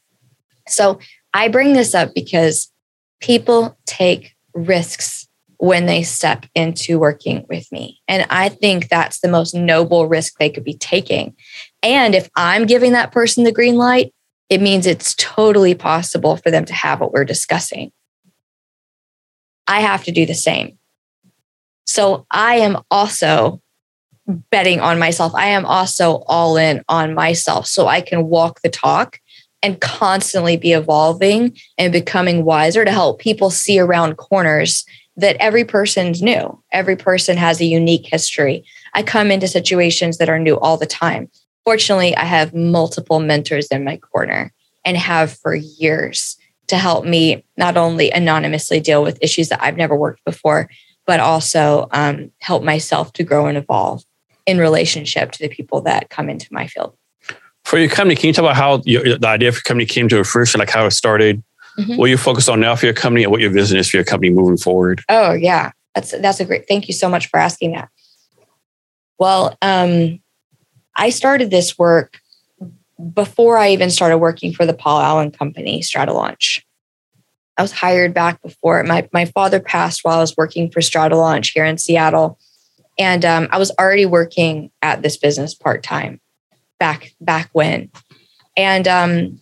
So 0.68 0.98
I 1.34 1.48
bring 1.48 1.72
this 1.72 1.94
up 1.94 2.14
because 2.14 2.70
people 3.20 3.76
take 3.86 4.34
risks 4.54 5.28
when 5.58 5.86
they 5.86 6.02
step 6.02 6.46
into 6.54 6.98
working 6.98 7.46
with 7.48 7.70
me. 7.72 8.00
And 8.08 8.26
I 8.28 8.50
think 8.50 8.88
that's 8.88 9.20
the 9.20 9.28
most 9.28 9.54
noble 9.54 10.06
risk 10.06 10.34
they 10.38 10.50
could 10.50 10.64
be 10.64 10.76
taking. 10.76 11.34
And 11.82 12.14
if 12.14 12.28
I'm 12.36 12.66
giving 12.66 12.92
that 12.92 13.12
person 13.12 13.44
the 13.44 13.52
green 13.52 13.76
light, 13.76 14.12
it 14.48 14.60
means 14.60 14.86
it's 14.86 15.14
totally 15.16 15.74
possible 15.74 16.36
for 16.36 16.50
them 16.50 16.64
to 16.66 16.74
have 16.74 17.00
what 17.00 17.12
we're 17.12 17.24
discussing. 17.24 17.90
I 19.66 19.80
have 19.80 20.04
to 20.04 20.12
do 20.12 20.26
the 20.26 20.34
same. 20.34 20.78
So 21.86 22.26
I 22.30 22.56
am 22.56 22.78
also 22.90 23.62
betting 24.50 24.80
on 24.80 24.98
myself. 24.98 25.34
I 25.34 25.46
am 25.46 25.64
also 25.64 26.24
all 26.26 26.56
in 26.56 26.82
on 26.88 27.14
myself 27.14 27.66
so 27.66 27.86
I 27.86 28.00
can 28.00 28.26
walk 28.26 28.60
the 28.62 28.68
talk 28.68 29.20
and 29.62 29.80
constantly 29.80 30.56
be 30.56 30.72
evolving 30.72 31.56
and 31.78 31.92
becoming 31.92 32.44
wiser 32.44 32.84
to 32.84 32.90
help 32.90 33.20
people 33.20 33.50
see 33.50 33.78
around 33.78 34.16
corners 34.16 34.84
that 35.16 35.36
every 35.40 35.64
person's 35.64 36.20
new. 36.20 36.62
Every 36.72 36.96
person 36.96 37.36
has 37.36 37.60
a 37.60 37.64
unique 37.64 38.06
history. 38.06 38.64
I 38.94 39.02
come 39.02 39.30
into 39.30 39.48
situations 39.48 40.18
that 40.18 40.28
are 40.28 40.38
new 40.38 40.58
all 40.58 40.76
the 40.76 40.86
time. 40.86 41.30
Fortunately, 41.64 42.14
I 42.16 42.24
have 42.24 42.54
multiple 42.54 43.18
mentors 43.20 43.68
in 43.68 43.84
my 43.84 43.96
corner 43.96 44.52
and 44.84 44.96
have 44.96 45.32
for 45.32 45.54
years 45.54 46.36
to 46.68 46.76
help 46.76 47.04
me 47.04 47.44
not 47.56 47.76
only 47.76 48.10
anonymously 48.10 48.80
deal 48.80 49.02
with 49.02 49.18
issues 49.22 49.48
that 49.48 49.62
I've 49.62 49.76
never 49.76 49.96
worked 49.96 50.24
before, 50.24 50.68
but 51.06 51.20
also 51.20 51.88
um, 51.92 52.30
help 52.38 52.62
myself 52.62 53.12
to 53.14 53.24
grow 53.24 53.46
and 53.46 53.56
evolve 53.56 54.04
in 54.44 54.58
relationship 54.58 55.32
to 55.32 55.38
the 55.40 55.48
people 55.48 55.80
that 55.82 56.10
come 56.10 56.28
into 56.28 56.46
my 56.50 56.66
field. 56.66 56.96
For 57.64 57.78
your 57.78 57.88
company, 57.88 58.14
can 58.14 58.28
you 58.28 58.32
talk 58.32 58.44
about 58.44 58.56
how 58.56 58.80
your, 58.84 59.18
the 59.18 59.26
idea 59.26 59.50
for 59.50 59.56
your 59.56 59.62
company 59.62 59.86
came 59.86 60.08
to 60.08 60.22
fruition, 60.22 60.60
like 60.60 60.70
how 60.70 60.86
it 60.86 60.92
started, 60.92 61.42
mm-hmm. 61.78 61.96
what 61.96 62.10
you 62.10 62.16
focus 62.16 62.48
on 62.48 62.60
now 62.60 62.76
for 62.76 62.86
your 62.86 62.94
company, 62.94 63.24
and 63.24 63.32
what 63.32 63.40
your 63.40 63.50
vision 63.50 63.76
is 63.76 63.90
for 63.90 63.96
your 63.96 64.04
company 64.04 64.30
moving 64.30 64.56
forward? 64.56 65.02
Oh 65.08 65.32
yeah, 65.32 65.72
that's 65.94 66.12
that's 66.20 66.38
a 66.38 66.44
great. 66.44 66.68
Thank 66.68 66.86
you 66.86 66.94
so 66.94 67.08
much 67.08 67.26
for 67.28 67.40
asking 67.40 67.72
that. 67.72 67.88
Well, 69.18 69.56
um, 69.62 70.20
I 70.94 71.10
started 71.10 71.50
this 71.50 71.76
work 71.76 72.20
before 73.14 73.58
I 73.58 73.70
even 73.70 73.90
started 73.90 74.18
working 74.18 74.52
for 74.52 74.64
the 74.64 74.74
Paul 74.74 75.00
Allen 75.00 75.30
Company, 75.30 75.80
Stratolaunch. 75.80 76.62
I 77.56 77.62
was 77.62 77.72
hired 77.72 78.12
back 78.12 78.42
before. 78.42 78.82
My, 78.84 79.08
my 79.12 79.24
father 79.24 79.60
passed 79.60 80.04
while 80.04 80.18
I 80.18 80.20
was 80.20 80.36
working 80.36 80.70
for 80.70 80.80
Stratolaunch 80.80 81.52
here 81.52 81.64
in 81.64 81.78
Seattle. 81.78 82.38
And 82.98 83.24
um, 83.24 83.48
I 83.50 83.58
was 83.58 83.70
already 83.78 84.06
working 84.06 84.70
at 84.82 85.02
this 85.02 85.16
business 85.16 85.54
part 85.54 85.82
time 85.82 86.20
back 86.78 87.14
back 87.20 87.48
when. 87.52 87.90
And 88.56 88.88
um, 88.88 89.40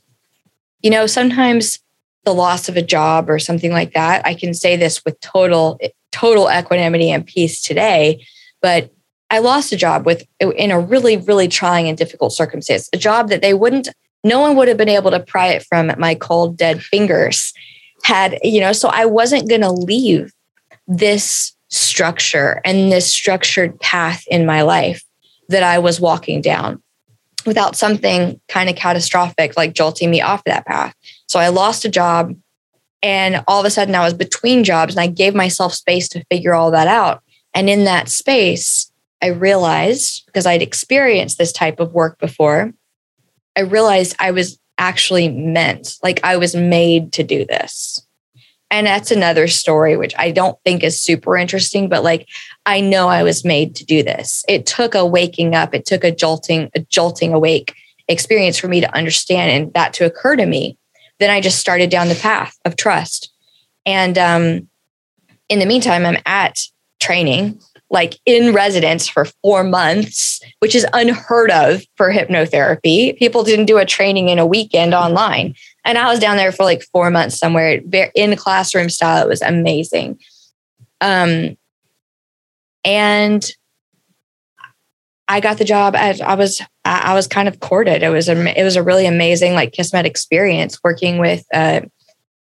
you 0.80 0.90
know, 0.90 1.06
sometimes 1.06 1.80
the 2.24 2.34
loss 2.34 2.68
of 2.68 2.76
a 2.76 2.82
job 2.82 3.28
or 3.28 3.38
something 3.38 3.72
like 3.72 3.94
that, 3.94 4.26
I 4.26 4.34
can 4.34 4.54
say 4.54 4.76
this 4.76 5.04
with 5.04 5.20
total 5.20 5.78
total 6.12 6.48
equanimity 6.50 7.10
and 7.10 7.26
peace 7.26 7.60
today. 7.60 8.24
But 8.60 8.90
I 9.30 9.38
lost 9.38 9.72
a 9.72 9.76
job 9.76 10.06
with 10.06 10.24
in 10.40 10.70
a 10.70 10.78
really, 10.78 11.16
really 11.16 11.48
trying 11.48 11.88
and 11.88 11.98
difficult 11.98 12.32
circumstance, 12.32 12.88
a 12.92 12.96
job 12.96 13.30
that 13.30 13.42
they 13.42 13.54
wouldn't, 13.54 13.88
no 14.22 14.40
one 14.40 14.56
would 14.56 14.68
have 14.68 14.76
been 14.76 14.88
able 14.88 15.10
to 15.10 15.20
pry 15.20 15.48
it 15.48 15.64
from 15.64 15.92
my 15.98 16.14
cold, 16.14 16.56
dead 16.56 16.82
fingers. 16.82 17.52
Had, 18.04 18.38
you 18.42 18.60
know, 18.60 18.72
so 18.72 18.88
I 18.88 19.06
wasn't 19.06 19.48
going 19.48 19.62
to 19.62 19.72
leave 19.72 20.32
this 20.86 21.52
structure 21.68 22.60
and 22.64 22.92
this 22.92 23.10
structured 23.10 23.80
path 23.80 24.24
in 24.28 24.46
my 24.46 24.62
life 24.62 25.02
that 25.48 25.62
I 25.62 25.78
was 25.78 26.00
walking 26.00 26.40
down 26.40 26.82
without 27.46 27.76
something 27.76 28.40
kind 28.48 28.70
of 28.70 28.76
catastrophic 28.76 29.56
like 29.56 29.74
jolting 29.74 30.10
me 30.10 30.20
off 30.20 30.44
that 30.44 30.66
path. 30.66 30.94
So 31.28 31.38
I 31.38 31.48
lost 31.48 31.84
a 31.84 31.90
job 31.90 32.34
and 33.02 33.44
all 33.46 33.60
of 33.60 33.66
a 33.66 33.70
sudden 33.70 33.94
I 33.94 34.04
was 34.04 34.14
between 34.14 34.64
jobs 34.64 34.94
and 34.94 35.00
I 35.00 35.06
gave 35.08 35.34
myself 35.34 35.74
space 35.74 36.08
to 36.10 36.24
figure 36.30 36.54
all 36.54 36.70
that 36.70 36.88
out. 36.88 37.22
And 37.52 37.68
in 37.68 37.84
that 37.84 38.08
space, 38.08 38.90
I 39.22 39.28
realized 39.28 40.24
because 40.26 40.46
I'd 40.46 40.62
experienced 40.62 41.38
this 41.38 41.52
type 41.52 41.80
of 41.80 41.92
work 41.92 42.18
before, 42.18 42.72
I 43.56 43.60
realized 43.60 44.16
I 44.18 44.30
was 44.30 44.58
actually 44.84 45.28
meant, 45.28 45.96
like 46.02 46.20
I 46.22 46.36
was 46.36 46.54
made 46.54 47.12
to 47.14 47.22
do 47.22 47.46
this. 47.46 48.06
And 48.70 48.86
that's 48.86 49.10
another 49.10 49.48
story, 49.48 49.96
which 49.96 50.14
I 50.18 50.30
don't 50.30 50.58
think 50.64 50.82
is 50.82 51.00
super 51.00 51.36
interesting, 51.36 51.88
but 51.88 52.04
like 52.04 52.28
I 52.66 52.80
know 52.80 53.08
I 53.08 53.22
was 53.22 53.44
made 53.44 53.76
to 53.76 53.84
do 53.84 54.02
this. 54.02 54.44
It 54.46 54.66
took 54.66 54.94
a 54.94 55.06
waking 55.06 55.54
up, 55.54 55.74
it 55.74 55.86
took 55.86 56.04
a 56.04 56.10
jolting, 56.10 56.70
a 56.74 56.80
jolting 56.80 57.32
awake 57.32 57.74
experience 58.08 58.58
for 58.58 58.68
me 58.68 58.80
to 58.82 58.94
understand 58.94 59.50
and 59.50 59.72
that 59.72 59.94
to 59.94 60.04
occur 60.04 60.36
to 60.36 60.44
me. 60.44 60.76
Then 61.18 61.30
I 61.30 61.40
just 61.40 61.58
started 61.58 61.88
down 61.88 62.08
the 62.08 62.14
path 62.16 62.58
of 62.64 62.76
trust. 62.76 63.32
And 63.86 64.18
um, 64.18 64.68
in 65.48 65.60
the 65.60 65.66
meantime, 65.66 66.04
I'm 66.04 66.18
at 66.26 66.60
training 67.00 67.60
like 67.94 68.18
in 68.26 68.52
residence 68.52 69.08
for 69.08 69.24
four 69.42 69.64
months, 69.64 70.40
which 70.58 70.74
is 70.74 70.84
unheard 70.92 71.50
of 71.50 71.82
for 71.96 72.12
hypnotherapy. 72.12 73.16
People 73.16 73.44
didn't 73.44 73.66
do 73.66 73.78
a 73.78 73.86
training 73.86 74.28
in 74.28 74.38
a 74.38 74.46
weekend 74.46 74.92
online. 74.92 75.54
And 75.84 75.96
I 75.96 76.10
was 76.10 76.18
down 76.18 76.36
there 76.36 76.52
for 76.52 76.64
like 76.64 76.82
four 76.92 77.10
months 77.10 77.38
somewhere 77.38 77.80
in 78.14 78.36
classroom 78.36 78.90
style. 78.90 79.24
It 79.24 79.28
was 79.28 79.42
amazing. 79.42 80.18
Um, 81.00 81.56
and 82.84 83.48
I 85.28 85.40
got 85.40 85.58
the 85.58 85.64
job 85.64 85.94
as 85.94 86.20
I 86.20 86.34
was 86.34 86.60
I 86.84 87.14
was 87.14 87.26
kind 87.26 87.48
of 87.48 87.60
courted. 87.60 88.02
It 88.02 88.10
was 88.10 88.28
a 88.28 88.60
it 88.60 88.64
was 88.64 88.76
a 88.76 88.82
really 88.82 89.06
amazing 89.06 89.54
like 89.54 89.72
Kismet 89.72 90.04
experience 90.04 90.80
working 90.82 91.18
with 91.18 91.46
uh, 91.54 91.82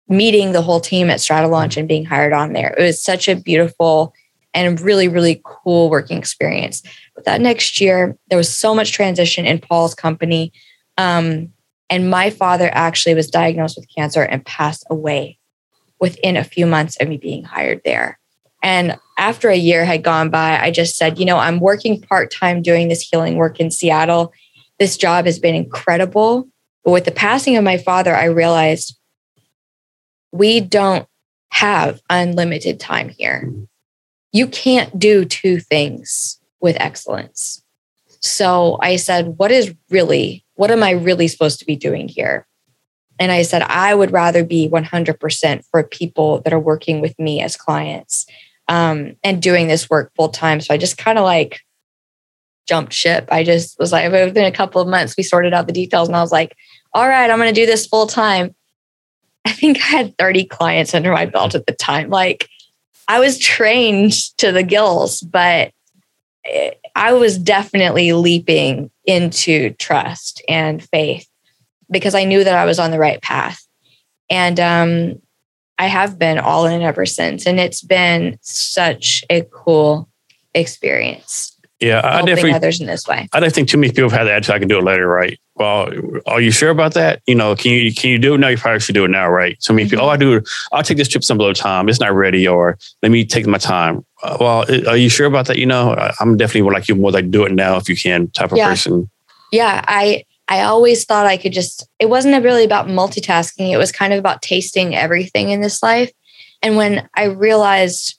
meeting 0.08 0.52
the 0.52 0.62
whole 0.62 0.80
team 0.80 1.10
at 1.10 1.20
Stratolaunch 1.20 1.76
and 1.76 1.86
being 1.86 2.04
hired 2.04 2.32
on 2.32 2.52
there. 2.52 2.74
It 2.76 2.82
was 2.82 3.00
such 3.00 3.28
a 3.28 3.36
beautiful 3.36 4.12
and 4.54 4.80
really, 4.80 5.08
really 5.08 5.42
cool 5.44 5.90
working 5.90 6.16
experience. 6.16 6.82
But 7.14 7.24
that 7.24 7.40
next 7.40 7.80
year, 7.80 8.16
there 8.28 8.38
was 8.38 8.54
so 8.54 8.74
much 8.74 8.92
transition 8.92 9.44
in 9.44 9.58
Paul's 9.58 9.94
company. 9.94 10.52
Um, 10.96 11.52
and 11.90 12.08
my 12.08 12.30
father 12.30 12.70
actually 12.72 13.14
was 13.14 13.30
diagnosed 13.30 13.76
with 13.76 13.92
cancer 13.94 14.22
and 14.22 14.46
passed 14.46 14.84
away 14.88 15.38
within 16.00 16.36
a 16.36 16.44
few 16.44 16.66
months 16.66 16.96
of 17.00 17.08
me 17.08 17.16
being 17.16 17.44
hired 17.44 17.82
there. 17.84 18.18
And 18.62 18.98
after 19.18 19.50
a 19.50 19.56
year 19.56 19.84
had 19.84 20.02
gone 20.02 20.30
by, 20.30 20.58
I 20.58 20.70
just 20.70 20.96
said, 20.96 21.18
you 21.18 21.26
know, 21.26 21.36
I'm 21.36 21.60
working 21.60 22.00
part 22.00 22.32
time 22.32 22.62
doing 22.62 22.88
this 22.88 23.02
healing 23.02 23.36
work 23.36 23.60
in 23.60 23.70
Seattle. 23.70 24.32
This 24.78 24.96
job 24.96 25.26
has 25.26 25.38
been 25.38 25.54
incredible. 25.54 26.48
But 26.84 26.92
with 26.92 27.04
the 27.04 27.10
passing 27.10 27.56
of 27.56 27.64
my 27.64 27.76
father, 27.76 28.14
I 28.14 28.24
realized 28.24 28.98
we 30.32 30.60
don't 30.60 31.06
have 31.50 32.00
unlimited 32.10 32.80
time 32.80 33.10
here 33.10 33.52
you 34.34 34.48
can't 34.48 34.98
do 34.98 35.24
two 35.24 35.60
things 35.60 36.40
with 36.60 36.76
excellence. 36.80 37.62
So 38.20 38.78
I 38.82 38.96
said, 38.96 39.38
what 39.38 39.52
is 39.52 39.72
really, 39.90 40.44
what 40.54 40.72
am 40.72 40.82
I 40.82 40.90
really 40.90 41.28
supposed 41.28 41.60
to 41.60 41.64
be 41.64 41.76
doing 41.76 42.08
here? 42.08 42.46
And 43.20 43.30
I 43.30 43.42
said, 43.42 43.62
I 43.62 43.94
would 43.94 44.10
rather 44.10 44.44
be 44.44 44.68
100% 44.68 45.64
for 45.70 45.84
people 45.84 46.40
that 46.40 46.52
are 46.52 46.58
working 46.58 47.00
with 47.00 47.16
me 47.16 47.40
as 47.40 47.56
clients 47.56 48.26
um, 48.66 49.14
and 49.22 49.40
doing 49.40 49.68
this 49.68 49.88
work 49.88 50.10
full 50.16 50.30
time. 50.30 50.60
So 50.60 50.74
I 50.74 50.78
just 50.78 50.98
kind 50.98 51.16
of 51.16 51.24
like 51.24 51.60
jumped 52.66 52.92
ship. 52.92 53.28
I 53.30 53.44
just 53.44 53.78
was 53.78 53.92
like, 53.92 54.10
within 54.10 54.46
a 54.46 54.50
couple 54.50 54.82
of 54.82 54.88
months, 54.88 55.14
we 55.16 55.22
sorted 55.22 55.54
out 55.54 55.68
the 55.68 55.72
details 55.72 56.08
and 56.08 56.16
I 56.16 56.22
was 56.22 56.32
like, 56.32 56.56
all 56.92 57.08
right, 57.08 57.30
I'm 57.30 57.38
going 57.38 57.54
to 57.54 57.60
do 57.60 57.66
this 57.66 57.86
full 57.86 58.08
time. 58.08 58.52
I 59.44 59.52
think 59.52 59.76
I 59.76 59.86
had 59.86 60.18
30 60.18 60.46
clients 60.46 60.92
under 60.92 61.12
my 61.12 61.26
belt 61.26 61.54
at 61.54 61.66
the 61.66 61.72
time. 61.72 62.10
Like, 62.10 62.48
I 63.06 63.20
was 63.20 63.38
trained 63.38 64.12
to 64.38 64.52
the 64.52 64.62
gills, 64.62 65.20
but 65.20 65.72
I 66.94 67.12
was 67.12 67.38
definitely 67.38 68.12
leaping 68.12 68.90
into 69.04 69.70
trust 69.70 70.42
and 70.48 70.82
faith 70.82 71.28
because 71.90 72.14
I 72.14 72.24
knew 72.24 72.44
that 72.44 72.54
I 72.54 72.64
was 72.64 72.78
on 72.78 72.90
the 72.90 72.98
right 72.98 73.20
path. 73.20 73.60
And 74.30 74.58
um, 74.58 75.22
I 75.78 75.86
have 75.86 76.18
been 76.18 76.38
all 76.38 76.66
in 76.66 76.82
ever 76.82 77.06
since. 77.06 77.46
And 77.46 77.58
it's 77.58 77.82
been 77.82 78.38
such 78.42 79.24
a 79.30 79.42
cool 79.42 80.08
experience. 80.54 81.53
Yeah, 81.84 82.00
I 82.02 82.22
definitely 82.22 82.52
others 82.52 82.80
in 82.80 82.86
this 82.86 83.06
way. 83.06 83.28
I 83.34 83.40
don't 83.40 83.52
think 83.52 83.68
too 83.68 83.76
many 83.76 83.92
people 83.92 84.08
have 84.08 84.18
had 84.18 84.24
the 84.24 84.32
attitude. 84.32 84.54
I 84.54 84.58
can 84.58 84.68
do 84.68 84.78
it 84.78 84.84
later, 84.84 85.06
right? 85.06 85.38
Well, 85.56 85.92
are 86.26 86.40
you 86.40 86.50
sure 86.50 86.70
about 86.70 86.94
that? 86.94 87.20
You 87.26 87.34
know, 87.34 87.54
can 87.54 87.72
you 87.72 87.94
can 87.94 88.08
you 88.08 88.18
do 88.18 88.34
it 88.34 88.38
now? 88.38 88.48
You 88.48 88.56
probably 88.56 88.80
should 88.80 88.94
do 88.94 89.04
it 89.04 89.10
now, 89.10 89.28
right? 89.28 89.62
So 89.62 89.74
many 89.74 89.84
mm-hmm. 89.84 89.90
people, 89.90 90.06
oh, 90.06 90.08
I 90.08 90.16
do. 90.16 90.42
I'll 90.72 90.82
take 90.82 90.96
this 90.96 91.08
trip 91.08 91.22
some 91.22 91.38
other 91.38 91.52
time. 91.52 91.90
It's 91.90 92.00
not 92.00 92.14
ready, 92.14 92.48
or 92.48 92.78
let 93.02 93.12
me 93.12 93.26
take 93.26 93.46
my 93.46 93.58
time. 93.58 94.02
Uh, 94.22 94.38
well, 94.40 94.88
are 94.88 94.96
you 94.96 95.10
sure 95.10 95.26
about 95.26 95.46
that? 95.48 95.58
You 95.58 95.66
know, 95.66 95.94
I'm 96.20 96.38
definitely 96.38 96.62
more 96.62 96.72
like 96.72 96.88
you 96.88 96.94
more 96.94 97.10
like 97.10 97.30
do 97.30 97.44
it 97.44 97.52
now 97.52 97.76
if 97.76 97.86
you 97.86 97.96
can 97.96 98.30
type 98.30 98.50
of 98.50 98.56
yeah. 98.56 98.70
person. 98.70 99.10
Yeah, 99.52 99.84
I 99.86 100.24
I 100.48 100.62
always 100.62 101.04
thought 101.04 101.26
I 101.26 101.36
could 101.36 101.52
just. 101.52 101.86
It 101.98 102.06
wasn't 102.06 102.42
really 102.42 102.64
about 102.64 102.86
multitasking. 102.86 103.70
It 103.70 103.76
was 103.76 103.92
kind 103.92 104.14
of 104.14 104.18
about 104.18 104.40
tasting 104.40 104.96
everything 104.96 105.50
in 105.50 105.60
this 105.60 105.82
life. 105.82 106.10
And 106.62 106.78
when 106.78 107.06
I 107.14 107.24
realized 107.24 108.18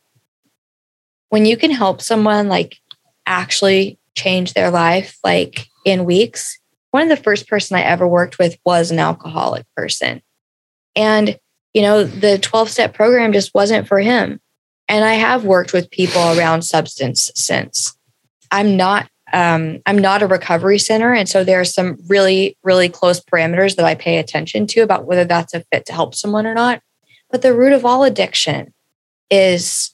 when 1.29 1.45
you 1.45 1.57
can 1.57 1.71
help 1.71 2.01
someone 2.01 2.47
like 2.47 2.77
actually 3.25 3.99
change 4.15 4.53
their 4.53 4.71
life 4.71 5.17
like 5.23 5.67
in 5.85 6.05
weeks. 6.05 6.59
One 6.91 7.03
of 7.03 7.09
the 7.09 7.23
first 7.23 7.47
person 7.47 7.77
i 7.77 7.81
ever 7.81 8.07
worked 8.07 8.39
with 8.39 8.57
was 8.65 8.91
an 8.91 8.99
alcoholic 8.99 9.65
person. 9.75 10.21
And 10.95 11.37
you 11.73 11.81
know 11.81 12.05
the 12.05 12.37
12 12.37 12.69
step 12.69 12.93
program 12.93 13.33
just 13.33 13.53
wasn't 13.53 13.87
for 13.87 13.99
him. 13.99 14.39
And 14.87 15.03
i 15.03 15.13
have 15.13 15.43
worked 15.43 15.73
with 15.73 15.91
people 15.91 16.21
around 16.21 16.61
substance 16.61 17.31
since. 17.35 17.95
I'm 18.51 18.77
not 18.77 19.09
um, 19.33 19.81
i'm 19.85 19.97
not 19.97 20.23
a 20.23 20.27
recovery 20.27 20.79
center. 20.79 21.13
And 21.13 21.27
so 21.27 21.43
there 21.43 21.59
are 21.59 21.65
some 21.65 21.97
really 22.07 22.57
really 22.63 22.89
close 22.89 23.19
parameters 23.19 23.75
that 23.75 23.85
i 23.85 23.95
pay 23.95 24.17
attention 24.17 24.65
to 24.67 24.81
about 24.81 25.05
whether 25.05 25.25
that's 25.25 25.53
a 25.53 25.63
fit 25.71 25.85
to 25.87 25.93
help 25.93 26.15
someone 26.15 26.47
or 26.47 26.53
not. 26.53 26.81
But 27.29 27.41
the 27.41 27.53
root 27.53 27.73
of 27.73 27.85
all 27.85 28.03
addiction 28.03 28.73
is 29.29 29.93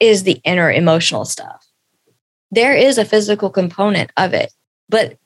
is 0.00 0.24
the 0.24 0.40
inner 0.44 0.72
emotional 0.72 1.24
stuff 1.24 1.69
there 2.50 2.74
is 2.74 2.98
a 2.98 3.04
physical 3.04 3.50
component 3.50 4.10
of 4.16 4.34
it. 4.34 4.52
But 4.88 5.16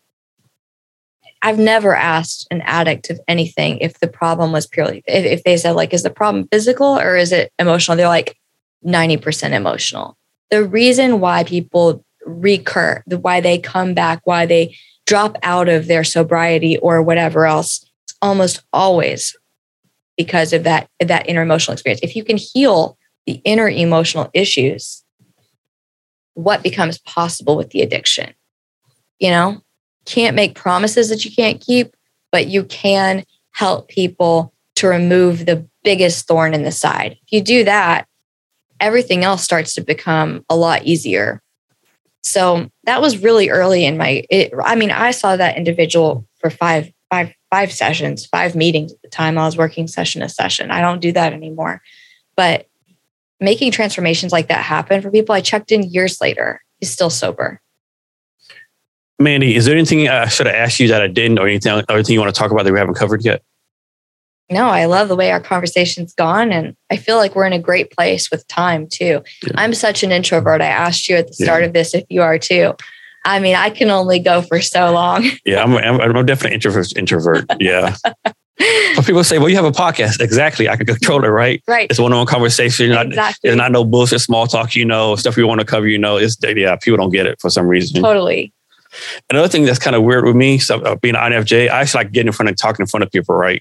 I've 1.42 1.58
never 1.58 1.94
asked 1.94 2.46
an 2.50 2.62
addict 2.62 3.10
of 3.10 3.20
anything 3.28 3.78
if 3.78 4.00
the 4.00 4.08
problem 4.08 4.52
was 4.52 4.66
purely, 4.66 5.02
if, 5.06 5.24
if 5.24 5.44
they 5.44 5.56
said, 5.56 5.72
like, 5.72 5.92
is 5.92 6.02
the 6.02 6.10
problem 6.10 6.48
physical 6.50 6.98
or 6.98 7.16
is 7.16 7.32
it 7.32 7.52
emotional? 7.58 7.96
They're 7.96 8.08
like 8.08 8.36
90% 8.84 9.52
emotional. 9.52 10.16
The 10.50 10.64
reason 10.64 11.20
why 11.20 11.44
people 11.44 12.04
recur, 12.24 13.02
the 13.06 13.18
why 13.18 13.40
they 13.40 13.58
come 13.58 13.92
back, 13.94 14.22
why 14.24 14.46
they 14.46 14.76
drop 15.06 15.36
out 15.42 15.68
of 15.68 15.86
their 15.86 16.04
sobriety 16.04 16.78
or 16.78 17.02
whatever 17.02 17.46
else, 17.46 17.84
it's 18.04 18.16
almost 18.22 18.62
always 18.72 19.36
because 20.16 20.52
of 20.52 20.64
that 20.64 20.88
that 21.00 21.28
inner 21.28 21.42
emotional 21.42 21.74
experience. 21.74 22.00
If 22.02 22.16
you 22.16 22.24
can 22.24 22.38
heal 22.38 22.96
the 23.26 23.40
inner 23.44 23.68
emotional 23.68 24.30
issues, 24.32 25.03
what 26.34 26.62
becomes 26.62 26.98
possible 26.98 27.56
with 27.56 27.70
the 27.70 27.82
addiction? 27.82 28.34
You 29.18 29.30
know, 29.30 29.62
can't 30.04 30.36
make 30.36 30.54
promises 30.54 31.08
that 31.08 31.24
you 31.24 31.30
can't 31.34 31.60
keep, 31.60 31.96
but 32.30 32.46
you 32.46 32.64
can 32.64 33.24
help 33.52 33.88
people 33.88 34.52
to 34.76 34.88
remove 34.88 35.46
the 35.46 35.66
biggest 35.82 36.26
thorn 36.26 36.54
in 36.54 36.64
the 36.64 36.72
side. 36.72 37.16
If 37.22 37.32
you 37.32 37.40
do 37.40 37.64
that, 37.64 38.06
everything 38.80 39.24
else 39.24 39.42
starts 39.42 39.74
to 39.74 39.80
become 39.80 40.44
a 40.50 40.56
lot 40.56 40.84
easier. 40.84 41.40
So 42.22 42.70
that 42.84 43.00
was 43.00 43.18
really 43.18 43.50
early 43.50 43.84
in 43.84 43.96
my 43.96 44.24
it, 44.30 44.52
I 44.62 44.74
mean, 44.74 44.90
I 44.90 45.10
saw 45.10 45.36
that 45.36 45.56
individual 45.56 46.26
for 46.38 46.50
five 46.50 46.90
five 47.10 47.32
five 47.50 47.70
sessions, 47.70 48.26
five 48.26 48.56
meetings 48.56 48.92
at 48.92 49.02
the 49.02 49.08
time 49.08 49.38
I 49.38 49.44
was 49.44 49.56
working 49.56 49.86
session 49.86 50.22
to 50.22 50.28
session. 50.28 50.70
I 50.70 50.80
don't 50.80 51.00
do 51.00 51.12
that 51.12 51.32
anymore. 51.32 51.82
But 52.36 52.66
making 53.44 53.70
transformations 53.70 54.32
like 54.32 54.48
that 54.48 54.64
happen 54.64 55.02
for 55.02 55.10
people, 55.10 55.34
I 55.34 55.40
checked 55.40 55.72
in 55.72 55.82
years 55.82 56.20
later. 56.20 56.60
He's 56.80 56.90
still 56.90 57.10
sober. 57.10 57.60
Mandy, 59.18 59.54
is 59.54 59.64
there 59.64 59.76
anything 59.76 60.08
uh, 60.08 60.24
I 60.26 60.28
should 60.28 60.46
have 60.46 60.54
asked 60.54 60.80
you 60.80 60.88
that 60.88 61.00
I 61.00 61.06
didn't, 61.06 61.38
or 61.38 61.46
anything, 61.46 61.72
or 61.72 61.84
anything 61.94 62.14
you 62.14 62.20
want 62.20 62.34
to 62.34 62.38
talk 62.38 62.50
about 62.50 62.64
that 62.64 62.72
we 62.72 62.78
haven't 62.78 62.94
covered 62.94 63.24
yet? 63.24 63.42
No, 64.50 64.66
I 64.66 64.84
love 64.84 65.08
the 65.08 65.16
way 65.16 65.30
our 65.30 65.40
conversation's 65.40 66.12
gone, 66.14 66.52
and 66.52 66.76
I 66.90 66.96
feel 66.96 67.16
like 67.16 67.34
we're 67.34 67.46
in 67.46 67.52
a 67.52 67.58
great 67.58 67.90
place 67.90 68.30
with 68.30 68.46
time 68.48 68.86
too. 68.88 69.22
Yeah. 69.42 69.52
I'm 69.54 69.72
such 69.72 70.02
an 70.02 70.12
introvert. 70.12 70.60
I 70.60 70.66
asked 70.66 71.08
you 71.08 71.16
at 71.16 71.28
the 71.28 71.34
start 71.34 71.62
yeah. 71.62 71.68
of 71.68 71.72
this 71.72 71.94
if 71.94 72.04
you 72.10 72.22
are 72.22 72.38
too. 72.38 72.74
I 73.24 73.40
mean, 73.40 73.56
I 73.56 73.70
can 73.70 73.90
only 73.90 74.18
go 74.18 74.42
for 74.42 74.60
so 74.60 74.92
long. 74.92 75.24
yeah, 75.46 75.62
I'm, 75.62 75.74
I'm, 75.76 76.16
I'm 76.16 76.26
definitely 76.26 76.54
introvert. 76.54 76.94
Introvert. 76.96 77.46
Yeah. 77.58 77.96
but 78.58 79.04
people 79.04 79.24
say, 79.24 79.38
well, 79.38 79.48
you 79.48 79.56
have 79.56 79.64
a 79.64 79.72
podcast. 79.72 80.20
Exactly. 80.20 80.68
I 80.68 80.76
can 80.76 80.86
control 80.86 81.24
it, 81.24 81.28
right? 81.28 81.62
Right. 81.66 81.88
It's 81.90 81.98
one 81.98 82.12
on 82.12 82.18
one 82.18 82.26
conversation. 82.26 82.92
Exactly. 82.92 83.50
It's 83.50 83.56
not 83.56 83.72
no 83.72 83.84
bullshit, 83.84 84.20
small 84.20 84.46
talk, 84.46 84.74
you 84.76 84.84
know, 84.84 85.16
stuff 85.16 85.36
you 85.36 85.46
want 85.46 85.60
to 85.60 85.66
cover, 85.66 85.88
you 85.88 85.98
know. 85.98 86.16
It's, 86.16 86.36
yeah, 86.42 86.76
people 86.76 86.96
don't 86.96 87.10
get 87.10 87.26
it 87.26 87.40
for 87.40 87.50
some 87.50 87.66
reason. 87.66 88.02
Totally. 88.02 88.52
Another 89.28 89.48
thing 89.48 89.64
that's 89.64 89.80
kind 89.80 89.96
of 89.96 90.04
weird 90.04 90.24
with 90.24 90.36
me, 90.36 90.58
so, 90.58 90.80
uh, 90.82 90.94
being 90.94 91.16
an 91.16 91.32
INFJ, 91.32 91.68
I 91.68 91.80
actually 91.80 92.04
like 92.04 92.12
getting 92.12 92.28
in 92.28 92.32
front 92.32 92.48
of 92.48 92.56
talking 92.56 92.84
in 92.84 92.86
front 92.86 93.02
of 93.02 93.10
people, 93.10 93.34
right? 93.34 93.60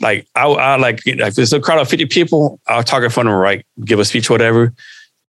Like 0.00 0.26
I, 0.34 0.46
I 0.46 0.76
like 0.76 1.00
if 1.06 1.34
there's 1.34 1.52
a 1.52 1.60
crowd 1.60 1.80
of 1.80 1.88
50 1.88 2.06
people, 2.06 2.60
I'll 2.66 2.82
talk 2.82 3.02
in 3.02 3.10
front 3.10 3.28
of 3.28 3.32
them, 3.32 3.40
right? 3.40 3.64
Give 3.84 3.98
a 3.98 4.04
speech, 4.04 4.30
whatever. 4.30 4.72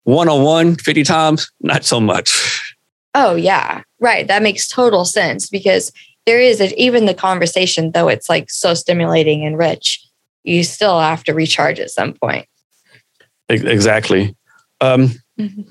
One 0.03 0.29
on 0.29 0.43
one, 0.43 0.75
50 0.75 1.03
times, 1.03 1.51
not 1.61 1.85
so 1.85 1.99
much. 1.99 2.75
Oh 3.13 3.35
yeah. 3.35 3.83
Right. 3.99 4.27
That 4.27 4.41
makes 4.41 4.67
total 4.67 5.05
sense 5.05 5.49
because 5.49 5.91
there 6.25 6.39
is 6.39 6.61
a, 6.61 6.73
even 6.81 7.05
the 7.05 7.13
conversation, 7.13 7.91
though 7.91 8.07
it's 8.07 8.29
like 8.29 8.49
so 8.49 8.73
stimulating 8.73 9.45
and 9.45 9.57
rich, 9.57 10.05
you 10.43 10.63
still 10.63 10.99
have 10.99 11.23
to 11.25 11.33
recharge 11.33 11.79
at 11.79 11.89
some 11.89 12.13
point. 12.13 12.47
Exactly. 13.49 14.35
Um, 14.79 15.09
mm-hmm. 15.39 15.61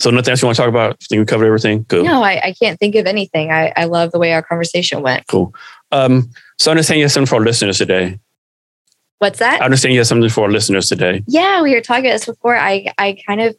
So 0.00 0.10
nothing 0.10 0.30
else 0.30 0.42
you 0.42 0.46
want 0.46 0.56
to 0.56 0.62
talk 0.62 0.68
about? 0.68 0.92
I 0.92 1.06
think 1.08 1.18
we 1.18 1.24
covered 1.26 1.46
everything. 1.46 1.84
Cool. 1.86 2.04
No, 2.04 2.22
I, 2.22 2.40
I 2.48 2.54
can't 2.54 2.78
think 2.78 2.94
of 2.94 3.06
anything. 3.06 3.50
I, 3.50 3.72
I 3.76 3.84
love 3.84 4.12
the 4.12 4.18
way 4.18 4.32
our 4.32 4.42
conversation 4.42 5.02
went. 5.02 5.26
Cool. 5.26 5.52
Um, 5.90 6.30
so 6.58 6.70
I 6.70 6.72
understand 6.72 6.98
you 6.98 7.04
have 7.04 7.12
something 7.12 7.26
for 7.26 7.34
our 7.36 7.44
listeners 7.44 7.78
today. 7.78 8.20
What's 9.18 9.40
that? 9.40 9.60
I 9.60 9.64
understand 9.64 9.94
you 9.94 10.00
have 10.00 10.06
something 10.06 10.30
for 10.30 10.44
our 10.44 10.50
listeners 10.50 10.88
today. 10.88 11.24
Yeah, 11.26 11.62
we 11.62 11.74
were 11.74 11.80
talking 11.80 12.06
about 12.06 12.12
this 12.12 12.26
before. 12.26 12.56
I 12.56 12.92
I 12.96 13.18
kind 13.26 13.40
of, 13.40 13.56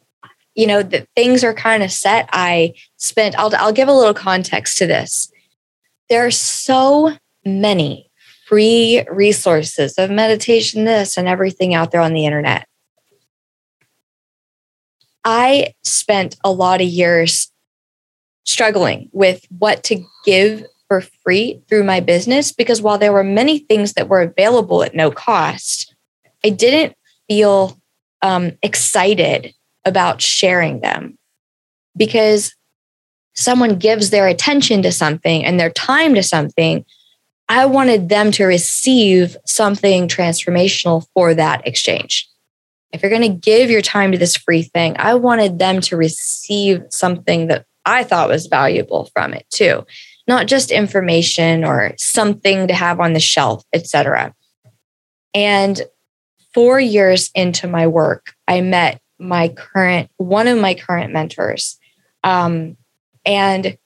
you 0.54 0.66
know, 0.66 0.82
that 0.82 1.08
things 1.14 1.44
are 1.44 1.54
kind 1.54 1.82
of 1.82 1.92
set. 1.92 2.28
I 2.32 2.74
spent. 2.96 3.38
I'll 3.38 3.54
I'll 3.56 3.72
give 3.72 3.88
a 3.88 3.94
little 3.94 4.14
context 4.14 4.78
to 4.78 4.86
this. 4.86 5.30
There 6.08 6.26
are 6.26 6.30
so 6.30 7.16
many 7.44 8.10
free 8.46 9.04
resources 9.08 9.94
of 9.96 10.10
meditation, 10.10 10.84
this 10.84 11.16
and 11.16 11.28
everything 11.28 11.72
out 11.74 11.92
there 11.92 12.00
on 12.00 12.12
the 12.12 12.26
internet. 12.26 12.66
I 15.24 15.74
spent 15.84 16.36
a 16.42 16.50
lot 16.50 16.80
of 16.80 16.88
years 16.88 17.52
struggling 18.44 19.08
with 19.12 19.44
what 19.56 19.84
to 19.84 20.02
give 20.24 20.64
for 20.88 21.02
free 21.22 21.62
through 21.68 21.84
my 21.84 22.00
business 22.00 22.50
because 22.50 22.82
while 22.82 22.98
there 22.98 23.12
were 23.12 23.22
many 23.22 23.60
things 23.60 23.92
that 23.92 24.08
were 24.08 24.22
available 24.22 24.82
at 24.82 24.94
no 24.94 25.10
cost, 25.10 25.94
I 26.44 26.50
didn't 26.50 26.96
feel 27.28 27.80
um, 28.22 28.52
excited 28.62 29.54
about 29.84 30.20
sharing 30.20 30.80
them 30.80 31.16
because 31.96 32.54
someone 33.34 33.78
gives 33.78 34.10
their 34.10 34.26
attention 34.26 34.82
to 34.82 34.92
something 34.92 35.44
and 35.44 35.58
their 35.58 35.70
time 35.70 36.14
to 36.14 36.22
something. 36.22 36.84
I 37.48 37.66
wanted 37.66 38.08
them 38.08 38.30
to 38.32 38.44
receive 38.44 39.36
something 39.46 40.08
transformational 40.08 41.06
for 41.14 41.34
that 41.34 41.66
exchange. 41.66 42.28
If 42.92 43.02
you're 43.02 43.10
going 43.10 43.22
to 43.22 43.28
give 43.28 43.70
your 43.70 43.82
time 43.82 44.12
to 44.12 44.18
this 44.18 44.36
free 44.36 44.62
thing, 44.62 44.96
I 44.98 45.14
wanted 45.14 45.58
them 45.58 45.80
to 45.82 45.96
receive 45.96 46.82
something 46.90 47.48
that 47.48 47.66
I 47.84 48.04
thought 48.04 48.28
was 48.28 48.46
valuable 48.46 49.10
from 49.14 49.32
it 49.32 49.46
too 49.50 49.86
not 50.30 50.46
just 50.46 50.70
information 50.70 51.64
or 51.64 51.92
something 51.98 52.68
to 52.68 52.72
have 52.72 53.00
on 53.00 53.14
the 53.14 53.20
shelf, 53.20 53.64
etc. 53.72 54.32
And 55.34 55.82
4 56.54 56.78
years 56.78 57.32
into 57.34 57.66
my 57.66 57.88
work, 57.88 58.32
I 58.46 58.60
met 58.60 59.00
my 59.20 59.48
current 59.48 60.10
one 60.16 60.48
of 60.48 60.58
my 60.58 60.74
current 60.74 61.12
mentors. 61.12 61.78
Um, 62.24 62.76
and 63.24 63.76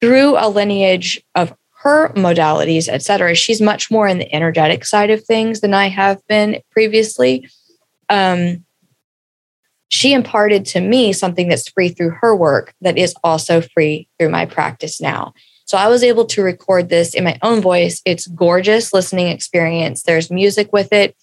through 0.00 0.36
a 0.36 0.48
lineage 0.48 1.22
of 1.34 1.54
her 1.82 2.10
modalities, 2.14 2.88
et 2.88 3.02
cetera, 3.02 3.34
she's 3.34 3.60
much 3.60 3.90
more 3.90 4.06
in 4.06 4.18
the 4.18 4.32
energetic 4.34 4.84
side 4.84 5.10
of 5.10 5.24
things 5.24 5.60
than 5.60 5.74
I 5.74 5.88
have 5.88 6.20
been 6.28 6.60
previously. 6.70 7.48
Um, 8.08 8.64
she 9.88 10.12
imparted 10.12 10.64
to 10.66 10.80
me 10.80 11.12
something 11.12 11.48
that's 11.48 11.68
free 11.68 11.90
through 11.90 12.16
her 12.20 12.34
work 12.34 12.72
that 12.80 12.96
is 12.96 13.14
also 13.22 13.60
free 13.60 14.08
through 14.18 14.30
my 14.30 14.46
practice 14.46 15.00
now. 15.00 15.34
So 15.66 15.76
I 15.76 15.88
was 15.88 16.02
able 16.02 16.24
to 16.26 16.42
record 16.42 16.88
this 16.88 17.14
in 17.14 17.24
my 17.24 17.38
own 17.42 17.60
voice. 17.60 18.00
It's 18.04 18.26
gorgeous 18.26 18.92
listening 18.92 19.28
experience. 19.28 20.02
There's 20.02 20.30
music 20.30 20.72
with 20.72 20.92
it, 20.92 21.16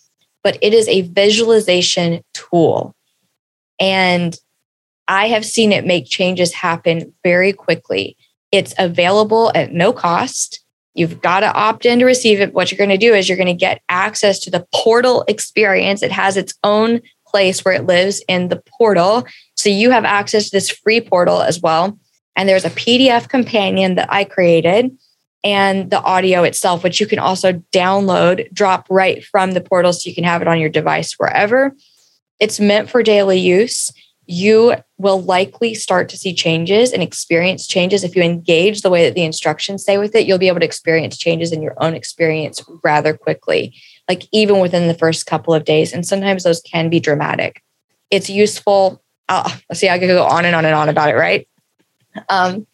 but 0.44 0.58
it 0.62 0.74
is 0.74 0.88
a 0.88 1.02
visualization 1.02 2.22
tool. 2.34 2.96
And 3.80 4.36
I 5.08 5.28
have 5.28 5.46
seen 5.46 5.72
it 5.72 5.86
make 5.86 6.06
changes 6.06 6.54
happen 6.54 7.14
very 7.24 7.54
quickly. 7.54 8.16
It's 8.52 8.74
available 8.78 9.52
at 9.56 9.72
no 9.72 9.94
cost. 9.94 10.64
You've 10.94 11.22
got 11.22 11.42
to 11.42 11.54
opt 11.54 11.86
in 11.86 12.00
to 12.00 12.06
receive 12.06 12.42
it. 12.42 12.54
What 12.54 12.72
you're 12.72 12.78
going 12.78 12.90
to 12.90 12.98
do 12.98 13.14
is 13.14 13.30
you're 13.30 13.38
going 13.38 13.48
to 13.48 13.54
get 13.54 13.82
access 13.90 14.40
to 14.40 14.52
the 14.52 14.68
portal 14.74 15.24
experience. 15.28 16.04
It 16.04 16.12
has 16.12 16.36
its 16.36 16.54
own 16.64 17.02
place 17.28 17.64
where 17.64 17.74
it 17.74 17.86
lives 17.86 18.24
in 18.28 18.50
the 18.50 18.62
portal. 18.78 19.26
So 19.56 19.70
you 19.70 19.92
have 19.92 20.06
access 20.06 20.46
to 20.46 20.56
this 20.56 20.70
free 20.70 21.00
portal 21.00 21.42
as 21.42 21.62
well. 21.62 21.98
And 22.36 22.48
there's 22.48 22.66
a 22.66 22.72
PDF 22.72 23.30
companion 23.30 23.96
that 23.96 24.12
I 24.12 24.24
created 24.24 24.98
and 25.44 25.90
the 25.90 26.02
audio 26.02 26.44
itself, 26.44 26.84
which 26.84 27.00
you 27.00 27.08
can 27.08 27.20
also 27.20 27.54
download, 27.72 28.52
drop 28.54 28.88
right 28.90 29.24
from 29.24 29.52
the 29.52 29.62
portal 29.62 29.94
so 29.94 30.10
you 30.10 30.16
can 30.16 30.24
have 30.24 30.42
it 30.42 30.48
on 30.48 30.60
your 30.60 30.70
device 30.70 31.14
wherever. 31.14 31.76
It's 32.40 32.60
meant 32.60 32.90
for 32.90 33.04
daily 33.04 33.40
use. 33.40 33.92
You 34.26 34.76
will 34.98 35.22
likely 35.22 35.74
start 35.74 36.08
to 36.10 36.18
see 36.18 36.34
changes 36.34 36.92
and 36.92 37.02
experience 37.02 37.66
changes 37.66 38.04
if 38.04 38.16
you 38.16 38.22
engage 38.22 38.82
the 38.82 38.90
way 38.90 39.06
that 39.06 39.16
the 39.16 39.24
instructions 39.24 39.84
say 39.84 39.98
with 39.98 40.14
it. 40.14 40.28
You'll 40.28 40.38
be 40.38 40.48
able 40.48 40.60
to 40.60 40.66
experience 40.66 41.18
changes 41.18 41.52
in 41.52 41.64
your 41.64 41.74
own 41.82 41.96
experience 41.96 42.62
rather 42.84 43.16
quickly, 43.16 43.74
like 44.08 44.28
even 44.32 44.60
within 44.60 44.88
the 44.88 44.94
first 44.94 45.26
couple 45.26 45.54
of 45.54 45.66
days. 45.66 45.94
And 45.94 46.06
sometimes 46.06 46.44
those 46.44 46.62
can 46.62 46.90
be 46.90 47.00
dramatic. 47.00 47.64
It's 48.12 48.30
useful. 48.30 49.02
Uh, 49.28 49.50
see, 49.74 49.90
I 49.90 49.98
could 49.98 50.08
go 50.08 50.24
on 50.24 50.46
and 50.46 50.56
on 50.56 50.66
and 50.66 50.76
on 50.76 50.90
about 50.90 51.10
it, 51.10 51.16
right? 51.16 51.48
Um, 52.30 52.68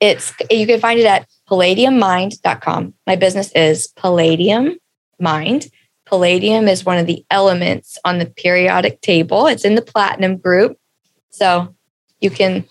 it's 0.00 0.32
you 0.50 0.66
can 0.66 0.80
find 0.80 0.98
it 0.98 1.06
at 1.06 1.28
palladiummind.com. 1.48 2.94
My 3.06 3.16
business 3.16 3.52
is 3.52 3.88
Palladium 3.88 4.78
Mind. 5.18 5.70
Palladium 6.10 6.66
is 6.66 6.84
one 6.84 6.98
of 6.98 7.06
the 7.06 7.24
elements 7.30 7.96
on 8.04 8.18
the 8.18 8.26
periodic 8.26 9.00
table. 9.00 9.46
It's 9.46 9.64
in 9.64 9.76
the 9.76 9.82
platinum 9.82 10.38
group. 10.38 10.76
So 11.30 11.72
you 12.20 12.30
can 12.30 12.64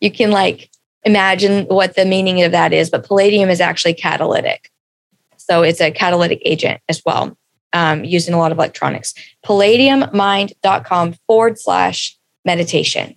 you 0.00 0.10
can 0.10 0.30
like 0.30 0.70
imagine 1.04 1.66
what 1.66 1.94
the 1.94 2.06
meaning 2.06 2.42
of 2.42 2.52
that 2.52 2.72
is, 2.72 2.88
but 2.88 3.06
palladium 3.06 3.50
is 3.50 3.60
actually 3.60 3.92
catalytic. 3.92 4.70
So 5.36 5.62
it's 5.62 5.82
a 5.82 5.90
catalytic 5.90 6.40
agent 6.46 6.80
as 6.88 7.02
well, 7.04 7.36
um, 7.74 8.02
used 8.02 8.28
in 8.28 8.34
a 8.34 8.38
lot 8.38 8.50
of 8.50 8.56
electronics. 8.56 9.12
Palladiummind.com 9.44 11.16
forward 11.26 11.58
slash 11.58 12.18
meditation. 12.46 13.14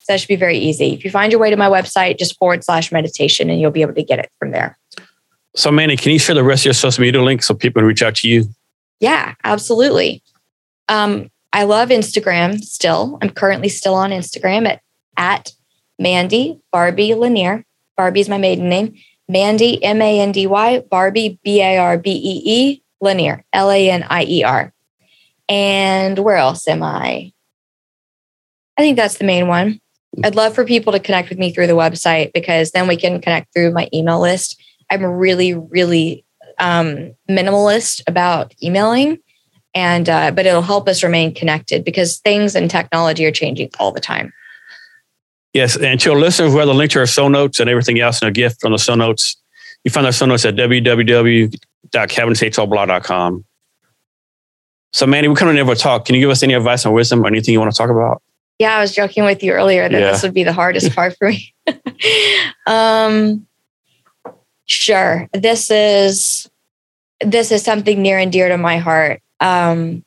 So 0.00 0.12
that 0.12 0.20
should 0.20 0.28
be 0.28 0.36
very 0.36 0.58
easy. 0.58 0.92
If 0.92 1.06
you 1.06 1.10
find 1.10 1.32
your 1.32 1.40
way 1.40 1.48
to 1.48 1.56
my 1.56 1.70
website, 1.70 2.18
just 2.18 2.36
forward 2.36 2.64
slash 2.64 2.92
meditation 2.92 3.48
and 3.48 3.58
you'll 3.58 3.70
be 3.70 3.80
able 3.80 3.94
to 3.94 4.02
get 4.02 4.18
it 4.18 4.30
from 4.38 4.50
there. 4.50 4.78
So, 5.56 5.70
Mandy, 5.70 5.96
can 5.96 6.12
you 6.12 6.18
share 6.18 6.34
the 6.34 6.44
rest 6.44 6.62
of 6.62 6.66
your 6.66 6.74
social 6.74 7.00
media 7.00 7.22
links 7.22 7.46
so 7.46 7.54
people 7.54 7.80
can 7.80 7.86
reach 7.86 8.02
out 8.02 8.16
to 8.16 8.28
you? 8.28 8.44
Yeah, 9.02 9.34
absolutely. 9.42 10.22
Um, 10.88 11.28
I 11.52 11.64
love 11.64 11.88
Instagram 11.88 12.60
still. 12.60 13.18
I'm 13.20 13.30
currently 13.30 13.68
still 13.68 13.94
on 13.94 14.10
Instagram 14.10 14.66
at, 14.66 14.80
at 15.16 15.50
Mandy 15.98 16.60
Barbee 16.72 17.16
Lanier. 17.16 17.64
Barbee 17.98 18.20
is 18.20 18.28
my 18.28 18.38
maiden 18.38 18.68
name. 18.68 18.94
Mandy, 19.28 19.82
M 19.82 20.00
A 20.00 20.20
N 20.20 20.30
D 20.30 20.46
Y, 20.46 20.84
Barbee, 20.88 21.38
B 21.42 21.60
A 21.60 21.78
R 21.78 21.98
B 21.98 22.12
E 22.12 22.42
E, 22.44 22.82
Lanier, 23.00 23.44
L 23.52 23.72
A 23.72 23.90
N 23.90 24.06
I 24.08 24.22
E 24.22 24.44
R. 24.44 24.72
And 25.48 26.16
where 26.20 26.36
else 26.36 26.68
am 26.68 26.84
I? 26.84 27.32
I 28.78 28.82
think 28.82 28.96
that's 28.96 29.18
the 29.18 29.24
main 29.24 29.48
one. 29.48 29.80
I'd 30.22 30.36
love 30.36 30.54
for 30.54 30.64
people 30.64 30.92
to 30.92 31.00
connect 31.00 31.28
with 31.28 31.38
me 31.38 31.52
through 31.52 31.66
the 31.66 31.72
website 31.72 32.32
because 32.32 32.70
then 32.70 32.86
we 32.86 32.96
can 32.96 33.20
connect 33.20 33.52
through 33.52 33.72
my 33.72 33.88
email 33.92 34.20
list. 34.20 34.62
I'm 34.90 35.04
really, 35.04 35.54
really 35.54 36.24
um, 36.62 37.14
minimalist 37.28 38.02
about 38.06 38.54
emailing, 38.62 39.18
and 39.74 40.08
uh, 40.08 40.30
but 40.30 40.46
it'll 40.46 40.62
help 40.62 40.88
us 40.88 41.02
remain 41.02 41.34
connected 41.34 41.84
because 41.84 42.16
things 42.18 42.54
and 42.54 42.70
technology 42.70 43.26
are 43.26 43.32
changing 43.32 43.68
all 43.78 43.92
the 43.92 44.00
time. 44.00 44.32
Yes, 45.52 45.76
and 45.76 46.00
to 46.00 46.12
our 46.12 46.18
listeners, 46.18 46.54
we 46.54 46.60
have 46.60 46.68
the 46.68 46.74
link 46.74 46.92
to 46.92 47.00
our 47.00 47.06
show 47.06 47.28
notes 47.28 47.60
and 47.60 47.68
everything 47.68 48.00
else 48.00 48.22
in 48.22 48.28
a 48.28 48.32
gift 48.32 48.62
from 48.62 48.72
the 48.72 48.78
show 48.78 48.94
notes. 48.94 49.36
You 49.84 49.90
find 49.90 50.06
our 50.06 50.12
show 50.12 50.24
notes 50.26 50.46
at 50.46 50.54
www.cavnesshrblog.com. 50.54 53.44
So, 54.94 55.06
Mandy, 55.06 55.28
we 55.28 55.34
kind 55.34 55.48
of 55.50 55.56
never 55.56 55.74
talk. 55.74 56.04
Can 56.04 56.14
you 56.14 56.20
give 56.20 56.28
us 56.30 56.42
any 56.42 56.52
advice 56.54 56.84
on 56.86 56.92
wisdom 56.92 57.24
or 57.24 57.26
anything 57.26 57.52
you 57.52 57.60
want 57.60 57.72
to 57.72 57.76
talk 57.76 57.90
about? 57.90 58.22
Yeah, 58.58 58.76
I 58.76 58.80
was 58.80 58.94
joking 58.94 59.24
with 59.24 59.42
you 59.42 59.52
earlier 59.52 59.88
that 59.88 60.00
yeah. 60.00 60.12
this 60.12 60.22
would 60.22 60.34
be 60.34 60.44
the 60.44 60.52
hardest 60.52 60.92
part 60.96 61.16
for 61.18 61.30
me. 61.30 61.54
um, 62.66 63.46
sure. 64.66 65.28
This 65.32 65.70
is 65.70 66.50
this 67.24 67.52
is 67.52 67.62
something 67.62 68.00
near 68.02 68.18
and 68.18 68.32
dear 68.32 68.48
to 68.48 68.56
my 68.56 68.78
heart. 68.78 69.20
Um, 69.40 70.04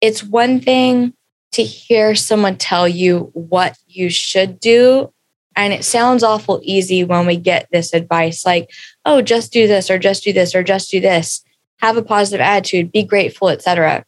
it's 0.00 0.22
one 0.22 0.60
thing 0.60 1.14
to 1.52 1.62
hear 1.62 2.14
someone 2.14 2.56
tell 2.56 2.86
you 2.86 3.30
what 3.32 3.76
you 3.86 4.10
should 4.10 4.60
do 4.60 5.12
and 5.56 5.72
it 5.72 5.84
sounds 5.84 6.22
awful 6.22 6.60
easy 6.62 7.02
when 7.02 7.26
we 7.26 7.36
get 7.36 7.66
this 7.72 7.94
advice 7.94 8.44
like 8.44 8.70
oh 9.04 9.22
just 9.22 9.52
do 9.52 9.66
this 9.66 9.90
or 9.90 9.98
just 9.98 10.22
do 10.22 10.32
this 10.32 10.54
or 10.54 10.62
just 10.62 10.90
do 10.90 11.00
this 11.00 11.42
have 11.78 11.96
a 11.96 12.02
positive 12.02 12.40
attitude 12.40 12.92
be 12.92 13.02
grateful 13.02 13.48
etc 13.48 14.04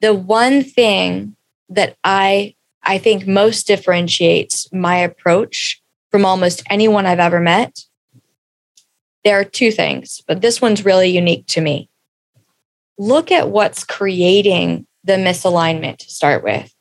the 0.00 0.12
one 0.12 0.62
thing 0.62 1.36
that 1.68 1.96
i 2.02 2.54
i 2.82 2.98
think 2.98 3.26
most 3.26 3.66
differentiates 3.66 4.70
my 4.72 4.96
approach 4.96 5.80
from 6.10 6.24
almost 6.24 6.62
anyone 6.68 7.06
i've 7.06 7.20
ever 7.20 7.40
met 7.40 7.84
there 9.24 9.38
are 9.38 9.44
two 9.44 9.70
things 9.70 10.22
but 10.26 10.40
this 10.40 10.60
one's 10.60 10.84
really 10.84 11.08
unique 11.08 11.46
to 11.46 11.60
me 11.60 11.88
look 12.98 13.32
at 13.32 13.50
what's 13.50 13.84
creating 13.84 14.86
the 15.04 15.14
misalignment 15.14 15.98
to 15.98 16.10
start 16.10 16.44
with 16.44 16.72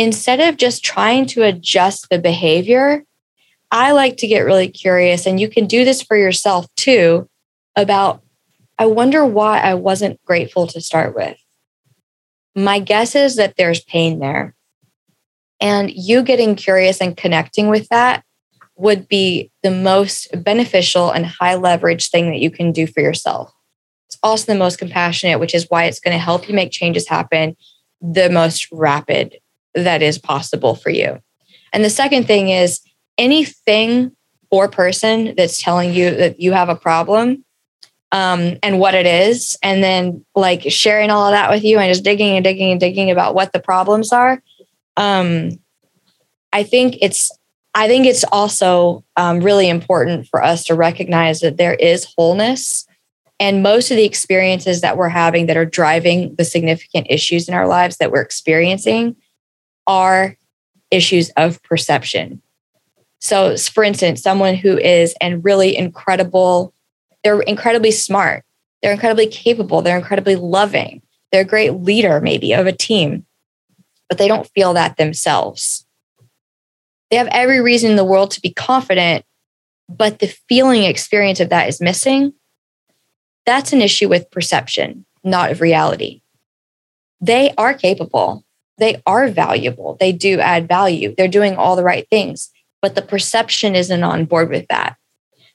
instead 0.00 0.40
of 0.40 0.56
just 0.56 0.82
trying 0.82 1.26
to 1.26 1.42
adjust 1.42 2.08
the 2.08 2.18
behavior, 2.18 3.04
I 3.70 3.92
like 3.92 4.16
to 4.18 4.26
get 4.26 4.40
really 4.40 4.68
curious, 4.68 5.26
and 5.26 5.38
you 5.38 5.46
can 5.46 5.66
do 5.66 5.84
this 5.84 6.00
for 6.00 6.16
yourself 6.16 6.66
too 6.74 7.28
about, 7.76 8.22
I 8.78 8.86
wonder 8.86 9.26
why 9.26 9.60
I 9.60 9.74
wasn't 9.74 10.24
grateful 10.24 10.66
to 10.68 10.80
start 10.80 11.14
with. 11.14 11.36
My 12.56 12.78
guess 12.78 13.14
is 13.14 13.36
that 13.36 13.56
there's 13.56 13.84
pain 13.84 14.20
there. 14.20 14.54
And 15.60 15.90
you 15.90 16.22
getting 16.22 16.56
curious 16.56 17.02
and 17.02 17.14
connecting 17.14 17.68
with 17.68 17.86
that 17.90 18.24
would 18.80 19.06
be 19.08 19.50
the 19.62 19.70
most 19.70 20.28
beneficial 20.42 21.10
and 21.10 21.26
high 21.26 21.54
leverage 21.54 22.08
thing 22.08 22.30
that 22.30 22.40
you 22.40 22.50
can 22.50 22.72
do 22.72 22.86
for 22.86 23.00
yourself. 23.00 23.52
It's 24.08 24.18
also 24.22 24.50
the 24.50 24.58
most 24.58 24.78
compassionate, 24.78 25.38
which 25.38 25.54
is 25.54 25.66
why 25.68 25.84
it's 25.84 26.00
going 26.00 26.14
to 26.14 26.18
help 26.18 26.48
you 26.48 26.54
make 26.54 26.72
changes 26.72 27.06
happen 27.06 27.56
the 28.00 28.30
most 28.30 28.68
rapid 28.72 29.36
that 29.74 30.02
is 30.02 30.18
possible 30.18 30.74
for 30.74 30.88
you. 30.88 31.20
And 31.72 31.84
the 31.84 31.90
second 31.90 32.26
thing 32.26 32.48
is 32.48 32.80
anything 33.18 34.16
or 34.50 34.68
person 34.68 35.34
that's 35.36 35.62
telling 35.62 35.92
you 35.92 36.10
that 36.14 36.40
you 36.40 36.52
have 36.52 36.70
a 36.70 36.74
problem 36.74 37.44
um, 38.12 38.56
and 38.62 38.80
what 38.80 38.94
it 38.94 39.06
is, 39.06 39.56
and 39.62 39.84
then 39.84 40.24
like 40.34 40.62
sharing 40.72 41.10
all 41.10 41.26
of 41.26 41.32
that 41.32 41.50
with 41.50 41.62
you 41.62 41.78
and 41.78 41.90
just 41.90 42.02
digging 42.02 42.34
and 42.34 42.42
digging 42.42 42.72
and 42.72 42.80
digging 42.80 43.10
about 43.10 43.34
what 43.34 43.52
the 43.52 43.60
problems 43.60 44.12
are. 44.12 44.42
Um, 44.96 45.60
I 46.52 46.64
think 46.64 46.96
it's 47.00 47.30
I 47.74 47.86
think 47.86 48.06
it's 48.06 48.24
also 48.24 49.04
um, 49.16 49.40
really 49.40 49.68
important 49.68 50.26
for 50.26 50.42
us 50.42 50.64
to 50.64 50.74
recognize 50.74 51.40
that 51.40 51.56
there 51.56 51.74
is 51.74 52.12
wholeness. 52.16 52.86
And 53.38 53.62
most 53.62 53.90
of 53.90 53.96
the 53.96 54.04
experiences 54.04 54.80
that 54.80 54.96
we're 54.96 55.08
having 55.08 55.46
that 55.46 55.56
are 55.56 55.64
driving 55.64 56.34
the 56.34 56.44
significant 56.44 57.06
issues 57.08 57.48
in 57.48 57.54
our 57.54 57.68
lives 57.68 57.96
that 57.98 58.10
we're 58.10 58.20
experiencing 58.20 59.16
are 59.86 60.36
issues 60.90 61.30
of 61.36 61.62
perception. 61.62 62.42
So, 63.20 63.56
for 63.56 63.84
instance, 63.84 64.22
someone 64.22 64.54
who 64.54 64.78
is 64.78 65.14
and 65.20 65.44
really 65.44 65.76
incredible, 65.76 66.74
they're 67.22 67.40
incredibly 67.42 67.90
smart, 67.90 68.44
they're 68.82 68.92
incredibly 68.92 69.26
capable, 69.26 69.82
they're 69.82 69.98
incredibly 69.98 70.36
loving, 70.36 71.02
they're 71.30 71.42
a 71.42 71.46
great 71.46 71.74
leader, 71.74 72.20
maybe 72.20 72.52
of 72.52 72.66
a 72.66 72.72
team, 72.72 73.26
but 74.08 74.18
they 74.18 74.26
don't 74.26 74.48
feel 74.48 74.72
that 74.74 74.96
themselves. 74.96 75.86
They 77.10 77.16
have 77.16 77.28
every 77.28 77.60
reason 77.60 77.90
in 77.90 77.96
the 77.96 78.04
world 78.04 78.30
to 78.32 78.40
be 78.40 78.52
confident, 78.52 79.24
but 79.88 80.18
the 80.18 80.34
feeling 80.48 80.84
experience 80.84 81.40
of 81.40 81.48
that 81.48 81.68
is 81.68 81.80
missing. 81.80 82.32
That's 83.46 83.72
an 83.72 83.82
issue 83.82 84.08
with 84.08 84.30
perception, 84.30 85.04
not 85.24 85.50
of 85.50 85.60
reality. 85.60 86.22
They 87.20 87.52
are 87.58 87.74
capable 87.74 88.44
they 88.80 89.00
are 89.06 89.28
valuable. 89.28 89.96
They 90.00 90.10
do 90.10 90.40
add 90.40 90.66
value. 90.66 91.14
They're 91.14 91.28
doing 91.28 91.54
all 91.54 91.76
the 91.76 91.84
right 91.84 92.08
things, 92.08 92.50
but 92.82 92.94
the 92.94 93.02
perception 93.02 93.76
isn't 93.76 94.02
on 94.02 94.24
board 94.24 94.48
with 94.48 94.66
that. 94.68 94.96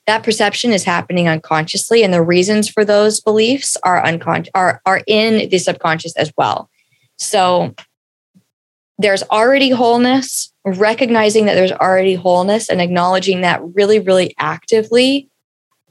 That 0.05 0.23
perception 0.23 0.71
is 0.71 0.83
happening 0.83 1.27
unconsciously, 1.27 2.03
and 2.03 2.13
the 2.13 2.21
reasons 2.21 2.69
for 2.69 2.85
those 2.85 3.19
beliefs 3.19 3.75
are 3.81 4.05
unconscious 4.05 4.51
are, 4.53 4.79
are 4.85 5.01
in 5.07 5.49
the 5.49 5.57
subconscious 5.57 6.15
as 6.15 6.31
well. 6.37 6.69
So 7.17 7.73
there's 8.99 9.23
already 9.23 9.71
wholeness, 9.71 10.53
recognizing 10.73 11.45
that 11.45 11.53
there's 11.53 11.71
already 11.71 12.15
wholeness 12.15 12.69
and 12.69 12.81
acknowledging 12.81 13.41
that 13.41 13.61
really, 13.75 13.99
really 13.99 14.33
actively 14.39 15.29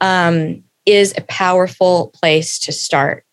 um, 0.01 0.63
is 0.85 1.13
a 1.17 1.21
powerful 1.21 2.11
place 2.13 2.59
to 2.59 2.71
start. 2.71 3.25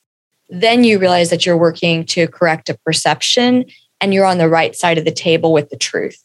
Then 0.48 0.84
you 0.84 0.98
realize 0.98 1.30
that 1.30 1.44
you're 1.44 1.56
working 1.56 2.04
to 2.06 2.28
correct 2.28 2.68
a 2.68 2.78
perception 2.84 3.64
and 4.00 4.14
you're 4.14 4.26
on 4.26 4.38
the 4.38 4.48
right 4.48 4.74
side 4.76 4.98
of 4.98 5.04
the 5.04 5.10
table 5.10 5.52
with 5.52 5.70
the 5.70 5.76
truth, 5.76 6.22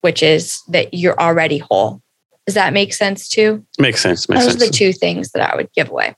which 0.00 0.22
is 0.22 0.62
that 0.68 0.94
you're 0.94 1.18
already 1.20 1.58
whole. 1.58 2.02
Does 2.46 2.54
that 2.54 2.72
make 2.72 2.92
sense 2.92 3.28
too? 3.28 3.64
Makes 3.78 4.00
sense. 4.00 4.28
Makes 4.28 4.42
Those 4.42 4.52
sense. 4.52 4.62
are 4.62 4.66
the 4.66 4.72
two 4.72 4.92
things 4.92 5.30
that 5.32 5.52
I 5.52 5.56
would 5.56 5.72
give 5.72 5.90
away. 5.90 6.16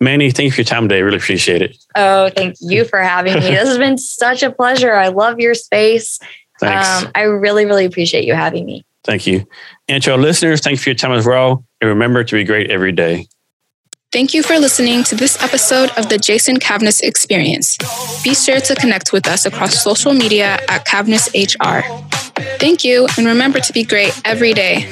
Mandy, 0.00 0.32
thank 0.32 0.46
you 0.46 0.50
for 0.50 0.62
your 0.62 0.66
time 0.66 0.88
today. 0.88 1.02
Really 1.02 1.18
appreciate 1.18 1.62
it. 1.62 1.76
Oh, 1.94 2.28
thank 2.30 2.56
you 2.60 2.84
for 2.84 2.98
having 2.98 3.34
me. 3.34 3.40
this 3.40 3.68
has 3.68 3.78
been 3.78 3.96
such 3.96 4.42
a 4.42 4.50
pleasure. 4.50 4.92
I 4.92 5.08
love 5.08 5.38
your 5.38 5.54
space. 5.54 6.18
Thanks. 6.62 7.04
Um, 7.04 7.12
I 7.14 7.22
really, 7.22 7.66
really 7.66 7.84
appreciate 7.84 8.24
you 8.24 8.34
having 8.34 8.64
me. 8.64 8.84
Thank 9.04 9.26
you. 9.26 9.46
And 9.88 10.02
to 10.04 10.12
our 10.12 10.18
listeners, 10.18 10.60
thanks 10.60 10.82
for 10.82 10.90
your 10.90 10.94
time 10.94 11.12
as 11.12 11.26
well. 11.26 11.64
And 11.80 11.88
remember 11.88 12.22
to 12.22 12.34
be 12.34 12.44
great 12.44 12.70
every 12.70 12.92
day. 12.92 13.26
Thank 14.12 14.34
you 14.34 14.42
for 14.42 14.58
listening 14.58 15.04
to 15.04 15.16
this 15.16 15.42
episode 15.42 15.90
of 15.96 16.08
the 16.08 16.18
Jason 16.18 16.58
Cavness 16.58 17.02
Experience. 17.02 17.78
Be 18.22 18.34
sure 18.34 18.60
to 18.60 18.74
connect 18.76 19.12
with 19.12 19.26
us 19.26 19.46
across 19.46 19.82
social 19.82 20.12
media 20.12 20.58
at 20.68 20.86
Cavness 20.86 21.32
HR. 21.32 21.82
Thank 22.58 22.84
you, 22.84 23.08
and 23.16 23.26
remember 23.26 23.58
to 23.58 23.72
be 23.72 23.82
great 23.84 24.12
every 24.24 24.52
day. 24.52 24.86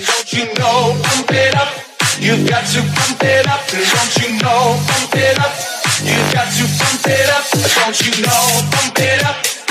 You've 2.20 2.48
got 2.48 2.66
to 2.66 2.80
pump 2.80 3.22
it 3.22 3.46
up, 3.46 3.60
don't 3.70 4.16
you 4.18 4.32
know, 4.40 4.76
pump 4.88 5.14
it 5.14 5.38
up. 5.38 5.54
You've 6.02 6.32
got 6.32 6.50
to 6.52 6.64
pump 6.80 7.06
it 7.06 7.28
up, 7.28 7.44
don't 7.76 8.00
you 8.00 8.12
know, 8.22 8.62
pump 8.72 8.98
it 8.98 9.22
up. 9.24 9.49